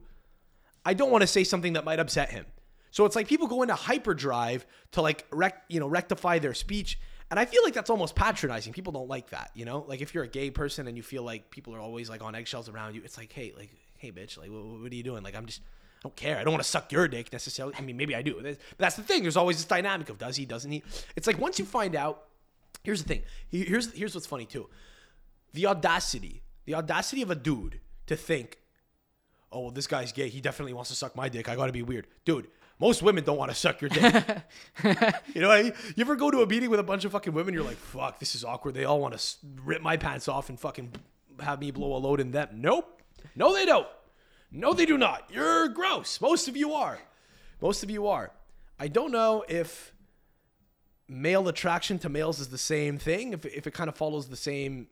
I 0.84 0.94
don't 0.94 1.10
want 1.10 1.22
to 1.22 1.26
say 1.26 1.44
something 1.44 1.74
that 1.74 1.84
might 1.84 2.00
upset 2.00 2.30
him. 2.30 2.46
So 2.90 3.04
it's 3.04 3.14
like 3.14 3.28
people 3.28 3.46
go 3.46 3.62
into 3.62 3.74
hyperdrive 3.74 4.66
to 4.92 5.02
like 5.02 5.26
rec, 5.30 5.62
you 5.68 5.80
know 5.80 5.86
rectify 5.88 6.38
their 6.38 6.54
speech, 6.54 6.98
and 7.30 7.38
I 7.38 7.44
feel 7.44 7.62
like 7.64 7.74
that's 7.74 7.90
almost 7.90 8.14
patronizing. 8.14 8.72
People 8.72 8.92
don't 8.92 9.08
like 9.08 9.30
that, 9.30 9.50
you 9.54 9.64
know. 9.64 9.84
Like 9.86 10.00
if 10.00 10.14
you're 10.14 10.24
a 10.24 10.28
gay 10.28 10.50
person 10.50 10.88
and 10.88 10.96
you 10.96 11.02
feel 11.02 11.22
like 11.22 11.50
people 11.50 11.74
are 11.74 11.80
always 11.80 12.10
like 12.10 12.22
on 12.22 12.34
eggshells 12.34 12.68
around 12.68 12.94
you, 12.94 13.02
it's 13.04 13.16
like 13.16 13.32
hey, 13.32 13.52
like 13.56 13.70
hey, 13.98 14.10
bitch, 14.10 14.38
like 14.38 14.50
what, 14.50 14.64
what 14.64 14.92
are 14.92 14.94
you 14.94 15.02
doing? 15.02 15.22
Like 15.22 15.36
I'm 15.36 15.46
just 15.46 15.60
I 15.60 16.02
don't 16.04 16.16
care. 16.16 16.38
I 16.38 16.44
don't 16.44 16.52
want 16.52 16.62
to 16.62 16.68
suck 16.68 16.90
your 16.92 17.08
dick 17.08 17.32
necessarily. 17.32 17.74
I 17.78 17.82
mean, 17.82 17.96
maybe 17.96 18.14
I 18.14 18.22
do. 18.22 18.40
But 18.42 18.58
that's 18.78 18.96
the 18.96 19.02
thing. 19.02 19.22
There's 19.22 19.36
always 19.36 19.56
this 19.56 19.66
dynamic 19.66 20.08
of 20.08 20.18
does 20.18 20.36
he, 20.36 20.46
doesn't 20.46 20.70
he? 20.70 20.82
It's 21.16 21.26
like 21.26 21.38
once 21.38 21.58
you 21.58 21.64
find 21.64 21.94
out. 21.94 22.24
Here's 22.82 23.02
the 23.02 23.08
thing. 23.08 23.22
Here's 23.50 23.92
here's 23.92 24.14
what's 24.14 24.26
funny 24.26 24.46
too. 24.46 24.68
The 25.52 25.66
audacity, 25.66 26.42
the 26.64 26.74
audacity 26.74 27.20
of 27.20 27.30
a 27.30 27.34
dude 27.34 27.80
to 28.06 28.16
think 28.16 28.60
oh 29.52 29.60
well, 29.60 29.70
this 29.70 29.86
guy's 29.86 30.12
gay. 30.12 30.28
He 30.28 30.40
definitely 30.40 30.72
wants 30.72 30.90
to 30.90 30.96
suck 30.96 31.16
my 31.16 31.28
dick. 31.28 31.48
I 31.48 31.56
got 31.56 31.66
to 31.66 31.72
be 31.72 31.82
weird, 31.82 32.06
dude. 32.24 32.48
Most 32.80 33.02
women 33.02 33.22
don't 33.24 33.36
want 33.36 33.50
to 33.50 33.54
suck 33.54 33.82
your 33.82 33.90
dick. 33.90 34.02
you 35.34 35.40
know 35.42 35.48
what 35.48 35.58
I 35.58 35.62
mean? 35.64 35.72
You 35.96 36.00
ever 36.00 36.16
go 36.16 36.30
to 36.30 36.40
a 36.40 36.46
meeting 36.46 36.70
with 36.70 36.80
a 36.80 36.82
bunch 36.82 37.04
of 37.04 37.12
fucking 37.12 37.34
women? 37.34 37.52
You're 37.52 37.62
like, 37.62 37.76
fuck, 37.76 38.18
this 38.18 38.34
is 38.34 38.42
awkward. 38.42 38.72
They 38.72 38.84
all 38.84 39.00
want 39.00 39.16
to 39.16 39.36
rip 39.62 39.82
my 39.82 39.98
pants 39.98 40.28
off 40.28 40.48
and 40.48 40.58
fucking 40.58 40.92
have 41.40 41.60
me 41.60 41.70
blow 41.70 41.94
a 41.94 41.98
load 41.98 42.20
in 42.20 42.30
them. 42.30 42.48
Nope. 42.54 43.02
No, 43.36 43.52
they 43.54 43.66
don't. 43.66 43.86
No, 44.50 44.72
they 44.72 44.86
do 44.86 44.96
not. 44.96 45.30
You're 45.30 45.68
gross. 45.68 46.20
Most 46.22 46.48
of 46.48 46.56
you 46.56 46.72
are. 46.72 46.98
Most 47.60 47.82
of 47.82 47.90
you 47.90 48.06
are. 48.06 48.32
I 48.78 48.88
don't 48.88 49.12
know 49.12 49.44
if 49.46 49.92
male 51.06 51.48
attraction 51.48 51.98
to 51.98 52.08
males 52.08 52.40
is 52.40 52.48
the 52.48 52.58
same 52.58 52.96
thing. 52.96 53.34
If, 53.34 53.44
if 53.44 53.66
it 53.66 53.74
kind 53.74 53.90
of 53.90 53.96
follows 53.96 54.28
the 54.28 54.36
same 54.36 54.88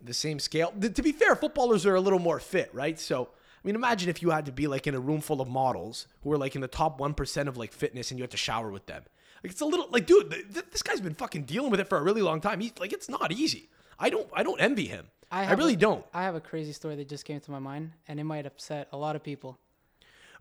the 0.00 0.14
same 0.14 0.38
scale. 0.40 0.72
To 0.80 1.02
be 1.02 1.12
fair, 1.12 1.36
footballers 1.36 1.86
are 1.86 1.94
a 1.94 2.00
little 2.00 2.18
more 2.18 2.40
fit, 2.40 2.70
right? 2.72 2.98
So 2.98 3.28
I 3.62 3.66
mean, 3.66 3.76
imagine 3.76 4.08
if 4.08 4.22
you 4.22 4.30
had 4.30 4.46
to 4.46 4.52
be 4.52 4.66
like 4.66 4.86
in 4.86 4.94
a 4.94 5.00
room 5.00 5.20
full 5.20 5.40
of 5.40 5.48
models 5.48 6.08
who 6.22 6.32
are 6.32 6.38
like 6.38 6.54
in 6.54 6.60
the 6.60 6.68
top 6.68 6.98
1% 6.98 7.46
of 7.46 7.56
like 7.56 7.72
fitness 7.72 8.10
and 8.10 8.18
you 8.18 8.24
had 8.24 8.30
to 8.32 8.36
shower 8.36 8.70
with 8.70 8.86
them. 8.86 9.04
Like 9.42 9.52
it's 9.52 9.60
a 9.60 9.66
little 9.66 9.88
like 9.90 10.06
dude, 10.06 10.30
th- 10.30 10.52
th- 10.52 10.66
this 10.70 10.82
guy's 10.82 11.00
been 11.00 11.14
fucking 11.14 11.44
dealing 11.44 11.70
with 11.70 11.80
it 11.80 11.88
for 11.88 11.98
a 11.98 12.02
really 12.02 12.22
long 12.22 12.40
time. 12.40 12.60
He's 12.60 12.72
like 12.78 12.92
it's 12.92 13.08
not 13.08 13.32
easy. 13.32 13.68
I 13.98 14.10
don't 14.10 14.28
I 14.32 14.42
don't 14.42 14.60
envy 14.60 14.86
him. 14.86 15.06
I, 15.30 15.46
I 15.46 15.52
really 15.52 15.74
a, 15.74 15.76
don't. 15.76 16.04
I 16.12 16.22
have 16.22 16.34
a 16.34 16.40
crazy 16.40 16.72
story 16.72 16.96
that 16.96 17.08
just 17.08 17.24
came 17.24 17.40
to 17.40 17.50
my 17.50 17.58
mind 17.58 17.92
and 18.06 18.20
it 18.20 18.24
might 18.24 18.46
upset 18.46 18.88
a 18.92 18.96
lot 18.96 19.16
of 19.16 19.22
people. 19.22 19.58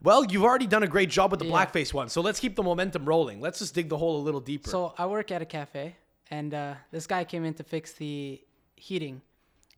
Well, 0.04 0.26
you've 0.26 0.44
already 0.44 0.68
done 0.68 0.82
a 0.82 0.88
great 0.88 1.10
job 1.10 1.30
with 1.30 1.40
the 1.40 1.46
yeah. 1.46 1.54
blackface 1.66 1.94
one, 1.94 2.10
so 2.10 2.22
let's 2.22 2.40
keep 2.40 2.56
the 2.56 2.64
momentum 2.64 3.06
rolling. 3.06 3.40
Let's 3.40 3.60
just 3.60 3.76
dig 3.76 3.88
the 3.88 3.98
hole 3.98 4.20
a 4.20 4.24
little 4.24 4.40
deeper. 4.40 4.68
So 4.68 4.96
I 4.98 5.06
work 5.06 5.30
at 5.30 5.44
a 5.44 5.46
cafe, 5.46 5.96
and 6.32 6.56
uh, 6.56 6.74
this 6.90 7.06
guy 7.06 7.24
came 7.24 7.46
in 7.46 7.54
to 7.56 7.64
fix 7.64 7.94
the 7.94 8.42
heating, 8.76 9.22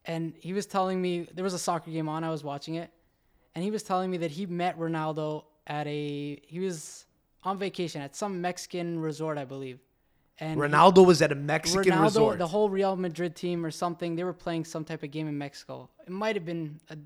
and 0.06 0.34
he 0.40 0.54
was 0.54 0.66
telling 0.66 1.02
me 1.02 1.28
there 1.34 1.44
was 1.44 1.54
a 1.54 1.60
soccer 1.60 1.91
game 1.91 2.08
on. 2.08 2.24
I 2.24 2.30
was 2.30 2.41
watching 2.41 2.76
it, 2.76 2.89
and 3.56 3.64
he 3.64 3.72
was 3.72 3.84
telling 3.84 4.10
me 4.10 4.18
that 4.18 4.32
he 4.32 4.45
met 4.45 4.78
Ronaldo 4.80 5.45
at 5.68 5.88
a 5.88 6.39
he 6.45 6.60
was 6.60 7.06
on 7.43 7.58
vacation 7.58 8.01
at 8.01 8.16
some 8.16 8.41
Mexican 8.41 8.99
resort, 8.99 9.38
I 9.38 9.45
believe. 9.45 9.80
And 10.39 10.60
Ronaldo 10.60 10.99
he, 10.99 11.06
was 11.06 11.22
at 11.22 11.32
a 11.32 11.36
Mexican 11.36 11.93
Ronaldo, 11.93 12.04
resort. 12.04 12.38
The 12.39 12.47
whole 12.47 12.70
Real 12.70 12.95
Madrid 12.95 13.36
team 13.36 13.66
or 13.66 13.72
something, 13.72 14.16
they 14.16 14.24
were 14.24 14.34
playing 14.34 14.66
some 14.66 14.84
type 14.84 15.04
of 15.04 15.12
game 15.12 15.28
in 15.28 15.38
Mexico. 15.38 15.89
It 16.06 16.10
might 16.10 16.36
have 16.36 16.45
been, 16.45 16.80
a, 16.89 16.97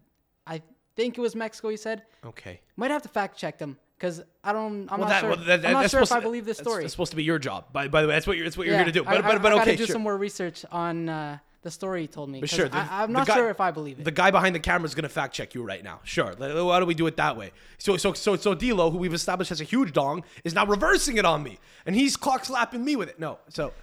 I 0.46 0.62
think 0.96 1.18
it 1.18 1.22
was 1.22 1.36
Mexico. 1.36 1.70
He 1.70 1.78
said. 1.78 2.04
Okay. 2.26 2.62
Might 2.78 2.92
have 2.92 3.02
to 3.02 3.10
fact 3.10 3.38
check 3.38 3.58
them 3.58 3.78
because 3.98 4.24
I 4.44 4.54
don't. 4.54 4.90
I'm 4.92 5.00
well, 5.00 5.10
not 5.10 5.10
that, 5.10 5.20
sure. 5.22 5.30
Well, 5.32 5.46
that, 5.46 5.66
I'm 5.66 5.74
not 5.74 5.90
sure 5.90 6.02
if 6.02 6.12
I 6.12 6.22
believe 6.22 6.46
this 6.46 6.58
story. 6.58 6.86
It's 6.86 6.94
supposed 6.94 7.12
to 7.12 7.18
be 7.18 7.24
your 7.24 7.40
job. 7.40 7.66
By, 7.74 7.90
by 7.90 8.02
the 8.02 8.08
way, 8.08 8.14
that's 8.14 8.28
what 8.28 8.38
you're. 8.38 8.46
That's 8.46 8.58
what 8.58 8.66
you're 8.66 8.76
yeah, 8.76 8.84
going 8.84 8.94
to 8.94 9.00
do. 9.00 9.04
But 9.04 9.26
I, 9.26 9.34
but, 9.34 9.42
but 9.42 9.52
I, 9.52 9.62
okay. 9.62 9.74
I 9.74 9.76
do 9.76 9.86
sure. 9.86 9.94
some 9.94 10.04
more 10.04 10.18
research 10.18 10.66
on. 10.72 11.10
Uh, 11.10 11.38
the 11.68 11.72
story 11.72 12.02
he 12.02 12.08
told 12.08 12.30
me. 12.30 12.40
But 12.40 12.50
sure, 12.50 12.70
the, 12.70 12.78
I, 12.78 13.04
am 13.04 13.12
not 13.12 13.28
guy, 13.28 13.36
sure 13.36 13.50
if 13.50 13.60
I 13.60 13.72
believe 13.72 14.00
it. 14.00 14.06
The 14.06 14.12
guy 14.12 14.32
behind 14.32 14.56
the 14.56 14.60
camera 14.60 14.86
is 14.86 14.96
gonna 14.96 15.10
fact 15.10 15.36
check 15.36 15.54
you 15.54 15.64
right 15.64 15.84
now. 15.84 16.00
Sure. 16.06 16.34
Why 16.38 16.80
do 16.80 16.86
we 16.86 16.94
do 16.94 17.08
it 17.08 17.18
that 17.18 17.36
way? 17.36 17.52
So 17.78 17.98
so 17.98 18.14
so 18.14 18.38
so 18.38 18.54
D'Lo, 18.54 18.90
who 18.90 18.98
we've 18.98 19.14
established 19.14 19.50
has 19.50 19.60
a 19.60 19.66
huge 19.66 19.92
dong, 19.92 20.24
is 20.46 20.54
now 20.54 20.66
reversing 20.66 21.18
it 21.18 21.26
on 21.26 21.44
me, 21.44 21.60
and 21.86 21.94
he's 21.94 22.16
clock 22.16 22.46
slapping 22.46 22.86
me 22.86 22.96
with 22.96 23.10
it. 23.10 23.20
No, 23.20 23.40
so 23.50 23.74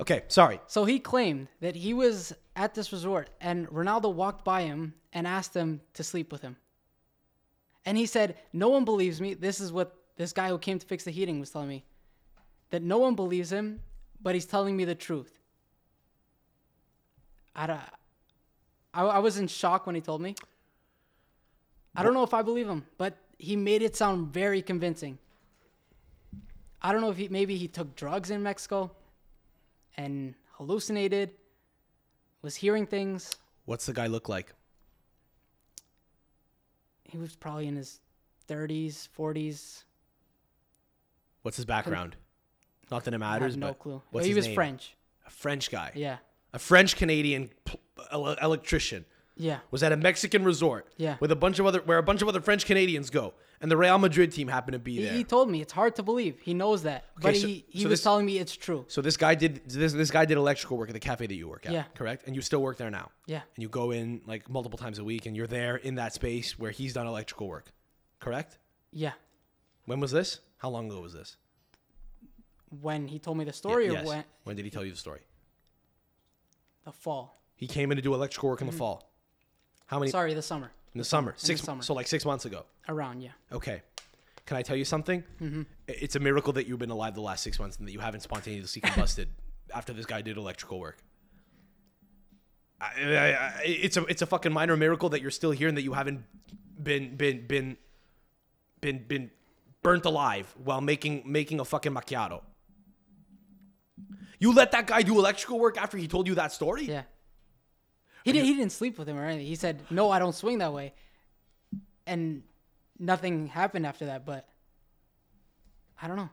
Okay, 0.00 0.22
sorry. 0.28 0.60
So 0.66 0.84
he 0.84 1.00
claimed 1.00 1.48
that 1.60 1.74
he 1.74 1.92
was 1.92 2.32
at 2.54 2.74
this 2.74 2.92
resort 2.92 3.30
and 3.40 3.68
Ronaldo 3.68 4.12
walked 4.12 4.44
by 4.44 4.62
him 4.62 4.94
and 5.12 5.26
asked 5.26 5.54
him 5.54 5.80
to 5.94 6.04
sleep 6.04 6.30
with 6.30 6.42
him. 6.42 6.56
And 7.84 7.98
he 7.98 8.06
said, 8.06 8.36
No 8.52 8.68
one 8.68 8.84
believes 8.84 9.20
me. 9.20 9.34
This 9.34 9.60
is 9.60 9.72
what 9.72 9.96
this 10.16 10.32
guy 10.32 10.48
who 10.48 10.58
came 10.58 10.78
to 10.78 10.86
fix 10.86 11.04
the 11.04 11.10
heating 11.10 11.40
was 11.40 11.50
telling 11.50 11.68
me. 11.68 11.84
That 12.70 12.82
no 12.82 12.98
one 12.98 13.14
believes 13.14 13.50
him, 13.50 13.80
but 14.20 14.34
he's 14.34 14.46
telling 14.46 14.76
me 14.76 14.84
the 14.84 14.94
truth. 14.94 15.37
I, 17.58 17.66
don't- 17.66 17.80
I, 18.94 19.02
I 19.02 19.18
was 19.18 19.36
in 19.36 19.48
shock 19.48 19.84
when 19.86 19.94
he 19.96 20.00
told 20.00 20.20
me. 20.22 20.34
I 21.96 22.02
don't 22.04 22.14
know 22.14 22.22
if 22.22 22.32
I 22.32 22.42
believe 22.42 22.68
him, 22.68 22.86
but 22.96 23.16
he 23.38 23.56
made 23.56 23.82
it 23.82 23.96
sound 23.96 24.32
very 24.32 24.62
convincing. 24.62 25.18
I 26.80 26.92
don't 26.92 27.00
know 27.00 27.10
if 27.10 27.16
he 27.16 27.26
maybe 27.28 27.56
he 27.56 27.66
took 27.66 27.96
drugs 27.96 28.30
in 28.30 28.40
Mexico 28.44 28.92
and 29.96 30.34
hallucinated, 30.52 31.30
was 32.42 32.54
hearing 32.54 32.86
things. 32.86 33.34
What's 33.64 33.86
the 33.86 33.92
guy 33.92 34.06
look 34.06 34.28
like? 34.28 34.54
He 37.02 37.18
was 37.18 37.34
probably 37.34 37.66
in 37.66 37.74
his 37.74 37.98
30s, 38.48 39.08
40s. 39.18 39.82
What's 41.42 41.56
his 41.56 41.66
background? 41.66 42.14
Not 42.90 43.04
that 43.04 43.14
it 43.14 43.18
matters, 43.18 43.56
no 43.56 43.68
but 43.68 43.78
clue. 43.80 44.02
what's 44.10 44.24
he 44.26 44.30
his 44.30 44.36
was 44.36 44.46
name? 44.46 44.54
French. 44.54 44.96
A 45.26 45.30
French 45.30 45.70
guy. 45.70 45.90
Yeah. 45.96 46.18
A 46.52 46.58
French 46.58 46.96
Canadian 46.96 47.50
electrician 48.12 49.04
Yeah. 49.36 49.58
was 49.70 49.82
at 49.82 49.92
a 49.92 49.96
Mexican 49.96 50.44
resort. 50.44 50.92
Yeah. 50.96 51.16
With 51.20 51.30
a 51.30 51.36
bunch 51.36 51.58
of 51.58 51.66
other 51.66 51.80
where 51.82 51.98
a 51.98 52.02
bunch 52.02 52.22
of 52.22 52.28
other 52.28 52.40
French 52.40 52.64
Canadians 52.66 53.10
go, 53.10 53.34
and 53.60 53.70
the 53.70 53.76
Real 53.76 53.98
Madrid 53.98 54.32
team 54.32 54.48
happened 54.48 54.72
to 54.74 54.78
be 54.78 54.96
He, 54.96 55.02
there. 55.04 55.12
he 55.12 55.24
told 55.24 55.50
me 55.50 55.60
it's 55.60 55.72
hard 55.72 55.96
to 55.96 56.02
believe. 56.02 56.40
He 56.40 56.54
knows 56.54 56.84
that. 56.84 57.04
but 57.20 57.34
so- 57.36 57.46
he, 57.46 57.64
he 57.68 57.80
so 57.82 57.88
was 57.88 57.98
this- 57.98 58.02
telling 58.02 58.24
me 58.24 58.38
it's 58.38 58.56
true. 58.56 58.84
so 58.88 59.02
this 59.02 59.16
guy 59.16 59.34
did 59.34 59.60
this 59.68 59.92
this 59.92 60.10
guy 60.10 60.24
did 60.24 60.36
electrical 60.38 60.76
work 60.78 60.88
at 60.88 60.94
the 60.94 61.00
cafe 61.00 61.26
that 61.26 61.34
you 61.34 61.48
work 61.48 61.66
at. 61.66 61.72
Yeah. 61.72 61.84
Correct. 61.94 62.24
And 62.26 62.34
you 62.34 62.42
still 62.42 62.62
work 62.62 62.76
there 62.78 62.90
now. 62.90 63.10
Yeah. 63.26 63.42
And 63.56 63.62
you 63.62 63.68
go 63.68 63.90
in 63.90 64.22
like 64.26 64.48
multiple 64.48 64.78
times 64.78 64.98
a 64.98 65.04
week, 65.04 65.26
and 65.26 65.36
you're 65.36 65.46
there 65.46 65.76
in 65.76 65.96
that 65.96 66.14
space 66.14 66.58
where 66.58 66.70
he's 66.70 66.94
done 66.94 67.06
electrical 67.06 67.46
work. 67.48 67.72
Correct. 68.20 68.58
Yeah. 68.92 69.12
When 69.84 70.00
was 70.00 70.12
this? 70.12 70.40
How 70.58 70.70
long 70.70 70.86
ago 70.90 71.00
was 71.00 71.12
this? 71.12 71.36
When 72.80 73.08
he 73.08 73.18
told 73.18 73.38
me 73.38 73.44
the 73.44 73.52
story 73.52 73.86
Yes. 73.88 74.04
or 74.04 74.08
when 74.08 74.24
When 74.44 74.56
did 74.56 74.64
he 74.64 74.70
tell 74.70 74.84
you 74.84 74.90
the 74.90 74.96
story? 74.98 75.20
The 76.88 76.92
fall. 76.92 77.42
He 77.54 77.66
came 77.66 77.90
in 77.92 77.96
to 77.96 78.02
do 78.02 78.14
electrical 78.14 78.48
work 78.48 78.62
in 78.62 78.66
the 78.66 78.72
fall. 78.72 79.12
How 79.86 79.98
many? 79.98 80.10
Sorry, 80.10 80.32
the 80.32 80.40
summer. 80.40 80.70
In 80.94 80.98
the 80.98 81.04
summer. 81.04 81.34
Six. 81.36 81.60
summer. 81.60 81.82
So 81.82 81.92
like 81.92 82.06
six 82.06 82.24
months 82.24 82.46
ago. 82.46 82.64
Around, 82.88 83.20
yeah. 83.20 83.32
Okay. 83.52 83.82
Can 84.46 84.56
I 84.56 84.62
tell 84.62 84.76
you 84.76 84.86
something? 84.86 85.22
Mm-hmm. 85.42 85.62
It's 85.86 86.16
a 86.16 86.20
miracle 86.20 86.54
that 86.54 86.66
you've 86.66 86.78
been 86.78 86.90
alive 86.90 87.14
the 87.14 87.20
last 87.20 87.42
six 87.42 87.58
months 87.58 87.76
and 87.76 87.86
that 87.86 87.92
you 87.92 87.98
haven't 87.98 88.20
spontaneously 88.20 88.80
combusted 88.80 89.26
after 89.74 89.92
this 89.92 90.06
guy 90.06 90.22
did 90.22 90.38
electrical 90.38 90.80
work. 90.80 90.96
I, 92.80 92.86
I, 92.96 93.18
I, 93.18 93.62
it's 93.64 93.98
a 93.98 94.04
it's 94.06 94.22
a 94.22 94.26
fucking 94.26 94.52
minor 94.52 94.76
miracle 94.76 95.10
that 95.10 95.20
you're 95.20 95.32
still 95.32 95.50
here 95.50 95.68
and 95.68 95.76
that 95.76 95.82
you 95.82 95.92
haven't 95.92 96.24
been 96.82 97.16
been 97.16 97.46
been 97.46 97.76
been 98.80 99.04
been 99.06 99.30
burnt 99.82 100.06
alive 100.06 100.54
while 100.64 100.80
making 100.80 101.24
making 101.26 101.60
a 101.60 101.66
fucking 101.66 101.92
macchiato. 101.92 102.40
You 104.38 104.52
let 104.52 104.72
that 104.72 104.86
guy 104.86 105.02
do 105.02 105.18
electrical 105.18 105.58
work 105.58 105.76
after 105.76 105.96
he 105.98 106.06
told 106.08 106.26
you 106.28 106.34
that 106.36 106.52
story? 106.52 106.84
Yeah. 106.84 107.02
He 108.24 108.32
didn't. 108.32 108.46
He 108.46 108.54
didn't 108.54 108.72
sleep 108.72 108.98
with 108.98 109.08
him 109.08 109.16
or 109.18 109.24
anything. 109.24 109.46
He 109.46 109.54
said, 109.54 109.82
"No, 109.90 110.10
I 110.10 110.18
don't 110.18 110.34
swing 110.34 110.58
that 110.58 110.72
way," 110.72 110.92
and 112.06 112.42
nothing 112.98 113.46
happened 113.46 113.86
after 113.86 114.06
that. 114.06 114.26
But 114.26 114.46
I 116.02 116.06
don't 116.08 116.16
know. 116.16 116.28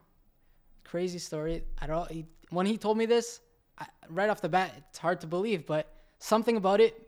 Crazy 0.84 1.20
story. 1.20 1.64
I 1.82 1.88
don't. 1.88 2.10
He, 2.12 2.26
when 2.50 2.66
he 2.66 2.78
told 2.78 2.98
me 2.98 3.06
this, 3.06 3.40
I, 3.80 3.86
right 4.10 4.30
off 4.30 4.42
the 4.42 4.50
bat, 4.50 4.74
it's 4.90 4.98
hard 4.98 5.22
to 5.22 5.28
believe. 5.28 5.66
But 5.66 5.88
something 6.20 6.58
about 6.58 6.82
it, 6.82 7.08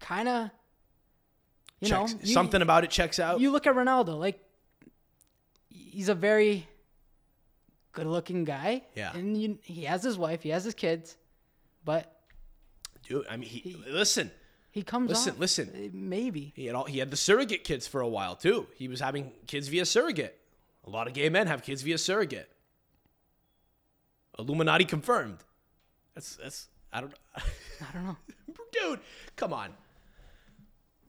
kind 0.00 0.28
of, 0.28 0.50
you 1.80 1.88
Checks- 1.88 2.12
know, 2.14 2.20
you- 2.22 2.34
something 2.34 2.60
about 2.62 2.84
it 2.84 2.90
checks 2.90 3.18
out. 3.18 3.40
You 3.40 3.50
look 3.50 3.66
at 3.66 3.74
Ronaldo, 3.74 4.18
like 4.18 4.38
he's 5.70 6.08
a 6.10 6.14
very 6.14 6.68
good-looking 7.96 8.44
guy. 8.44 8.82
Yeah. 8.94 9.12
and 9.16 9.36
you, 9.40 9.58
he 9.62 9.82
has 9.84 10.02
his 10.04 10.16
wife, 10.16 10.42
he 10.42 10.50
has 10.50 10.62
his 10.64 10.74
kids, 10.74 11.16
but 11.84 12.12
Dude, 13.08 13.26
I 13.30 13.36
mean, 13.36 13.48
he, 13.48 13.76
listen. 13.88 14.30
he 14.72 14.82
comes 14.82 15.08
Listen, 15.10 15.32
off, 15.34 15.38
listen. 15.38 15.70
uh, 15.74 15.88
maybe. 15.92 16.52
He 16.56 16.66
had 16.66 16.74
all, 16.74 16.84
he 16.84 16.98
had 16.98 17.10
the 17.10 17.16
surrogate 17.16 17.62
kids 17.64 17.86
for 17.86 18.00
a 18.00 18.08
while 18.08 18.34
too. 18.36 18.66
He 18.76 18.88
was 18.88 19.00
having 19.00 19.30
kids 19.46 19.68
via 19.68 19.84
surrogate. 19.86 20.38
A 20.84 20.90
lot 20.90 21.06
of 21.06 21.12
gay 21.14 21.28
men 21.28 21.46
have 21.46 21.62
kids 21.62 21.82
via 21.82 21.98
surrogate. 21.98 22.48
Illuminati 24.38 24.84
confirmed. 24.84 25.38
That's 26.14 26.36
that's 26.36 26.68
I 26.92 27.00
don't 27.00 27.14
I 27.36 27.42
don't 27.94 28.04
know. 28.06 28.16
dude. 28.72 29.00
Come 29.36 29.52
on. 29.52 29.70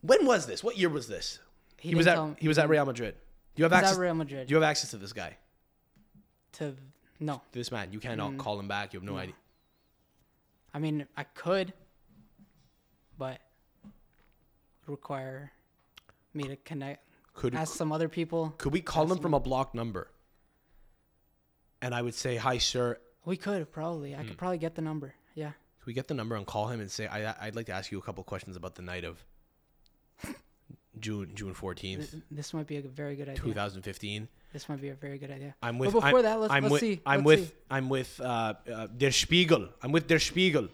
When 0.02 0.24
was 0.26 0.46
this? 0.46 0.62
What 0.64 0.78
year 0.78 0.88
was 0.88 1.08
this? 1.08 1.38
He, 1.78 1.94
was 1.94 2.06
at 2.06 2.14
tell- 2.14 2.36
he 2.38 2.48
was 2.48 2.58
at 2.58 2.68
Real 2.68 2.84
Madrid. 2.86 3.14
Do 3.54 3.60
you 3.60 3.64
have 3.64 3.72
He 3.72 3.78
access? 3.78 3.94
at 3.96 4.00
Real 4.00 4.14
Madrid. 4.14 4.46
Do 4.46 4.52
you 4.52 4.56
have 4.60 4.68
access 4.68 4.90
to 4.90 4.96
this 4.98 5.12
guy? 5.12 5.36
To 6.58 6.74
no, 7.20 7.42
This 7.52 7.72
man. 7.72 7.92
You 7.92 7.98
cannot 8.00 8.32
Mm. 8.32 8.38
call 8.38 8.58
him 8.60 8.68
back. 8.68 8.92
You 8.92 9.00
have 9.00 9.04
no 9.06 9.16
idea. 9.16 9.34
I 10.72 10.78
mean 10.78 11.06
I 11.16 11.24
could, 11.24 11.72
but 13.18 13.40
require 14.86 15.50
me 16.34 16.44
to 16.44 16.56
connect, 16.56 17.04
Could 17.34 17.54
ask 17.54 17.74
some 17.74 17.90
other 17.92 18.08
people. 18.08 18.50
could 18.58 18.72
we 18.72 18.80
call 18.80 19.10
him 19.10 19.18
from 19.18 19.34
a 19.34 19.40
blocked 19.40 19.74
number? 19.74 20.10
And 21.82 21.94
I 21.94 22.02
would 22.02 22.14
say, 22.14 22.36
"Hi, 22.36 22.58
sir. 22.58 22.98
We 23.24 23.36
could 23.36 23.70
probably. 23.72 24.14
I 24.14 24.22
Hmm. 24.22 24.28
could 24.28 24.38
probably 24.38 24.58
get 24.58 24.74
the 24.74 24.82
number. 24.82 25.14
Yeah. 25.34 25.50
Can 25.52 25.86
we 25.86 25.92
get 25.92 26.08
the 26.08 26.14
number 26.14 26.34
and 26.36 26.46
call 26.46 26.68
him 26.68 26.80
and 26.80 26.90
say 26.90 27.06
I 27.06 27.46
I'd 27.46 27.54
like 27.56 27.66
to 27.66 27.72
ask 27.72 27.90
you 27.92 27.98
a 27.98 28.02
couple 28.02 28.22
questions 28.24 28.56
about 28.56 28.74
the 28.74 28.82
night 28.82 29.04
of 29.04 29.24
June 30.98 31.34
June 31.34 31.54
fourteenth, 31.54 32.14
This 32.30 32.52
might 32.54 32.66
be 32.66 32.76
a 32.76 32.82
very 32.82 33.14
good 33.16 33.28
idea. 33.28 33.42
two 33.42 33.52
thousand 33.54 33.82
fifteen. 33.82 34.28
This 34.52 34.68
might 34.68 34.80
be 34.80 34.88
a 34.88 34.94
very 34.94 35.18
good 35.18 35.30
idea. 35.30 35.54
I'm 35.62 35.78
with. 35.78 35.92
But 35.92 36.00
before 36.00 36.18
I'm, 36.18 36.24
that, 36.24 36.40
let's, 36.40 36.52
I'm 36.52 36.62
let's 36.62 36.72
with, 36.72 36.80
see. 36.80 37.00
I'm 37.04 37.24
let's 37.24 37.40
with. 37.40 37.48
see. 37.48 37.54
I'm 37.70 37.88
with 37.88 38.20
uh, 38.20 38.54
uh, 38.72 38.86
Der 38.96 39.10
Spiegel. 39.10 39.68
I'm 39.82 39.92
with 39.92 40.06
Der 40.06 40.18
Spiegel. 40.18 40.68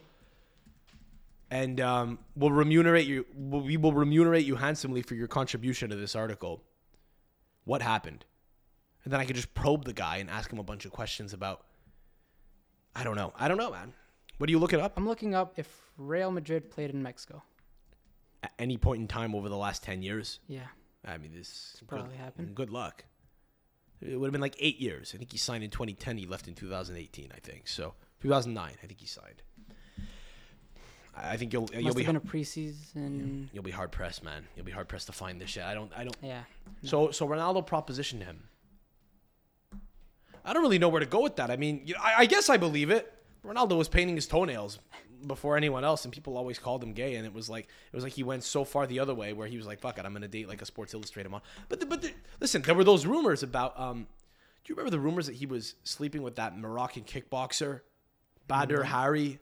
And 1.50 1.80
um, 1.80 2.18
we'll 2.36 2.50
remunerate 2.50 3.06
you. 3.06 3.26
We 3.36 3.76
will 3.76 3.92
remunerate 3.92 4.44
you 4.44 4.56
handsomely 4.56 5.02
for 5.02 5.14
your 5.14 5.28
contribution 5.28 5.90
to 5.90 5.96
this 5.96 6.16
article. 6.16 6.62
What 7.64 7.82
happened? 7.82 8.24
And 9.04 9.12
then 9.12 9.20
I 9.20 9.24
could 9.24 9.36
just 9.36 9.54
probe 9.54 9.84
the 9.84 9.92
guy 9.92 10.16
and 10.16 10.30
ask 10.30 10.52
him 10.52 10.58
a 10.58 10.64
bunch 10.64 10.84
of 10.84 10.92
questions 10.92 11.32
about. 11.32 11.64
I 12.96 13.04
don't 13.04 13.16
know. 13.16 13.32
I 13.38 13.48
don't 13.48 13.58
know, 13.58 13.70
man. 13.70 13.92
What 14.38 14.46
do 14.46 14.52
you 14.52 14.58
look 14.58 14.72
it 14.72 14.80
up? 14.80 14.94
I'm 14.96 15.06
looking 15.06 15.34
up 15.34 15.54
if 15.56 15.68
Real 15.98 16.30
Madrid 16.30 16.70
played 16.70 16.90
in 16.90 17.02
Mexico. 17.02 17.42
At 18.42 18.52
any 18.58 18.76
point 18.76 19.00
in 19.00 19.08
time 19.08 19.34
over 19.34 19.48
the 19.48 19.56
last 19.56 19.82
ten 19.82 20.02
years. 20.02 20.40
Yeah. 20.48 20.66
I 21.04 21.18
mean, 21.18 21.32
this 21.34 21.82
probably 21.86 22.10
good, 22.10 22.18
happened. 22.18 22.54
Good 22.54 22.70
luck. 22.70 23.04
It 24.04 24.20
would 24.20 24.26
have 24.26 24.32
been 24.32 24.40
like 24.40 24.56
eight 24.58 24.78
years. 24.80 25.12
I 25.14 25.18
think 25.18 25.32
he 25.32 25.38
signed 25.38 25.64
in 25.64 25.70
2010. 25.70 26.18
He 26.18 26.26
left 26.26 26.46
in 26.46 26.54
2018. 26.54 27.32
I 27.34 27.38
think 27.40 27.68
so. 27.68 27.94
2009. 28.20 28.72
I 28.82 28.86
think 28.86 29.00
he 29.00 29.06
signed. 29.06 29.42
I 31.16 31.36
think 31.36 31.52
you'll 31.52 31.70
you'll 31.72 31.94
be 31.94 32.04
been 32.04 32.16
a 32.16 32.20
preseason. 32.20 33.48
you'll 33.52 33.62
be 33.62 33.70
hard 33.70 33.92
pressed, 33.92 34.24
man. 34.24 34.46
You'll 34.56 34.66
be 34.66 34.72
hard 34.72 34.88
pressed 34.88 35.06
to 35.06 35.12
find 35.12 35.40
this 35.40 35.50
shit. 35.50 35.62
I 35.62 35.72
don't 35.74 35.92
I 35.96 36.02
don't. 36.02 36.16
Yeah. 36.20 36.42
So 36.82 37.12
so 37.12 37.26
Ronaldo 37.28 37.66
propositioned 37.66 38.24
him. 38.24 38.48
I 40.44 40.52
don't 40.52 40.62
really 40.62 40.78
know 40.78 40.88
where 40.88 41.00
to 41.00 41.06
go 41.06 41.22
with 41.22 41.36
that. 41.36 41.50
I 41.50 41.56
mean, 41.56 41.90
I, 42.02 42.14
I 42.18 42.26
guess 42.26 42.50
I 42.50 42.56
believe 42.56 42.90
it. 42.90 43.10
Ronaldo 43.46 43.78
was 43.78 43.88
painting 43.88 44.16
his 44.16 44.26
toenails 44.26 44.78
before 45.26 45.56
anyone 45.56 45.84
else, 45.84 46.04
and 46.04 46.12
people 46.12 46.36
always 46.36 46.58
called 46.58 46.82
him 46.82 46.92
gay. 46.92 47.16
And 47.16 47.26
it 47.26 47.34
was 47.34 47.50
like 47.50 47.64
it 47.64 47.94
was 47.94 48.04
like 48.04 48.12
he 48.12 48.22
went 48.22 48.44
so 48.44 48.64
far 48.64 48.86
the 48.86 49.00
other 49.00 49.14
way, 49.14 49.32
where 49.32 49.48
he 49.48 49.56
was 49.56 49.66
like, 49.66 49.80
"Fuck 49.80 49.98
it, 49.98 50.04
I'm 50.04 50.12
gonna 50.12 50.28
date 50.28 50.48
like 50.48 50.62
a 50.62 50.66
Sports 50.66 50.94
Illustrated 50.94 51.28
model." 51.30 51.46
But 51.68 51.80
the, 51.80 51.86
but 51.86 52.02
the, 52.02 52.12
listen, 52.40 52.62
there 52.62 52.74
were 52.74 52.84
those 52.84 53.06
rumors 53.06 53.42
about. 53.42 53.78
Um, 53.78 54.06
do 54.64 54.72
you 54.72 54.76
remember 54.76 54.90
the 54.90 55.00
rumors 55.00 55.26
that 55.26 55.34
he 55.34 55.44
was 55.44 55.74
sleeping 55.84 56.22
with 56.22 56.36
that 56.36 56.56
Moroccan 56.56 57.02
kickboxer, 57.02 57.80
Badr 58.48 58.82
Hari? 58.82 59.38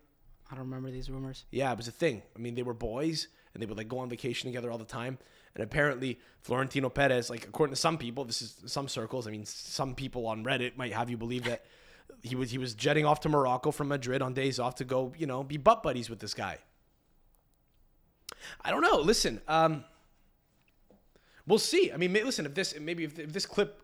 I 0.50 0.54
don't 0.54 0.64
remember 0.64 0.90
these 0.90 1.08
rumors. 1.08 1.44
Yeah, 1.50 1.70
it 1.72 1.76
was 1.76 1.88
a 1.88 1.92
thing. 1.92 2.22
I 2.36 2.40
mean, 2.40 2.56
they 2.56 2.62
were 2.62 2.74
boys 2.74 3.28
and 3.54 3.62
they 3.62 3.66
would 3.66 3.78
like 3.78 3.88
go 3.88 4.00
on 4.00 4.08
vacation 4.08 4.48
together 4.48 4.70
all 4.70 4.78
the 4.78 4.84
time. 4.84 5.18
And 5.54 5.62
apparently, 5.62 6.18
Florentino 6.40 6.88
Perez, 6.88 7.30
like 7.30 7.46
according 7.46 7.74
to 7.74 7.80
some 7.80 7.98
people, 7.98 8.24
this 8.24 8.42
is 8.42 8.56
some 8.66 8.88
circles. 8.88 9.26
I 9.26 9.30
mean, 9.30 9.44
some 9.44 9.94
people 9.94 10.26
on 10.26 10.44
Reddit 10.44 10.76
might 10.76 10.92
have 10.92 11.08
you 11.08 11.16
believe 11.16 11.44
that 11.44 11.64
he 12.22 12.34
was 12.36 12.50
he 12.50 12.58
was 12.58 12.74
jetting 12.74 13.04
off 13.06 13.20
to 13.20 13.28
Morocco 13.28 13.70
from 13.70 13.88
Madrid 13.88 14.22
on 14.22 14.34
days 14.34 14.58
off 14.58 14.74
to 14.76 14.84
go, 14.84 15.12
you 15.16 15.26
know, 15.26 15.42
be 15.42 15.56
butt 15.56 15.82
buddies 15.82 16.08
with 16.10 16.18
this 16.20 16.34
guy. 16.34 16.58
I 18.64 18.70
don't 18.70 18.82
know. 18.82 18.98
Listen, 18.98 19.40
um, 19.48 19.84
we'll 21.46 21.58
see. 21.58 21.92
I 21.92 21.96
mean, 21.96 22.12
listen, 22.12 22.46
if 22.46 22.54
this 22.54 22.78
maybe 22.80 23.04
if, 23.04 23.18
if 23.18 23.32
this 23.32 23.46
clip 23.46 23.80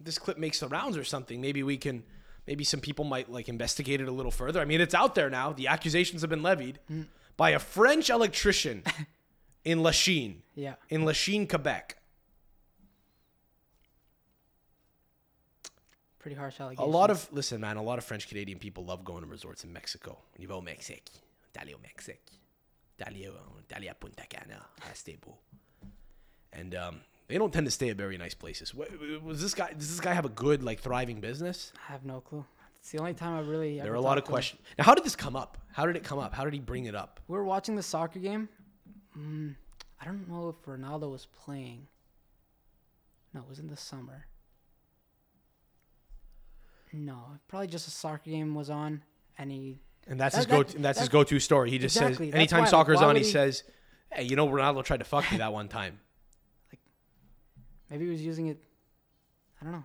this 0.00 0.18
clip 0.18 0.38
makes 0.38 0.60
the 0.60 0.68
rounds 0.68 0.96
or 0.96 1.04
something, 1.04 1.40
maybe 1.40 1.62
we 1.62 1.76
can 1.76 2.02
maybe 2.46 2.64
some 2.64 2.80
people 2.80 3.04
might 3.04 3.30
like 3.30 3.48
investigate 3.48 4.00
it 4.00 4.08
a 4.08 4.12
little 4.12 4.30
further. 4.32 4.60
I 4.60 4.64
mean, 4.64 4.80
it's 4.80 4.94
out 4.94 5.14
there 5.14 5.30
now. 5.30 5.52
The 5.52 5.68
accusations 5.68 6.20
have 6.22 6.30
been 6.30 6.42
levied 6.42 6.78
by 7.36 7.50
a 7.50 7.58
French 7.58 8.10
electrician 8.10 8.82
in 9.64 9.82
Lachine, 9.82 10.42
Yeah. 10.54 10.74
in 10.88 11.04
Lachine, 11.04 11.46
Quebec. 11.46 11.96
Pretty 16.26 16.40
harsh 16.40 16.58
A 16.78 16.84
lot 16.84 17.10
of 17.10 17.28
listen, 17.32 17.60
man. 17.60 17.76
A 17.76 17.82
lot 17.82 17.98
of 17.98 18.04
French 18.04 18.26
Canadian 18.28 18.58
people 18.58 18.84
love 18.84 19.04
going 19.04 19.22
to 19.22 19.28
resorts 19.28 19.62
in 19.62 19.72
Mexico. 19.72 20.18
You 20.36 20.48
go 20.48 20.60
Mexique, 20.60 21.08
d'aller 21.54 21.74
au 21.74 21.78
Mexique, 21.78 22.26
d'aller 22.98 23.28
au- 23.28 23.60
d'aller 23.68 23.88
à 23.88 23.94
Punta 23.94 24.24
Cana, 24.28 24.66
rester 24.88 25.16
beau. 25.24 25.36
And 26.52 26.74
um, 26.74 27.00
they 27.28 27.38
don't 27.38 27.52
tend 27.52 27.66
to 27.66 27.70
stay 27.70 27.90
at 27.90 27.96
very 27.96 28.18
nice 28.18 28.34
places. 28.34 28.74
Was 28.74 29.40
this 29.40 29.54
guy? 29.54 29.72
Does 29.72 29.88
this 29.88 30.00
guy 30.00 30.14
have 30.14 30.24
a 30.24 30.30
good, 30.30 30.64
like, 30.64 30.80
thriving 30.80 31.20
business? 31.20 31.72
I 31.88 31.92
have 31.92 32.04
no 32.04 32.20
clue. 32.20 32.44
It's 32.80 32.90
the 32.90 32.98
only 32.98 33.14
time 33.14 33.34
I 33.36 33.40
really. 33.48 33.78
There 33.78 33.92
are 33.92 33.94
a 33.94 34.00
lot 34.00 34.18
of 34.18 34.24
questions. 34.24 34.60
Now, 34.78 34.84
how 34.84 34.94
did 34.94 35.04
this 35.04 35.14
come 35.14 35.36
up? 35.36 35.58
How 35.72 35.86
did 35.86 35.94
it 35.94 36.02
come 36.02 36.18
up? 36.18 36.34
How 36.34 36.44
did 36.44 36.54
he 36.54 36.60
bring 36.60 36.86
it 36.86 36.96
up? 36.96 37.20
We 37.28 37.36
were 37.36 37.44
watching 37.44 37.76
the 37.76 37.84
soccer 37.84 38.18
game. 38.18 38.48
Mm, 39.16 39.54
I 40.00 40.04
don't 40.04 40.28
know 40.28 40.48
if 40.48 40.56
Ronaldo 40.66 41.08
was 41.08 41.26
playing. 41.44 41.86
No, 43.32 43.42
it 43.42 43.48
was 43.48 43.60
in 43.60 43.68
the 43.68 43.76
summer. 43.76 44.26
No, 47.04 47.24
probably 47.48 47.66
just 47.66 47.86
a 47.88 47.90
soccer 47.90 48.30
game 48.30 48.54
was 48.54 48.70
on, 48.70 49.02
and 49.38 49.50
he. 49.50 49.78
And 50.06 50.18
that's 50.20 50.34
That- 50.34 50.38
his 50.38 50.46
go. 50.46 50.62
that- 50.62 50.74
and 50.74 50.84
that's 50.84 50.98
his 51.00 51.08
go-to 51.08 51.38
story. 51.40 51.70
He 51.70 51.78
just 51.78 51.96
Exactly, 51.96 52.30
says 52.30 52.34
anytime 52.34 52.60
why, 52.62 52.68
soccer's 52.68 52.98
why 52.98 53.04
on, 53.08 53.16
he 53.16 53.22
he- 53.22 53.30
says, 53.30 53.64
"Hey, 54.12 54.22
you 54.22 54.36
know 54.36 54.48
Ronaldo 54.48 54.84
tried 54.84 54.98
to 54.98 55.04
fuck 55.04 55.30
me 55.30 55.38
that 55.38 55.52
one 55.52 55.68
time." 55.68 56.00
Like, 56.72 56.80
maybe 57.90 58.04
he 58.06 58.10
was 58.10 58.22
using 58.24 58.46
it. 58.48 58.62
I 59.60 59.64
don't 59.64 59.72
know. 59.72 59.84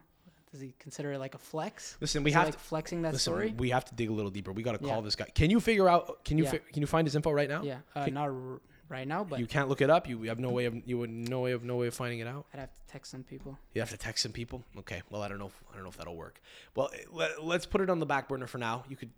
Does 0.51 0.59
he 0.61 0.73
consider 0.79 1.13
it 1.13 1.19
like 1.19 1.33
a 1.33 1.37
flex? 1.37 1.97
Listen, 2.01 2.23
we 2.23 2.31
Is 2.31 2.35
have 2.35 2.45
like 2.47 2.53
to 2.53 2.59
flexing 2.59 3.01
that 3.03 3.13
listen. 3.13 3.31
story. 3.31 3.53
We 3.57 3.69
have 3.69 3.85
to 3.85 3.95
dig 3.95 4.09
a 4.09 4.13
little 4.13 4.31
deeper. 4.31 4.51
We 4.51 4.63
got 4.63 4.73
to 4.73 4.79
call 4.79 4.97
Yeah. 4.97 5.01
this 5.01 5.15
guy. 5.15 5.25
Can 5.33 5.49
you 5.49 5.59
figure 5.61 5.87
out? 5.87 6.23
Can 6.25 6.37
you 6.37 6.43
Yeah. 6.45 6.51
fi- 6.51 6.57
can 6.59 6.81
you 6.81 6.87
find 6.87 7.07
his 7.07 7.15
info 7.15 7.31
right 7.31 7.47
now? 7.49 7.63
Yeah, 7.63 7.79
uh, 7.95 8.07
not 8.07 8.29
r- 8.29 8.59
right 8.91 9.07
now, 9.07 9.23
but 9.23 9.39
You 9.39 9.47
can't 9.47 9.69
look 9.69 9.81
it 9.81 9.89
up. 9.89 10.07
You 10.07 10.21
have 10.23 10.39
no 10.39 10.49
way 10.49 10.65
of 10.65 10.75
you 10.85 10.97
would 10.99 11.09
no 11.09 11.39
way 11.39 11.53
of 11.53 11.63
no 11.63 11.77
way 11.77 11.87
of 11.87 11.93
finding 11.93 12.19
it 12.19 12.27
out. 12.27 12.45
I'd 12.53 12.59
have 12.59 12.73
to 12.73 12.79
text 12.87 13.11
some 13.11 13.23
people. 13.23 13.57
You 13.73 13.81
have 13.81 13.89
to 13.89 13.97
text 13.97 14.23
some 14.23 14.31
people. 14.31 14.63
Okay. 14.79 15.01
Well, 15.09 15.23
I 15.23 15.27
don't 15.27 15.39
know. 15.39 15.47
If, 15.47 15.59
I 15.71 15.75
don't 15.75 15.83
know 15.83 15.89
if 15.89 15.97
that'll 15.97 16.15
work. 16.15 16.41
Well, 16.75 16.91
let, 17.11 17.43
let's 17.43 17.65
put 17.65 17.81
it 17.81 17.89
on 17.89 17.99
the 17.99 18.05
back 18.05 18.27
burner 18.27 18.47
for 18.47 18.57
now. 18.57 18.83
You 18.89 18.95
could 18.95 19.09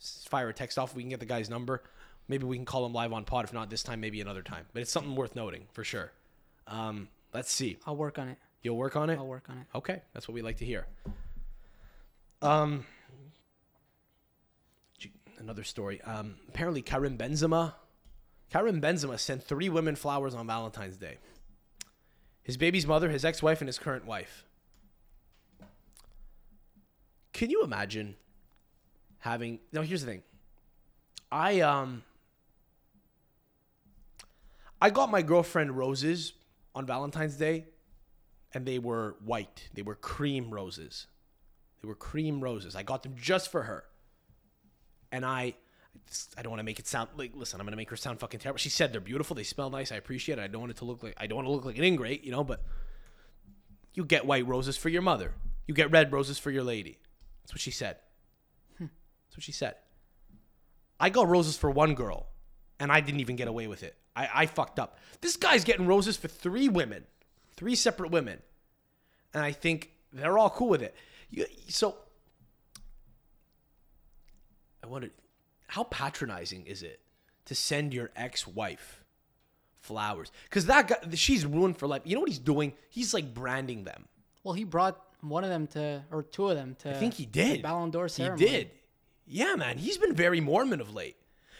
fire 0.00 0.48
a 0.48 0.54
text 0.54 0.78
off. 0.78 0.94
We 0.94 1.02
can 1.02 1.10
get 1.10 1.20
the 1.20 1.26
guy's 1.26 1.48
number. 1.48 1.82
Maybe 2.26 2.44
we 2.44 2.56
can 2.56 2.66
call 2.66 2.84
him 2.84 2.92
live 2.92 3.12
on 3.12 3.24
pod. 3.24 3.44
If 3.44 3.52
not 3.52 3.70
this 3.70 3.82
time, 3.82 4.00
maybe 4.00 4.20
another 4.20 4.42
time. 4.42 4.66
But 4.72 4.82
it's 4.82 4.90
something 4.90 5.14
worth 5.14 5.36
noting 5.36 5.66
for 5.72 5.84
sure. 5.84 6.12
Um, 6.66 7.08
let's 7.32 7.52
see. 7.52 7.78
I'll 7.86 7.96
work 7.96 8.18
on 8.18 8.28
it. 8.28 8.38
You'll 8.62 8.76
work 8.76 8.96
on 8.96 9.08
it. 9.08 9.18
I'll 9.18 9.26
work 9.26 9.48
on 9.48 9.58
it. 9.58 9.66
Okay, 9.74 10.02
that's 10.12 10.26
what 10.26 10.34
we 10.34 10.42
like 10.42 10.56
to 10.58 10.64
hear. 10.64 10.86
Um, 12.42 12.84
another 15.38 15.64
story. 15.64 16.00
Um, 16.02 16.36
apparently, 16.48 16.82
Karim 16.82 17.16
Benzema, 17.16 17.74
Karim 18.50 18.80
Benzema 18.80 19.18
sent 19.18 19.42
three 19.42 19.68
women 19.68 19.96
flowers 19.96 20.34
on 20.34 20.46
Valentine's 20.46 20.96
Day. 20.96 21.18
His 22.42 22.56
baby's 22.56 22.86
mother, 22.86 23.10
his 23.10 23.24
ex-wife, 23.24 23.60
and 23.60 23.68
his 23.68 23.78
current 23.78 24.06
wife. 24.06 24.44
Can 27.32 27.50
you 27.50 27.62
imagine 27.62 28.16
having? 29.18 29.60
Now, 29.72 29.82
here's 29.82 30.00
the 30.00 30.10
thing. 30.10 30.22
I 31.30 31.60
um. 31.60 32.02
I 34.80 34.90
got 34.90 35.10
my 35.10 35.22
girlfriend 35.22 35.76
roses 35.76 36.34
on 36.74 36.86
Valentine's 36.86 37.36
Day 37.36 37.66
and 38.54 38.64
they 38.64 38.78
were 38.78 39.16
white. 39.24 39.68
They 39.74 39.82
were 39.82 39.94
cream 39.94 40.50
roses. 40.50 41.06
They 41.82 41.88
were 41.88 41.94
cream 41.94 42.40
roses. 42.40 42.74
I 42.74 42.82
got 42.82 43.02
them 43.02 43.14
just 43.16 43.50
for 43.50 43.64
her. 43.64 43.84
And 45.12 45.24
I 45.24 45.54
I 46.36 46.42
don't 46.42 46.50
want 46.50 46.60
to 46.60 46.64
make 46.64 46.78
it 46.78 46.86
sound 46.86 47.10
like 47.16 47.32
listen, 47.34 47.60
I'm 47.60 47.66
going 47.66 47.72
to 47.72 47.76
make 47.76 47.90
her 47.90 47.96
sound 47.96 48.20
fucking 48.20 48.40
terrible. 48.40 48.58
She 48.58 48.68
said 48.68 48.92
they're 48.92 49.00
beautiful, 49.00 49.36
they 49.36 49.42
smell 49.42 49.70
nice, 49.70 49.92
I 49.92 49.96
appreciate 49.96 50.38
it. 50.38 50.42
I 50.42 50.46
don't 50.46 50.60
want 50.60 50.70
it 50.70 50.78
to 50.78 50.84
look 50.84 51.02
like 51.02 51.14
I 51.16 51.26
don't 51.26 51.36
want 51.36 51.46
to 51.46 51.52
look 51.52 51.64
like 51.64 51.78
an 51.78 51.84
ingrate, 51.84 52.24
you 52.24 52.30
know, 52.30 52.44
but 52.44 52.62
you 53.94 54.04
get 54.04 54.26
white 54.26 54.46
roses 54.46 54.76
for 54.76 54.88
your 54.88 55.02
mother. 55.02 55.34
You 55.66 55.74
get 55.74 55.90
red 55.90 56.12
roses 56.12 56.38
for 56.38 56.50
your 56.50 56.62
lady. 56.62 56.98
That's 57.42 57.52
what 57.52 57.60
she 57.60 57.70
said. 57.70 57.96
Hmm. 58.78 58.86
That's 59.26 59.36
what 59.36 59.42
she 59.42 59.52
said. 59.52 59.74
I 61.00 61.10
got 61.10 61.28
roses 61.28 61.56
for 61.56 61.70
one 61.70 61.94
girl, 61.94 62.26
and 62.80 62.90
I 62.90 63.00
didn't 63.00 63.20
even 63.20 63.36
get 63.36 63.48
away 63.48 63.66
with 63.66 63.82
it. 63.82 63.96
I, 64.16 64.28
I 64.34 64.46
fucked 64.46 64.78
up. 64.78 64.98
This 65.20 65.36
guy's 65.36 65.64
getting 65.64 65.86
roses 65.86 66.16
for 66.16 66.28
three 66.28 66.68
women, 66.68 67.04
three 67.56 67.74
separate 67.74 68.10
women, 68.10 68.40
and 69.34 69.42
I 69.42 69.52
think 69.52 69.90
they're 70.12 70.38
all 70.38 70.50
cool 70.50 70.68
with 70.68 70.82
it. 70.82 70.94
You, 71.30 71.46
so, 71.68 71.96
I 74.82 74.86
wonder, 74.86 75.10
how 75.68 75.84
patronizing 75.84 76.66
is 76.66 76.82
it 76.82 77.00
to 77.46 77.54
send 77.54 77.94
your 77.94 78.10
ex-wife 78.16 79.04
flowers? 79.76 80.32
Because 80.44 80.66
that 80.66 80.88
guy, 80.88 80.96
she's 81.14 81.46
ruined 81.46 81.78
for 81.78 81.86
life. 81.86 82.02
You 82.04 82.14
know 82.14 82.20
what 82.20 82.30
he's 82.30 82.38
doing? 82.38 82.72
He's 82.90 83.14
like 83.14 83.32
branding 83.32 83.84
them. 83.84 84.06
Well, 84.42 84.54
he 84.54 84.64
brought 84.64 85.00
one 85.20 85.44
of 85.44 85.50
them 85.50 85.66
to, 85.68 86.02
or 86.10 86.22
two 86.22 86.48
of 86.48 86.56
them 86.56 86.76
to. 86.80 86.90
I 86.90 86.94
think 86.94 87.14
he 87.14 87.26
did. 87.26 87.62
Ballon 87.62 87.90
d'Or 87.90 88.08
ceremony. 88.08 88.46
He 88.46 88.50
did. 88.50 88.70
Yeah, 89.26 89.54
man. 89.56 89.78
He's 89.78 89.98
been 89.98 90.14
very 90.14 90.40
Mormon 90.40 90.80
of 90.80 90.94
late. 90.94 91.16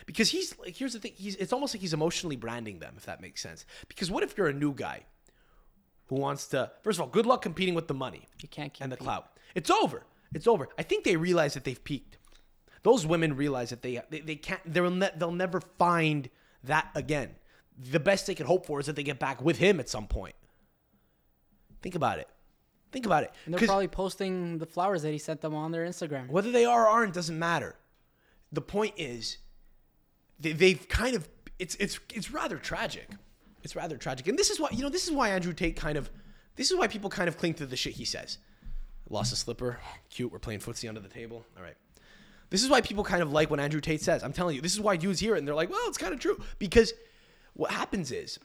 Because 0.06 0.30
he's 0.30 0.59
like, 0.59 0.74
here's 0.74 0.94
the 0.94 1.00
thing. 1.00 1.12
He's 1.14 1.36
it's 1.36 1.52
almost 1.52 1.74
like 1.74 1.82
he's 1.82 1.92
emotionally 1.92 2.36
branding 2.36 2.78
them, 2.78 2.94
if 2.96 3.04
that 3.04 3.20
makes 3.20 3.42
sense. 3.42 3.66
Because 3.88 4.11
what 4.11 4.22
if 4.22 4.38
you're 4.38 4.46
a 4.46 4.54
new 4.54 4.72
guy 4.72 5.02
who 6.06 6.16
wants 6.16 6.46
to? 6.48 6.70
First 6.82 6.98
of 6.98 7.02
all, 7.02 7.09
good 7.09 7.26
luck 7.26 7.42
competing 7.42 7.74
with 7.74 7.88
the 7.88 7.94
money 7.94 8.26
You 8.40 8.48
can't 8.48 8.72
keep 8.72 8.82
and 8.82 8.90
the 8.90 8.96
clout. 8.96 9.28
It's 9.54 9.70
over. 9.70 10.04
It's 10.32 10.46
over. 10.46 10.68
I 10.78 10.82
think 10.82 11.04
they 11.04 11.16
realize 11.16 11.52
that 11.54 11.64
they've 11.64 11.82
peaked. 11.82 12.16
Those 12.83 13.07
women 13.07 13.37
realize 13.37 13.70
that 13.70 13.83
they 13.83 14.01
they, 14.11 14.20
they 14.20 14.37
can't. 14.37 14.61
They'll 14.64 14.91
ne- 14.91 15.11
they'll 15.16 15.33
never 15.33 15.61
find 15.79 16.29
that 16.64 16.89
again. 16.95 17.35
The 17.79 18.01
best 18.01 18.26
they 18.26 18.35
can 18.35 18.47
hope 18.47 18.66
for 18.66 18.81
is 18.81 18.87
that 18.87 18.97
they 18.97 19.03
get 19.03 19.18
back 19.18 19.41
with 19.43 19.59
him 19.59 19.79
at 19.81 19.89
some 19.89 20.07
point. 20.07 20.35
Think 21.83 21.95
about 21.95 22.18
it. 22.18 22.29
Think 22.91 23.07
about 23.07 23.22
it. 23.22 23.33
And 23.45 23.55
they're 23.55 23.66
probably 23.66 23.89
posting 23.89 24.59
the 24.59 24.66
flowers 24.66 25.03
that 25.03 25.12
he 25.12 25.18
sent 25.18 25.41
them 25.43 25.55
on 25.55 25.72
their 25.72 25.87
Instagram. 25.87 26.29
whether 26.29 26.51
they 26.51 26.64
are 26.64 26.87
or 26.87 26.89
aren't 26.89 27.14
doesn't 27.14 27.39
matter. 27.39 27.76
The 28.51 28.62
point 28.62 28.95
is, 28.97 29.39
they, 30.41 30.53
they've 30.53 30.89
kind 30.89 31.14
of 31.14 31.29
it's 31.59 31.74
it's 31.76 32.01
it's 32.14 32.31
rather 32.33 32.57
tragic. 32.57 33.11
It's 33.62 33.76
rather 33.76 33.97
tragic, 33.97 34.29
and 34.29 34.39
this 34.39 34.51
is 34.51 34.59
why 34.59 34.68
you 34.72 34.83
know 34.83 34.89
this 34.89 35.07
is 35.07 35.12
why 35.12 35.31
Andrew 35.31 35.53
Tate 35.53 35.76
kind 35.76 35.99
of 35.99 36.11
this 36.57 36.70
is 36.70 36.79
why 36.79 36.87
people 36.87 37.11
kind 37.11 37.29
of 37.29 37.37
cling 37.37 37.55
to 37.55 37.66
the 37.66 37.76
shit 37.76 37.95
he 37.95 38.05
says. 38.05 38.39
Lost 39.11 39.33
a 39.33 39.37
slipper, 39.37 39.79
cute. 40.11 40.31
We're 40.33 40.39
playing 40.39 40.61
footsie 40.61 40.89
under 40.89 41.01
the 41.01 41.09
table. 41.09 41.45
All 41.57 41.62
right. 41.62 41.76
This 42.51 42.62
is 42.62 42.70
why 42.70 42.80
people 42.80 43.05
kind 43.05 43.22
of 43.22 43.32
like 43.32 43.51
what 43.51 43.61
Andrew 43.61 43.80
Tate 43.80 44.01
says. 44.01 44.22
I'm 44.22 44.32
telling 44.32 44.57
you, 44.57 44.62
this 44.62 44.72
is 44.72 44.80
why 44.80 44.96
dudes 44.96 45.20
hear 45.20 45.34
it 45.34 45.38
and 45.38 45.46
they're 45.46 45.55
like, 45.55 45.70
well, 45.70 45.86
it's 45.86 45.99
kind 45.99 46.14
of 46.14 46.20
true. 46.20 46.40
Because 46.59 46.92
what 47.55 47.70
happens 47.70 48.11
is 48.11 48.38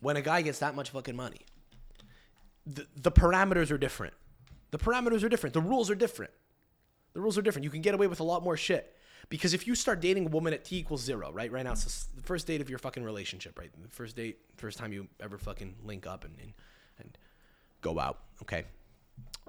when 0.00 0.16
a 0.16 0.22
guy 0.22 0.42
gets 0.42 0.58
that 0.58 0.74
much 0.74 0.90
fucking 0.90 1.14
money, 1.14 1.40
the, 2.66 2.86
the 2.96 3.12
parameters 3.12 3.70
are 3.70 3.78
different. 3.78 4.14
The 4.70 4.78
parameters 4.78 5.22
are 5.22 5.28
different. 5.28 5.54
The 5.54 5.60
rules 5.60 5.90
are 5.90 5.94
different. 5.94 6.32
The 7.12 7.20
rules 7.20 7.38
are 7.38 7.42
different. 7.42 7.64
You 7.64 7.70
can 7.70 7.80
get 7.80 7.94
away 7.94 8.08
with 8.08 8.20
a 8.20 8.24
lot 8.24 8.42
more 8.42 8.56
shit. 8.56 8.92
Because 9.28 9.54
if 9.54 9.66
you 9.66 9.74
start 9.74 10.00
dating 10.00 10.26
a 10.26 10.28
woman 10.28 10.52
at 10.52 10.64
T 10.64 10.76
equals 10.76 11.02
zero, 11.02 11.30
right? 11.32 11.50
Right 11.50 11.64
now, 11.64 11.72
it's 11.72 12.06
the 12.14 12.22
first 12.22 12.46
date 12.46 12.60
of 12.60 12.68
your 12.68 12.78
fucking 12.78 13.02
relationship, 13.02 13.58
right? 13.58 13.70
The 13.80 13.88
first 13.88 14.16
date, 14.16 14.38
first 14.56 14.78
time 14.78 14.92
you 14.92 15.06
ever 15.20 15.38
fucking 15.38 15.76
link 15.84 16.06
up 16.06 16.24
and, 16.24 16.34
and, 16.40 16.52
and 16.98 17.18
go 17.80 17.98
out, 17.98 18.18
okay? 18.42 18.64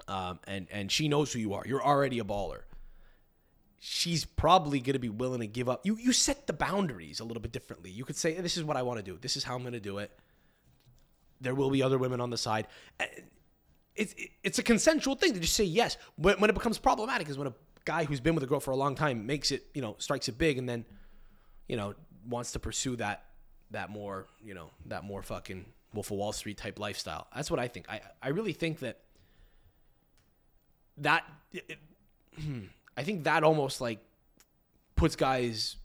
Um, 0.08 0.38
and, 0.46 0.66
and 0.70 0.90
she 0.90 1.08
knows 1.08 1.32
who 1.32 1.40
you 1.40 1.54
are. 1.54 1.62
You're 1.66 1.84
already 1.84 2.20
a 2.20 2.24
baller. 2.24 2.60
She's 3.88 4.24
probably 4.24 4.80
going 4.80 4.94
to 4.94 4.98
be 4.98 5.08
willing 5.08 5.38
to 5.42 5.46
give 5.46 5.68
up. 5.68 5.86
You, 5.86 5.96
you 5.96 6.12
set 6.12 6.48
the 6.48 6.52
boundaries 6.52 7.20
a 7.20 7.24
little 7.24 7.40
bit 7.40 7.52
differently. 7.52 7.88
You 7.88 8.04
could 8.04 8.16
say, 8.16 8.34
this 8.40 8.56
is 8.56 8.64
what 8.64 8.76
I 8.76 8.82
want 8.82 8.98
to 8.98 9.02
do. 9.04 9.16
This 9.20 9.36
is 9.36 9.44
how 9.44 9.54
I'm 9.54 9.60
going 9.60 9.74
to 9.74 9.80
do 9.80 9.98
it. 9.98 10.10
There 11.40 11.54
will 11.54 11.70
be 11.70 11.84
other 11.84 11.96
women 11.96 12.20
on 12.20 12.30
the 12.30 12.36
side. 12.36 12.66
Uh, 12.98 13.04
it's 13.94 14.12
it's 14.42 14.58
a 14.58 14.64
consensual 14.64 15.14
thing 15.14 15.34
to 15.34 15.38
just 15.38 15.54
say 15.54 15.62
yes. 15.62 15.98
When, 16.16 16.36
when 16.40 16.50
it 16.50 16.54
becomes 16.54 16.78
problematic 16.78 17.28
is 17.28 17.38
when 17.38 17.46
a 17.46 17.54
guy 17.84 18.02
who's 18.04 18.18
been 18.18 18.34
with 18.34 18.42
a 18.42 18.48
girl 18.48 18.58
for 18.58 18.72
a 18.72 18.76
long 18.76 18.96
time 18.96 19.24
makes 19.24 19.52
it, 19.52 19.68
you 19.72 19.82
know, 19.82 19.94
strikes 19.98 20.26
it 20.26 20.36
big 20.36 20.58
and 20.58 20.68
then, 20.68 20.84
you 21.68 21.76
know, 21.76 21.94
wants 22.28 22.50
to 22.52 22.58
pursue 22.58 22.96
that 22.96 23.24
that 23.70 23.88
more, 23.88 24.26
you 24.44 24.54
know, 24.54 24.70
that 24.86 25.04
more 25.04 25.22
fucking 25.22 25.64
Wolf 25.94 26.10
of 26.10 26.16
Wall 26.16 26.32
Street 26.32 26.56
type 26.58 26.80
lifestyle. 26.80 27.28
That's 27.36 27.52
what 27.52 27.60
I 27.60 27.68
think. 27.68 27.86
I 27.88 28.00
I 28.20 28.30
really 28.30 28.52
think 28.52 28.80
that 28.80 28.98
that 30.96 31.24
it- 31.52 31.78
I 32.96 33.02
think 33.02 33.24
that 33.24 33.44
almost 33.44 33.80
like 33.80 34.00
puts 34.94 35.16
guys 35.16 35.76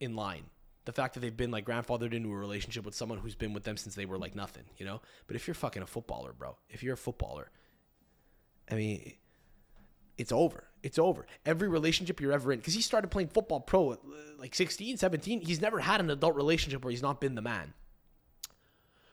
in 0.00 0.14
line. 0.14 0.44
The 0.84 0.92
fact 0.92 1.14
that 1.14 1.20
they've 1.20 1.36
been 1.36 1.50
like 1.50 1.64
grandfathered 1.64 2.12
into 2.12 2.30
a 2.30 2.36
relationship 2.36 2.84
with 2.84 2.94
someone 2.94 3.18
who's 3.18 3.36
been 3.36 3.52
with 3.52 3.62
them 3.62 3.76
since 3.76 3.94
they 3.94 4.04
were 4.04 4.18
like 4.18 4.34
nothing, 4.34 4.64
you 4.76 4.84
know? 4.84 5.00
But 5.26 5.36
if 5.36 5.46
you're 5.46 5.54
fucking 5.54 5.82
a 5.82 5.86
footballer, 5.86 6.32
bro, 6.32 6.56
if 6.68 6.82
you're 6.82 6.94
a 6.94 6.98
footballer, 6.98 7.50
I 8.70 8.74
mean, 8.74 9.14
it's 10.18 10.32
over. 10.32 10.64
It's 10.82 10.98
over. 10.98 11.26
Every 11.46 11.68
relationship 11.68 12.20
you're 12.20 12.32
ever 12.32 12.52
in, 12.52 12.58
because 12.58 12.74
he 12.74 12.82
started 12.82 13.08
playing 13.10 13.28
football 13.28 13.60
pro 13.60 13.92
at 13.92 14.00
like 14.38 14.54
16, 14.54 14.96
17, 14.96 15.40
he's 15.42 15.60
never 15.60 15.78
had 15.78 16.00
an 16.00 16.10
adult 16.10 16.34
relationship 16.34 16.84
where 16.84 16.90
he's 16.90 17.02
not 17.02 17.20
been 17.20 17.36
the 17.36 17.42
man. 17.42 17.74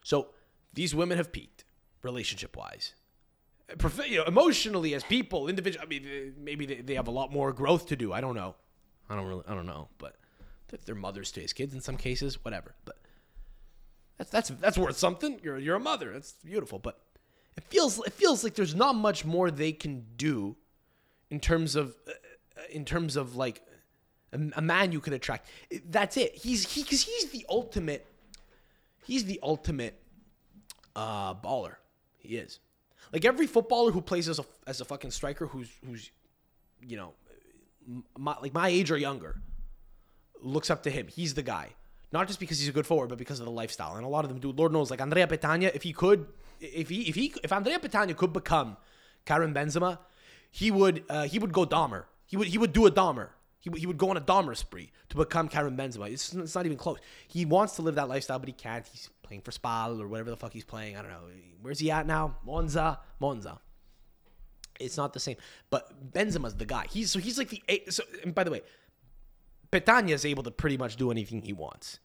So 0.03 0.29
these 0.73 0.95
women 0.95 1.17
have 1.17 1.31
peaked 1.31 1.65
relationship 2.01 2.57
wise. 2.57 2.93
You 4.07 4.17
know, 4.17 4.23
emotionally 4.25 4.93
as 4.95 5.03
people, 5.03 5.47
individual. 5.47 5.85
I 5.85 5.87
mean, 5.87 6.33
maybe 6.39 6.65
they, 6.65 6.75
they 6.81 6.95
have 6.95 7.07
a 7.07 7.11
lot 7.11 7.31
more 7.31 7.53
growth 7.53 7.87
to 7.87 7.95
do. 7.95 8.11
I 8.11 8.21
don't 8.21 8.35
know. 8.35 8.55
I 9.09 9.15
don't 9.15 9.27
really. 9.27 9.43
I 9.47 9.53
don't 9.53 9.65
know. 9.65 9.89
But 9.97 10.15
they're, 10.85 10.95
mothers 10.95 11.31
to 11.33 11.41
his 11.41 11.53
kids 11.53 11.73
in 11.73 11.81
some 11.81 11.97
cases. 11.97 12.43
Whatever. 12.43 12.75
But 12.85 12.97
that's 14.17 14.29
that's 14.31 14.49
that's 14.49 14.77
worth 14.77 14.97
something. 14.97 15.39
You're 15.43 15.57
you're 15.57 15.75
a 15.75 15.79
mother. 15.79 16.11
That's 16.13 16.33
beautiful. 16.43 16.79
But 16.79 16.99
it 17.57 17.63
feels 17.65 17.99
it 17.99 18.13
feels 18.13 18.43
like 18.43 18.55
there's 18.55 18.75
not 18.75 18.95
much 18.95 19.25
more 19.25 19.51
they 19.51 19.71
can 19.71 20.05
do 20.15 20.55
in 21.29 21.39
terms 21.39 21.75
of 21.75 21.95
uh, 22.07 22.11
in 22.71 22.85
terms 22.85 23.15
of 23.15 23.35
like 23.35 23.61
a, 24.33 24.39
a 24.55 24.61
man 24.61 24.91
you 24.91 24.99
could 24.99 25.13
attract. 25.13 25.47
That's 25.89 26.17
it. 26.17 26.35
He's 26.35 26.73
he 26.73 26.83
because 26.83 27.03
he's 27.03 27.29
the 27.31 27.45
ultimate. 27.49 28.05
He's 29.05 29.25
the 29.25 29.39
ultimate 29.41 29.99
uh, 30.95 31.33
baller. 31.35 31.75
He 32.17 32.37
is. 32.37 32.59
Like 33.13 33.25
every 33.25 33.47
footballer 33.47 33.91
who 33.91 34.01
plays 34.01 34.29
as 34.29 34.39
a 34.39 34.45
as 34.67 34.81
a 34.81 34.85
fucking 34.85 35.11
striker, 35.11 35.47
who's 35.47 35.69
who's, 35.85 36.11
you 36.81 36.97
know, 36.97 37.13
my, 38.17 38.35
like 38.41 38.53
my 38.53 38.69
age 38.69 38.91
or 38.91 38.97
younger, 38.97 39.41
looks 40.41 40.69
up 40.69 40.83
to 40.83 40.89
him. 40.89 41.07
He's 41.07 41.33
the 41.33 41.43
guy. 41.43 41.69
Not 42.11 42.27
just 42.27 42.39
because 42.39 42.59
he's 42.59 42.69
a 42.69 42.71
good 42.71 42.87
forward, 42.87 43.09
but 43.09 43.17
because 43.19 43.39
of 43.39 43.45
the 43.45 43.51
lifestyle. 43.51 43.95
And 43.95 44.03
a 44.05 44.07
lot 44.07 44.25
of 44.25 44.29
them 44.29 44.39
do. 44.39 44.51
Lord 44.51 44.71
knows, 44.71 44.89
like 44.89 45.01
Andrea 45.01 45.27
Petagna, 45.27 45.71
if 45.75 45.83
he 45.83 45.93
could, 45.93 46.25
if 46.59 46.89
he 46.89 47.01
if 47.03 47.15
he 47.15 47.33
if 47.43 47.51
Andrea 47.51 47.79
Petagna 47.79 48.15
could 48.15 48.33
become 48.33 48.77
Karim 49.25 49.53
Benzema, 49.53 49.99
he 50.51 50.71
would 50.71 51.03
uh, 51.09 51.23
he 51.23 51.37
would 51.39 51.51
go 51.53 51.65
Dahmer. 51.65 52.05
He 52.25 52.37
would 52.37 52.47
he 52.47 52.57
would 52.57 52.73
do 52.73 52.85
a 52.87 52.91
Dahmer. 52.91 53.29
He, 53.61 53.69
would- 53.69 53.79
he 53.79 53.85
would 53.87 53.97
go 53.97 54.09
on 54.09 54.15
a 54.17 54.21
Dahmer 54.21 54.55
spree 54.55 54.89
to 55.09 55.17
become 55.17 55.49
Karim 55.49 55.75
Benzema. 55.75 56.09
It's, 56.09 56.33
it's 56.33 56.55
not 56.55 56.65
even 56.65 56.77
close. 56.77 56.97
He 57.27 57.43
wants 57.43 57.75
to 57.75 57.81
live 57.81 57.95
that 57.95 58.07
lifestyle, 58.07 58.39
but 58.39 58.47
he 58.47 58.53
can't. 58.53 58.87
He's 58.87 59.09
playing 59.29 59.41
for 59.41 59.51
Spal 59.51 60.01
or 60.01 60.07
whatever 60.07 60.31
the 60.31 60.35
fuck 60.35 60.51
he's 60.51 60.65
playing. 60.65 60.97
I 60.97 61.03
don't 61.03 61.11
know. 61.11 61.21
Where's 61.61 61.79
he 61.79 61.91
at 61.91 62.07
now? 62.07 62.37
Monza. 62.43 62.99
Monza. 63.19 63.59
It's 64.79 64.97
not 64.97 65.13
the 65.13 65.19
same. 65.19 65.37
But 65.69 66.11
Benzema's 66.11 66.55
the 66.55 66.65
guy. 66.65 66.85
He's 66.89 67.11
so 67.11 67.19
he's 67.19 67.37
like 67.37 67.49
the. 67.49 67.61
So 67.89 68.03
and 68.23 68.33
by 68.33 68.43
the 68.43 68.51
way, 68.51 68.61
Petagna 69.71 70.11
is 70.11 70.25
able 70.25 70.43
to 70.43 70.51
pretty 70.51 70.77
much 70.77 70.95
do 70.95 71.11
anything 71.11 71.43
he 71.43 71.53
wants. 71.53 71.99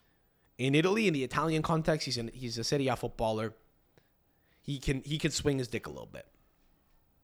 In 0.59 0.75
Italy, 0.75 1.09
in 1.09 1.15
the 1.15 1.25
Italian 1.25 1.63
context, 1.63 2.05
he's 2.05 2.19
an, 2.19 2.31
he's 2.33 2.59
a 2.59 2.65
Serie 2.65 2.89
A 2.89 2.97
footballer. 2.97 3.55
He 4.61 4.79
can 4.79 5.03
he 5.03 5.19
can 5.19 5.31
swing 5.31 5.59
his 5.59 5.69
dick 5.69 5.87
a 5.87 5.91
little 5.91 6.07
bit, 6.07 6.27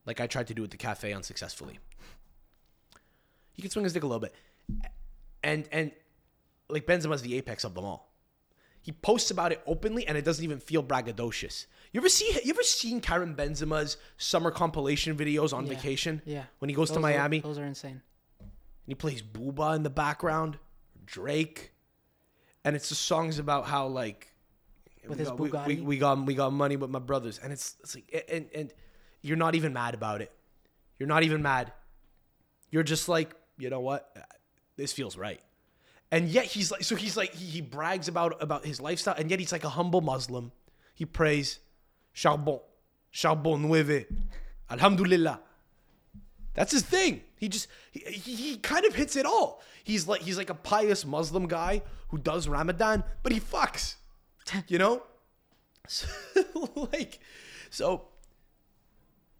like 0.07 0.21
I 0.21 0.27
tried 0.27 0.47
to 0.49 0.55
do 0.55 0.65
at 0.65 0.71
the 0.71 0.77
cafe 0.77 1.13
unsuccessfully. 1.13 1.79
He 3.53 3.63
can 3.63 3.71
swing 3.71 3.85
his 3.85 3.93
dick 3.93 4.03
a 4.03 4.07
little 4.07 4.21
bit, 4.21 4.35
and 5.43 5.69
and 5.73 5.93
like 6.69 6.87
Benzema's 6.87 7.23
the 7.23 7.37
apex 7.37 7.65
of 7.65 7.75
them 7.75 7.85
all. 7.85 8.10
He 8.83 8.93
posts 8.93 9.31
about 9.31 9.53
it 9.53 9.61
openly, 9.67 10.07
and 10.07 10.17
it 10.17 10.25
doesn't 10.25 10.43
even 10.45 10.59
feel 10.59 10.83
braggadocious. 10.83 11.67
You 11.93 12.01
ever 12.01 12.09
see? 12.09 12.27
You 12.45 12.51
ever 12.53 12.63
seen 12.63 13.01
Karim 13.01 13.35
Benzema's 13.37 13.97
summer 14.17 14.51
compilation 14.51 15.17
videos 15.17 15.53
on 15.53 15.67
Yeah. 15.67 15.75
vacation? 15.75 16.23
Yeah. 16.25 16.45
when 16.61 16.69
he 16.69 16.75
goes 16.75 16.89
to 16.89 16.95
Those 16.95 16.99
are- 16.99 17.03
Miami, 17.03 17.41
those 17.41 17.59
are 17.59 17.65
insane. 17.67 18.01
and 18.41 18.49
he 18.87 18.95
plays 18.95 19.23
Booba 19.23 19.77
in 19.77 19.83
the 19.83 19.91
background, 19.91 20.59
Drake, 21.05 21.73
and 22.65 22.75
it's 22.77 22.89
the 22.89 22.95
songs 22.95 23.39
about 23.39 23.67
how 23.67 23.87
like 23.87 24.33
With 25.07 25.19
we 25.19 25.19
his 25.19 25.29
got, 25.29 25.39
we- 25.67 25.75
We, 25.77 25.81
we 25.83 25.99
got 25.99 26.25
we 26.27 26.35
got 26.35 26.53
money 26.53 26.77
with 26.77 26.91
my 26.91 26.99
brothers, 27.01 27.39
and 27.39 27.53
it's 27.53 27.77
it's 27.81 27.95
like 27.95 28.25
and 28.31 28.49
and 28.55 28.73
you're 29.23 29.37
not 29.37 29.55
even 29.55 29.73
mad 29.75 29.93
about 29.95 30.23
it. 30.23 30.33
You're 30.99 31.09
not 31.09 31.23
even 31.23 31.43
mad. 31.43 31.73
You're 32.71 32.83
just 32.83 33.09
like 33.09 33.35
you 33.59 33.69
know 33.69 33.81
what, 33.81 34.17
this 34.77 34.93
feels 34.93 35.19
right. 35.19 35.43
And 36.13 36.29
yet 36.29 36.45
he's 36.47 36.71
like 36.71 36.83
so 36.83 36.97
he's 36.97 37.17
like 37.17 37.35
he, 37.35 37.47
he 37.47 37.61
brags 37.61 38.09
about 38.09 38.43
about 38.43 38.65
his 38.65 38.81
lifestyle, 38.81 39.15
and 39.17 39.31
yet 39.31 39.39
he's 39.39 39.53
like 39.53 39.65
a 39.65 39.69
humble 39.69 40.01
Muslim. 40.01 40.51
He 40.95 41.05
prays, 41.07 41.61
charbon, 42.15 42.61
charbon 43.13 43.61
nueve, 43.61 44.07
alhamdulillah. 44.71 45.41
That's 46.55 46.73
his 46.73 46.83
thing. 46.83 47.23
He 47.37 47.49
just 47.49 47.69
he, 47.93 48.01
he, 48.11 48.57
kind 48.57 48.85
of 48.85 48.95
hits 48.95 49.17
it 49.17 49.25
all. 49.25 49.63
He's 49.85 50.09
like 50.09 50.23
he's 50.23 50.37
like 50.37 50.51
a 50.51 50.55
pious 50.55 51.07
Muslim 51.07 51.47
guy 51.47 51.83
who 52.09 52.19
does 52.19 52.49
Ramadan, 52.49 53.05
but 53.23 53.33
he 53.33 53.41
fucks. 53.41 53.97
You 54.69 54.79
know? 54.79 55.03
So, 55.89 56.07
like 56.93 57.19
so 57.71 58.05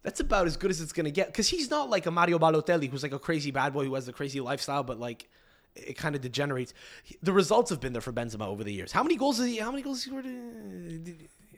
that's 0.03 0.19
about 0.19 0.47
as 0.47 0.57
good 0.57 0.71
as 0.71 0.81
it's 0.81 0.91
gonna 0.91 1.11
get. 1.11 1.33
Cause 1.33 1.47
he's 1.47 1.69
not 1.69 1.89
like 1.89 2.07
a 2.07 2.11
Mario 2.11 2.39
Balotelli 2.39 2.89
who's 2.89 3.03
like 3.03 3.13
a 3.13 3.19
crazy 3.19 3.51
bad 3.51 3.71
boy 3.71 3.85
who 3.85 3.93
has 3.93 4.07
a 4.07 4.13
crazy 4.13 4.41
lifestyle, 4.41 4.83
but 4.83 4.99
like 4.99 5.29
it 5.75 5.97
kind 5.97 6.15
of 6.15 6.21
degenerates. 6.21 6.73
The 7.21 7.31
results 7.33 7.69
have 7.69 7.79
been 7.79 7.93
there 7.93 8.01
for 8.01 8.11
Benzema 8.11 8.47
over 8.47 8.63
the 8.63 8.73
years. 8.73 8.91
How 8.91 9.03
many 9.03 9.15
goals? 9.15 9.39
Is 9.39 9.47
he, 9.47 9.57
how 9.57 9.71
many 9.71 9.81
goals 9.83 10.03
he 10.03 10.09
scored 10.09 10.25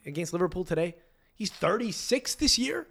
against 0.06 0.34
Liverpool 0.34 0.64
today? 0.64 0.96
He's 1.36 1.50
36 1.52 2.36
this 2.36 2.58
year. 2.60 2.88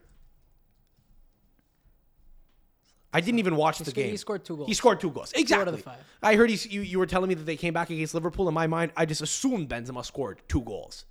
I 3.15 3.21
didn't 3.21 3.41
even 3.41 3.57
watch 3.57 3.79
the 3.79 3.85
scored- 3.85 3.95
game. 3.95 4.11
he 4.11 4.17
scored 4.17 4.45
two 4.45 4.57
goals. 4.57 4.69
He 4.69 4.75
scored 4.75 5.01
two 5.01 5.11
goals. 5.11 5.33
Exactly. 5.35 5.61
out 5.63 5.69
of 5.69 5.77
the 5.77 5.83
five. 5.83 5.99
I 6.23 6.35
heard 6.35 6.49
he's, 6.49 6.67
you, 6.67 6.81
you 6.81 6.99
were 6.99 7.07
telling 7.07 7.29
me 7.29 7.35
that 7.35 7.45
they 7.45 7.57
came 7.57 7.75
back 7.75 7.91
against 7.91 8.15
Liverpool. 8.15 8.49
In 8.49 8.55
my 8.55 8.67
mind, 8.67 8.93
I 8.97 9.05
just 9.05 9.21
assumed 9.21 9.69
Benzema 9.69 10.05
scored 10.05 10.41
two 10.49 10.63
goals. 10.63 11.05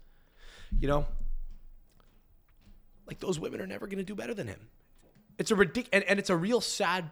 You 0.80 0.88
know, 0.88 1.06
like 3.06 3.20
those 3.20 3.40
women 3.40 3.62
are 3.62 3.68
never 3.68 3.86
going 3.88 3.98
to 4.00 4.04
do 4.04 4.16
better 4.16 4.34
than 4.34 4.48
him. 4.48 4.60
It's 5.38 5.52
a 5.52 5.56
ridic- 5.56 5.88
and, 5.94 6.04
and 6.06 6.18
it's 6.18 6.30
a 6.30 6.36
real 6.36 6.60
sad, 6.62 7.10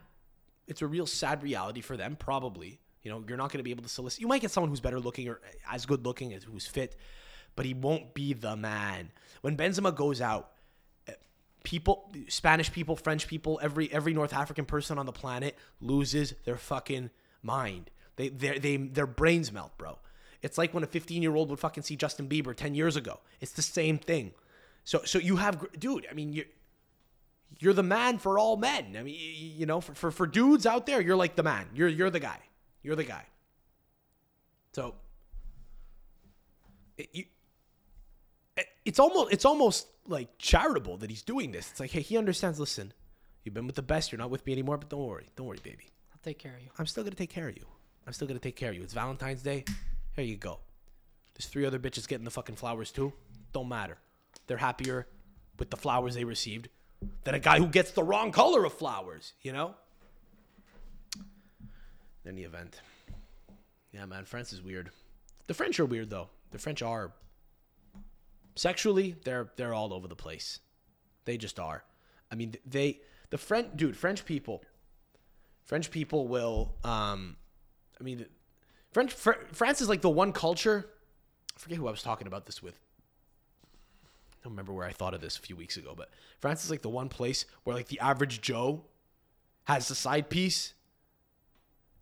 it's 0.68 0.82
a 0.82 0.88
real 0.88 1.06
sad 1.06 1.44
reality 1.44 1.82
for 1.82 1.96
them. 1.98 2.16
Probably, 2.16 2.80
you 3.04 3.12
know, 3.12 3.24
you're 3.28 3.38
not 3.38 3.52
going 3.52 3.60
to 3.60 3.64
be 3.64 3.72
able 3.72 3.84
to 3.84 3.90
solicit. 3.90 4.20
You 4.20 4.28
might 4.28 4.42
get 4.42 4.52
someone 4.52 4.70
who's 4.70 4.82
better 4.82 5.00
looking 5.00 5.28
or 5.30 5.40
eh, 5.46 5.56
as 5.72 5.86
good 5.86 6.06
looking 6.06 6.34
as 6.34 6.44
who's 6.44 6.68
fit, 6.68 6.96
but 7.56 7.66
he 7.66 7.74
won't 7.74 8.14
be 8.14 8.34
the 8.34 8.56
man. 8.56 9.12
When 9.42 9.56
Benzema 9.56 9.96
goes 9.96 10.22
out 10.22 10.52
eh, 11.08 11.14
people 11.64 12.12
spanish 12.28 12.72
people 12.72 12.96
french 12.96 13.28
people 13.28 13.60
every 13.62 13.92
every 13.92 14.14
north 14.14 14.34
african 14.34 14.66
person 14.66 14.98
on 14.98 15.06
the 15.06 15.12
planet 15.12 15.58
loses 15.82 16.34
their 16.46 16.58
fucking 16.58 17.10
mind. 17.42 17.90
They 18.18 18.30
they 18.30 18.60
they 18.60 18.78
their 18.78 19.08
brains 19.08 19.52
melt 19.52 19.78
bro. 19.78 20.00
It's 20.42 20.58
like 20.58 20.74
when 20.74 20.84
a 20.84 20.88
15 20.88 21.22
year 21.22 21.36
old 21.36 21.50
would 21.50 21.60
fucking 21.60 21.84
see 21.84 21.96
justin 21.96 22.28
bieber 22.28 22.56
10 22.56 22.76
years 22.76 22.96
ago. 22.98 23.20
It's 23.40 23.54
the 23.54 23.62
same 23.62 23.98
thing. 23.98 24.34
So 24.84 25.02
so 25.06 25.20
you 25.20 25.38
have 25.38 25.66
dude 25.80 26.06
i 26.12 26.14
mean 26.14 26.34
you're 26.34 26.46
you're 27.60 27.74
the 27.74 27.84
man 27.84 28.18
for 28.18 28.38
all 28.38 28.58
men. 28.58 28.98
I 28.98 29.04
mean 29.04 29.18
you 29.18 29.66
know 29.66 29.80
for, 29.80 29.94
for 29.94 30.12
for 30.12 30.28
dudes 30.28 30.66
out 30.66 30.86
there 30.86 31.00
you're 31.00 31.16
like 31.16 31.38
the 31.38 31.44
man. 31.44 31.68
You're 31.74 31.88
you're 31.88 32.10
the 32.10 32.20
guy 32.20 32.40
you're 32.84 32.96
the 32.96 33.04
guy 33.04 33.26
so 34.74 34.96
it, 36.98 37.10
you, 37.14 37.26
it's 38.86 39.00
almost 39.00 39.34
it's 39.34 39.46
almost 39.46 39.88
like 40.08 40.38
charitable 40.38 40.98
that 40.98 41.10
he's 41.10 41.22
doing 41.22 41.52
this. 41.52 41.70
It's 41.72 41.80
like, 41.80 41.92
hey, 41.92 42.02
he 42.02 42.18
understands. 42.18 42.60
Listen, 42.60 42.92
you've 43.44 43.54
been 43.54 43.68
with 43.68 43.76
the 43.76 43.82
best. 43.82 44.12
You're 44.12 44.20
not 44.20 44.30
with 44.30 44.46
me 44.46 44.54
anymore, 44.54 44.78
but 44.78 44.90
don't 44.90 45.06
worry, 45.06 45.28
don't 45.36 45.48
worry, 45.48 45.60
baby. 45.64 45.90
I'll 46.12 46.20
take 46.24 46.40
care 46.40 46.56
of 46.56 46.62
you. 46.62 46.70
I'm 46.78 46.86
still 46.86 47.04
gonna 47.04 47.16
take 47.16 47.30
care 47.30 47.48
of 47.48 47.56
you. 47.56 47.66
I'm 48.06 48.14
still 48.14 48.28
gonna 48.28 48.40
take 48.40 48.56
care 48.56 48.70
of 48.70 48.76
you. 48.76 48.82
It's 48.82 48.94
Valentine's 48.94 49.42
Day. 49.42 49.64
Here 50.16 50.26
you 50.26 50.36
go. 50.36 50.60
There's 51.36 51.48
three 51.48 51.66
other 51.66 51.80
bitches 51.80 52.08
getting 52.08 52.26
the 52.26 52.32
fucking 52.32 52.56
flowers 52.56 52.92
too. 52.92 53.14
Don't 53.54 53.70
matter. 53.70 53.98
They're 54.48 54.58
happier 54.58 55.08
with 55.58 55.70
the 55.70 55.78
flowers 55.78 56.16
they 56.16 56.24
received 56.24 56.68
than 57.24 57.36
a 57.36 57.40
guy 57.40 57.60
who 57.60 57.68
gets 57.68 57.92
the 57.92 58.04
wrong 58.04 58.32
color 58.32 58.66
of 58.66 58.74
flowers. 58.74 59.34
You 59.42 59.54
know. 59.54 59.76
Any 62.28 62.44
event, 62.44 62.82
yeah, 63.92 64.06
man, 64.06 64.26
France 64.26 64.54
is 64.54 64.62
weird. 64.62 64.92
The 65.48 65.54
French 65.54 65.80
are 65.80 65.86
weird 65.86 66.10
though. 66.10 66.30
The 66.52 66.60
French 66.60 66.82
are. 66.82 67.12
Sexually 68.56 69.16
they're 69.24 69.50
they're 69.56 69.74
all 69.74 69.94
over 69.94 70.08
the 70.08 70.16
place. 70.16 70.60
They 71.26 71.38
just 71.38 71.60
are. 71.60 71.84
I 72.32 72.36
mean 72.36 72.56
they 72.66 73.00
the 73.30 73.38
french 73.38 73.68
dude 73.76 73.96
french 73.96 74.26
people 74.26 74.64
french 75.66 75.92
people 75.92 76.28
will 76.28 76.74
um 76.84 77.36
i 78.00 78.04
mean 78.04 78.26
french 78.92 79.14
Fr- 79.14 79.44
france 79.52 79.82
is 79.82 79.90
like 79.90 80.02
the 80.02 80.10
one 80.10 80.32
culture 80.32 80.88
i 81.56 81.60
forget 81.60 81.78
who 81.78 81.88
i 81.88 81.92
was 81.92 82.02
talking 82.02 82.28
about 82.28 82.46
this 82.46 82.62
with. 82.62 82.80
I 84.34 84.44
don't 84.44 84.54
remember 84.54 84.74
where 84.74 84.88
i 84.88 84.92
thought 84.92 85.14
of 85.14 85.22
this 85.22 85.38
a 85.38 85.42
few 85.42 85.56
weeks 85.56 85.78
ago 85.78 85.94
but 85.96 86.10
france 86.40 86.64
is 86.64 86.72
like 86.72 86.82
the 86.82 86.90
one 86.90 87.10
place 87.10 87.46
where 87.64 87.76
like 87.76 87.88
the 87.88 88.00
average 88.00 88.42
joe 88.42 88.86
has 89.66 89.90
a 89.92 89.96
side 89.96 90.30
piece 90.30 90.74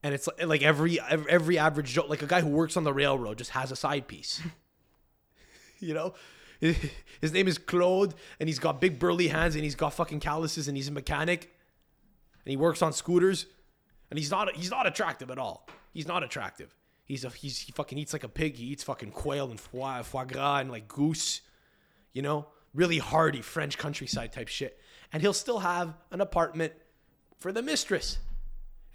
and 0.03 0.13
it's 0.13 0.27
like, 0.27 0.45
like 0.45 0.61
every 0.63 0.99
every 0.99 1.57
average 1.57 1.93
joe 1.93 2.05
like 2.07 2.21
a 2.21 2.27
guy 2.27 2.41
who 2.41 2.49
works 2.49 2.77
on 2.77 2.83
the 2.83 2.93
railroad 2.93 3.37
just 3.37 3.51
has 3.51 3.71
a 3.71 3.75
side 3.75 4.07
piece. 4.07 4.41
You 5.79 5.93
know? 5.93 6.15
His 7.21 7.33
name 7.33 7.47
is 7.47 7.59
claude 7.59 8.15
and 8.39 8.49
he's 8.49 8.57
got 8.57 8.81
big 8.81 8.97
burly 8.97 9.27
hands 9.27 9.53
and 9.53 9.63
he's 9.63 9.75
got 9.75 9.93
fucking 9.93 10.21
calluses 10.21 10.67
and 10.67 10.75
he's 10.75 10.87
a 10.87 10.91
mechanic. 10.91 11.53
And 12.43 12.49
he 12.49 12.57
works 12.57 12.81
on 12.81 12.93
scooters. 12.93 13.45
And 14.09 14.17
he's 14.17 14.31
not 14.31 14.55
he's 14.55 14.71
not 14.71 14.87
attractive 14.87 15.29
at 15.29 15.37
all. 15.37 15.67
He's 15.93 16.07
not 16.07 16.23
attractive. 16.23 16.75
He's 17.05 17.25
a 17.25 17.29
he's 17.29 17.59
he 17.59 17.71
fucking 17.73 17.99
eats 17.99 18.11
like 18.11 18.23
a 18.23 18.27
pig. 18.27 18.55
He 18.55 18.65
eats 18.65 18.83
fucking 18.83 19.11
quail 19.11 19.51
and 19.51 19.59
foie, 19.59 20.01
foie 20.01 20.25
gras 20.25 20.57
and 20.61 20.71
like 20.71 20.87
goose 20.87 21.41
you 22.17 22.23
know? 22.23 22.47
Really 22.73 22.97
hardy 22.97 23.43
french 23.43 23.77
countryside 23.77 24.33
type 24.33 24.47
shit. 24.47 24.79
And 25.13 25.21
he'll 25.21 25.33
still 25.33 25.59
have 25.59 25.93
an 26.09 26.19
apartment 26.19 26.73
for 27.37 27.51
the 27.51 27.61
mistress 27.61 28.17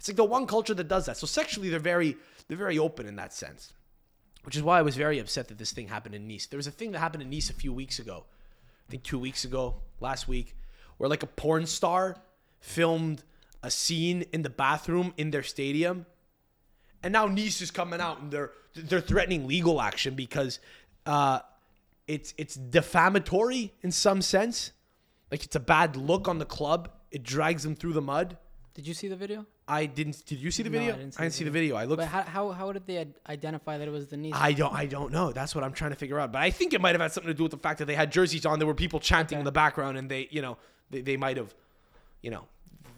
it's 0.03 0.09
like 0.09 0.17
the 0.17 0.23
one 0.23 0.45
culture 0.45 0.73
that 0.73 0.87
does 0.87 1.05
that 1.05 1.15
so 1.15 1.25
sexually 1.25 1.69
they're 1.69 1.79
very 1.79 2.17
they're 2.47 2.57
very 2.57 2.77
open 2.77 3.07
in 3.07 3.15
that 3.15 3.33
sense 3.33 3.73
which 4.43 4.55
is 4.55 4.61
why 4.61 4.77
I 4.77 4.81
was 4.81 4.95
very 4.95 5.19
upset 5.19 5.47
that 5.47 5.57
this 5.57 5.71
thing 5.71 5.87
happened 5.87 6.15
in 6.15 6.27
Nice. 6.27 6.45
There 6.45 6.57
was 6.57 6.67
a 6.67 6.71
thing 6.71 6.91
that 6.91 6.99
happened 6.99 7.23
in 7.23 7.29
Nice 7.29 7.49
a 7.49 7.53
few 7.53 7.73
weeks 7.73 7.99
ago, 7.99 8.25
I 8.87 8.91
think 8.91 9.03
two 9.03 9.19
weeks 9.19 9.45
ago, 9.45 9.75
last 9.99 10.27
week, 10.27 10.55
where 10.97 11.09
like 11.09 11.23
a 11.23 11.27
porn 11.27 11.65
star 11.65 12.17
filmed 12.59 13.23
a 13.63 13.71
scene 13.71 14.25
in 14.33 14.41
the 14.41 14.49
bathroom 14.49 15.13
in 15.17 15.31
their 15.31 15.43
stadium, 15.43 16.05
and 17.01 17.13
now 17.13 17.25
Nice 17.25 17.61
is 17.61 17.71
coming 17.71 18.01
out 18.01 18.21
and 18.21 18.31
they're 18.31 18.51
they're 18.75 19.01
threatening 19.01 19.47
legal 19.47 19.81
action 19.81 20.15
because 20.15 20.59
uh, 21.05 21.39
it's 22.07 22.33
it's 22.37 22.55
defamatory 22.55 23.73
in 23.81 23.91
some 23.91 24.21
sense. 24.21 24.71
Like 25.31 25.43
it's 25.43 25.55
a 25.55 25.61
bad 25.61 25.95
look 25.95 26.27
on 26.27 26.39
the 26.39 26.45
club. 26.45 26.89
It 27.11 27.23
drags 27.23 27.63
them 27.63 27.75
through 27.75 27.93
the 27.93 28.01
mud. 28.01 28.37
Did 28.73 28.87
you 28.87 28.93
see 28.93 29.07
the 29.07 29.15
video? 29.15 29.45
I 29.67 29.85
didn't. 29.85 30.25
Did 30.25 30.39
you 30.39 30.51
see 30.51 30.63
the 30.63 30.69
No, 30.69 30.77
I 30.77 30.81
video? 30.81 30.95
didn't 30.97 31.13
see 31.13 31.19
I 31.19 31.23
didn't 31.23 31.33
see 31.35 31.43
the 31.45 31.51
video. 31.51 31.75
I 31.77 31.85
looked. 31.85 31.99
But 32.01 32.09
how, 32.09 32.23
how, 32.23 32.51
how 32.51 32.71
did 32.73 32.85
they 32.85 32.97
ad- 32.97 33.13
identify 33.29 33.77
that 33.77 33.87
it 33.87 33.91
was 33.91 34.07
the 34.07 34.17
Nice? 34.17 34.33
I 34.35 34.51
don't. 34.51 34.73
I 34.73 34.85
don't 34.85 35.11
know. 35.13 35.31
That's 35.31 35.55
what 35.55 35.63
I'm 35.63 35.71
trying 35.73 35.91
to 35.91 35.95
figure 35.95 36.19
out. 36.19 36.31
But 36.33 36.41
I 36.41 36.51
think 36.51 36.73
it 36.73 36.81
might 36.81 36.91
have 36.93 37.01
had 37.01 37.13
something 37.13 37.29
to 37.31 37.33
do 37.33 37.43
with 37.43 37.51
the 37.53 37.57
fact 37.57 37.79
that 37.79 37.85
they 37.85 37.95
had 37.95 38.11
jerseys 38.11 38.45
on. 38.45 38.59
There 38.59 38.67
were 38.67 38.73
people 38.73 38.99
chanting 38.99 39.37
in 39.37 39.41
Okay. 39.41 39.45
the 39.45 39.51
background, 39.53 39.97
and 39.97 40.09
they, 40.09 40.27
you 40.31 40.41
know, 40.41 40.57
they, 40.89 40.99
they 41.01 41.15
might 41.17 41.37
have, 41.37 41.53
you 42.21 42.29
know, 42.29 42.43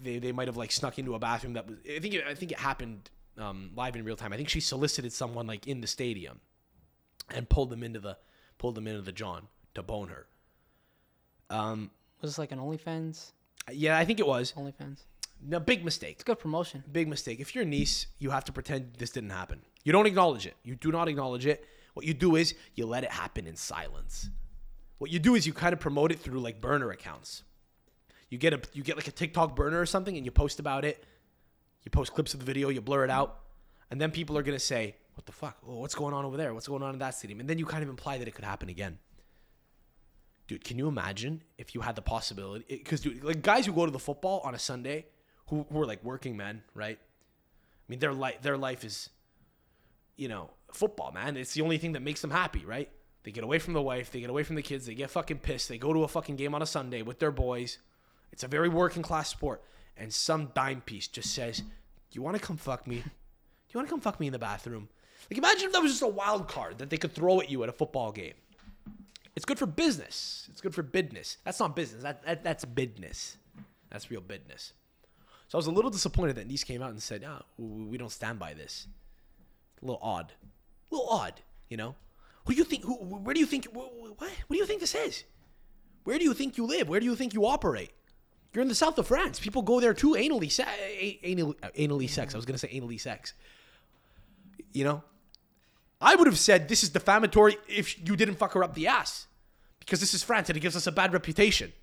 they, 0.03 0.17
they 0.17 0.31
might 0.31 0.47
have 0.47 0.57
like 0.57 0.71
snuck 0.71 0.97
into 0.97 1.13
a 1.13 1.19
bathroom 1.19 1.53
that 1.53 1.67
was. 1.67 1.77
I 1.85 1.99
think 1.99 2.15
it, 2.15 2.25
I 2.27 2.33
think 2.33 2.51
it 2.51 2.57
happened 2.59 3.09
um, 3.37 3.69
live 3.75 3.95
in 3.95 4.03
real 4.03 4.15
time. 4.15 4.33
I 4.33 4.37
think 4.37 4.49
she 4.49 4.59
solicited 4.59 5.13
someone 5.13 5.45
like 5.45 5.67
in 5.67 5.81
the 5.81 5.87
stadium, 5.87 6.39
and 7.29 7.47
pulled 7.47 7.69
them 7.69 7.83
into 7.83 7.99
the 7.99 8.17
pulled 8.57 8.73
them 8.73 8.87
into 8.87 9.01
the 9.03 9.11
John 9.11 9.47
to 9.75 9.83
bone 9.83 10.07
her. 10.07 10.25
Um. 11.49 11.91
was 12.21 12.31
this 12.31 12.39
like 12.39 12.51
an 12.51 12.57
OnlyFans? 12.59 13.33
Yeah, 13.71 13.97
I 13.97 14.05
think 14.05 14.19
it 14.19 14.27
was. 14.27 14.51
OnlyFans. 14.53 15.01
No, 15.41 15.59
big 15.59 15.85
mistake. 15.85 16.15
It's 16.15 16.23
good 16.23 16.39
promotion. 16.39 16.83
big 16.91 17.07
mistake. 17.07 17.39
If 17.39 17.53
you're 17.53 17.63
a 17.63 17.67
Nice, 17.67 18.07
you 18.19 18.31
have 18.31 18.45
to 18.45 18.51
pretend 18.51 18.93
this 18.97 19.11
didn't 19.11 19.29
happen. 19.29 19.61
You 19.83 19.91
don't 19.91 20.07
acknowledge 20.07 20.45
it. 20.45 20.55
You 20.63 20.75
do 20.75 20.91
not 20.91 21.07
acknowledge 21.07 21.45
it. 21.45 21.65
What 21.93 22.05
you 22.05 22.13
do 22.13 22.35
is 22.35 22.55
you 22.73 22.85
let 22.85 23.03
it 23.03 23.11
happen 23.11 23.47
in 23.47 23.55
silence. 23.55 24.29
What 24.97 25.11
you 25.11 25.19
do 25.19 25.35
is 25.35 25.45
you 25.45 25.53
kind 25.53 25.73
of 25.73 25.79
promote 25.79 26.11
it 26.11 26.19
through 26.19 26.39
like 26.39 26.61
burner 26.61 26.91
accounts. 26.91 27.43
You 28.29 28.37
get 28.37 28.53
a 28.53 28.61
you 28.73 28.83
get 28.83 28.95
like 28.95 29.07
a 29.07 29.11
TikTok 29.11 29.55
burner 29.55 29.79
or 29.79 29.85
something 29.85 30.15
and 30.17 30.25
you 30.25 30.31
post 30.31 30.59
about 30.59 30.83
it. 30.83 31.03
You 31.83 31.91
post 31.91 32.13
clips 32.13 32.33
of 32.33 32.39
the 32.39 32.45
video, 32.45 32.69
you 32.69 32.81
blur 32.81 33.03
it 33.03 33.11
out, 33.11 33.39
and 33.91 34.01
then 34.01 34.09
people 34.09 34.37
are 34.37 34.43
gonna 34.43 34.57
say, 34.57 34.95
"What 35.13 35.25
the 35.25 35.31
fuck? 35.31 35.57
Oh, 35.67 35.79
what's 35.79 35.93
going 35.93 36.13
on 36.13 36.25
over 36.25 36.35
there? 36.35 36.53
What's 36.53 36.67
going 36.67 36.81
on 36.81 36.93
in 36.93 36.99
that 36.99 37.13
stadium?" 37.13 37.39
And 37.39 37.49
then 37.49 37.59
you 37.59 37.65
kind 37.65 37.83
of 37.83 37.89
imply 37.89 38.17
that 38.17 38.27
it 38.27 38.31
could 38.31 38.45
happen 38.45 38.69
again. 38.69 38.97
Dude, 40.47 40.63
can 40.63 40.77
you 40.77 40.87
imagine 40.87 41.43
if 41.57 41.75
you 41.75 41.81
had 41.81 41.95
the 41.95 42.01
possibility? 42.01 42.65
Because 42.67 43.01
dude, 43.01 43.23
like 43.23 43.41
guys 43.41 43.65
who 43.65 43.73
go 43.73 43.85
to 43.85 43.91
the 43.91 43.99
football 43.99 44.41
on 44.43 44.55
a 44.55 44.59
Sunday, 44.59 45.05
who 45.47 45.65
who 45.71 45.81
are 45.81 45.85
like 45.85 46.03
working 46.03 46.37
men, 46.37 46.63
right? 46.73 46.99
I 46.99 47.85
mean, 47.87 47.99
their 47.99 48.13
life 48.13 48.41
their 48.41 48.57
life 48.57 48.83
is, 48.83 49.09
you 50.15 50.27
know, 50.27 50.51
football, 50.71 51.11
man. 51.11 51.37
It's 51.37 51.53
the 51.53 51.61
only 51.61 51.77
thing 51.77 51.93
that 51.93 52.01
makes 52.01 52.21
them 52.21 52.31
happy, 52.31 52.65
right? 52.65 52.89
They 53.23 53.31
get 53.31 53.43
away 53.43 53.59
from 53.59 53.73
the 53.73 53.81
wife, 53.81 54.11
they 54.11 54.19
get 54.19 54.29
away 54.29 54.43
from 54.43 54.55
the 54.55 54.61
kids, 54.61 54.85
they 54.85 54.93
get 54.93 55.09
fucking 55.09 55.39
pissed. 55.39 55.67
They 55.69 55.77
go 55.77 55.93
to 55.93 56.03
a 56.03 56.07
fucking 56.07 56.35
game 56.35 56.53
on 56.53 56.61
a 56.61 56.65
Sunday 56.65 57.01
with 57.01 57.19
their 57.19 57.31
boys. 57.31 57.79
It's 58.31 58.43
a 58.43 58.47
very 58.47 58.69
working 58.69 59.01
class 59.01 59.29
sport, 59.29 59.63
and 59.97 60.13
some 60.13 60.51
dime 60.53 60.81
piece 60.81 61.07
just 61.07 61.33
says, 61.33 61.59
"Do 61.59 61.65
you 62.11 62.21
want 62.21 62.37
to 62.37 62.41
come 62.41 62.57
fuck 62.57 62.85
me? 62.85 62.97
Do 62.97 63.01
you 63.01 63.79
want 63.79 63.87
to 63.87 63.91
come 63.91 64.01
fuck 64.01 64.19
me 64.19 64.27
in 64.27 64.33
the 64.33 64.39
bathroom?" 64.39 64.89
Like, 65.29 65.39
imagine 65.39 65.67
if 65.67 65.73
that 65.73 65.81
was 65.81 65.91
just 65.91 66.03
a 66.03 66.07
wild 66.07 66.47
card 66.47 66.77
that 66.77 66.89
they 66.89 66.97
could 66.97 67.13
throw 67.13 67.41
at 67.41 67.49
you 67.49 67.63
at 67.63 67.69
a 67.69 67.71
football 67.73 68.11
game. 68.11 68.35
It's 69.35 69.45
good 69.45 69.57
for 69.57 69.65
business. 69.65 70.47
It's 70.51 70.61
good 70.61 70.75
for 70.75 70.83
bidness. 70.83 71.37
That's 71.43 71.59
not 71.59 71.75
business. 71.75 72.03
That, 72.03 72.23
that 72.25 72.43
that's 72.43 72.63
bidness. 72.63 73.37
That's 73.89 74.09
real 74.09 74.21
bidness. 74.21 74.73
So 75.47 75.57
I 75.57 75.59
was 75.59 75.67
a 75.67 75.71
little 75.71 75.91
disappointed 75.91 76.35
that 76.37 76.49
Nice 76.49 76.63
came 76.63 76.81
out 76.81 76.89
and 76.91 77.01
said, 77.01 77.23
"Ah, 77.27 77.43
we 77.57 77.97
don't 77.97 78.11
stand 78.11 78.39
by 78.39 78.53
this." 78.53 78.87
A 79.81 79.85
little 79.85 80.01
odd. 80.01 80.33
A 80.91 80.95
little 80.95 81.09
odd, 81.09 81.41
you 81.69 81.77
know. 81.77 81.95
Who 82.45 82.53
do 82.53 82.57
you 82.57 82.63
think? 82.63 82.83
Who? 82.83 82.95
Where 82.95 83.33
do 83.33 83.39
you 83.39 83.45
think? 83.45 83.65
What? 83.65 83.91
What 84.17 84.29
do 84.49 84.57
you 84.57 84.65
think 84.65 84.79
this 84.81 84.95
is? 84.95 85.23
Where 86.03 86.17
do 86.17 86.23
you 86.23 86.33
think 86.33 86.57
you 86.57 86.65
live? 86.65 86.87
Where 86.87 86.99
do 86.99 87.05
you 87.05 87.15
think 87.15 87.33
you 87.33 87.45
operate? 87.45 87.91
You're 88.53 88.61
in 88.61 88.67
the 88.69 88.75
south 88.75 88.97
of 88.97 89.07
France. 89.07 89.39
People 89.39 89.63
go 89.63 89.79
there 89.79 89.93
too 89.93 90.11
anally, 90.11 90.51
se- 90.51 91.19
anally, 91.23 91.55
uh, 91.61 91.69
anally 91.77 92.09
sex. 92.09 92.33
I 92.33 92.37
was 92.37 92.45
gonna 92.45 92.57
say 92.57 92.69
anally 92.69 92.99
sex. 92.99 93.33
You 94.71 94.83
know, 94.83 95.03
I 95.99 96.15
would 96.15 96.27
have 96.27 96.39
said 96.39 96.69
this 96.69 96.83
is 96.83 96.89
defamatory 96.89 97.57
if 97.67 97.99
you 98.07 98.15
didn't 98.15 98.35
fuck 98.35 98.53
her 98.53 98.63
up 98.63 98.73
the 98.73 98.87
ass, 98.87 99.27
because 99.79 99.99
this 99.99 100.13
is 100.13 100.23
France 100.23 100.49
and 100.49 100.57
it 100.57 100.61
gives 100.61 100.75
us 100.75 100.87
a 100.87 100.91
bad 100.91 101.13
reputation. 101.13 101.73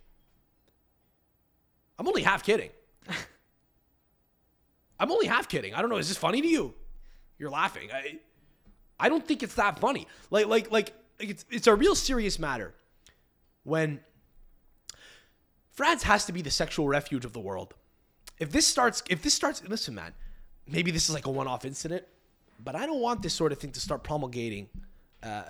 I'm 1.98 2.08
only 2.08 2.22
half 2.22 2.42
kidding. 2.42 2.70
I'm 5.02 5.10
only 5.10 5.26
half 5.26 5.48
kidding. 5.48 5.74
I 5.74 5.80
don't 5.80 5.90
know. 5.90 5.96
Is 5.96 6.06
this 6.06 6.16
funny 6.16 6.40
to 6.40 6.46
you? 6.46 6.74
You're 7.36 7.50
laughing. 7.50 7.90
I, 7.92 8.20
I 9.00 9.08
don't 9.08 9.26
think 9.26 9.42
it's 9.42 9.56
that 9.56 9.80
funny. 9.80 10.06
Like, 10.30 10.46
like, 10.46 10.70
like, 10.70 10.92
it's 11.18 11.44
it's 11.50 11.66
a 11.66 11.74
real 11.74 11.96
serious 11.96 12.38
matter 12.38 12.72
when 13.64 13.98
France 15.72 16.04
has 16.04 16.24
to 16.26 16.32
be 16.32 16.40
the 16.40 16.52
sexual 16.52 16.86
refuge 16.86 17.24
of 17.24 17.32
the 17.32 17.40
world. 17.40 17.74
If 18.38 18.52
this 18.52 18.64
starts, 18.64 19.02
if 19.10 19.22
this 19.22 19.34
starts, 19.34 19.60
listen, 19.66 19.96
man, 19.96 20.14
maybe 20.68 20.92
this 20.92 21.08
is 21.08 21.14
like 21.14 21.26
a 21.26 21.30
one-off 21.30 21.64
incident, 21.64 22.04
but 22.62 22.76
I 22.76 22.86
don't 22.86 23.00
want 23.00 23.22
this 23.22 23.34
sort 23.34 23.50
of 23.50 23.58
thing 23.58 23.72
to 23.72 23.80
start 23.80 24.04
promulgating, 24.04 24.68
uh, 25.24 25.42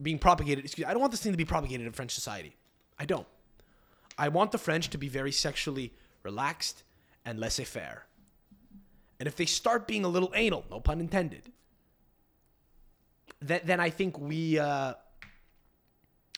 being 0.00 0.18
propagated. 0.18 0.64
Excuse, 0.64 0.86
me, 0.86 0.90
I 0.90 0.94
don't 0.94 1.00
want 1.00 1.10
this 1.10 1.20
thing 1.20 1.32
to 1.32 1.38
be 1.38 1.44
propagated 1.44 1.86
in 1.86 1.92
French 1.92 2.12
society. 2.12 2.56
I 2.98 3.04
don't. 3.04 3.26
I 4.16 4.28
want 4.28 4.52
the 4.52 4.58
French 4.58 4.88
to 4.88 4.96
be 4.96 5.08
very 5.08 5.32
sexually 5.32 5.92
relaxed 6.22 6.82
and 7.26 7.38
laissez-faire. 7.38 8.05
And 9.18 9.26
if 9.26 9.36
they 9.36 9.46
start 9.46 9.86
being 9.86 10.04
a 10.04 10.08
little 10.08 10.32
anal, 10.34 10.64
no 10.70 10.80
pun 10.80 11.00
intended, 11.00 11.50
then, 13.40 13.60
then 13.64 13.80
I 13.80 13.90
think 13.90 14.18
we 14.18 14.58
uh, 14.58 14.94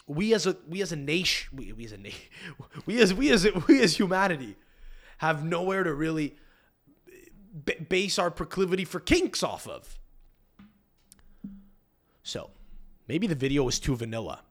we 0.06 0.34
as 0.34 0.46
a 0.46 0.56
we 0.68 0.80
as 0.82 0.92
a 0.92 0.96
nation 0.96 1.56
we, 1.56 1.72
we 1.72 1.84
as 1.84 1.92
a 1.92 1.98
nation 1.98 2.20
we 2.86 3.00
as 3.00 3.12
we 3.12 3.30
as 3.30 3.46
we 3.66 3.82
as 3.82 3.96
humanity 3.96 4.56
have 5.18 5.44
nowhere 5.44 5.82
to 5.82 5.92
really 5.92 6.36
b- 7.64 7.74
base 7.88 8.18
our 8.18 8.30
proclivity 8.30 8.84
for 8.84 9.00
kinks 9.00 9.42
off 9.42 9.66
of. 9.66 9.98
So, 12.22 12.50
maybe 13.08 13.26
the 13.26 13.34
video 13.34 13.64
was 13.64 13.78
too 13.78 13.96
vanilla. 13.96 14.42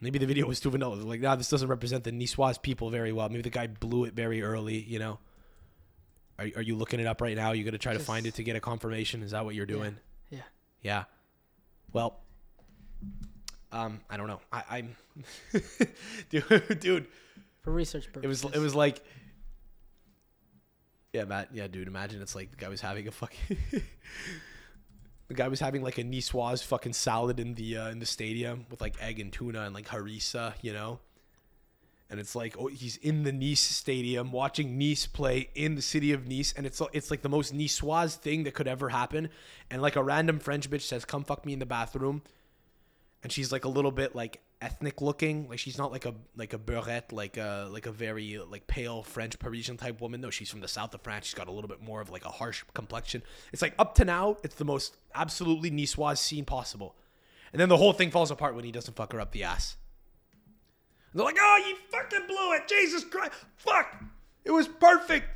Maybe 0.00 0.18
the 0.18 0.26
video 0.26 0.46
was 0.46 0.60
too 0.60 0.70
vanilla. 0.70 0.94
Like, 0.94 1.20
nah, 1.20 1.36
this 1.36 1.50
doesn't 1.50 1.68
represent 1.68 2.04
the 2.04 2.12
Niçoise 2.12 2.60
people 2.62 2.90
very 2.90 3.12
well. 3.12 3.28
Maybe 3.28 3.42
the 3.42 3.50
guy 3.50 3.66
blew 3.66 4.04
it 4.04 4.14
very 4.14 4.42
early. 4.42 4.78
You 4.78 4.98
know. 4.98 5.18
Are, 6.38 6.46
are 6.56 6.62
you 6.62 6.76
looking 6.76 7.00
it 7.00 7.06
up 7.06 7.20
right 7.20 7.36
now? 7.36 7.48
Are 7.48 7.54
you 7.54 7.64
gonna 7.64 7.78
try 7.78 7.92
to 7.92 7.98
find 7.98 8.26
it 8.26 8.34
to 8.34 8.42
get 8.42 8.56
a 8.56 8.60
confirmation? 8.60 9.22
Is 9.22 9.32
that 9.32 9.44
what 9.44 9.54
you're 9.54 9.66
doing? 9.66 9.96
Yeah. 10.30 10.40
Yeah. 10.82 11.04
Well, 11.92 12.20
um, 13.72 14.00
I 14.08 14.16
don't 14.16 14.28
know. 14.28 14.40
I, 14.52 14.62
I'm, 14.70 14.96
dude, 16.30 16.80
dude. 16.80 17.06
For 17.62 17.72
research 17.72 18.12
purposes. 18.12 18.44
It 18.44 18.46
was 18.46 18.56
it 18.56 18.60
was 18.60 18.74
like, 18.74 19.02
yeah, 21.12 21.24
Matt. 21.24 21.48
Yeah, 21.52 21.66
dude. 21.66 21.88
Imagine 21.88 22.22
it's 22.22 22.34
like 22.34 22.50
the 22.50 22.56
guy 22.56 22.68
was 22.68 22.80
having 22.80 23.08
a 23.08 23.10
fucking, 23.10 23.58
the 25.28 25.34
guy 25.34 25.48
was 25.48 25.60
having 25.60 25.82
like 25.82 25.98
a 25.98 26.04
Niçoise 26.04 26.64
fucking 26.64 26.92
salad 26.92 27.40
in 27.40 27.54
the 27.54 27.76
uh, 27.76 27.90
in 27.90 27.98
the 27.98 28.06
stadium 28.06 28.66
with 28.70 28.80
like 28.80 28.94
egg 29.02 29.18
and 29.18 29.32
tuna 29.32 29.62
and 29.62 29.74
like 29.74 29.88
harissa, 29.88 30.54
you 30.62 30.72
know. 30.72 31.00
And 32.10 32.18
it's 32.18 32.34
like, 32.34 32.56
oh, 32.58 32.68
he's 32.68 32.96
in 32.96 33.24
the 33.24 33.32
Nice 33.32 33.60
stadium 33.60 34.32
watching 34.32 34.78
Nice 34.78 35.06
play 35.06 35.50
in 35.54 35.74
the 35.74 35.82
city 35.82 36.12
of 36.12 36.26
Nice, 36.26 36.54
and 36.54 36.64
it's 36.64 36.80
it's 36.94 37.10
like 37.10 37.20
the 37.20 37.28
most 37.28 37.54
Niçoise 37.54 38.16
thing 38.16 38.44
that 38.44 38.54
could 38.54 38.66
ever 38.66 38.88
happen. 38.88 39.28
And 39.70 39.82
like 39.82 39.96
a 39.96 40.02
random 40.02 40.38
French 40.38 40.70
bitch 40.70 40.82
says, 40.82 41.04
"Come 41.04 41.24
fuck 41.24 41.44
me 41.44 41.52
in 41.52 41.58
the 41.58 41.66
bathroom," 41.66 42.22
and 43.22 43.30
she's 43.30 43.52
like 43.52 43.64
a 43.64 43.68
little 43.68 43.90
bit 43.90 44.14
like 44.14 44.40
ethnic 44.60 45.00
looking, 45.00 45.48
like 45.48 45.58
she's 45.58 45.78
not 45.78 45.92
like 45.92 46.04
a 46.04 46.14
like 46.36 46.52
a 46.52 46.58
beurette, 46.58 47.12
like 47.12 47.36
a 47.36 47.68
like 47.70 47.86
a 47.86 47.92
very 47.92 48.38
like 48.38 48.66
pale 48.66 49.02
French 49.02 49.38
Parisian 49.38 49.76
type 49.76 50.00
woman. 50.00 50.20
No, 50.20 50.30
she's 50.30 50.50
from 50.50 50.60
the 50.60 50.68
south 50.68 50.94
of 50.94 51.02
France. 51.02 51.26
She's 51.26 51.34
got 51.34 51.48
a 51.48 51.52
little 51.52 51.68
bit 51.68 51.82
more 51.82 52.00
of 52.00 52.10
like 52.10 52.24
a 52.24 52.30
harsh 52.30 52.64
complexion. 52.74 53.22
It's 53.52 53.62
like 53.62 53.74
up 53.78 53.94
to 53.96 54.04
now, 54.04 54.36
it's 54.42 54.54
the 54.54 54.64
most 54.64 54.96
absolutely 55.14 55.70
Niçoise 55.70 56.18
scene 56.18 56.44
possible, 56.44 56.96
and 57.52 57.60
then 57.60 57.68
the 57.68 57.76
whole 57.76 57.92
thing 57.92 58.10
falls 58.10 58.30
apart 58.30 58.54
when 58.54 58.64
he 58.64 58.72
doesn't 58.72 58.94
fuck 58.94 59.12
her 59.12 59.20
up 59.20 59.32
the 59.32 59.44
ass. 59.44 59.76
They're 61.18 61.24
like, 61.24 61.36
oh, 61.40 61.64
you 61.68 61.74
fucking 61.90 62.28
blew 62.28 62.52
it. 62.52 62.68
Jesus 62.68 63.02
Christ. 63.02 63.32
Fuck. 63.56 63.92
It 64.44 64.52
was 64.52 64.68
perfect. 64.68 65.26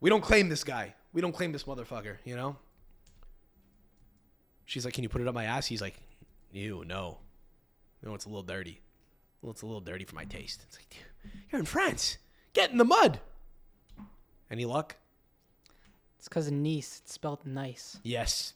We 0.00 0.10
don't 0.10 0.20
claim 0.20 0.48
this 0.48 0.64
guy. 0.64 0.94
We 1.12 1.20
don't 1.20 1.30
claim 1.32 1.52
this 1.52 1.62
motherfucker, 1.62 2.16
you 2.24 2.34
know? 2.34 2.56
She's 4.64 4.84
like, 4.84 4.92
can 4.92 5.04
you 5.04 5.08
put 5.08 5.20
it 5.20 5.28
up 5.28 5.34
my 5.34 5.44
ass? 5.44 5.66
He's 5.66 5.80
like, 5.80 5.94
ew, 6.50 6.82
no. 6.84 7.18
No, 8.02 8.14
it's 8.14 8.24
a 8.24 8.28
little 8.28 8.42
dirty. 8.42 8.80
Well, 9.42 9.52
it's 9.52 9.62
a 9.62 9.66
little 9.66 9.80
dirty 9.80 10.04
for 10.04 10.16
my 10.16 10.24
taste. 10.24 10.64
It's 10.66 10.76
like, 10.76 10.88
dude, 10.90 11.30
you're 11.52 11.60
in 11.60 11.66
France. 11.66 12.18
Get 12.52 12.72
in 12.72 12.78
the 12.78 12.84
mud. 12.84 13.20
Any 14.50 14.64
luck? 14.64 14.96
It's 16.18 16.26
because 16.28 16.48
of 16.48 16.52
Nice. 16.54 17.00
It's 17.04 17.12
spelled 17.12 17.46
nice. 17.46 18.00
Yes. 18.02 18.54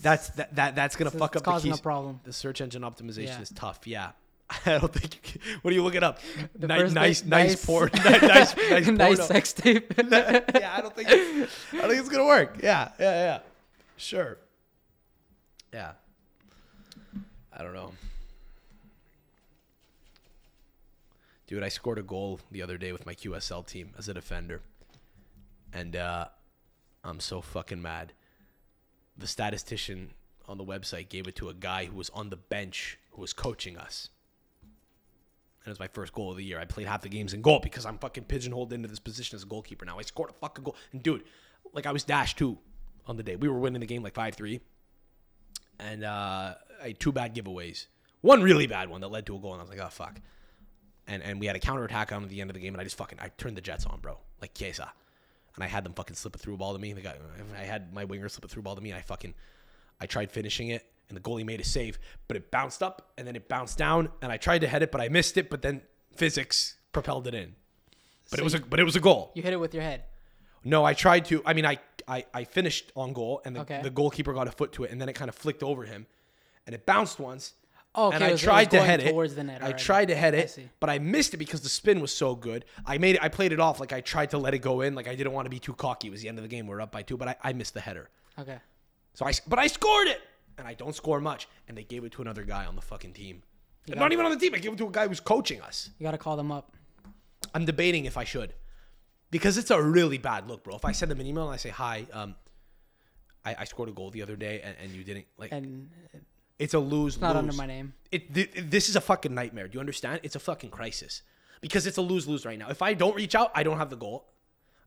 That's 0.00 0.30
that, 0.30 0.56
that 0.56 0.74
that's 0.74 0.96
gonna 0.96 1.08
It's- 1.08 1.18
fuck 1.20 1.36
it's 1.36 1.40
up 1.42 1.44
the 1.44 1.50
causing 1.50 1.72
a 1.72 1.76
problem. 1.76 2.20
The 2.24 2.32
search 2.32 2.62
engine 2.62 2.80
optimization 2.80 3.26
Yeah. 3.26 3.40
is 3.42 3.50
tough. 3.50 3.86
Yeah. 3.86 4.12
I 4.66 4.78
don't 4.78 4.92
think. 4.92 5.14
You 5.14 5.20
can, 5.22 5.58
what 5.62 5.70
are 5.72 5.74
you 5.74 5.82
looking 5.82 6.02
up? 6.02 6.18
The 6.54 6.68
Ni- 6.68 6.78
first 6.78 6.94
nice, 6.94 7.24
nice, 7.24 7.50
nice- 7.50 7.66
porn. 7.66 7.90
nice, 7.94 8.54
nice, 8.56 8.86
nice 8.88 9.26
sex 9.26 9.52
tape. 9.52 9.92
yeah, 9.98 10.74
I 10.76 10.80
don't 10.80 10.94
think. 10.94 11.08
I 11.08 11.14
don't 11.14 11.88
think 11.88 12.00
it's 12.00 12.08
gonna 12.08 12.26
work. 12.26 12.58
Yeah, 12.62 12.90
yeah, 12.98 13.24
yeah. 13.24 13.38
Sure. 13.96 14.38
Yeah. 15.72 15.92
I 17.52 17.62
don't 17.62 17.74
know. 17.74 17.92
Dude, 21.46 21.62
I 21.62 21.68
scored 21.68 21.98
a 21.98 22.02
goal 22.02 22.40
the 22.50 22.62
other 22.62 22.78
day 22.78 22.92
with 22.92 23.04
my 23.04 23.14
QSL 23.14 23.66
team 23.66 23.90
as 23.98 24.08
a 24.08 24.14
defender. 24.14 24.60
And 25.72 25.94
uh, 25.96 26.26
I'm 27.04 27.20
so 27.20 27.40
fucking 27.40 27.80
mad. 27.80 28.12
The 29.18 29.26
statistician 29.26 30.10
on 30.48 30.56
the 30.58 30.64
website 30.64 31.08
gave 31.08 31.26
it 31.28 31.36
to 31.36 31.48
a 31.50 31.54
guy 31.54 31.84
who 31.86 31.96
was 31.96 32.10
on 32.10 32.30
the 32.30 32.36
bench 32.36 32.98
who 33.10 33.20
was 33.20 33.32
coaching 33.32 33.76
us. 33.76 34.08
It 35.64 35.68
was 35.68 35.78
my 35.78 35.86
first 35.88 36.12
goal 36.12 36.30
of 36.30 36.36
the 36.36 36.44
year. 36.44 36.58
I 36.58 36.64
played 36.64 36.88
half 36.88 37.02
the 37.02 37.08
games 37.08 37.34
in 37.34 37.42
goal 37.42 37.60
because 37.60 37.86
I'm 37.86 37.98
fucking 37.98 38.24
pigeonholed 38.24 38.72
into 38.72 38.88
this 38.88 38.98
position 38.98 39.36
as 39.36 39.44
a 39.44 39.46
goalkeeper 39.46 39.84
now. 39.84 39.98
I 39.98 40.02
scored 40.02 40.30
a 40.30 40.34
fucking 40.34 40.64
goal. 40.64 40.76
And 40.92 41.02
dude, 41.02 41.22
like 41.72 41.86
I 41.86 41.92
was 41.92 42.02
dash 42.02 42.34
two 42.34 42.58
on 43.06 43.16
the 43.16 43.22
day. 43.22 43.36
We 43.36 43.48
were 43.48 43.58
winning 43.58 43.80
the 43.80 43.86
game 43.86 44.02
like 44.02 44.14
5 44.14 44.34
3. 44.34 44.60
And 45.78 46.04
uh, 46.04 46.54
I 46.82 46.88
had 46.88 47.00
two 47.00 47.12
bad 47.12 47.34
giveaways. 47.34 47.86
One 48.20 48.42
really 48.42 48.66
bad 48.66 48.88
one 48.88 49.00
that 49.00 49.08
led 49.08 49.26
to 49.26 49.36
a 49.36 49.38
goal. 49.38 49.52
And 49.52 49.60
I 49.60 49.64
was 49.64 49.70
like, 49.70 49.80
oh, 49.80 49.88
fuck. 49.88 50.20
And, 51.06 51.22
and 51.22 51.40
we 51.40 51.46
had 51.46 51.56
a 51.56 51.60
counterattack 51.60 52.12
on 52.12 52.22
at 52.22 52.28
the 52.28 52.40
end 52.40 52.50
of 52.50 52.54
the 52.54 52.60
game. 52.60 52.74
And 52.74 52.80
I 52.80 52.84
just 52.84 52.96
fucking, 52.96 53.18
I 53.20 53.28
turned 53.28 53.56
the 53.56 53.60
Jets 53.60 53.86
on, 53.86 54.00
bro. 54.00 54.18
Like 54.40 54.54
Chiesa. 54.54 54.92
And 55.54 55.64
I 55.64 55.66
had 55.66 55.84
them 55.84 55.92
fucking 55.92 56.16
slip 56.16 56.34
a 56.34 56.38
through 56.38 56.56
ball 56.56 56.72
to 56.72 56.78
me. 56.78 56.92
The 56.92 57.02
guy, 57.02 57.16
I 57.56 57.62
had 57.62 57.92
my 57.92 58.04
winger 58.04 58.28
slip 58.28 58.44
a 58.44 58.48
through 58.48 58.62
ball 58.62 58.76
to 58.76 58.80
me. 58.80 58.90
And 58.90 58.98
I 58.98 59.02
fucking, 59.02 59.34
I 60.02 60.06
tried 60.06 60.30
finishing 60.32 60.68
it 60.68 60.84
and 61.08 61.16
the 61.16 61.20
goalie 61.22 61.44
made 61.44 61.60
a 61.60 61.64
save, 61.64 61.98
but 62.26 62.36
it 62.36 62.50
bounced 62.50 62.82
up 62.82 63.12
and 63.16 63.26
then 63.26 63.36
it 63.36 63.48
bounced 63.48 63.78
down, 63.78 64.08
and 64.20 64.32
I 64.32 64.36
tried 64.36 64.60
to 64.62 64.66
head 64.66 64.82
it, 64.82 64.90
but 64.90 65.00
I 65.00 65.08
missed 65.08 65.36
it. 65.36 65.48
But 65.48 65.62
then 65.62 65.82
physics 66.16 66.76
propelled 66.92 67.26
it 67.28 67.34
in. 67.34 67.54
But 68.30 68.40
it 68.40 68.42
was 68.42 68.54
a 68.54 68.58
but 68.60 68.80
it 68.80 68.84
was 68.84 68.96
a 68.96 69.00
goal. 69.00 69.30
You 69.34 69.42
hit 69.42 69.52
it 69.52 69.60
with 69.60 69.74
your 69.74 69.82
head. 69.84 70.04
No, 70.64 70.84
I 70.84 70.94
tried 70.94 71.24
to. 71.26 71.42
I 71.46 71.52
mean, 71.52 71.66
I 71.66 71.78
I, 72.08 72.24
I 72.34 72.44
finished 72.44 72.90
on 72.96 73.12
goal, 73.12 73.42
and 73.44 73.54
the, 73.54 73.60
Okay. 73.60 73.80
the 73.82 73.90
goalkeeper 73.90 74.32
got 74.32 74.48
a 74.48 74.52
foot 74.52 74.72
to 74.72 74.84
it, 74.84 74.90
and 74.90 75.00
then 75.00 75.08
it 75.08 75.12
kind 75.12 75.28
of 75.28 75.34
flicked 75.36 75.62
over 75.62 75.84
him, 75.84 76.06
and 76.66 76.74
it 76.74 76.84
bounced 76.86 77.20
once. 77.20 77.54
Oh, 77.94 78.06
okay. 78.06 78.16
and 78.16 78.24
I 78.24 78.32
was- 78.32 78.40
tried 78.40 78.70
to 78.70 78.80
head 78.80 79.00
it. 79.00 79.10
towards 79.10 79.34
the 79.34 79.44
net 79.44 79.62
I 79.62 79.72
tried 79.72 80.06
to 80.08 80.14
head 80.16 80.34
it, 80.34 80.48
see. 80.50 80.68
but 80.80 80.88
I 80.88 80.98
missed 80.98 81.34
it 81.34 81.36
because 81.36 81.60
the 81.60 81.68
spin 81.68 82.00
was 82.00 82.12
so 82.12 82.34
good. 82.34 82.64
I 82.86 82.96
made 82.98 83.16
it. 83.16 83.22
I 83.22 83.28
played 83.28 83.52
it 83.52 83.60
off 83.60 83.80
like 83.80 83.92
I 83.92 84.00
tried 84.00 84.30
to 84.30 84.38
let 84.38 84.54
it 84.54 84.60
go 84.60 84.80
in. 84.80 84.94
Like 84.94 85.08
I 85.08 85.14
didn't 85.14 85.34
want 85.34 85.44
to 85.46 85.50
be 85.50 85.58
too 85.58 85.74
cocky. 85.74 86.08
It 86.08 86.10
was 86.10 86.22
the 86.22 86.28
end 86.28 86.38
of 86.38 86.42
the 86.42 86.48
game. 86.48 86.66
We 86.66 86.74
are 86.74 86.80
up 86.80 86.90
by 86.90 87.02
two, 87.02 87.16
but 87.18 87.28
I, 87.28 87.36
I 87.42 87.52
missed 87.52 87.74
the 87.74 87.80
header. 87.82 88.08
Okay. 88.38 88.58
So 89.14 89.26
I, 89.26 89.32
but 89.46 89.58
I 89.58 89.66
scored 89.66 90.08
it, 90.08 90.20
and 90.58 90.66
I 90.66 90.74
don't 90.74 90.94
score 90.94 91.20
much, 91.20 91.48
and 91.68 91.76
they 91.76 91.84
gave 91.84 92.04
it 92.04 92.12
to 92.12 92.22
another 92.22 92.44
guy 92.44 92.66
on 92.66 92.74
the 92.76 92.82
fucking 92.82 93.12
team. 93.12 93.42
Not 93.88 94.12
even 94.12 94.24
on 94.24 94.30
the 94.30 94.38
team. 94.38 94.54
I 94.54 94.58
gave 94.58 94.72
it 94.72 94.78
to 94.78 94.86
a 94.86 94.90
guy 94.90 95.08
who's 95.08 95.20
coaching 95.20 95.60
us. 95.60 95.90
You 95.98 96.04
got 96.04 96.12
to 96.12 96.18
call 96.18 96.36
them 96.36 96.52
up. 96.52 96.72
I'm 97.54 97.64
debating 97.64 98.04
if 98.04 98.16
I 98.16 98.24
should, 98.24 98.54
because 99.30 99.58
it's 99.58 99.70
a 99.70 99.82
really 99.82 100.18
bad 100.18 100.48
look, 100.48 100.62
bro. 100.64 100.76
If 100.76 100.84
I 100.84 100.92
send 100.92 101.10
them 101.10 101.20
an 101.20 101.26
email 101.26 101.44
and 101.44 101.52
I 101.52 101.56
say 101.56 101.68
hi, 101.70 102.06
um, 102.12 102.34
I, 103.44 103.56
I 103.60 103.64
scored 103.64 103.88
a 103.88 103.92
goal 103.92 104.10
the 104.10 104.22
other 104.22 104.36
day, 104.36 104.60
and, 104.62 104.76
and 104.82 104.92
you 104.92 105.04
didn't 105.04 105.26
like. 105.36 105.52
And 105.52 105.90
it's 106.58 106.74
a 106.74 106.78
lose. 106.78 107.20
not 107.20 107.34
under 107.34 107.52
my 107.52 107.66
name. 107.66 107.92
It, 108.12 108.32
th- 108.32 108.50
this 108.54 108.88
is 108.88 108.96
a 108.96 109.00
fucking 109.00 109.34
nightmare. 109.34 109.66
Do 109.68 109.74
you 109.74 109.80
understand? 109.80 110.20
It's 110.22 110.36
a 110.36 110.40
fucking 110.40 110.70
crisis 110.70 111.22
because 111.60 111.86
it's 111.86 111.98
a 111.98 112.02
lose 112.02 112.28
lose 112.28 112.46
right 112.46 112.58
now. 112.58 112.70
If 112.70 112.82
I 112.82 112.94
don't 112.94 113.16
reach 113.16 113.34
out, 113.34 113.50
I 113.54 113.64
don't 113.64 113.78
have 113.78 113.90
the 113.90 113.96
goal, 113.96 114.28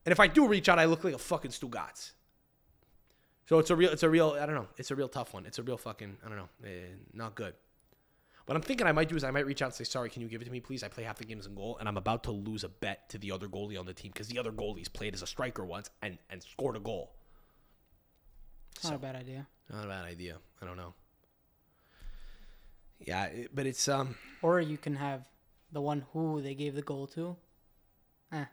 and 0.04 0.12
if 0.12 0.18
I 0.18 0.26
do 0.26 0.48
reach 0.48 0.68
out, 0.68 0.78
I 0.78 0.86
look 0.86 1.04
like 1.04 1.14
a 1.14 1.18
fucking 1.18 1.50
Stugatz. 1.50 2.12
So 3.46 3.58
it's 3.58 3.70
a 3.70 3.76
real, 3.76 3.90
it's 3.90 4.02
a 4.02 4.10
real, 4.10 4.36
I 4.40 4.44
don't 4.46 4.54
know, 4.56 4.66
it's 4.76 4.90
a 4.90 4.96
real 4.96 5.08
tough 5.08 5.32
one. 5.32 5.46
It's 5.46 5.58
a 5.58 5.62
real 5.62 5.76
fucking, 5.78 6.16
I 6.24 6.28
don't 6.28 6.36
know, 6.36 6.48
eh, 6.64 6.70
not 7.12 7.34
good. 7.34 7.54
What 8.46 8.54
I'm 8.54 8.62
thinking 8.62 8.86
I 8.86 8.92
might 8.92 9.08
do 9.08 9.16
is 9.16 9.24
I 9.24 9.30
might 9.32 9.46
reach 9.46 9.60
out 9.62 9.66
and 9.66 9.74
say, 9.74 9.84
sorry, 9.84 10.08
can 10.08 10.22
you 10.22 10.28
give 10.28 10.40
it 10.40 10.44
to 10.44 10.50
me, 10.52 10.60
please? 10.60 10.84
I 10.84 10.88
play 10.88 11.02
half 11.02 11.18
the 11.18 11.24
games 11.24 11.46
in 11.46 11.54
goal, 11.54 11.76
and 11.78 11.88
I'm 11.88 11.96
about 11.96 12.22
to 12.24 12.30
lose 12.30 12.62
a 12.62 12.68
bet 12.68 13.08
to 13.08 13.18
the 13.18 13.32
other 13.32 13.48
goalie 13.48 13.78
on 13.78 13.86
the 13.86 13.92
team 13.92 14.12
because 14.12 14.28
the 14.28 14.38
other 14.38 14.52
goalie's 14.52 14.88
played 14.88 15.14
as 15.14 15.22
a 15.22 15.26
striker 15.26 15.64
once 15.64 15.90
and 16.00 16.18
and 16.30 16.42
scored 16.42 16.76
a 16.76 16.80
goal. 16.80 17.12
It's 18.76 18.84
not 18.84 18.94
a 18.94 18.98
bad 18.98 19.16
idea. 19.16 19.46
Not 19.72 19.84
a 19.84 19.88
bad 19.88 20.04
idea. 20.04 20.36
I 20.62 20.66
don't 20.66 20.76
know. 20.76 20.94
Yeah, 23.00 23.24
it, 23.24 23.50
but 23.54 23.66
it's 23.66 23.88
um. 23.88 24.14
Or 24.42 24.60
you 24.60 24.76
can 24.78 24.94
have 24.96 25.24
the 25.72 25.80
one 25.80 26.04
who 26.12 26.40
they 26.40 26.54
gave 26.54 26.74
the 26.76 26.82
goal 26.82 27.08
to. 27.08 27.36
Eh. 28.32 28.44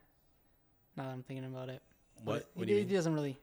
Now 0.98 1.04
that 1.04 1.10
I'm 1.10 1.24
thinking 1.24 1.46
about 1.46 1.70
it. 1.70 1.82
What? 2.24 2.26
But 2.26 2.48
What 2.56 2.62
he, 2.62 2.66
do 2.66 2.72
you 2.74 2.80
he 2.80 2.86
mean? 2.86 2.96
doesn't 2.96 3.14
really. 3.14 3.40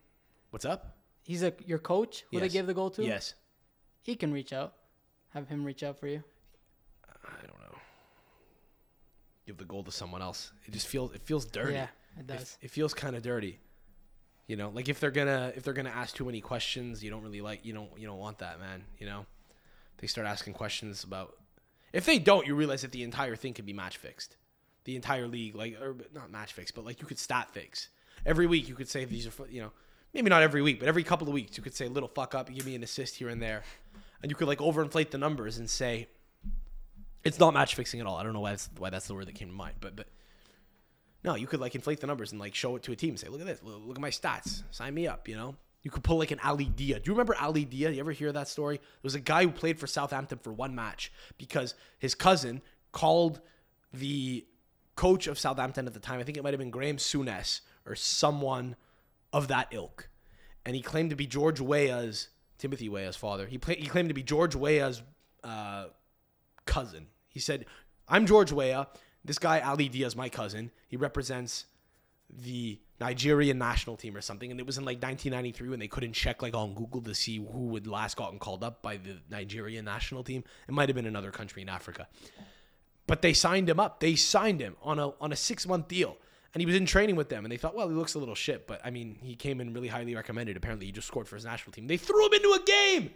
What's 0.51 0.64
up? 0.64 0.96
He's 1.23 1.43
a 1.43 1.53
your 1.66 1.79
coach 1.79 2.25
who 2.31 2.39
Yes. 2.39 2.43
they 2.43 2.49
gave 2.49 2.66
the 2.66 2.75
goal 2.75 2.91
to. 2.91 3.05
Yes. 3.05 3.35
He 4.03 4.16
can 4.16 4.33
reach 4.33 4.53
out. 4.53 4.75
Have 5.35 5.49
him 5.49 5.64
reach 5.64 5.83
out 5.83 5.99
for 6.01 6.07
you. 6.09 6.23
I 7.25 7.47
don't 7.47 7.61
know. 7.61 7.79
Give 9.47 9.57
the 9.57 9.64
goal 9.64 9.83
to 9.85 9.93
someone 9.93 10.23
else. 10.23 10.53
It 10.66 10.73
just 10.73 10.87
feels 10.87 11.12
it 11.12 11.23
feels 11.23 11.45
dirty. 11.45 11.75
Yeah, 11.75 11.89
it 12.16 12.21
It, 12.21 12.27
does. 12.27 12.59
it 12.61 12.71
feels 12.71 12.95
kind 12.95 13.16
of 13.16 13.23
dirty. 13.23 13.59
You 14.47 14.57
know, 14.57 14.71
like 14.71 14.89
if 14.89 14.99
they're 15.01 15.11
gonna 15.11 15.53
if 15.57 15.62
they're 15.62 15.75
gonna 15.75 15.91
ask 15.91 16.14
too 16.14 16.25
many 16.25 16.41
questions, 16.41 17.03
you 17.05 17.11
don't 17.11 17.23
really 17.23 17.41
like 17.41 17.64
you 17.64 17.73
don't 17.73 17.91
you 17.99 18.07
don't 18.07 18.18
want 18.18 18.39
that, 18.39 18.59
man. 18.59 18.85
You 18.99 19.07
know, 19.07 19.27
they 19.99 20.07
start 20.07 20.27
asking 20.27 20.55
questions 20.55 21.05
about. 21.05 21.35
If 21.93 22.05
they 22.07 22.18
don't, 22.21 22.47
you 22.47 22.55
realize 22.55 22.83
that 22.83 22.93
the 22.93 23.03
entire 23.03 23.35
thing 23.35 23.53
could 23.53 23.66
be 23.66 23.73
match 23.73 23.97
fixed. 23.97 24.37
The 24.85 24.95
entire 24.97 25.27
league, 25.27 25.55
like 25.57 25.77
or 25.81 25.97
not 26.14 26.31
match 26.31 26.53
fixed, 26.53 26.75
but 26.75 26.85
like 26.85 27.01
you 27.01 27.07
could 27.07 27.18
stat 27.18 27.51
fix. 27.53 27.89
Every 28.25 28.47
week 28.47 28.68
you 28.68 28.75
could 28.75 28.89
say 28.89 29.05
these 29.05 29.27
are 29.27 29.33
you 29.49 29.61
know 29.62 29.73
maybe 30.15 30.31
not 30.31 30.43
every 30.43 30.63
week, 30.63 30.81
but 30.81 30.89
every 30.89 31.05
couple 31.05 31.27
of 31.29 31.35
weeks 31.35 31.57
you 31.57 31.63
could 31.63 31.75
say 31.75 31.89
little 31.89 32.09
fuck 32.09 32.35
up, 32.35 32.53
give 32.53 32.67
me 32.67 32.75
an 32.75 32.83
assist 32.83 33.17
here 33.17 33.29
and 33.29 33.43
there, 33.43 33.63
and 34.23 34.31
you 34.31 34.37
could 34.37 34.49
like 34.49 34.59
overinflate 34.59 35.11
the 35.11 35.19
numbers 35.19 35.59
and 35.59 35.69
say 35.69 36.09
it's 37.25 37.39
not 37.39 37.55
match 37.55 37.75
fixing 37.75 38.01
at 38.01 38.07
all. 38.07 38.17
I 38.17 38.23
don't 38.23 38.33
know 38.33 38.41
why 38.41 38.51
that's 38.51 38.71
why 38.79 38.91
that's 38.91 39.07
the 39.07 39.15
word 39.15 39.27
that 39.27 39.35
came 39.35 39.49
to 39.49 39.55
mind, 39.55 39.77
but 39.81 39.97
but 39.97 40.07
no, 41.23 41.35
you 41.35 41.47
could 41.47 41.61
like 41.61 41.75
inflate 41.75 42.01
the 42.01 42.07
numbers 42.07 42.33
and 42.33 42.41
like 42.41 42.55
show 42.55 42.77
it 42.77 42.83
to 42.85 42.93
a 42.93 42.97
team. 42.97 43.11
And 43.11 43.21
say, 43.21 43.29
look 43.29 43.41
at 43.41 43.47
this, 43.47 43.61
look, 43.63 43.97
at 43.97 44.01
my 44.01 44.11
stats. 44.11 44.63
Sign 44.71 44.95
me 44.95 45.07
up. 45.07 45.29
You 45.29 45.37
know, 45.37 45.55
you 45.83 45.91
could 45.91 46.03
pull 46.03 46.19
like 46.19 46.31
an 46.31 46.41
Ali 46.43 46.65
Dia. 46.65 46.99
Do 46.99 47.11
you 47.11 47.13
remember 47.13 47.37
Ali 47.39 47.65
Dia? 47.65 47.91
You 47.91 48.01
ever 48.01 48.13
hear 48.13 48.33
that 48.33 48.49
story? 48.49 48.77
There 48.77 48.85
was 49.03 49.15
a 49.15 49.21
guy 49.21 49.45
who 49.45 49.51
played 49.51 49.79
for 49.79 49.87
Southampton 49.87 50.39
for 50.39 50.53
one 50.53 50.75
match 50.75 51.13
because 51.37 51.75
his 51.99 52.15
cousin 52.15 52.63
called 52.93 53.41
the 53.93 54.47
coach 54.97 55.27
of 55.27 55.39
Southampton 55.39 55.87
at 55.87 55.95
the 55.95 56.01
time. 56.01 56.21
I 56.21 56.23
think 56.23 56.39
it 56.39 56.45
might 56.45 56.53
have 56.53 56.59
been 56.61 56.71
Graham 56.71 56.97
Souness 56.97 57.61
or 57.87 57.95
someone 57.95 58.77
of 59.33 59.49
that 59.49 59.68
ilk, 59.70 60.09
and 60.64 60.74
he 60.76 60.83
claimed 60.83 61.11
to 61.11 61.16
be 61.16 61.26
George 61.26 61.61
Weah's 61.61 62.28
Timothy 62.61 62.89
Weah's 62.89 63.16
father. 63.16 63.47
He 63.47 63.59
pla- 63.59 63.74
he 63.74 63.87
claimed 63.87 64.11
to 64.11 64.14
be 64.14 64.22
George 64.22 64.55
Weah's 64.55 65.03
uh, 65.43 65.87
cousin. 66.66 67.07
He 67.28 67.41
said, 67.41 67.64
"I'm 68.07 68.26
George 68.26 68.53
Weah. 68.53 68.87
This 69.24 69.39
guy 69.39 69.61
Ali 69.61 69.89
Dia 69.89 70.07
is 70.07 70.14
my 70.14 70.28
cousin. 70.28 70.70
He 70.87 70.97
represents 70.97 71.64
the 72.28 72.78
Nigerian 73.01 73.59
national 73.59 73.97
team 73.97 74.14
or 74.16 74.20
something." 74.20 74.51
And 74.51 74.61
it 74.61 74.66
was 74.66 74.76
in 74.76 74.85
like 74.85 75.03
1993 75.03 75.70
when 75.70 75.78
they 75.78 75.89
couldn't 75.89 76.12
check 76.12 76.43
like 76.43 76.55
on 76.55 76.74
Google 76.74 77.01
to 77.03 77.14
see 77.14 77.39
who 77.39 77.74
had 77.74 77.87
last 77.87 78.16
gotten 78.16 78.39
called 78.39 78.62
up 78.62 78.83
by 78.83 78.99
the 78.99 79.16
Nigerian 79.31 79.87
national 79.87 80.22
team. 80.22 80.45
It 80.68 80.72
might 80.72 80.89
have 80.91 80.97
been 80.97 81.07
another 81.07 81.31
country 81.31 81.62
in 81.62 81.68
Africa, 81.70 82.09
but 83.07 83.22
they 83.22 83.33
signed 83.33 83.70
him 83.70 83.81
up. 83.81 84.01
They 84.01 84.16
signed 84.16 84.61
him 84.61 84.76
on 84.83 84.99
a 84.99 85.09
on 85.18 85.33
a 85.33 85.37
six 85.37 85.66
month 85.66 85.89
deal. 85.89 86.18
And 86.53 86.61
he 86.61 86.66
was 86.66 86.74
in 86.74 86.84
training 86.84 87.14
with 87.14 87.28
them, 87.28 87.44
and 87.44 87.53
they 87.53 87.57
thought, 87.57 87.76
well, 87.76 87.88
he 87.88 87.94
looks 87.94 88.14
a 88.14 88.18
little 88.18 88.34
shit, 88.34 88.66
but 88.66 88.80
I 88.84 88.90
mean, 88.90 89.16
he 89.22 89.36
came 89.36 89.61
in 89.61 89.72
really 89.72 89.86
highly 89.88 90.14
recommended. 90.16 90.57
Apparently, 90.57 90.86
he 90.86 90.92
just 90.92 91.07
scored 91.07 91.28
for 91.28 91.36
his 91.36 91.44
national 91.44 91.72
team. 91.72 91.86
They 91.86 91.96
threw 91.96 92.26
him 92.26 92.32
into 92.32 92.48
a 92.61 92.64
game, 92.64 93.11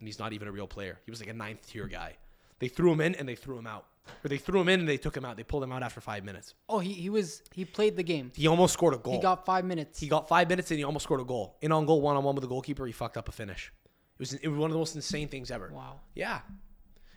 and 0.00 0.08
he's 0.08 0.18
not 0.18 0.32
even 0.32 0.48
a 0.48 0.52
real 0.52 0.66
player. 0.66 0.98
He 1.04 1.10
was 1.10 1.20
like 1.20 1.28
a 1.28 1.32
ninth 1.34 1.66
tier 1.68 1.86
guy. 1.86 2.16
They 2.58 2.68
threw 2.68 2.90
him 2.92 3.00
in 3.00 3.14
and 3.16 3.28
they 3.28 3.34
threw 3.34 3.58
him 3.58 3.66
out. 3.66 3.84
Or 4.24 4.28
they 4.28 4.38
threw 4.38 4.60
him 4.60 4.68
in 4.68 4.80
and 4.80 4.88
they 4.88 4.96
took 4.96 5.16
him 5.16 5.24
out. 5.24 5.36
They 5.36 5.42
pulled 5.42 5.62
him 5.62 5.72
out 5.72 5.82
after 5.82 6.00
five 6.00 6.24
minutes. 6.24 6.54
Oh, 6.68 6.78
he, 6.78 6.92
he 6.92 7.10
was 7.10 7.42
he 7.52 7.64
played 7.64 7.96
the 7.96 8.02
game. 8.02 8.32
He 8.34 8.46
almost 8.46 8.72
scored 8.72 8.94
a 8.94 8.98
goal. 8.98 9.12
He 9.14 9.20
got 9.20 9.44
five 9.44 9.64
minutes. 9.64 10.00
He 10.00 10.08
got 10.08 10.26
five 10.28 10.48
minutes 10.48 10.70
and 10.70 10.78
he 10.78 10.84
almost 10.84 11.02
scored 11.02 11.20
a 11.20 11.24
goal. 11.24 11.56
In 11.60 11.70
on 11.72 11.84
goal, 11.86 12.00
one 12.00 12.16
on 12.16 12.24
one 12.24 12.34
with 12.34 12.42
the 12.42 12.48
goalkeeper, 12.48 12.86
he 12.86 12.92
fucked 12.92 13.16
up 13.16 13.28
a 13.28 13.32
finish. 13.32 13.72
It 14.14 14.20
was 14.20 14.32
it 14.34 14.48
was 14.48 14.58
one 14.58 14.70
of 14.70 14.72
the 14.72 14.78
most 14.78 14.94
insane 14.94 15.28
things 15.28 15.50
ever. 15.50 15.70
wow. 15.72 16.00
Yeah. 16.14 16.40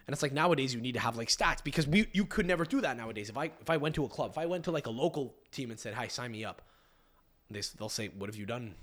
And 0.09 0.13
it's 0.15 0.23
like 0.23 0.33
nowadays 0.33 0.73
you 0.73 0.81
need 0.81 0.93
to 0.93 0.99
have 0.99 1.17
like 1.17 1.27
stats 1.27 1.63
because 1.63 1.85
we 1.85 2.07
you 2.13 2.25
could 2.25 2.47
never 2.47 2.65
do 2.65 2.81
that 2.81 2.97
nowadays. 2.97 3.29
If 3.29 3.37
I 3.37 3.51
if 3.61 3.69
I 3.69 3.77
went 3.77 3.93
to 3.93 4.05
a 4.05 4.09
club, 4.09 4.31
if 4.31 4.39
I 4.39 4.47
went 4.47 4.63
to 4.63 4.71
like 4.71 4.87
a 4.87 4.89
local 4.89 5.35
team 5.51 5.69
and 5.69 5.79
said, 5.79 5.93
"Hi, 5.93 6.07
sign 6.07 6.31
me 6.31 6.43
up," 6.43 6.63
they 7.51 7.61
they'll 7.77 7.89
say, 7.89 8.07
"What 8.17 8.27
have 8.27 8.35
you 8.35 8.47
done 8.47 8.73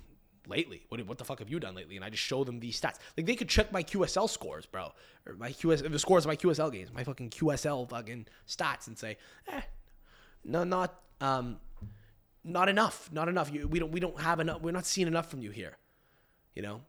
lately? 0.47 0.85
What 0.87 1.05
what 1.05 1.17
the 1.17 1.25
fuck 1.25 1.39
have 1.39 1.49
you 1.49 1.59
done 1.59 1.75
lately?" 1.75 1.97
And 1.97 2.05
I 2.05 2.09
just 2.09 2.23
show 2.23 2.45
them 2.45 2.61
these 2.61 2.79
stats. 2.79 2.99
Like 3.17 3.25
they 3.25 3.35
could 3.35 3.49
check 3.49 3.73
my 3.73 3.83
QSL 3.83 4.29
scores, 4.29 4.65
bro, 4.65 4.93
or 5.25 5.33
my 5.33 5.51
QS 5.51 5.91
the 5.91 5.99
scores 5.99 6.23
of 6.23 6.29
my 6.29 6.37
QSL 6.37 6.71
games, 6.71 6.93
my 6.93 7.03
fucking 7.03 7.29
QSL 7.31 7.89
fucking 7.89 8.27
stats, 8.47 8.87
and 8.87 8.97
say, 8.97 9.17
"Eh, 9.49 9.61
no, 10.45 10.63
not 10.63 10.97
um, 11.19 11.59
not 12.45 12.69
enough, 12.69 13.09
not 13.11 13.27
enough. 13.27 13.51
You, 13.51 13.67
we 13.67 13.79
don't 13.79 13.91
we 13.91 13.99
don't 13.99 14.21
have 14.21 14.39
enough. 14.39 14.61
We're 14.61 14.71
not 14.71 14.85
seeing 14.85 15.07
enough 15.07 15.29
from 15.29 15.41
you 15.41 15.51
here." 15.51 15.75
You 16.55 16.61
know. 16.61 16.81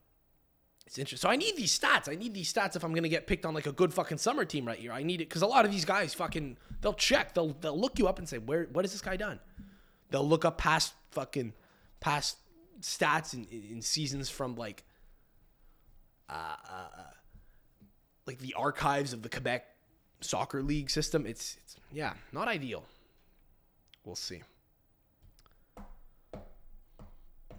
It's 0.88 0.96
interesting. 0.96 1.28
So 1.28 1.30
I 1.30 1.36
need 1.36 1.54
these 1.54 1.78
stats. 1.78 2.08
I 2.08 2.14
need 2.14 2.32
these 2.32 2.50
stats 2.50 2.74
if 2.74 2.82
I'm 2.82 2.94
gonna 2.94 3.10
get 3.10 3.26
picked 3.26 3.44
on 3.44 3.52
like 3.52 3.66
a 3.66 3.72
good 3.72 3.92
fucking 3.92 4.16
summer 4.16 4.46
team 4.46 4.64
right 4.64 4.78
here. 4.78 4.90
I 4.90 5.02
need 5.02 5.20
it 5.20 5.28
because 5.28 5.42
a 5.42 5.46
lot 5.46 5.66
of 5.66 5.70
these 5.70 5.84
guys 5.84 6.14
fucking 6.14 6.56
they'll 6.80 6.94
check. 6.94 7.34
They'll 7.34 7.54
they'll 7.60 7.78
look 7.78 7.98
you 7.98 8.08
up 8.08 8.18
and 8.18 8.26
say 8.26 8.38
where 8.38 8.64
what 8.72 8.86
has 8.86 8.92
this 8.92 9.02
guy 9.02 9.18
done? 9.18 9.38
They'll 10.10 10.26
look 10.26 10.46
up 10.46 10.56
past 10.56 10.94
fucking 11.10 11.52
past 12.00 12.38
stats 12.80 13.34
in, 13.34 13.46
in 13.70 13.82
seasons 13.82 14.30
from 14.30 14.56
like 14.56 14.82
uh, 16.30 16.56
uh, 16.70 16.86
like 18.26 18.38
the 18.38 18.54
archives 18.54 19.12
of 19.12 19.20
the 19.20 19.28
Quebec 19.28 19.66
soccer 20.22 20.62
league 20.62 20.88
system. 20.88 21.26
It's 21.26 21.58
it's 21.64 21.76
yeah 21.92 22.14
not 22.32 22.48
ideal. 22.48 22.82
We'll 24.06 24.16
see. 24.16 24.40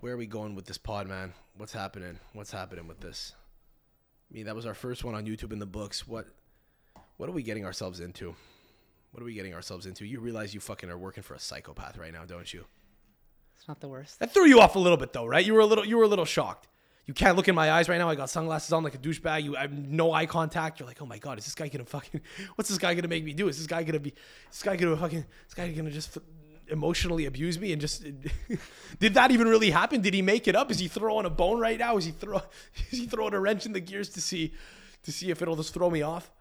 Where 0.02 0.14
are 0.14 0.18
we 0.18 0.28
going 0.28 0.56
with 0.56 0.66
this 0.66 0.78
pod, 0.78 1.08
man? 1.08 1.34
What's 1.58 1.74
happening? 1.74 2.20
What's 2.32 2.52
happening 2.52 2.88
with 2.88 3.02
this? 3.02 3.34
I 4.32 4.34
mean, 4.34 4.46
that 4.46 4.56
was 4.56 4.66
our 4.66 4.74
first 4.74 5.04
one 5.04 5.14
on 5.14 5.26
YouTube 5.26 5.52
in 5.52 5.60
the 5.60 5.66
books. 5.66 6.08
What 6.08 6.26
what 7.18 7.28
are 7.28 7.34
we 7.34 7.44
getting 7.44 7.66
ourselves 7.66 8.00
into? 8.00 8.34
What 9.12 9.22
are 9.22 9.26
we 9.26 9.34
getting 9.34 9.54
ourselves 9.54 9.86
into? 9.86 10.06
You 10.06 10.22
realize 10.22 10.54
you 10.54 10.62
fucking 10.62 10.90
are 10.90 10.98
working 10.98 11.22
for 11.22 11.34
a 11.34 11.40
psychopath 11.40 11.98
right 11.98 12.14
now, 12.14 12.24
don't 12.24 12.54
you? 12.54 12.64
It's 13.58 13.68
not 13.68 13.82
the 13.82 13.90
worst. 13.90 14.20
That 14.20 14.34
threw 14.34 14.46
you 14.46 14.62
off 14.62 14.78
a 14.78 14.80
little 14.80 14.98
bit 14.98 15.12
though, 15.12 15.26
right? 15.26 15.46
You 15.46 15.54
were 15.54 15.60
a 15.60 15.66
little 15.66 15.86
you 15.86 15.98
were 15.98 16.06
a 16.06 16.08
little 16.08 16.24
shocked. 16.24 16.70
You 17.06 17.14
can't 17.14 17.36
look 17.36 17.50
in 17.50 17.56
my 17.56 17.72
eyes 17.72 17.90
right 17.90 17.98
now. 17.98 18.08
I 18.08 18.16
got 18.16 18.30
sunglasses 18.30 18.72
on 18.72 18.84
like 18.86 18.96
a 18.96 19.00
douchebag. 19.00 19.44
You 19.44 19.58
I 19.58 19.62
have 19.64 19.74
no 19.74 20.14
eye 20.14 20.28
contact. 20.28 20.80
You're 20.80 20.88
like, 20.88 21.02
oh 21.02 21.08
my 21.08 21.18
god, 21.18 21.40
is 21.40 21.44
this 21.44 21.56
guy 21.56 21.68
gonna 21.68 21.84
fucking? 21.84 22.22
What's 22.56 22.70
this 22.70 22.78
guy 22.78 22.94
gonna 22.94 23.10
make 23.10 23.26
me 23.26 23.34
do? 23.34 23.50
Is 23.50 23.58
this 23.58 23.68
guy 23.68 23.84
gonna 23.84 24.00
be? 24.00 24.12
Is 24.12 24.16
this 24.52 24.64
guy 24.64 24.78
gonna 24.78 24.96
fucking? 24.96 25.26
This 25.46 25.54
guy 25.56 25.70
gonna 25.74 25.92
just 25.92 26.18
emotionally 26.70 27.26
abuse 27.26 27.60
me 27.60 27.72
and 27.72 27.82
just? 27.82 28.04
did 29.00 29.14
that 29.14 29.32
even 29.32 29.48
really 29.48 29.70
happen? 29.72 30.02
Did 30.02 30.14
he 30.14 30.22
make 30.22 30.48
it 30.48 30.56
up? 30.56 30.72
Is 30.72 30.80
he 30.80 30.88
throwing 30.88 31.26
a 31.26 31.30
bone 31.30 31.60
right 31.60 31.78
now? 31.78 31.98
Is 31.98 32.06
he 32.06 32.12
throw? 32.12 32.42
Is 32.92 33.00
he 33.00 33.06
throwing 33.08 33.34
a 33.34 33.40
wrench 33.40 33.66
in 33.66 33.74
the 33.74 33.80
gears 33.80 34.10
to 34.10 34.22
see, 34.22 34.54
to 35.04 35.12
see 35.12 35.32
if 35.32 35.42
it'll 35.42 35.56
just 35.56 35.74
throw 35.74 35.90
me 35.90 36.02
off? 36.02 36.32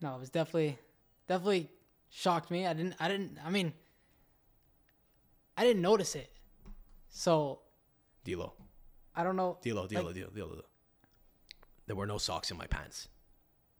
No, 0.00 0.16
it 0.16 0.20
was 0.20 0.30
definitely, 0.30 0.78
definitely 1.28 1.70
shocked 2.10 2.50
me. 2.50 2.66
I 2.66 2.72
didn't, 2.72 2.94
I 2.98 3.08
didn't, 3.08 3.38
I 3.44 3.50
mean, 3.50 3.72
I 5.56 5.64
didn't 5.64 5.82
notice 5.82 6.14
it. 6.16 6.30
So 7.08 7.60
D'Lo, 8.24 8.54
I 9.14 9.22
don't 9.22 9.36
know. 9.36 9.58
D'Lo, 9.62 9.86
D'Lo, 9.86 10.02
Like- 10.02 10.14
D'Lo, 10.14 10.28
D'Lo. 10.30 10.62
There 11.86 11.96
were 11.96 12.06
no 12.06 12.18
socks 12.18 12.50
in 12.50 12.56
my 12.56 12.66
pants. 12.66 13.08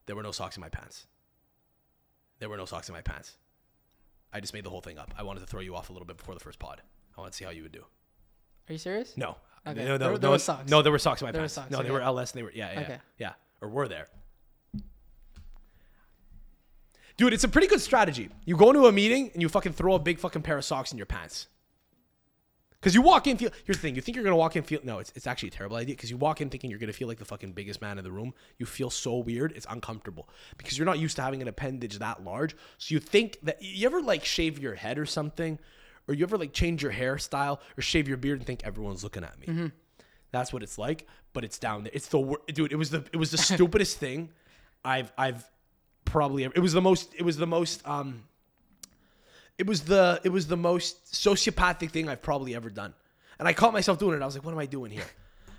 There 0.06 0.16
were 0.16 0.22
no 0.22 0.32
socks 0.32 0.56
in 0.56 0.60
my 0.60 0.68
pants. 0.68 1.06
There 2.38 2.48
were 2.48 2.56
no 2.56 2.64
socks 2.64 2.88
in 2.88 2.94
my 2.94 3.02
pants. 3.02 3.36
I 4.32 4.40
just 4.40 4.54
made 4.54 4.64
the 4.64 4.70
whole 4.70 4.80
thing 4.80 4.98
up. 4.98 5.12
I 5.18 5.22
wanted 5.22 5.40
to 5.40 5.46
throw 5.46 5.60
you 5.60 5.76
off 5.76 5.90
a 5.90 5.92
little 5.92 6.06
bit 6.06 6.16
before 6.16 6.34
the 6.34 6.40
first 6.40 6.58
pod. 6.58 6.80
I 7.16 7.20
want 7.20 7.32
to 7.32 7.36
see 7.36 7.44
how 7.44 7.50
you 7.50 7.62
would 7.62 7.72
do. 7.72 7.84
Are 8.68 8.72
you 8.72 8.78
serious? 8.78 9.16
No. 9.16 9.36
Okay. 9.66 9.78
No, 9.84 9.84
no, 9.92 9.98
There- 9.98 10.10
no, 10.12 10.16
there 10.18 10.30
were 10.30 10.38
socks. 10.38 10.68
No, 10.70 10.82
there 10.82 10.90
were 10.92 10.98
socks 10.98 11.20
in 11.20 11.26
my 11.26 11.32
There 11.32 11.42
pants. 11.42 11.54
socks, 11.54 11.70
no, 11.70 11.82
they 11.82 11.90
were 11.90 12.00
LS 12.00 12.32
and 12.32 12.38
they 12.38 12.42
were, 12.42 12.52
yeah, 12.52 12.72
yeah, 12.72 12.80
Okay. 12.80 12.98
yeah. 13.18 13.32
Or 13.60 13.68
were 13.68 13.86
there. 13.88 14.08
Dude, 17.16 17.32
it's 17.32 17.44
a 17.44 17.48
pretty 17.48 17.66
good 17.66 17.80
strategy. 17.80 18.30
You 18.44 18.56
go 18.56 18.70
into 18.70 18.86
a 18.86 18.92
meeting 18.92 19.30
and 19.34 19.42
you 19.42 19.48
fucking 19.48 19.72
throw 19.74 19.94
a 19.94 19.98
big 19.98 20.18
fucking 20.18 20.42
pair 20.42 20.56
of 20.58 20.64
socks 20.64 20.90
in 20.92 20.98
your 20.98 21.06
pants. 21.06 21.46
Because 22.82 22.96
you 22.96 23.02
walk 23.02 23.28
in, 23.28 23.36
feel. 23.36 23.50
Here's 23.64 23.76
the 23.76 23.82
thing: 23.82 23.94
you 23.94 24.02
think 24.02 24.16
you're 24.16 24.24
gonna 24.24 24.34
walk 24.34 24.56
in, 24.56 24.64
feel. 24.64 24.80
No, 24.82 24.98
it's, 24.98 25.12
it's 25.14 25.28
actually 25.28 25.50
a 25.50 25.52
terrible 25.52 25.76
idea. 25.76 25.94
Because 25.94 26.10
you 26.10 26.16
walk 26.16 26.40
in 26.40 26.50
thinking 26.50 26.68
you're 26.68 26.80
gonna 26.80 26.92
feel 26.92 27.06
like 27.06 27.18
the 27.18 27.24
fucking 27.24 27.52
biggest 27.52 27.80
man 27.80 27.96
in 27.96 28.02
the 28.02 28.10
room. 28.10 28.34
You 28.58 28.66
feel 28.66 28.90
so 28.90 29.18
weird. 29.18 29.52
It's 29.52 29.66
uncomfortable 29.70 30.28
because 30.58 30.76
you're 30.76 30.84
not 30.84 30.98
used 30.98 31.14
to 31.16 31.22
having 31.22 31.40
an 31.42 31.46
appendage 31.46 32.00
that 32.00 32.24
large. 32.24 32.56
So 32.78 32.92
you 32.94 32.98
think 32.98 33.38
that 33.44 33.62
you 33.62 33.86
ever 33.86 34.02
like 34.02 34.24
shave 34.24 34.58
your 34.58 34.74
head 34.74 34.98
or 34.98 35.06
something, 35.06 35.60
or 36.08 36.14
you 36.14 36.24
ever 36.24 36.36
like 36.36 36.52
change 36.52 36.82
your 36.82 36.92
hairstyle 36.92 37.60
or 37.78 37.82
shave 37.82 38.08
your 38.08 38.16
beard 38.16 38.38
and 38.40 38.46
think 38.46 38.64
everyone's 38.64 39.04
looking 39.04 39.22
at 39.22 39.38
me. 39.38 39.70
That's 40.32 40.52
what 40.52 40.64
it's 40.64 40.76
like, 40.76 41.06
but 41.34 41.44
it's 41.44 41.58
down 41.60 41.84
there. 41.84 41.92
It's 41.94 42.08
the 42.08 42.18
wor- 42.18 42.40
dude. 42.48 42.72
It 42.72 42.76
was 42.76 42.90
the 42.90 43.04
it 43.12 43.16
was 43.16 43.30
the 43.30 43.38
stupidest 43.52 43.98
thing 43.98 44.30
I've 44.84 45.12
I've 45.16 45.48
probably 46.04 46.44
ever. 46.44 46.52
It 46.56 46.60
was 46.60 46.72
the 46.72 46.80
most. 46.82 47.14
It 47.16 47.22
was 47.22 47.36
the 47.36 47.46
most. 47.46 47.86
Um. 47.86 48.24
It 49.58 49.66
was 49.66 49.82
the 49.82 50.20
it 50.24 50.30
was 50.30 50.46
the 50.46 50.56
most 50.56 51.12
sociopathic 51.12 51.90
thing 51.90 52.08
I've 52.08 52.22
probably 52.22 52.54
ever 52.54 52.70
done, 52.70 52.94
and 53.38 53.46
I 53.46 53.52
caught 53.52 53.72
myself 53.72 53.98
doing 53.98 54.16
it. 54.16 54.22
I 54.22 54.26
was 54.26 54.34
like, 54.34 54.44
"What 54.44 54.52
am 54.52 54.58
I 54.58 54.66
doing 54.66 54.90
here?" 54.90 55.04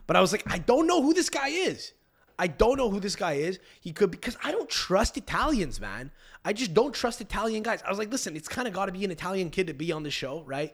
But 0.05 0.17
I 0.17 0.21
was 0.21 0.33
like, 0.33 0.43
"I 0.51 0.57
don't 0.57 0.85
know 0.85 1.01
who 1.01 1.13
this 1.13 1.29
guy 1.29 1.47
is. 1.47 1.93
I 2.37 2.47
don't 2.47 2.75
know 2.75 2.89
who 2.89 2.99
this 2.99 3.15
guy 3.15 3.33
is. 3.33 3.59
He 3.79 3.93
could 3.93 4.11
because 4.11 4.35
I 4.43 4.51
don't 4.51 4.69
trust 4.69 5.15
Italians, 5.15 5.79
man. 5.79 6.11
I 6.43 6.51
just 6.51 6.73
don't 6.73 6.93
trust 6.93 7.21
Italian 7.21 7.63
guys." 7.63 7.81
I 7.83 7.89
was 7.89 7.99
like, 7.99 8.11
"Listen, 8.11 8.35
it's 8.35 8.49
kind 8.49 8.67
of 8.67 8.73
got 8.73 8.87
to 8.87 8.91
be 8.91 9.05
an 9.05 9.11
Italian 9.11 9.49
kid 9.49 9.67
to 9.67 9.73
be 9.73 9.93
on 9.93 10.03
the 10.03 10.11
show, 10.11 10.43
right?" 10.43 10.73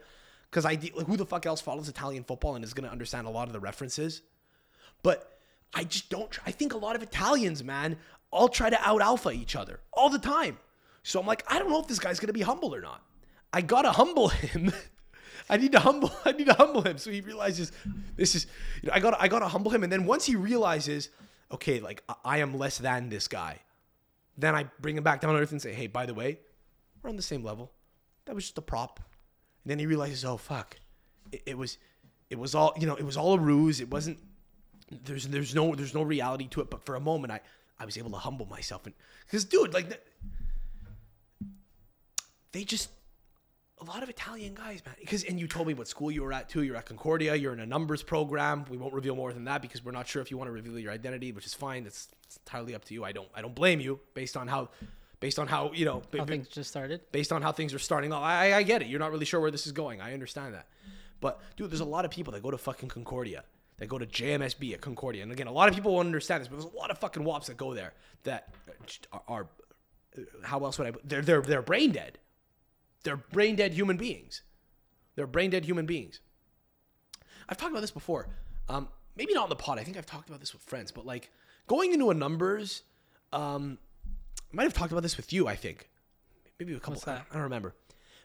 Because 0.49 0.65
I 0.65 0.79
like, 0.95 1.05
who 1.05 1.15
the 1.15 1.27
fuck 1.27 1.45
else 1.45 1.61
follows 1.61 1.87
Italian 1.89 2.23
football 2.23 2.55
and 2.55 2.65
is 2.65 2.73
gonna 2.73 2.89
understand 2.89 3.27
a 3.27 3.29
lot 3.29 3.47
of 3.47 3.53
the 3.53 3.59
references? 3.59 4.23
But 5.03 5.39
I 5.73 5.83
just 5.83 6.09
don't. 6.09 6.31
tr- 6.31 6.41
I 6.45 6.51
think 6.51 6.73
a 6.73 6.77
lot 6.77 6.95
of 6.95 7.03
Italians, 7.03 7.63
man, 7.63 7.97
all 8.31 8.49
try 8.49 8.69
to 8.69 8.87
out 8.87 9.01
alpha 9.01 9.29
each 9.29 9.55
other 9.55 9.79
all 9.93 10.09
the 10.09 10.19
time. 10.19 10.57
So 11.03 11.19
I'm 11.19 11.27
like, 11.27 11.43
I 11.47 11.59
don't 11.59 11.69
know 11.69 11.79
if 11.79 11.87
this 11.87 11.99
guy's 11.99 12.19
gonna 12.19 12.33
be 12.33 12.41
humble 12.41 12.73
or 12.73 12.81
not. 12.81 13.03
I 13.53 13.61
gotta 13.61 13.91
humble 13.91 14.29
him. 14.29 14.71
I 15.49 15.57
need 15.57 15.71
to 15.71 15.79
humble. 15.79 16.11
I 16.25 16.31
need 16.31 16.47
to 16.47 16.53
humble 16.53 16.81
him 16.81 16.97
so 16.97 17.11
he 17.11 17.21
realizes 17.21 17.71
this 18.15 18.35
is. 18.35 18.47
You 18.81 18.89
know, 18.89 18.93
I 18.95 18.99
gotta. 18.99 19.21
I 19.21 19.27
gotta 19.27 19.47
humble 19.47 19.71
him, 19.71 19.83
and 19.83 19.91
then 19.91 20.05
once 20.05 20.25
he 20.25 20.35
realizes, 20.35 21.09
okay, 21.51 21.79
like 21.79 22.03
I, 22.23 22.39
am 22.39 22.57
less 22.57 22.77
than 22.77 23.09
this 23.09 23.27
guy, 23.27 23.59
then 24.37 24.55
I 24.55 24.65
bring 24.79 24.97
him 24.97 25.03
back 25.03 25.21
down 25.21 25.33
to 25.33 25.39
earth 25.39 25.51
and 25.51 25.61
say, 25.61 25.73
hey, 25.73 25.87
by 25.87 26.05
the 26.05 26.13
way, 26.13 26.39
we're 27.01 27.09
on 27.09 27.15
the 27.15 27.21
same 27.21 27.43
level. 27.43 27.71
That 28.25 28.35
was 28.35 28.45
just 28.45 28.57
a 28.57 28.61
prop. 28.61 28.99
And 29.63 29.71
then 29.71 29.79
he 29.79 29.85
realizes, 29.85 30.23
oh 30.23 30.37
fuck, 30.37 30.77
it, 31.31 31.41
it 31.47 31.57
was, 31.57 31.77
it 32.29 32.37
was 32.37 32.53
all 32.53 32.73
you 32.79 32.85
know, 32.85 32.95
it 32.95 33.05
was 33.05 33.17
all 33.17 33.33
a 33.33 33.39
ruse. 33.39 33.81
It 33.81 33.89
wasn't 33.89 34.19
there's 34.91 35.27
there's 35.27 35.55
no 35.55 35.75
there's 35.75 35.93
no 35.93 36.01
reality 36.01 36.47
to 36.47 36.61
it 36.61 36.69
but 36.69 36.83
for 36.83 36.95
a 36.95 36.99
moment 36.99 37.31
i 37.31 37.39
i 37.79 37.85
was 37.85 37.97
able 37.97 38.09
to 38.09 38.17
humble 38.17 38.45
myself 38.47 38.85
and 38.85 38.95
because 39.25 39.45
dude 39.45 39.73
like 39.73 40.01
they 42.51 42.63
just 42.63 42.89
a 43.81 43.85
lot 43.85 44.03
of 44.03 44.09
italian 44.09 44.53
guys 44.53 44.81
man 44.85 44.95
because 44.99 45.23
and 45.23 45.39
you 45.39 45.47
told 45.47 45.67
me 45.67 45.73
what 45.73 45.87
school 45.87 46.11
you 46.11 46.21
were 46.23 46.33
at 46.33 46.49
too 46.49 46.63
you're 46.63 46.75
at 46.75 46.85
concordia 46.85 47.35
you're 47.35 47.53
in 47.53 47.59
a 47.61 47.65
numbers 47.65 48.03
program 48.03 48.65
we 48.69 48.77
won't 48.77 48.93
reveal 48.93 49.15
more 49.15 49.31
than 49.33 49.45
that 49.45 49.61
because 49.61 49.83
we're 49.83 49.91
not 49.91 50.07
sure 50.07 50.21
if 50.21 50.29
you 50.31 50.37
want 50.37 50.47
to 50.47 50.51
reveal 50.51 50.77
your 50.77 50.91
identity 50.91 51.31
which 51.31 51.45
is 51.45 51.53
fine 51.53 51.83
that's 51.83 52.09
it's 52.25 52.37
entirely 52.37 52.75
up 52.75 52.83
to 52.83 52.93
you 52.93 53.03
i 53.03 53.11
don't 53.11 53.29
i 53.35 53.41
don't 53.41 53.55
blame 53.55 53.79
you 53.79 53.99
based 54.13 54.35
on 54.35 54.47
how 54.47 54.69
based 55.19 55.39
on 55.39 55.47
how 55.47 55.71
you 55.73 55.85
know 55.85 56.01
How 56.17 56.25
b- 56.25 56.31
things 56.31 56.47
just 56.47 56.69
started. 56.69 57.01
based 57.11 57.31
on 57.31 57.41
how 57.41 57.51
things 57.51 57.73
are 57.73 57.79
starting 57.79 58.13
off. 58.13 58.23
I, 58.23 58.53
I 58.53 58.63
get 58.63 58.81
it. 58.81 58.87
You're 58.87 58.99
not 59.01 59.11
really 59.11 59.25
sure 59.25 59.41
where 59.41 59.51
this 59.51 59.65
is 59.65 59.73
going. 59.73 59.99
I 59.99 60.13
understand 60.13 60.53
that. 60.53 60.67
But 61.19 61.41
dude, 61.57 61.69
there's 61.71 61.81
a 61.81 61.85
lot 61.85 62.05
of 62.05 62.11
people 62.11 62.31
that 62.31 62.41
go 62.41 62.51
to 62.51 62.57
fucking 62.57 62.87
Concordia, 62.87 63.43
that 63.79 63.87
go 63.87 63.97
to 63.97 64.05
JMSB 64.05 64.73
at 64.73 64.79
Concordia. 64.79 65.23
And 65.23 65.31
again, 65.33 65.47
a 65.47 65.51
lot 65.51 65.67
of 65.67 65.75
people 65.75 65.93
won't 65.93 66.05
understand 66.05 66.39
this, 66.39 66.47
but 66.47 66.55
there's 66.61 66.71
a 66.73 66.77
lot 66.77 66.89
of 66.89 66.97
fucking 66.99 67.25
wops 67.25 67.47
that 67.47 67.57
go 67.57 67.73
there 67.73 67.91
that 68.23 68.53
are, 69.11 69.21
are 69.27 69.47
how 70.43 70.63
else 70.63 70.79
would 70.79 70.87
I? 70.87 70.97
They're 71.03 71.21
they're 71.21 71.41
they're 71.41 71.61
brain 71.61 71.91
dead. 71.91 72.17
They're 73.03 73.17
brain 73.17 73.55
dead 73.55 73.73
human 73.73 73.97
beings. 73.97 74.41
They're 75.15 75.27
brain 75.27 75.49
dead 75.49 75.65
human 75.65 75.85
beings. 75.85 76.19
I've 77.47 77.57
talked 77.57 77.71
about 77.71 77.81
this 77.81 77.91
before. 77.91 78.27
Um, 78.67 78.87
maybe 79.15 79.33
not 79.33 79.43
on 79.43 79.49
the 79.49 79.55
pod. 79.55 79.79
I 79.79 79.83
think 79.83 79.97
I've 79.97 80.05
talked 80.05 80.29
about 80.29 80.39
this 80.39 80.53
with 80.53 80.61
friends, 80.63 80.91
but 80.91 81.05
like 81.05 81.31
going 81.67 81.93
into 81.93 82.09
a 82.09 82.13
numbers, 82.13 82.83
um, 83.33 83.77
I 84.51 84.55
might 84.55 84.63
have 84.63 84.73
talked 84.73 84.91
about 84.91 85.03
this 85.03 85.17
with 85.17 85.33
you. 85.33 85.47
I 85.47 85.55
think 85.55 85.89
maybe 86.59 86.73
a 86.73 86.79
couple. 86.79 87.01
I 87.07 87.21
don't 87.33 87.43
remember, 87.43 87.75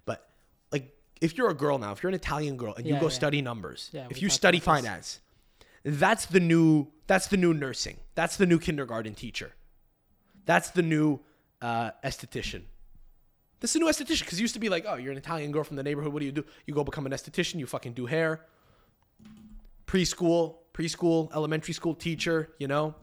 but 0.04 0.28
like 0.72 0.94
if 1.20 1.36
you're 1.36 1.50
a 1.50 1.54
girl 1.54 1.78
now, 1.78 1.92
if 1.92 2.02
you're 2.02 2.08
an 2.08 2.14
Italian 2.14 2.56
girl 2.56 2.74
and 2.74 2.86
you 2.86 2.94
go 2.94 3.02
yeah. 3.02 3.08
study 3.08 3.42
numbers, 3.42 3.90
Yeah, 3.92 4.06
if 4.10 4.22
you 4.22 4.28
study 4.28 4.60
finance, 4.60 5.20
that's 5.84 6.26
the 6.26 6.40
new 6.40 6.88
that's 7.06 7.28
the 7.28 7.36
new 7.36 7.54
nursing. 7.54 7.98
That's 8.14 8.36
the 8.36 8.46
new 8.46 8.58
kindergarten 8.58 9.14
teacher. 9.14 9.52
That's 10.46 10.70
the 10.70 10.82
new 10.82 11.20
uh, 11.60 11.92
esthetician. 12.02 12.62
That's 13.64 13.72
the 13.72 13.78
new 13.78 13.86
esthetician 13.86 14.20
because 14.20 14.38
it 14.38 14.42
used 14.42 14.52
to 14.52 14.60
be 14.60 14.68
like, 14.68 14.84
oh, 14.86 14.96
you're 14.96 15.10
an 15.10 15.16
Italian 15.16 15.50
girl 15.50 15.64
from 15.64 15.76
the 15.76 15.82
neighborhood. 15.82 16.12
What 16.12 16.20
do 16.20 16.26
you 16.26 16.32
do? 16.32 16.44
You 16.66 16.74
go 16.74 16.84
become 16.84 17.06
an 17.06 17.12
esthetician. 17.12 17.58
You 17.58 17.64
fucking 17.64 17.94
do 17.94 18.04
hair. 18.04 18.42
Preschool, 19.86 20.56
preschool, 20.74 21.32
elementary 21.34 21.72
school 21.72 21.94
teacher. 21.94 22.50
You 22.58 22.68
know, 22.68 22.94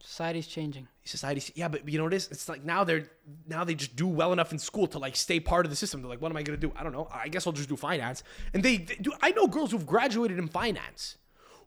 Society's 0.00 0.48
changing. 0.48 0.88
society. 1.04 1.52
Yeah, 1.54 1.68
but 1.68 1.88
you 1.88 1.96
know 1.96 2.02
what 2.02 2.12
it 2.12 2.16
is? 2.16 2.28
It's 2.32 2.48
like 2.48 2.64
now 2.64 2.82
they're 2.82 3.08
now 3.46 3.62
they 3.62 3.76
just 3.76 3.94
do 3.94 4.08
well 4.08 4.32
enough 4.32 4.50
in 4.50 4.58
school 4.58 4.88
to 4.88 4.98
like 4.98 5.14
stay 5.14 5.38
part 5.38 5.64
of 5.64 5.70
the 5.70 5.76
system. 5.76 6.02
They're 6.02 6.10
like, 6.10 6.20
what 6.20 6.32
am 6.32 6.36
I 6.36 6.42
gonna 6.42 6.58
do? 6.58 6.72
I 6.74 6.82
don't 6.82 6.90
know. 6.92 7.06
I 7.14 7.28
guess 7.28 7.46
I'll 7.46 7.52
just 7.52 7.68
do 7.68 7.76
finance. 7.76 8.24
And 8.52 8.64
they, 8.64 8.78
they 8.78 8.96
do. 8.96 9.12
I 9.22 9.30
know 9.30 9.46
girls 9.46 9.70
who've 9.70 9.86
graduated 9.86 10.40
in 10.40 10.48
finance 10.48 11.18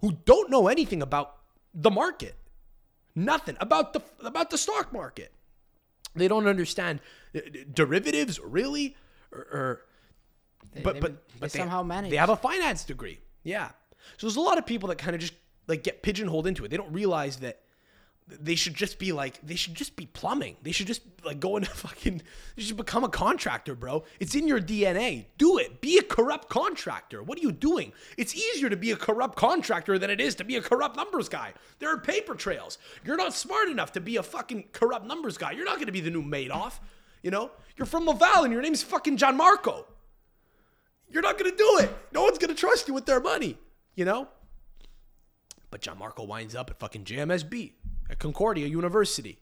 who 0.01 0.17
don't 0.25 0.49
know 0.49 0.67
anything 0.67 1.01
about 1.01 1.37
the 1.73 1.91
market, 1.91 2.35
nothing 3.15 3.55
about 3.61 3.93
the 3.93 4.01
about 4.19 4.49
the 4.49 4.57
stock 4.57 4.91
market. 4.91 5.31
They 6.15 6.27
don't 6.27 6.47
understand 6.47 6.99
uh, 7.35 7.39
derivatives 7.73 8.39
really, 8.39 8.95
or, 9.31 9.39
or 9.39 9.81
They, 10.73 10.81
but 10.81 10.95
they, 10.95 10.99
but 10.99 11.11
they 11.11 11.39
but 11.39 11.51
somehow 11.51 11.83
manage. 11.83 12.11
They 12.11 12.17
have 12.17 12.29
a 12.29 12.35
finance 12.35 12.83
degree. 12.83 13.19
Yeah. 13.43 13.69
So 14.17 14.27
there's 14.27 14.35
a 14.35 14.41
lot 14.41 14.57
of 14.57 14.65
people 14.65 14.89
that 14.89 14.97
kind 14.97 15.15
of 15.15 15.21
just 15.21 15.33
like 15.67 15.83
get 15.83 16.03
pigeonholed 16.03 16.47
into 16.47 16.65
it. 16.65 16.69
They 16.69 16.77
don't 16.77 16.91
realize 16.91 17.37
that 17.37 17.61
they 18.39 18.55
should 18.55 18.75
just 18.75 18.99
be 18.99 19.11
like 19.11 19.39
they 19.45 19.55
should 19.55 19.75
just 19.75 19.95
be 19.95 20.05
plumbing. 20.05 20.55
They 20.61 20.71
should 20.71 20.87
just 20.87 21.01
like 21.23 21.39
go 21.39 21.57
into 21.57 21.69
fucking 21.71 22.21
they 22.55 22.61
should 22.61 22.77
become 22.77 23.03
a 23.03 23.09
contractor, 23.09 23.75
bro. 23.75 24.03
It's 24.19 24.35
in 24.35 24.47
your 24.47 24.59
DNA. 24.59 25.25
Do 25.37 25.57
it. 25.57 25.81
Be 25.81 25.97
a 25.97 26.03
corrupt 26.03 26.49
contractor. 26.49 27.23
What 27.23 27.37
are 27.37 27.41
you 27.41 27.51
doing? 27.51 27.93
It's 28.17 28.35
easier 28.35 28.69
to 28.69 28.77
be 28.77 28.91
a 28.91 28.95
corrupt 28.95 29.35
contractor 29.35 29.97
than 29.99 30.09
it 30.09 30.21
is 30.21 30.35
to 30.35 30.43
be 30.43 30.55
a 30.55 30.61
corrupt 30.61 30.95
numbers 30.95 31.29
guy. 31.29 31.53
There 31.79 31.93
are 31.93 31.97
paper 31.97 32.35
trails. 32.35 32.77
You're 33.03 33.17
not 33.17 33.33
smart 33.33 33.69
enough 33.69 33.91
to 33.93 34.01
be 34.01 34.15
a 34.17 34.23
fucking 34.23 34.65
corrupt 34.71 35.05
numbers 35.05 35.37
guy. 35.37 35.51
You're 35.51 35.65
not 35.65 35.75
going 35.75 35.87
to 35.87 35.91
be 35.91 36.01
the 36.01 36.11
new 36.11 36.23
Madoff. 36.23 36.79
You 37.21 37.31
know? 37.31 37.51
You're 37.77 37.85
from 37.85 38.05
Laval 38.05 38.43
and 38.43 38.53
your 38.53 38.61
name's 38.61 38.83
fucking 38.83 39.17
John 39.17 39.37
Marco. 39.37 39.85
You're 41.09 41.21
not 41.21 41.37
going 41.37 41.51
to 41.51 41.57
do 41.57 41.77
it. 41.81 41.93
No 42.13 42.23
one's 42.23 42.37
going 42.37 42.53
to 42.53 42.59
trust 42.59 42.87
you 42.87 42.93
with 42.93 43.05
their 43.05 43.19
money, 43.19 43.57
you 43.95 44.05
know? 44.05 44.29
But 45.69 45.81
John 45.81 45.97
Marco 45.97 46.23
winds 46.23 46.55
up 46.55 46.69
at 46.69 46.79
fucking 46.79 47.03
JMSB 47.03 47.73
at 48.11 48.19
Concordia 48.19 48.67
University. 48.67 49.39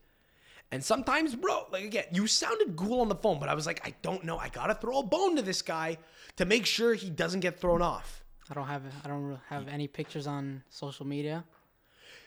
And 0.71 0.83
sometimes, 0.83 1.35
bro, 1.35 1.65
like 1.71 1.83
again, 1.83 2.05
you 2.11 2.27
sounded 2.27 2.75
cool 2.75 3.01
on 3.01 3.09
the 3.09 3.15
phone, 3.15 3.39
but 3.39 3.49
I 3.49 3.55
was 3.55 3.65
like, 3.65 3.85
I 3.85 3.95
don't 4.03 4.23
know. 4.23 4.37
I 4.37 4.49
gotta 4.49 4.75
throw 4.75 4.99
a 4.99 5.03
bone 5.03 5.35
to 5.35 5.41
this 5.41 5.63
guy 5.63 5.97
to 6.37 6.45
make 6.45 6.65
sure 6.65 6.93
he 6.93 7.09
doesn't 7.09 7.39
get 7.39 7.59
thrown 7.59 7.81
off. 7.81 8.23
I 8.49 8.53
don't 8.53 8.67
have 8.67 8.83
I 9.03 9.07
don't 9.07 9.39
have 9.49 9.67
any 9.67 9.87
pictures 9.87 10.27
on 10.27 10.63
social 10.69 11.07
media. 11.07 11.43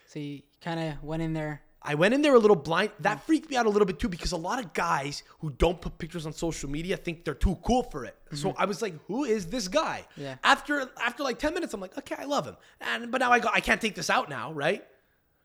So 0.07 0.19
you 0.19 0.43
kind 0.61 0.81
of 0.81 1.03
went 1.03 1.23
in 1.23 1.33
there 1.33 1.63
I 1.85 1.95
went 1.95 2.15
in 2.15 2.23
there 2.23 2.35
a 2.35 2.39
little 2.39 2.57
blind. 2.57 2.91
That 3.01 3.25
freaked 3.27 3.51
me 3.51 3.57
out 3.57 3.67
a 3.67 3.69
little 3.69 3.87
bit 3.87 3.99
too 3.99 4.09
because 4.09 4.33
a 4.33 4.37
lot 4.37 4.59
of 4.61 4.73
guys 4.73 5.23
who 5.41 5.51
don't 5.51 5.81
put 5.81 5.99
pictures 5.99 6.27
on 6.27 6.33
social 6.33 6.71
media 6.71 6.97
think 6.97 7.25
they're 7.25 7.35
too 7.35 7.59
cool 7.65 7.83
for 7.83 8.05
it. 8.05 8.17
So 8.35 8.51
mm-hmm. 8.51 8.63
I 8.63 8.67
was 8.67 8.83
like, 8.83 8.95
"Who 9.07 9.25
is 9.25 9.47
this 9.47 9.69
guy?" 9.69 10.07
Yeah. 10.17 10.37
After 10.45 10.89
after 11.03 11.23
like 11.23 11.39
ten 11.39 11.55
minutes, 11.55 11.75
I'm 11.75 11.81
like, 11.81 11.97
"Okay, 11.99 12.15
I 12.17 12.25
love 12.25 12.47
him." 12.47 12.57
And 12.81 13.11
but 13.11 13.19
now 13.19 13.33
I 13.33 13.41
go, 13.41 13.49
I 13.53 13.61
can't 13.61 13.81
take 13.81 13.95
this 13.95 14.11
out 14.11 14.29
now, 14.29 14.53
right? 14.53 14.85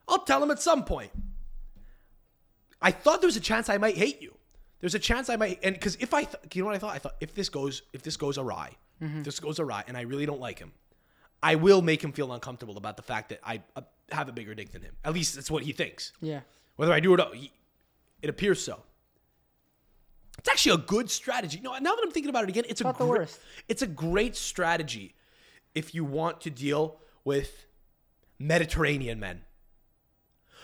I'll 0.08 0.24
tell 0.24 0.42
him 0.42 0.50
at 0.50 0.60
some 0.60 0.84
point. 0.84 1.10
I 2.80 2.90
thought 2.92 3.20
there 3.20 3.28
was 3.28 3.36
a 3.36 3.40
chance 3.40 3.68
I 3.68 3.76
might 3.78 3.96
hate 3.96 4.22
you. 4.22 4.34
There's 4.80 4.94
a 4.94 4.98
chance 5.00 5.28
I 5.28 5.36
might, 5.36 5.58
and 5.64 5.74
because 5.74 5.96
if 5.96 6.14
I, 6.14 6.22
th- 6.24 6.54
you 6.54 6.62
know 6.62 6.66
what 6.66 6.76
I 6.76 6.78
thought? 6.78 6.94
I 6.94 6.98
thought 6.98 7.16
if 7.20 7.34
this 7.34 7.48
goes, 7.48 7.82
if 7.92 8.02
this 8.02 8.16
goes 8.16 8.38
awry, 8.38 8.70
if 9.00 9.24
this 9.24 9.38
goes 9.40 9.58
awry, 9.60 9.84
and 9.88 9.96
I 9.96 10.02
really 10.02 10.26
don't 10.26 10.40
like 10.40 10.58
him, 10.58 10.72
I 11.42 11.54
will 11.56 11.82
make 11.82 12.02
him 12.02 12.12
feel 12.12 12.32
uncomfortable 12.32 12.76
about 12.76 12.96
the 12.96 13.02
fact 13.02 13.28
that 13.30 13.40
I 13.44 13.62
uh, 13.76 13.82
have 14.10 14.28
a 14.28 14.32
bigger 14.32 14.54
dick 14.54 14.70
than 14.72 14.82
him. 14.82 14.94
At 15.04 15.12
least 15.14 15.34
that's 15.34 15.50
what 15.50 15.62
he 15.64 15.72
thinks. 15.72 16.12
Yeah. 16.20 16.40
Whether 16.76 16.92
I 16.92 17.00
do 17.00 17.12
or 17.12 17.16
not, 17.16 17.34
he, 17.34 17.52
it 18.22 18.28
appears 18.30 18.62
so. 18.62 18.82
It's 20.38 20.48
actually 20.48 20.74
a 20.82 20.84
good 20.84 21.10
strategy. 21.10 21.60
No, 21.62 21.72
now 21.78 21.94
that 21.96 22.00
I'm 22.04 22.10
thinking 22.12 22.30
about 22.30 22.44
it 22.44 22.50
again, 22.50 22.64
it's 22.68 22.80
a 22.80 22.84
Not 22.84 22.98
the 22.98 23.04
gre- 23.04 23.18
worst. 23.18 23.40
It's 23.68 23.82
a 23.82 23.86
great 23.88 24.36
strategy 24.36 25.14
if 25.74 25.94
you 25.94 26.04
want 26.04 26.40
to 26.42 26.50
deal 26.50 27.00
with 27.24 27.66
Mediterranean 28.38 29.18
men. 29.18 29.42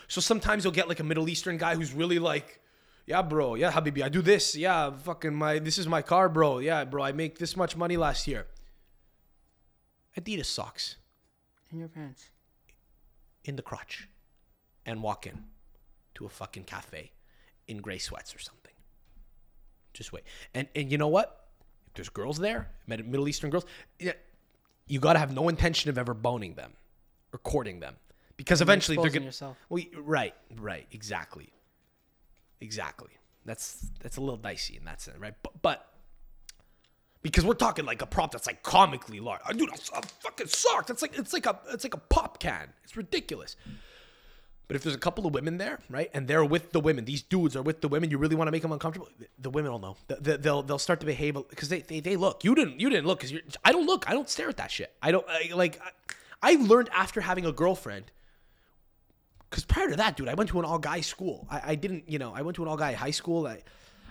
So 0.07 0.21
sometimes 0.21 0.63
you'll 0.63 0.73
get 0.73 0.87
like 0.87 0.99
a 0.99 1.03
Middle 1.03 1.29
Eastern 1.29 1.57
guy 1.57 1.75
who's 1.75 1.93
really 1.93 2.19
like, 2.19 2.61
yeah, 3.05 3.21
bro, 3.21 3.55
yeah, 3.55 3.71
Habibi, 3.71 4.01
I 4.03 4.09
do 4.09 4.21
this, 4.21 4.55
yeah, 4.55 4.91
fucking 4.91 5.33
my, 5.33 5.59
this 5.59 5.77
is 5.77 5.87
my 5.87 6.01
car, 6.01 6.27
bro, 6.29 6.59
yeah, 6.59 6.83
bro, 6.85 7.03
I 7.03 7.11
make 7.11 7.37
this 7.37 7.55
much 7.55 7.75
money 7.77 7.97
last 7.97 8.27
year. 8.27 8.47
Adidas 10.17 10.45
socks 10.45 10.95
In 11.71 11.79
your 11.79 11.89
pants. 11.89 12.29
in 13.43 13.55
the 13.55 13.61
crotch 13.61 14.07
and 14.85 15.03
walk 15.03 15.27
in 15.27 15.45
to 16.15 16.25
a 16.25 16.29
fucking 16.29 16.63
cafe 16.63 17.11
in 17.67 17.77
gray 17.77 17.97
sweats 17.97 18.33
or 18.33 18.39
something. 18.39 18.71
Just 19.93 20.13
wait. 20.13 20.23
And 20.53 20.67
and 20.75 20.91
you 20.91 20.97
know 20.97 21.07
what? 21.07 21.47
If 21.87 21.93
there's 21.95 22.09
girls 22.09 22.37
there, 22.37 22.69
Middle 22.87 23.27
Eastern 23.27 23.49
girls, 23.49 23.65
yeah, 23.99 24.13
you 24.87 24.99
got 24.99 25.13
to 25.13 25.19
have 25.19 25.33
no 25.33 25.49
intention 25.49 25.89
of 25.89 25.97
ever 25.97 26.13
boning 26.13 26.55
them 26.55 26.73
or 27.33 27.39
courting 27.39 27.79
them 27.79 27.95
because 28.37 28.61
eventually 28.61 28.97
they're 28.97 29.09
to 29.09 29.21
yourself. 29.21 29.57
Well, 29.69 29.83
right, 29.97 30.33
right, 30.57 30.87
exactly. 30.91 31.51
Exactly. 32.61 33.11
That's 33.45 33.85
that's 34.01 34.17
a 34.17 34.21
little 34.21 34.37
dicey 34.37 34.77
in 34.77 34.85
that 34.85 35.01
sense, 35.01 35.17
right? 35.19 35.35
But 35.43 35.61
but 35.61 35.87
because 37.21 37.45
we're 37.45 37.53
talking 37.53 37.85
like 37.85 38.01
a 38.01 38.05
prop 38.05 38.31
that's 38.31 38.47
like 38.47 38.63
comically 38.63 39.19
large. 39.19 39.41
Dude, 39.55 39.69
a, 39.69 39.97
a 39.97 40.01
fucking 40.21 40.47
sock. 40.47 40.87
That's 40.87 41.01
like 41.01 41.17
it's 41.17 41.33
like 41.33 41.45
a 41.45 41.59
it's 41.71 41.83
like 41.83 41.93
a 41.93 41.97
pop 41.99 42.39
can. 42.39 42.69
It's 42.83 42.97
ridiculous. 42.97 43.55
But 44.67 44.75
if 44.75 44.83
there's 44.83 44.95
a 44.95 44.99
couple 44.99 45.27
of 45.27 45.33
women 45.35 45.59
there, 45.59 45.79
right, 45.91 46.09
and 46.15 46.27
they're 46.27 46.43
with 46.43 46.71
the 46.71 46.79
women, 46.79 47.05
these 47.05 47.21
dudes 47.21 47.55
are 47.55 47.61
with 47.61 47.81
the 47.81 47.87
women, 47.87 48.09
you 48.09 48.17
really 48.17 48.35
want 48.35 48.47
to 48.47 48.51
make 48.51 48.63
them 48.63 48.71
uncomfortable. 48.71 49.07
The, 49.37 49.51
women 49.51 49.71
will 49.71 49.77
know. 49.77 49.97
The- 50.07 50.15
the- 50.15 50.37
They'll 50.39 50.63
they'll 50.63 50.79
start 50.79 50.99
to 51.01 51.05
behave 51.05 51.35
because 51.35 51.69
they, 51.69 51.81
they 51.81 51.99
they 51.99 52.15
look. 52.15 52.43
You 52.43 52.55
didn't 52.55 52.79
you 52.79 52.89
didn't 52.89 53.05
look 53.05 53.19
because 53.19 53.31
you're. 53.31 53.41
I 53.63 53.71
don't 53.71 53.85
look. 53.85 54.09
I 54.09 54.13
don't 54.13 54.27
stare 54.29 54.49
at 54.49 54.57
that 54.57 54.71
shit. 54.71 54.91
I 55.03 55.11
don't 55.11 55.25
I, 55.29 55.51
like. 55.53 55.79
I, 55.81 55.91
I 56.41 56.55
learned 56.55 56.89
after 56.93 57.21
having 57.21 57.45
a 57.45 57.51
girlfriend 57.51 58.11
because 59.49 59.65
prior 59.65 59.89
to 59.89 59.95
that, 59.97 60.17
dude, 60.17 60.27
I 60.27 60.33
went 60.33 60.49
to 60.51 60.59
an 60.59 60.65
all 60.65 60.79
guy 60.79 61.01
school. 61.01 61.47
I, 61.49 61.61
I 61.71 61.75
didn't, 61.75 62.09
you 62.09 62.19
know, 62.19 62.33
I 62.33 62.41
went 62.41 62.55
to 62.55 62.63
an 62.63 62.67
all 62.67 62.77
guy 62.77 62.93
high 62.93 63.11
school. 63.11 63.47
I, 63.47 63.61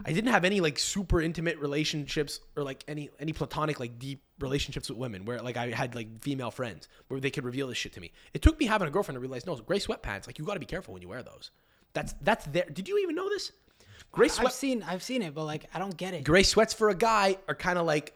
I 0.04 0.12
didn't 0.12 0.30
have 0.30 0.44
any 0.44 0.60
like 0.60 0.78
super 0.78 1.20
intimate 1.20 1.58
relationships 1.58 2.40
or 2.56 2.62
like 2.62 2.82
any 2.88 3.10
any 3.20 3.32
platonic 3.32 3.78
like 3.78 3.98
deep 3.98 4.22
relationships 4.40 4.88
with 4.88 4.98
women 4.98 5.24
where 5.24 5.40
like 5.40 5.56
I 5.56 5.70
had 5.70 5.94
like 5.94 6.20
female 6.22 6.50
friends 6.50 6.88
where 7.08 7.20
they 7.20 7.30
could 7.30 7.44
reveal 7.44 7.68
this 7.68 7.78
shit 7.78 7.92
to 7.92 8.00
me. 8.00 8.12
It 8.32 8.42
took 8.42 8.58
me 8.58 8.66
having 8.66 8.88
a 8.88 8.90
girlfriend 8.90 9.16
to 9.16 9.20
realize 9.20 9.46
no, 9.46 9.54
gray 9.56 9.78
sweatpants. 9.78 10.26
Like 10.26 10.38
you 10.38 10.44
got 10.44 10.54
to 10.54 10.60
be 10.60 10.66
careful 10.66 10.94
when 10.94 11.02
you 11.02 11.08
wear 11.08 11.22
those. 11.22 11.50
That's 11.92 12.14
that's 12.22 12.46
there. 12.46 12.66
Did 12.72 12.88
you 12.88 12.98
even 12.98 13.14
know 13.14 13.28
this? 13.28 13.52
Gray 14.10 14.28
I've 14.38 14.52
seen 14.52 14.82
I've 14.82 15.02
seen 15.02 15.22
it, 15.22 15.34
but 15.34 15.44
like 15.44 15.66
I 15.74 15.78
don't 15.78 15.96
get 15.96 16.14
it. 16.14 16.24
gray 16.24 16.42
sweats 16.44 16.72
for 16.72 16.88
a 16.88 16.94
guy 16.94 17.36
are 17.48 17.54
kind 17.54 17.78
of 17.78 17.86
like 17.86 18.14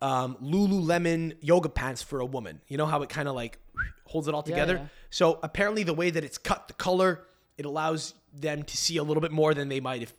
um, 0.00 0.36
Lululemon 0.42 1.36
yoga 1.40 1.68
pants 1.68 2.02
for 2.02 2.20
a 2.20 2.26
woman. 2.26 2.60
You 2.68 2.76
know 2.76 2.86
how 2.86 3.02
it 3.02 3.08
kind 3.08 3.28
of 3.28 3.34
like 3.34 3.58
holds 4.04 4.28
it 4.28 4.34
all 4.34 4.42
together. 4.42 4.74
yeah. 4.74 4.86
So 5.10 5.38
apparently, 5.42 5.82
the 5.82 5.94
way 5.94 6.10
that 6.10 6.24
it's 6.24 6.38
cut, 6.38 6.68
the 6.68 6.74
color, 6.74 7.24
it 7.58 7.64
allows 7.64 8.14
them 8.32 8.62
to 8.64 8.76
see 8.76 8.96
a 8.98 9.02
little 9.02 9.20
bit 9.20 9.32
more 9.32 9.54
than 9.54 9.68
they 9.68 9.80
might 9.80 10.02
if 10.02 10.12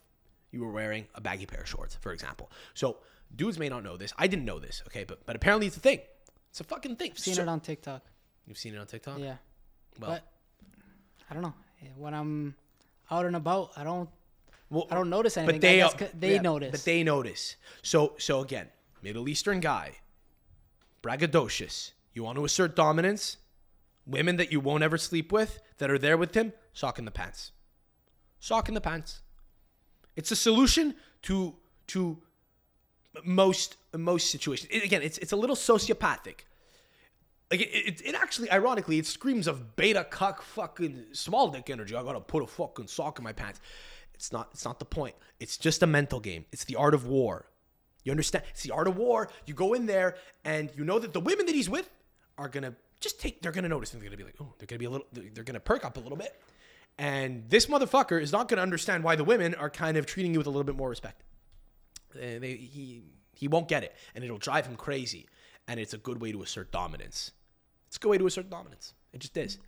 you 0.50 0.60
were 0.64 0.72
wearing 0.72 1.06
a 1.14 1.20
baggy 1.20 1.46
pair 1.46 1.60
of 1.60 1.68
shorts, 1.68 1.96
for 2.00 2.12
example. 2.12 2.50
So 2.74 2.96
dudes 3.34 3.58
may 3.58 3.68
not 3.68 3.82
know 3.84 3.96
this. 3.96 4.12
I 4.18 4.26
didn't 4.26 4.44
know 4.44 4.58
this. 4.58 4.82
Okay, 4.86 5.04
but 5.04 5.24
but 5.26 5.36
apparently 5.36 5.66
it's 5.66 5.76
a 5.76 5.80
thing. 5.80 6.00
It's 6.50 6.60
a 6.60 6.64
fucking 6.64 6.96
thing. 6.96 7.10
I've 7.12 7.18
seen 7.18 7.34
So- 7.34 7.42
it 7.42 7.48
on 7.48 7.60
TikTok. 7.60 8.02
You've 8.46 8.58
seen 8.58 8.74
it 8.74 8.78
on 8.78 8.86
TikTok. 8.86 9.18
Yeah. 9.18 9.36
Well, 10.00 10.10
But 10.12 10.32
I 11.30 11.34
don't 11.34 11.42
know. 11.42 11.54
When 11.96 12.14
I'm 12.14 12.54
out 13.10 13.26
and 13.26 13.36
about, 13.36 13.72
I 13.76 13.84
don't 13.84 14.08
well, 14.70 14.86
I 14.90 14.94
don't 14.94 15.10
notice 15.10 15.36
anything. 15.36 15.56
But 15.56 15.60
they 15.60 15.76
guess 15.76 15.94
they 16.18 16.34
yeah, 16.34 16.40
notice. 16.40 16.70
But 16.72 16.84
they 16.84 17.02
notice. 17.04 17.56
So 17.82 18.14
so 18.18 18.40
again, 18.40 18.68
Middle 19.02 19.28
Eastern 19.28 19.60
guy, 19.60 19.96
braggadocious. 21.02 21.92
You 22.14 22.24
want 22.24 22.36
to 22.38 22.44
assert 22.44 22.74
dominance. 22.74 23.36
Women 24.08 24.36
that 24.36 24.50
you 24.50 24.58
won't 24.58 24.82
ever 24.82 24.96
sleep 24.96 25.30
with 25.30 25.60
that 25.78 25.90
are 25.90 25.98
there 25.98 26.16
with 26.16 26.34
him, 26.34 26.54
sock 26.72 26.98
in 26.98 27.04
the 27.04 27.10
pants. 27.10 27.52
Sock 28.40 28.68
in 28.68 28.74
the 28.74 28.80
pants. 28.80 29.20
It's 30.16 30.30
a 30.32 30.36
solution 30.36 30.94
to 31.22 31.54
to 31.88 32.18
most 33.24 33.76
most 33.96 34.30
situations. 34.30 34.70
It- 34.72 34.82
again, 34.84 35.02
it's 35.02 35.18
it's 35.18 35.32
a 35.32 35.36
little 35.36 35.56
sociopathic. 35.56 36.40
Like 37.50 37.60
it, 37.62 37.68
it, 37.70 38.02
it 38.04 38.14
actually, 38.14 38.50
ironically, 38.50 38.98
it 38.98 39.06
screams 39.06 39.46
of 39.46 39.74
beta 39.76 40.04
cuck 40.04 40.42
fucking 40.42 41.04
small 41.12 41.48
dick 41.48 41.70
energy. 41.70 41.94
I 41.94 42.02
gotta 42.02 42.20
put 42.20 42.42
a 42.42 42.46
fucking 42.46 42.88
sock 42.88 43.18
in 43.18 43.24
my 43.24 43.32
pants. 43.32 43.60
It's 44.14 44.32
not. 44.32 44.48
It's 44.52 44.64
not 44.64 44.78
the 44.78 44.84
point. 44.84 45.14
It's 45.38 45.56
just 45.56 45.82
a 45.82 45.86
mental 45.86 46.18
game. 46.20 46.44
It's 46.52 46.64
the 46.64 46.76
art 46.76 46.94
of 46.94 47.06
war. 47.06 47.46
You 48.04 48.10
understand? 48.12 48.44
It's 48.50 48.62
the 48.62 48.70
art 48.72 48.88
of 48.88 48.96
war. 48.96 49.28
You 49.46 49.54
go 49.54 49.74
in 49.74 49.86
there 49.86 50.16
and 50.44 50.70
you 50.76 50.84
know 50.84 50.98
that 50.98 51.12
the 51.12 51.20
women 51.20 51.46
that 51.46 51.54
he's 51.54 51.68
with 51.70 51.88
are 52.36 52.48
gonna 52.48 52.74
just 53.00 53.20
take. 53.20 53.42
They're 53.42 53.52
gonna 53.52 53.68
notice. 53.68 53.92
And 53.92 54.00
they're 54.00 54.08
gonna 54.08 54.16
be 54.18 54.24
like, 54.24 54.36
oh, 54.40 54.54
they're 54.58 54.66
gonna 54.66 54.78
be 54.78 54.86
a 54.86 54.90
little. 54.90 55.06
They're 55.12 55.24
they're 55.32 55.44
gonna 55.44 55.60
perk 55.60 55.84
up 55.84 55.96
a 55.96 56.00
little 56.00 56.18
bit. 56.18 56.40
And 56.98 57.48
this 57.48 57.66
motherfucker 57.66 58.20
is 58.20 58.32
not 58.32 58.48
gonna 58.48 58.62
understand 58.62 59.04
why 59.04 59.16
the 59.16 59.24
women 59.24 59.54
are 59.54 59.70
kind 59.70 59.96
of 59.96 60.06
treating 60.06 60.32
you 60.32 60.40
with 60.40 60.46
a 60.46 60.50
little 60.50 60.64
bit 60.64 60.76
more 60.76 60.88
respect. 60.88 61.22
Uh, 62.14 62.38
they, 62.40 62.58
he 62.60 63.04
he 63.34 63.48
won't 63.48 63.68
get 63.68 63.84
it, 63.84 63.94
and 64.14 64.24
it'll 64.24 64.38
drive 64.38 64.66
him 64.66 64.76
crazy. 64.76 65.26
And 65.68 65.78
it's 65.78 65.92
a 65.92 65.98
good 65.98 66.20
way 66.20 66.32
to 66.32 66.42
assert 66.42 66.72
dominance. 66.72 67.32
It's 67.88 67.96
a 67.96 68.00
good 68.00 68.08
way 68.10 68.18
to 68.18 68.26
assert 68.26 68.50
dominance. 68.50 68.94
It 69.12 69.20
just 69.20 69.36
is. 69.36 69.58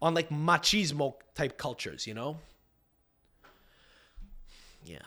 On 0.00 0.14
like 0.14 0.28
machismo 0.28 1.14
type 1.34 1.58
cultures, 1.58 2.06
you 2.06 2.14
know? 2.14 2.38
Yeah. 4.84 4.98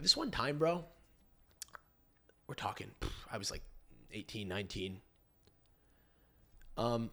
This 0.00 0.16
one 0.16 0.30
time, 0.30 0.58
bro, 0.58 0.84
we're 2.46 2.54
talking, 2.54 2.90
I 3.30 3.38
was 3.38 3.50
like 3.50 3.62
18, 4.12 4.48
19. 4.48 5.00
Um, 6.78 7.10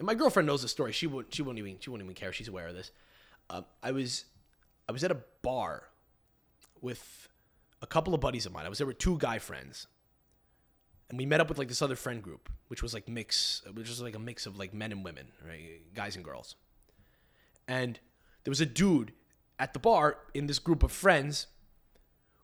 my 0.00 0.14
girlfriend 0.14 0.48
knows 0.48 0.62
the 0.62 0.68
story. 0.68 0.90
She 0.92 1.06
won't, 1.06 1.32
she 1.32 1.42
won't 1.42 1.58
even, 1.58 1.76
she 1.78 1.90
won't 1.90 2.02
even 2.02 2.14
care. 2.14 2.32
She's 2.32 2.48
aware 2.48 2.66
of 2.66 2.74
this. 2.74 2.90
Um, 3.48 3.64
I 3.82 3.92
was, 3.92 4.24
I 4.88 4.92
was 4.92 5.04
at 5.04 5.12
a 5.12 5.18
bar 5.42 5.84
with 6.80 7.28
a 7.80 7.86
couple 7.86 8.14
of 8.14 8.20
buddies 8.20 8.46
of 8.46 8.52
mine. 8.52 8.66
I 8.66 8.68
was 8.68 8.78
there 8.78 8.86
with 8.86 8.98
two 8.98 9.18
guy 9.18 9.38
friends 9.38 9.86
and 11.08 11.18
we 11.18 11.26
met 11.26 11.40
up 11.40 11.48
with 11.48 11.58
like 11.58 11.68
this 11.68 11.82
other 11.82 11.96
friend 11.96 12.22
group, 12.22 12.50
which 12.68 12.82
was 12.82 12.92
like 12.92 13.08
mix, 13.08 13.62
which 13.74 13.88
was 13.88 14.00
like 14.00 14.16
a 14.16 14.18
mix 14.18 14.46
of 14.46 14.58
like 14.58 14.74
men 14.74 14.92
and 14.92 15.04
women, 15.04 15.28
right, 15.46 15.82
guys 15.94 16.16
and 16.16 16.24
girls. 16.24 16.56
And 17.68 17.98
there 18.44 18.50
was 18.50 18.60
a 18.60 18.66
dude 18.66 19.12
at 19.58 19.72
the 19.72 19.78
bar 19.78 20.18
in 20.34 20.46
this 20.46 20.58
group 20.58 20.82
of 20.82 20.90
friends 20.90 21.46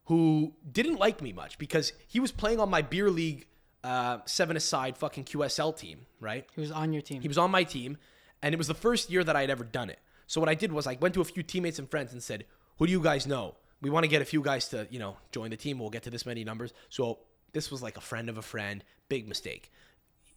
who 0.06 0.54
didn't 0.70 0.96
like 0.96 1.20
me 1.20 1.32
much 1.32 1.58
because 1.58 1.92
he 2.06 2.20
was 2.20 2.32
playing 2.32 2.60
on 2.60 2.70
my 2.70 2.82
beer 2.82 3.10
league 3.10 3.46
uh, 3.84 4.18
seven 4.26 4.56
aside 4.56 4.96
fucking 4.96 5.24
QSL 5.24 5.76
team, 5.76 6.06
right? 6.20 6.46
He 6.54 6.60
was 6.60 6.70
on 6.70 6.92
your 6.92 7.02
team. 7.02 7.20
He 7.20 7.28
was 7.28 7.38
on 7.38 7.50
my 7.50 7.64
team, 7.64 7.98
and 8.42 8.54
it 8.54 8.58
was 8.58 8.68
the 8.68 8.74
first 8.74 9.10
year 9.10 9.24
that 9.24 9.36
I 9.36 9.40
had 9.40 9.50
ever 9.50 9.64
done 9.64 9.90
it. 9.90 9.98
So 10.26 10.40
what 10.40 10.48
I 10.48 10.54
did 10.54 10.72
was 10.72 10.86
I 10.86 10.96
went 11.00 11.14
to 11.14 11.20
a 11.20 11.24
few 11.24 11.42
teammates 11.42 11.78
and 11.78 11.90
friends 11.90 12.12
and 12.12 12.22
said, 12.22 12.44
"Who 12.78 12.86
do 12.86 12.92
you 12.92 13.00
guys 13.00 13.26
know? 13.26 13.56
We 13.80 13.90
want 13.90 14.04
to 14.04 14.08
get 14.08 14.22
a 14.22 14.24
few 14.24 14.42
guys 14.42 14.68
to 14.68 14.86
you 14.90 14.98
know 14.98 15.16
join 15.32 15.50
the 15.50 15.56
team. 15.56 15.78
We'll 15.78 15.90
get 15.90 16.04
to 16.04 16.10
this 16.10 16.24
many 16.24 16.44
numbers." 16.44 16.72
So 16.88 17.18
this 17.52 17.70
was 17.70 17.82
like 17.82 17.96
a 17.96 18.00
friend 18.00 18.28
of 18.28 18.38
a 18.38 18.42
friend. 18.42 18.84
Big 19.08 19.28
mistake. 19.28 19.70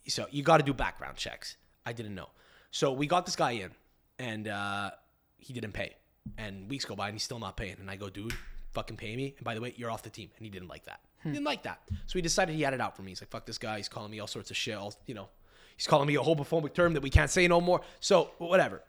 So 0.07 0.27
you 0.31 0.43
got 0.43 0.57
to 0.57 0.63
do 0.63 0.73
background 0.73 1.17
checks. 1.17 1.57
I 1.85 1.93
didn't 1.93 2.15
know. 2.15 2.29
So 2.71 2.91
we 2.91 3.07
got 3.07 3.25
this 3.25 3.35
guy 3.35 3.51
in, 3.51 3.71
and 4.19 4.47
uh, 4.47 4.91
he 5.37 5.53
didn't 5.53 5.73
pay. 5.73 5.95
And 6.37 6.69
weeks 6.69 6.85
go 6.85 6.95
by, 6.95 7.07
and 7.07 7.15
he's 7.15 7.23
still 7.23 7.39
not 7.39 7.55
paying. 7.55 7.77
And 7.79 7.89
I 7.89 7.95
go, 7.95 8.09
"Dude, 8.09 8.33
fucking 8.73 8.97
pay 8.97 9.15
me." 9.15 9.35
And 9.37 9.45
by 9.45 9.53
the 9.53 9.61
way, 9.61 9.73
you're 9.77 9.91
off 9.91 10.01
the 10.03 10.09
team. 10.09 10.29
And 10.35 10.45
he 10.45 10.49
didn't 10.49 10.67
like 10.67 10.85
that. 10.85 10.99
He 11.25 11.31
didn't 11.31 11.45
like 11.45 11.63
that. 11.63 11.81
So 12.05 12.13
he 12.13 12.21
decided 12.21 12.55
he 12.55 12.61
had 12.61 12.73
it 12.73 12.79
out 12.81 12.95
for 12.95 13.01
me. 13.01 13.11
He's 13.11 13.21
like, 13.21 13.29
"Fuck 13.29 13.45
this 13.45 13.57
guy. 13.57 13.77
He's 13.77 13.89
calling 13.89 14.11
me 14.11 14.19
all 14.19 14.27
sorts 14.27 14.51
of 14.51 14.57
shit. 14.57 14.75
All, 14.75 14.93
you 15.07 15.13
know, 15.15 15.27
he's 15.75 15.87
calling 15.87 16.07
me 16.07 16.15
a 16.15 16.19
homophobic 16.21 16.73
term 16.73 16.93
that 16.93 17.01
we 17.01 17.09
can't 17.09 17.29
say 17.31 17.47
no 17.47 17.59
more." 17.59 17.81
So 17.99 18.31
whatever. 18.37 18.81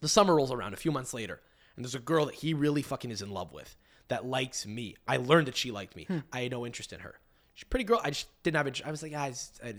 The 0.00 0.08
summer 0.08 0.34
rolls 0.36 0.52
around 0.52 0.74
a 0.74 0.76
few 0.76 0.92
months 0.92 1.14
later, 1.14 1.40
and 1.76 1.84
there's 1.84 1.94
a 1.94 1.98
girl 2.00 2.26
that 2.26 2.34
he 2.36 2.52
really 2.54 2.82
fucking 2.82 3.10
is 3.10 3.22
in 3.22 3.30
love 3.30 3.52
with 3.52 3.76
that 4.08 4.26
likes 4.26 4.66
me. 4.66 4.96
I 5.08 5.16
learned 5.16 5.46
that 5.48 5.56
she 5.56 5.70
liked 5.70 5.96
me. 5.96 6.04
Hmm. 6.04 6.18
I 6.32 6.42
had 6.42 6.52
no 6.52 6.66
interest 6.66 6.92
in 6.92 7.00
her. 7.00 7.18
She's 7.54 7.62
a 7.62 7.66
pretty 7.66 7.84
girl. 7.84 8.00
I 8.04 8.10
just 8.10 8.26
didn't 8.42 8.56
have. 8.56 8.82
I 8.86 8.90
was 8.90 9.02
like, 9.02 9.12
ah, 9.16 9.24
it's- 9.26 9.52
it 9.62 9.76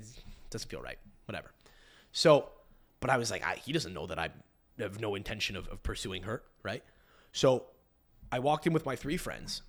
doesn't 0.50 0.70
feel 0.70 0.82
right. 0.82 0.98
Whatever. 1.26 1.52
So, 2.12 2.50
but 3.00 3.10
I 3.12 3.18
was 3.18 3.30
like, 3.30 3.44
I, 3.46 3.56
he 3.56 3.72
doesn't 3.74 3.94
know 3.94 4.08
that 4.08 4.18
I'm 4.18 4.32
have 4.80 5.00
no 5.00 5.16
intention 5.16 5.56
of, 5.56 5.68
of 5.70 5.82
pursuing 5.84 6.24
her, 6.24 6.42
right? 6.64 6.84
So 7.32 7.68
I 8.32 8.40
walked 8.40 8.66
in 8.68 8.74
with 8.74 8.86
my 8.86 8.96
three 8.98 9.16
friends, 9.18 9.62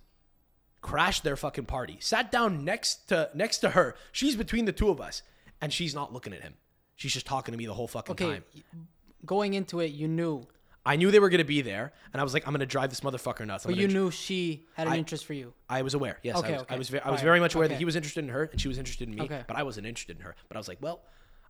crashed 0.81 1.23
their 1.23 1.35
fucking 1.35 1.65
party, 1.65 1.97
sat 1.99 2.31
down 2.31 2.63
next 2.63 3.07
to 3.09 3.29
next 3.33 3.59
to 3.59 3.71
her. 3.71 3.95
She's 4.11 4.35
between 4.35 4.65
the 4.65 4.71
two 4.71 4.89
of 4.89 5.01
us, 5.01 5.21
and 5.61 5.71
she's 5.73 5.93
not 5.95 6.13
looking 6.13 6.33
at 6.33 6.41
him. 6.41 6.53
She's 6.95 7.13
just 7.13 7.25
talking 7.25 7.51
to 7.51 7.57
me 7.57 7.65
the 7.65 7.73
whole 7.73 7.87
fucking 7.87 8.13
Okay, 8.13 8.25
time. 8.25 8.87
going 9.25 9.53
into 9.53 9.79
it, 9.79 9.91
you 9.91 10.07
knew, 10.07 10.47
I 10.85 10.95
knew 10.95 11.11
they 11.11 11.19
were 11.19 11.29
gonna 11.29 11.43
be 11.45 11.61
there, 11.61 11.93
and 12.13 12.19
I 12.19 12.23
was 12.23 12.33
like, 12.33 12.47
I'm 12.47 12.53
gonna 12.53 12.65
drive 12.65 12.89
this 12.89 13.01
motherfucker 13.01 13.45
nuts. 13.45 13.65
I'm 13.65 13.71
but 13.71 13.79
you 13.79 13.87
knew 13.87 14.09
she 14.11 14.65
had 14.73 14.87
an 14.87 14.93
I- 14.93 14.97
interest 14.97 15.25
for 15.25 15.33
you. 15.33 15.53
I 15.69 15.81
was 15.81 15.93
aware. 15.93 16.17
Yes, 16.23 16.37
Okay, 16.37 16.49
I 16.49 16.51
was. 16.53 16.61
okay. 16.63 16.75
I 16.75 16.77
was, 16.77 16.89
ve- 16.89 16.99
I 16.99 17.11
was 17.11 17.21
very 17.21 17.39
much 17.39 17.55
aware 17.55 17.67
that 17.67 17.77
he 17.77 17.85
was 17.85 17.95
interested 17.95 18.23
in 18.23 18.29
her 18.29 18.49
and 18.51 18.59
she 18.61 18.67
was 18.67 18.77
interested 18.77 19.07
in 19.09 19.15
me, 19.15 19.21
Okay. 19.23 19.43
but 19.47 19.57
I 19.57 19.63
wasn't 19.63 19.85
interested 19.87 20.17
in 20.17 20.23
her. 20.23 20.35
But 20.47 20.57
I 20.57 20.59
was 20.59 20.67
like, 20.67 20.77
well, 20.81 21.01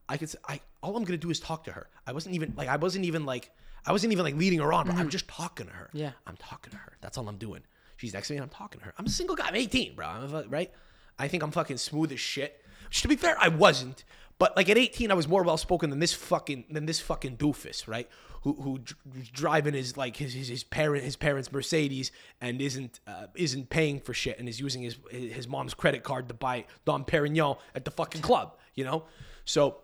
I 0.09 0.17
could. 0.17 0.33
I 0.47 0.61
all 0.81 0.95
I'm 0.97 1.03
gonna 1.03 1.17
do 1.17 1.29
is 1.29 1.39
talk 1.39 1.65
to 1.65 1.71
her. 1.71 1.87
I 2.07 2.13
wasn't 2.13 2.35
even 2.35 2.53
like 2.57 2.67
I 2.69 2.77
wasn't 2.77 3.05
even 3.05 3.25
like 3.25 3.51
I 3.85 3.91
wasn't 3.91 4.11
even 4.13 4.23
like 4.25 4.35
leading 4.35 4.59
her 4.59 4.71
on. 4.73 4.87
But 4.87 4.95
I'm 4.95 5.09
just 5.09 5.27
talking 5.27 5.67
to 5.67 5.73
her. 5.73 5.85
Mm-hmm. 5.89 5.97
Yeah. 5.97 6.11
I'm 6.25 6.37
talking 6.37 6.71
to 6.71 6.77
her. 6.77 6.97
That's 7.01 7.17
all 7.17 7.27
I'm 7.29 7.37
doing. 7.37 7.61
She's 7.97 8.13
next 8.13 8.27
to 8.27 8.33
me 8.33 8.37
and 8.37 8.43
I'm 8.43 8.49
talking 8.49 8.79
to 8.79 8.85
her. 8.85 8.93
I'm 8.97 9.05
a 9.05 9.09
single 9.09 9.35
guy. 9.35 9.47
I'm 9.47 9.55
18, 9.55 9.95
bro. 9.95 10.07
I'm 10.07 10.33
a, 10.33 10.43
right. 10.43 10.71
I 11.19 11.27
think 11.27 11.43
I'm 11.43 11.51
fucking 11.51 11.77
smooth 11.77 12.11
as 12.11 12.19
shit. 12.19 12.63
Which, 12.87 13.01
to 13.01 13.07
be 13.07 13.15
fair, 13.15 13.35
I 13.39 13.49
wasn't. 13.49 14.03
But 14.39 14.55
like 14.55 14.69
at 14.69 14.77
18, 14.77 15.11
I 15.11 15.15
was 15.15 15.27
more 15.27 15.43
well 15.43 15.57
spoken 15.57 15.89
than 15.89 15.99
this 15.99 16.13
fucking 16.13 16.65
than 16.69 16.85
this 16.85 16.99
fucking 16.99 17.37
doofus, 17.37 17.87
right? 17.87 18.07
Who 18.43 18.53
who 18.53 18.77
dr- 18.77 19.33
driving 19.33 19.73
his 19.73 19.97
like 19.97 20.15
his 20.17 20.33
his, 20.33 20.47
his 20.47 20.63
parent 20.63 21.03
his 21.03 21.15
parents 21.15 21.51
Mercedes 21.51 22.11
and 22.39 22.61
isn't 22.61 22.99
uh, 23.07 23.27
isn't 23.35 23.69
paying 23.69 23.99
for 23.99 24.13
shit 24.13 24.37
and 24.37 24.47
is 24.47 24.59
using 24.59 24.83
his 24.83 24.97
his 25.09 25.47
mom's 25.47 25.73
credit 25.73 26.03
card 26.03 26.27
to 26.27 26.35
buy 26.35 26.65
Dom 26.85 27.03
Perignon 27.03 27.57
at 27.73 27.83
the 27.83 27.91
fucking 27.91 28.21
club, 28.21 28.55
you 28.75 28.85
know? 28.85 29.05
So 29.43 29.77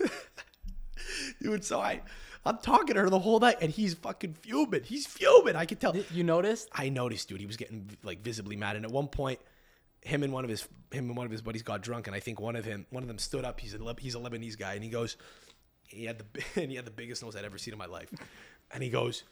dude, 1.40 1.64
so 1.64 1.80
I 1.80 2.02
I'm 2.46 2.58
talking 2.58 2.94
to 2.94 3.02
her 3.02 3.10
the 3.10 3.18
whole 3.18 3.40
night 3.40 3.56
and 3.60 3.70
he's 3.70 3.94
fucking 3.94 4.34
fuming. 4.34 4.82
He's 4.84 5.06
fuming. 5.06 5.56
I 5.56 5.66
could 5.66 5.80
tell. 5.80 5.96
You 5.96 6.24
noticed? 6.24 6.68
I 6.72 6.88
noticed, 6.88 7.28
dude, 7.28 7.40
he 7.40 7.46
was 7.46 7.56
getting 7.56 7.90
like 8.02 8.22
visibly 8.22 8.56
mad. 8.56 8.76
And 8.76 8.84
at 8.84 8.90
one 8.90 9.08
point, 9.08 9.40
him 10.02 10.22
and 10.22 10.32
one 10.32 10.44
of 10.44 10.50
his 10.50 10.68
him 10.92 11.06
and 11.08 11.16
one 11.16 11.26
of 11.26 11.32
his 11.32 11.42
buddies 11.42 11.62
got 11.62 11.82
drunk, 11.82 12.06
and 12.06 12.14
I 12.14 12.20
think 12.20 12.40
one 12.40 12.56
of 12.56 12.64
him 12.64 12.86
one 12.90 13.02
of 13.02 13.08
them 13.08 13.18
stood 13.18 13.44
up. 13.44 13.60
He's 13.60 13.74
a 13.74 13.96
he's 13.98 14.14
a 14.14 14.18
Lebanese 14.18 14.56
guy, 14.56 14.74
and 14.74 14.84
he 14.84 14.90
goes, 14.90 15.16
he 15.88 16.04
had 16.04 16.18
the 16.18 16.42
and 16.62 16.70
he 16.70 16.76
had 16.76 16.84
the 16.84 16.92
biggest 16.92 17.22
nose 17.22 17.36
I'd 17.36 17.44
ever 17.44 17.58
seen 17.58 17.74
in 17.74 17.78
my 17.78 17.86
life, 17.86 18.12
and 18.70 18.82
he 18.82 18.88
goes, 18.88 19.24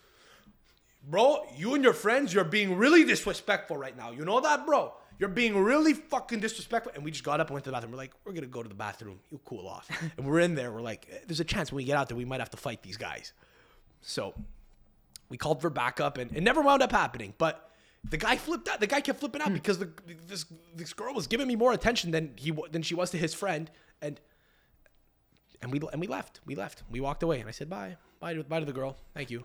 bro, 1.08 1.46
you 1.56 1.74
and 1.74 1.84
your 1.84 1.92
friends, 1.92 2.34
you're 2.34 2.44
being 2.44 2.76
really 2.76 3.04
disrespectful 3.04 3.76
right 3.76 3.96
now. 3.96 4.10
You 4.10 4.24
know 4.24 4.40
that, 4.40 4.66
bro? 4.66 4.92
You're 5.24 5.30
being 5.30 5.56
really 5.56 5.94
fucking 5.94 6.40
disrespectful. 6.40 6.92
And 6.94 7.02
we 7.02 7.10
just 7.10 7.24
got 7.24 7.40
up 7.40 7.46
and 7.46 7.54
went 7.54 7.64
to 7.64 7.70
the 7.70 7.72
bathroom. 7.72 7.92
We're 7.92 7.96
like, 7.96 8.12
we're 8.26 8.34
gonna 8.34 8.46
go 8.46 8.62
to 8.62 8.68
the 8.68 8.74
bathroom. 8.74 9.20
You 9.30 9.40
cool 9.46 9.66
off. 9.66 9.88
and 10.18 10.26
we're 10.26 10.40
in 10.40 10.54
there. 10.54 10.70
We're 10.70 10.82
like, 10.82 11.08
"Eh, 11.10 11.16
there's 11.26 11.40
a 11.40 11.44
chance 11.44 11.72
when 11.72 11.78
we 11.78 11.84
get 11.84 11.96
out 11.96 12.08
there, 12.08 12.16
we 12.16 12.26
might 12.26 12.40
have 12.40 12.50
to 12.50 12.58
fight 12.58 12.82
these 12.82 12.98
guys. 12.98 13.32
So 14.02 14.34
we 15.30 15.38
called 15.38 15.62
for 15.62 15.70
backup, 15.70 16.18
and 16.18 16.30
it 16.36 16.42
never 16.42 16.60
wound 16.60 16.82
up 16.82 16.92
happening. 16.92 17.32
But 17.38 17.70
the 18.06 18.18
guy 18.18 18.36
flipped 18.36 18.68
out. 18.68 18.80
The 18.80 18.86
guy 18.86 19.00
kept 19.00 19.18
flipping 19.18 19.40
out 19.40 19.54
because 19.54 19.78
the, 19.78 19.88
this 20.26 20.44
this 20.76 20.92
girl 20.92 21.14
was 21.14 21.26
giving 21.26 21.48
me 21.48 21.56
more 21.56 21.72
attention 21.72 22.10
than 22.10 22.34
he 22.36 22.52
than 22.70 22.82
she 22.82 22.94
was 22.94 23.10
to 23.12 23.16
his 23.16 23.32
friend, 23.32 23.70
and 24.02 24.20
and 25.62 25.72
we 25.72 25.80
and 25.90 26.02
we 26.02 26.06
left. 26.06 26.42
We 26.44 26.54
left. 26.54 26.82
We 26.90 27.00
walked 27.00 27.22
away, 27.22 27.40
and 27.40 27.48
I 27.48 27.52
said 27.52 27.70
bye, 27.70 27.96
bye, 28.20 28.34
to, 28.34 28.44
bye 28.44 28.60
to 28.60 28.66
the 28.66 28.74
girl. 28.74 28.98
Thank 29.14 29.30
you. 29.30 29.42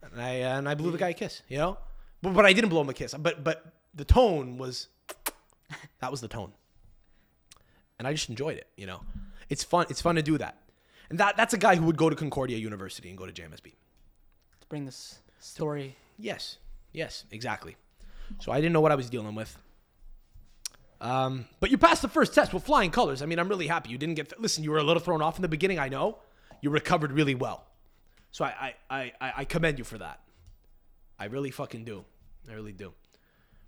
And 0.00 0.22
I 0.22 0.30
and 0.34 0.68
I 0.68 0.76
blew 0.76 0.92
the 0.92 0.98
guy 0.98 1.08
a 1.08 1.14
kiss. 1.14 1.42
You 1.48 1.58
know, 1.58 1.78
but 2.22 2.34
but 2.34 2.46
I 2.46 2.52
didn't 2.52 2.70
blow 2.70 2.82
him 2.82 2.88
a 2.88 2.94
kiss. 2.94 3.14
But 3.18 3.42
but 3.42 3.79
the 3.94 4.04
tone 4.04 4.58
was 4.58 4.88
that 6.00 6.10
was 6.10 6.20
the 6.20 6.28
tone, 6.28 6.52
and 7.98 8.06
I 8.08 8.12
just 8.12 8.28
enjoyed 8.28 8.56
it. 8.56 8.66
You 8.76 8.86
know, 8.86 9.00
it's 9.48 9.64
fun. 9.64 9.86
It's 9.90 10.00
fun 10.00 10.14
to 10.16 10.22
do 10.22 10.38
that. 10.38 10.56
And 11.10 11.18
that 11.18 11.36
that's 11.36 11.54
a 11.54 11.58
guy 11.58 11.74
who 11.76 11.84
would 11.86 11.96
go 11.96 12.08
to 12.10 12.16
Concordia 12.16 12.56
University 12.58 13.08
and 13.08 13.18
go 13.18 13.26
to 13.26 13.32
JMSB. 13.32 13.62
To 13.64 14.66
bring 14.68 14.84
this 14.86 15.18
story. 15.40 15.96
Yes. 16.18 16.58
Yes, 16.92 17.24
exactly. 17.30 17.76
So 18.40 18.52
I 18.52 18.56
didn't 18.60 18.72
know 18.72 18.80
what 18.80 18.92
I 18.92 18.96
was 18.96 19.08
dealing 19.10 19.34
with. 19.34 19.56
Um, 21.00 21.46
but 21.60 21.70
you 21.70 21.78
passed 21.78 22.02
the 22.02 22.08
first 22.08 22.34
test 22.34 22.52
with 22.52 22.62
flying 22.64 22.90
colors. 22.90 23.22
I 23.22 23.26
mean, 23.26 23.38
I'm 23.38 23.48
really 23.48 23.66
happy. 23.66 23.90
You 23.90 23.98
didn't 23.98 24.16
get. 24.16 24.38
listen, 24.40 24.62
you 24.64 24.70
were 24.70 24.78
a 24.78 24.82
little 24.82 25.00
thrown 25.02 25.22
off 25.22 25.36
in 25.36 25.42
the 25.42 25.48
beginning. 25.48 25.78
I 25.78 25.88
know. 25.88 26.18
You 26.60 26.70
recovered 26.70 27.10
really 27.12 27.34
well. 27.34 27.64
So 28.32 28.44
I, 28.44 28.74
I, 28.90 28.98
I, 29.00 29.12
I- 29.20 29.32
I 29.38 29.44
commend 29.44 29.78
you 29.78 29.84
for 29.84 29.98
that. 29.98 30.20
I 31.18 31.24
really 31.26 31.50
fucking 31.50 31.84
do. 31.84 32.04
I 32.50 32.54
really 32.54 32.72
do. 32.72 32.92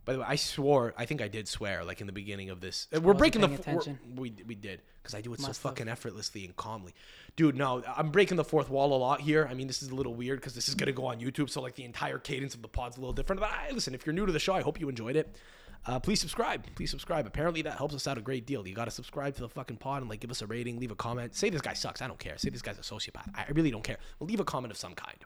By 0.04 0.14
the 0.14 0.18
way, 0.20 0.24
I 0.28 0.36
swore. 0.36 0.94
I 0.98 1.04
think 1.06 1.22
I 1.22 1.28
did 1.28 1.46
swear, 1.46 1.84
like 1.84 2.00
in 2.00 2.06
the 2.06 2.12
beginning 2.12 2.50
of 2.50 2.60
this. 2.60 2.88
We're 2.92 3.14
breaking 3.14 3.40
the. 3.40 3.48
paying 3.48 3.60
f- 3.60 3.66
we're- 3.66 3.78
attention. 3.78 3.98
We 4.16 4.34
we 4.46 4.54
did 4.54 4.82
because 5.02 5.14
I 5.14 5.20
do 5.20 5.32
it 5.32 5.40
so 5.40 5.46
Must 5.48 5.62
have. 5.62 5.70
fucking 5.72 5.88
effortlessly 5.88 6.44
and 6.44 6.56
calmly, 6.56 6.92
dude. 7.36 7.56
No, 7.56 7.82
I'm 7.96 8.10
breaking 8.10 8.36
the 8.36 8.44
fourth 8.44 8.68
wall 8.68 8.94
a 8.94 8.98
lot 8.98 9.20
here. 9.20 9.46
I 9.50 9.54
mean, 9.54 9.66
this 9.68 9.82
is 9.82 9.90
a 9.90 9.94
little 9.94 10.14
weird 10.14 10.40
because 10.40 10.54
this 10.54 10.68
is 10.68 10.74
gonna 10.74 10.92
go 10.92 11.06
on 11.06 11.20
YouTube, 11.20 11.50
so 11.50 11.60
like 11.60 11.74
the 11.76 11.84
entire 11.84 12.18
cadence 12.18 12.54
of 12.54 12.62
the 12.62 12.68
pod's 12.68 12.96
a 12.96 13.00
little 13.00 13.12
different. 13.12 13.40
But 13.40 13.50
I, 13.50 13.70
listen, 13.72 13.94
if 13.94 14.04
you're 14.04 14.12
new 14.12 14.26
to 14.26 14.32
the 14.32 14.38
show, 14.40 14.54
I 14.54 14.60
hope 14.62 14.80
you 14.80 14.88
enjoyed 14.88 15.16
it. 15.16 15.36
Uh, 15.84 15.98
please 15.98 16.20
subscribe. 16.20 16.64
Please 16.76 16.90
subscribe. 16.90 17.26
Apparently, 17.26 17.62
that 17.62 17.76
helps 17.76 17.92
us 17.94 18.06
out 18.06 18.16
a 18.16 18.20
great 18.20 18.46
deal. 18.46 18.66
You 18.68 18.72
got 18.74 18.84
to 18.84 18.90
subscribe 18.92 19.34
to 19.34 19.40
the 19.40 19.48
fucking 19.48 19.78
pod 19.78 20.02
and 20.02 20.08
like 20.10 20.20
give 20.20 20.30
us 20.30 20.40
a 20.40 20.46
rating, 20.46 20.78
leave 20.78 20.92
a 20.92 20.94
comment. 20.96 21.34
Say 21.34 21.50
this 21.50 21.60
guy 21.60 21.72
sucks. 21.74 22.00
I 22.02 22.06
don't 22.06 22.18
care. 22.20 22.38
Say 22.38 22.50
this 22.50 22.62
guy's 22.62 22.78
a 22.78 22.82
sociopath. 22.82 23.28
I 23.36 23.42
I 23.42 23.50
really 23.52 23.70
don't 23.72 23.82
care. 23.84 23.98
Well, 24.18 24.28
leave 24.28 24.38
a 24.40 24.44
comment 24.44 24.70
of 24.72 24.76
some 24.78 24.94
kind. 24.94 25.16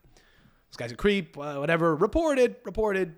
This 0.70 0.76
guy's 0.78 0.92
a 0.92 0.96
creep. 0.96 1.36
Uh, 1.38 1.56
whatever. 1.56 1.94
Reported. 1.94 2.56
Reported. 2.64 3.14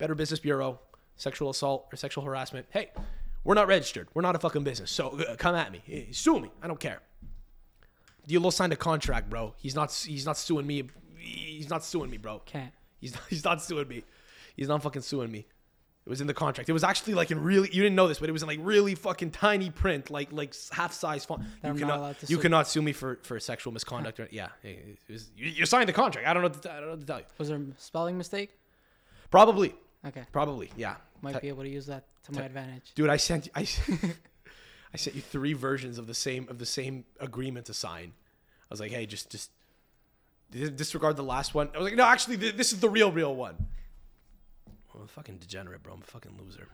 Better 0.00 0.14
Business 0.14 0.40
Bureau, 0.40 0.80
sexual 1.16 1.50
assault 1.50 1.86
or 1.92 1.96
sexual 1.96 2.24
harassment. 2.24 2.66
Hey, 2.70 2.90
we're 3.44 3.54
not 3.54 3.68
registered. 3.68 4.08
We're 4.14 4.22
not 4.22 4.34
a 4.34 4.38
fucking 4.38 4.64
business. 4.64 4.90
So 4.90 5.20
uh, 5.20 5.36
come 5.36 5.54
at 5.54 5.70
me. 5.70 5.82
Eh, 5.88 6.04
Sue 6.10 6.40
me. 6.40 6.50
I 6.62 6.66
don't 6.66 6.80
care. 6.80 7.00
Diolo 8.26 8.50
signed 8.50 8.72
a 8.72 8.76
contract, 8.76 9.28
bro. 9.28 9.54
He's 9.58 9.74
not. 9.74 9.92
He's 9.92 10.24
not 10.24 10.38
suing 10.38 10.66
me. 10.66 10.84
He's 11.18 11.68
not 11.68 11.84
suing 11.84 12.10
me, 12.10 12.16
bro. 12.16 12.40
Can't. 12.46 12.72
He's 12.98 13.14
not, 13.14 13.22
he's 13.28 13.44
not 13.44 13.62
suing 13.62 13.88
me. 13.88 14.04
He's 14.56 14.68
not 14.68 14.82
fucking 14.82 15.02
suing 15.02 15.30
me. 15.30 15.46
It 16.06 16.08
was 16.08 16.22
in 16.22 16.26
the 16.26 16.34
contract. 16.34 16.70
It 16.70 16.72
was 16.72 16.82
actually 16.82 17.12
like 17.12 17.30
in 17.30 17.42
really. 17.42 17.68
You 17.70 17.82
didn't 17.82 17.96
know 17.96 18.08
this, 18.08 18.20
but 18.20 18.30
it 18.30 18.32
was 18.32 18.42
in 18.42 18.48
like 18.48 18.58
really 18.62 18.94
fucking 18.94 19.32
tiny 19.32 19.68
print, 19.68 20.10
like 20.10 20.32
like 20.32 20.54
half 20.72 20.94
size 20.94 21.26
font. 21.26 21.42
You 21.62 21.74
cannot. 21.74 22.16
you 22.22 22.36
sue. 22.36 22.38
cannot 22.38 22.68
sue 22.68 22.80
me 22.80 22.94
for 22.94 23.18
for 23.22 23.38
sexual 23.38 23.74
misconduct. 23.74 24.18
Or, 24.18 24.28
yeah, 24.30 24.48
was, 25.10 25.30
you, 25.36 25.50
you 25.50 25.66
signed 25.66 25.90
the 25.90 25.92
contract. 25.92 26.26
I 26.26 26.32
don't 26.32 26.42
know. 26.42 26.48
To, 26.48 26.72
I 26.72 26.76
don't 26.76 26.84
know 26.84 26.90
what 26.92 27.00
to 27.00 27.06
tell 27.06 27.18
you. 27.18 27.26
Was 27.36 27.48
there 27.48 27.58
a 27.58 27.66
spelling 27.76 28.16
mistake? 28.16 28.56
Probably. 29.30 29.74
Okay. 30.06 30.22
Probably. 30.32 30.70
Yeah. 30.76 30.96
Might 31.22 31.34
Te- 31.34 31.40
be 31.40 31.48
able 31.48 31.62
to 31.62 31.68
use 31.68 31.86
that 31.86 32.04
to 32.24 32.32
my 32.32 32.42
advantage. 32.42 32.92
Dude, 32.94 33.10
I 33.10 33.16
sent 33.16 33.48
I, 33.54 33.60
I 34.94 34.96
sent 34.96 35.16
you 35.16 35.22
three 35.22 35.52
versions 35.52 35.98
of 35.98 36.06
the 36.06 36.14
same 36.14 36.46
of 36.48 36.58
the 36.58 36.66
same 36.66 37.04
agreement 37.20 37.66
to 37.66 37.74
sign. 37.74 38.12
I 38.14 38.66
was 38.70 38.80
like, 38.80 38.92
hey, 38.92 39.06
just 39.06 39.30
just 39.30 39.50
disregard 40.50 41.16
the 41.16 41.22
last 41.22 41.54
one. 41.54 41.68
I 41.74 41.78
was 41.78 41.84
like, 41.84 41.96
no, 41.96 42.04
actually, 42.04 42.38
th- 42.38 42.56
this 42.56 42.72
is 42.72 42.80
the 42.80 42.88
real 42.88 43.12
real 43.12 43.34
one. 43.34 43.56
I'm 44.94 45.02
a 45.02 45.06
fucking 45.06 45.38
degenerate, 45.38 45.82
bro. 45.82 45.94
I'm 45.94 46.02
a 46.02 46.04
fucking 46.04 46.32
loser. 46.42 46.68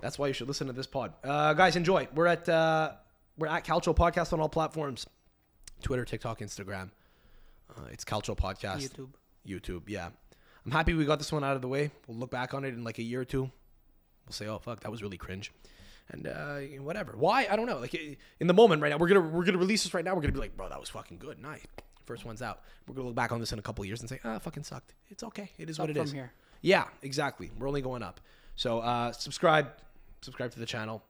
That's 0.00 0.18
why 0.18 0.28
you 0.28 0.32
should 0.32 0.48
listen 0.48 0.66
to 0.68 0.72
this 0.72 0.86
pod, 0.86 1.12
uh, 1.24 1.54
guys. 1.54 1.76
Enjoy. 1.76 2.08
We're 2.14 2.26
at 2.26 2.48
uh, 2.48 2.92
we're 3.36 3.48
at 3.48 3.64
Calcio 3.64 3.96
Podcast 3.96 4.32
on 4.32 4.40
all 4.40 4.48
platforms: 4.48 5.06
Twitter, 5.82 6.04
TikTok, 6.04 6.40
Instagram. 6.40 6.90
Uh, 7.76 7.82
it's 7.90 8.04
Calcio 8.04 8.36
Podcast. 8.36 8.88
YouTube. 8.88 9.08
YouTube, 9.46 9.82
yeah. 9.88 10.10
I'm 10.68 10.72
happy 10.72 10.92
we 10.92 11.06
got 11.06 11.18
this 11.18 11.32
one 11.32 11.42
out 11.44 11.56
of 11.56 11.62
the 11.62 11.68
way. 11.68 11.90
We'll 12.06 12.18
look 12.18 12.30
back 12.30 12.52
on 12.52 12.66
it 12.66 12.74
in 12.74 12.84
like 12.84 12.98
a 12.98 13.02
year 13.02 13.22
or 13.22 13.24
two. 13.24 13.44
We'll 13.44 14.32
say, 14.32 14.48
"Oh 14.48 14.58
fuck, 14.58 14.80
that 14.80 14.90
was 14.90 15.02
really 15.02 15.16
cringe," 15.16 15.50
and 16.10 16.26
uh, 16.26 16.58
whatever. 16.82 17.14
Why? 17.16 17.46
I 17.50 17.56
don't 17.56 17.64
know. 17.64 17.78
Like 17.78 17.94
in 17.94 18.46
the 18.46 18.52
moment 18.52 18.82
right 18.82 18.90
now, 18.90 18.98
we're 18.98 19.08
gonna 19.08 19.22
we're 19.22 19.46
gonna 19.46 19.56
release 19.56 19.84
this 19.84 19.94
right 19.94 20.04
now. 20.04 20.14
We're 20.14 20.20
gonna 20.20 20.34
be 20.34 20.40
like, 20.40 20.58
"Bro, 20.58 20.68
that 20.68 20.78
was 20.78 20.90
fucking 20.90 21.16
good, 21.16 21.40
nice." 21.40 21.62
First 22.04 22.26
one's 22.26 22.42
out. 22.42 22.60
We're 22.86 22.94
gonna 22.94 23.06
look 23.06 23.16
back 23.16 23.32
on 23.32 23.40
this 23.40 23.50
in 23.50 23.58
a 23.58 23.62
couple 23.62 23.82
years 23.86 24.00
and 24.00 24.10
say, 24.10 24.20
"Ah, 24.24 24.38
fucking 24.38 24.64
sucked." 24.64 24.92
It's 25.08 25.22
okay. 25.22 25.50
It 25.56 25.70
is 25.70 25.78
what 25.78 25.88
it 25.88 25.94
from 25.96 26.04
is. 26.04 26.12
here. 26.12 26.34
Yeah, 26.60 26.84
exactly. 27.00 27.50
We're 27.58 27.68
only 27.68 27.80
going 27.80 28.02
up. 28.02 28.20
So 28.54 28.80
uh, 28.80 29.12
subscribe, 29.12 29.70
subscribe 30.20 30.50
to 30.52 30.58
the 30.58 30.66
channel. 30.66 31.02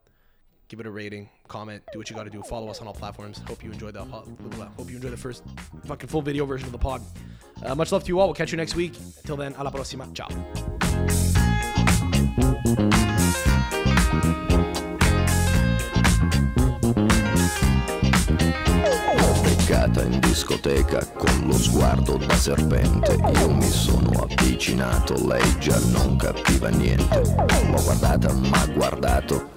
Give 0.68 0.80
it 0.80 0.86
a 0.86 0.90
rating, 0.90 1.30
comment, 1.48 1.82
do 1.92 1.98
what 1.98 2.10
you 2.10 2.16
got 2.16 2.24
to 2.24 2.30
do. 2.30 2.42
Follow 2.42 2.68
us 2.68 2.82
on 2.82 2.86
all 2.86 2.92
platforms. 2.92 3.40
Hope 3.46 3.64
you 3.64 3.72
enjoyed 3.72 3.94
the 3.94 4.04
hope 4.04 4.90
you 4.90 4.96
enjoy 4.96 5.08
the 5.08 5.16
first 5.16 5.42
fucking 5.86 6.10
full 6.10 6.20
video 6.20 6.44
version 6.44 6.66
of 6.66 6.72
the 6.72 6.78
pod. 6.78 7.00
Uh, 7.64 7.74
much 7.74 7.90
love 7.90 8.04
to 8.04 8.08
you 8.08 8.20
all. 8.20 8.26
We'll 8.26 8.34
catch 8.34 8.52
you 8.52 8.58
next 8.58 8.74
week. 8.74 8.94
Until 9.18 9.36
then, 9.36 9.54
alla 9.54 9.70
prossima. 9.70 10.06
Ciao. 10.12 10.28
In 20.00 20.20
discoteca 20.20 21.04
con 21.16 21.46
lo 21.46 21.52
sguardo 21.52 22.18
da 22.18 22.34
serpente 22.34 23.16
Io 23.40 23.50
mi 23.52 23.68
sono 23.68 24.10
avvicinato, 24.10 25.26
lei 25.26 25.58
già 25.58 25.78
non 25.86 26.16
capiva 26.16 26.68
niente 26.68 27.20
L'ho 27.20 27.82
guardata, 27.82 28.32
m'ha 28.32 28.66
guardato 28.66 29.56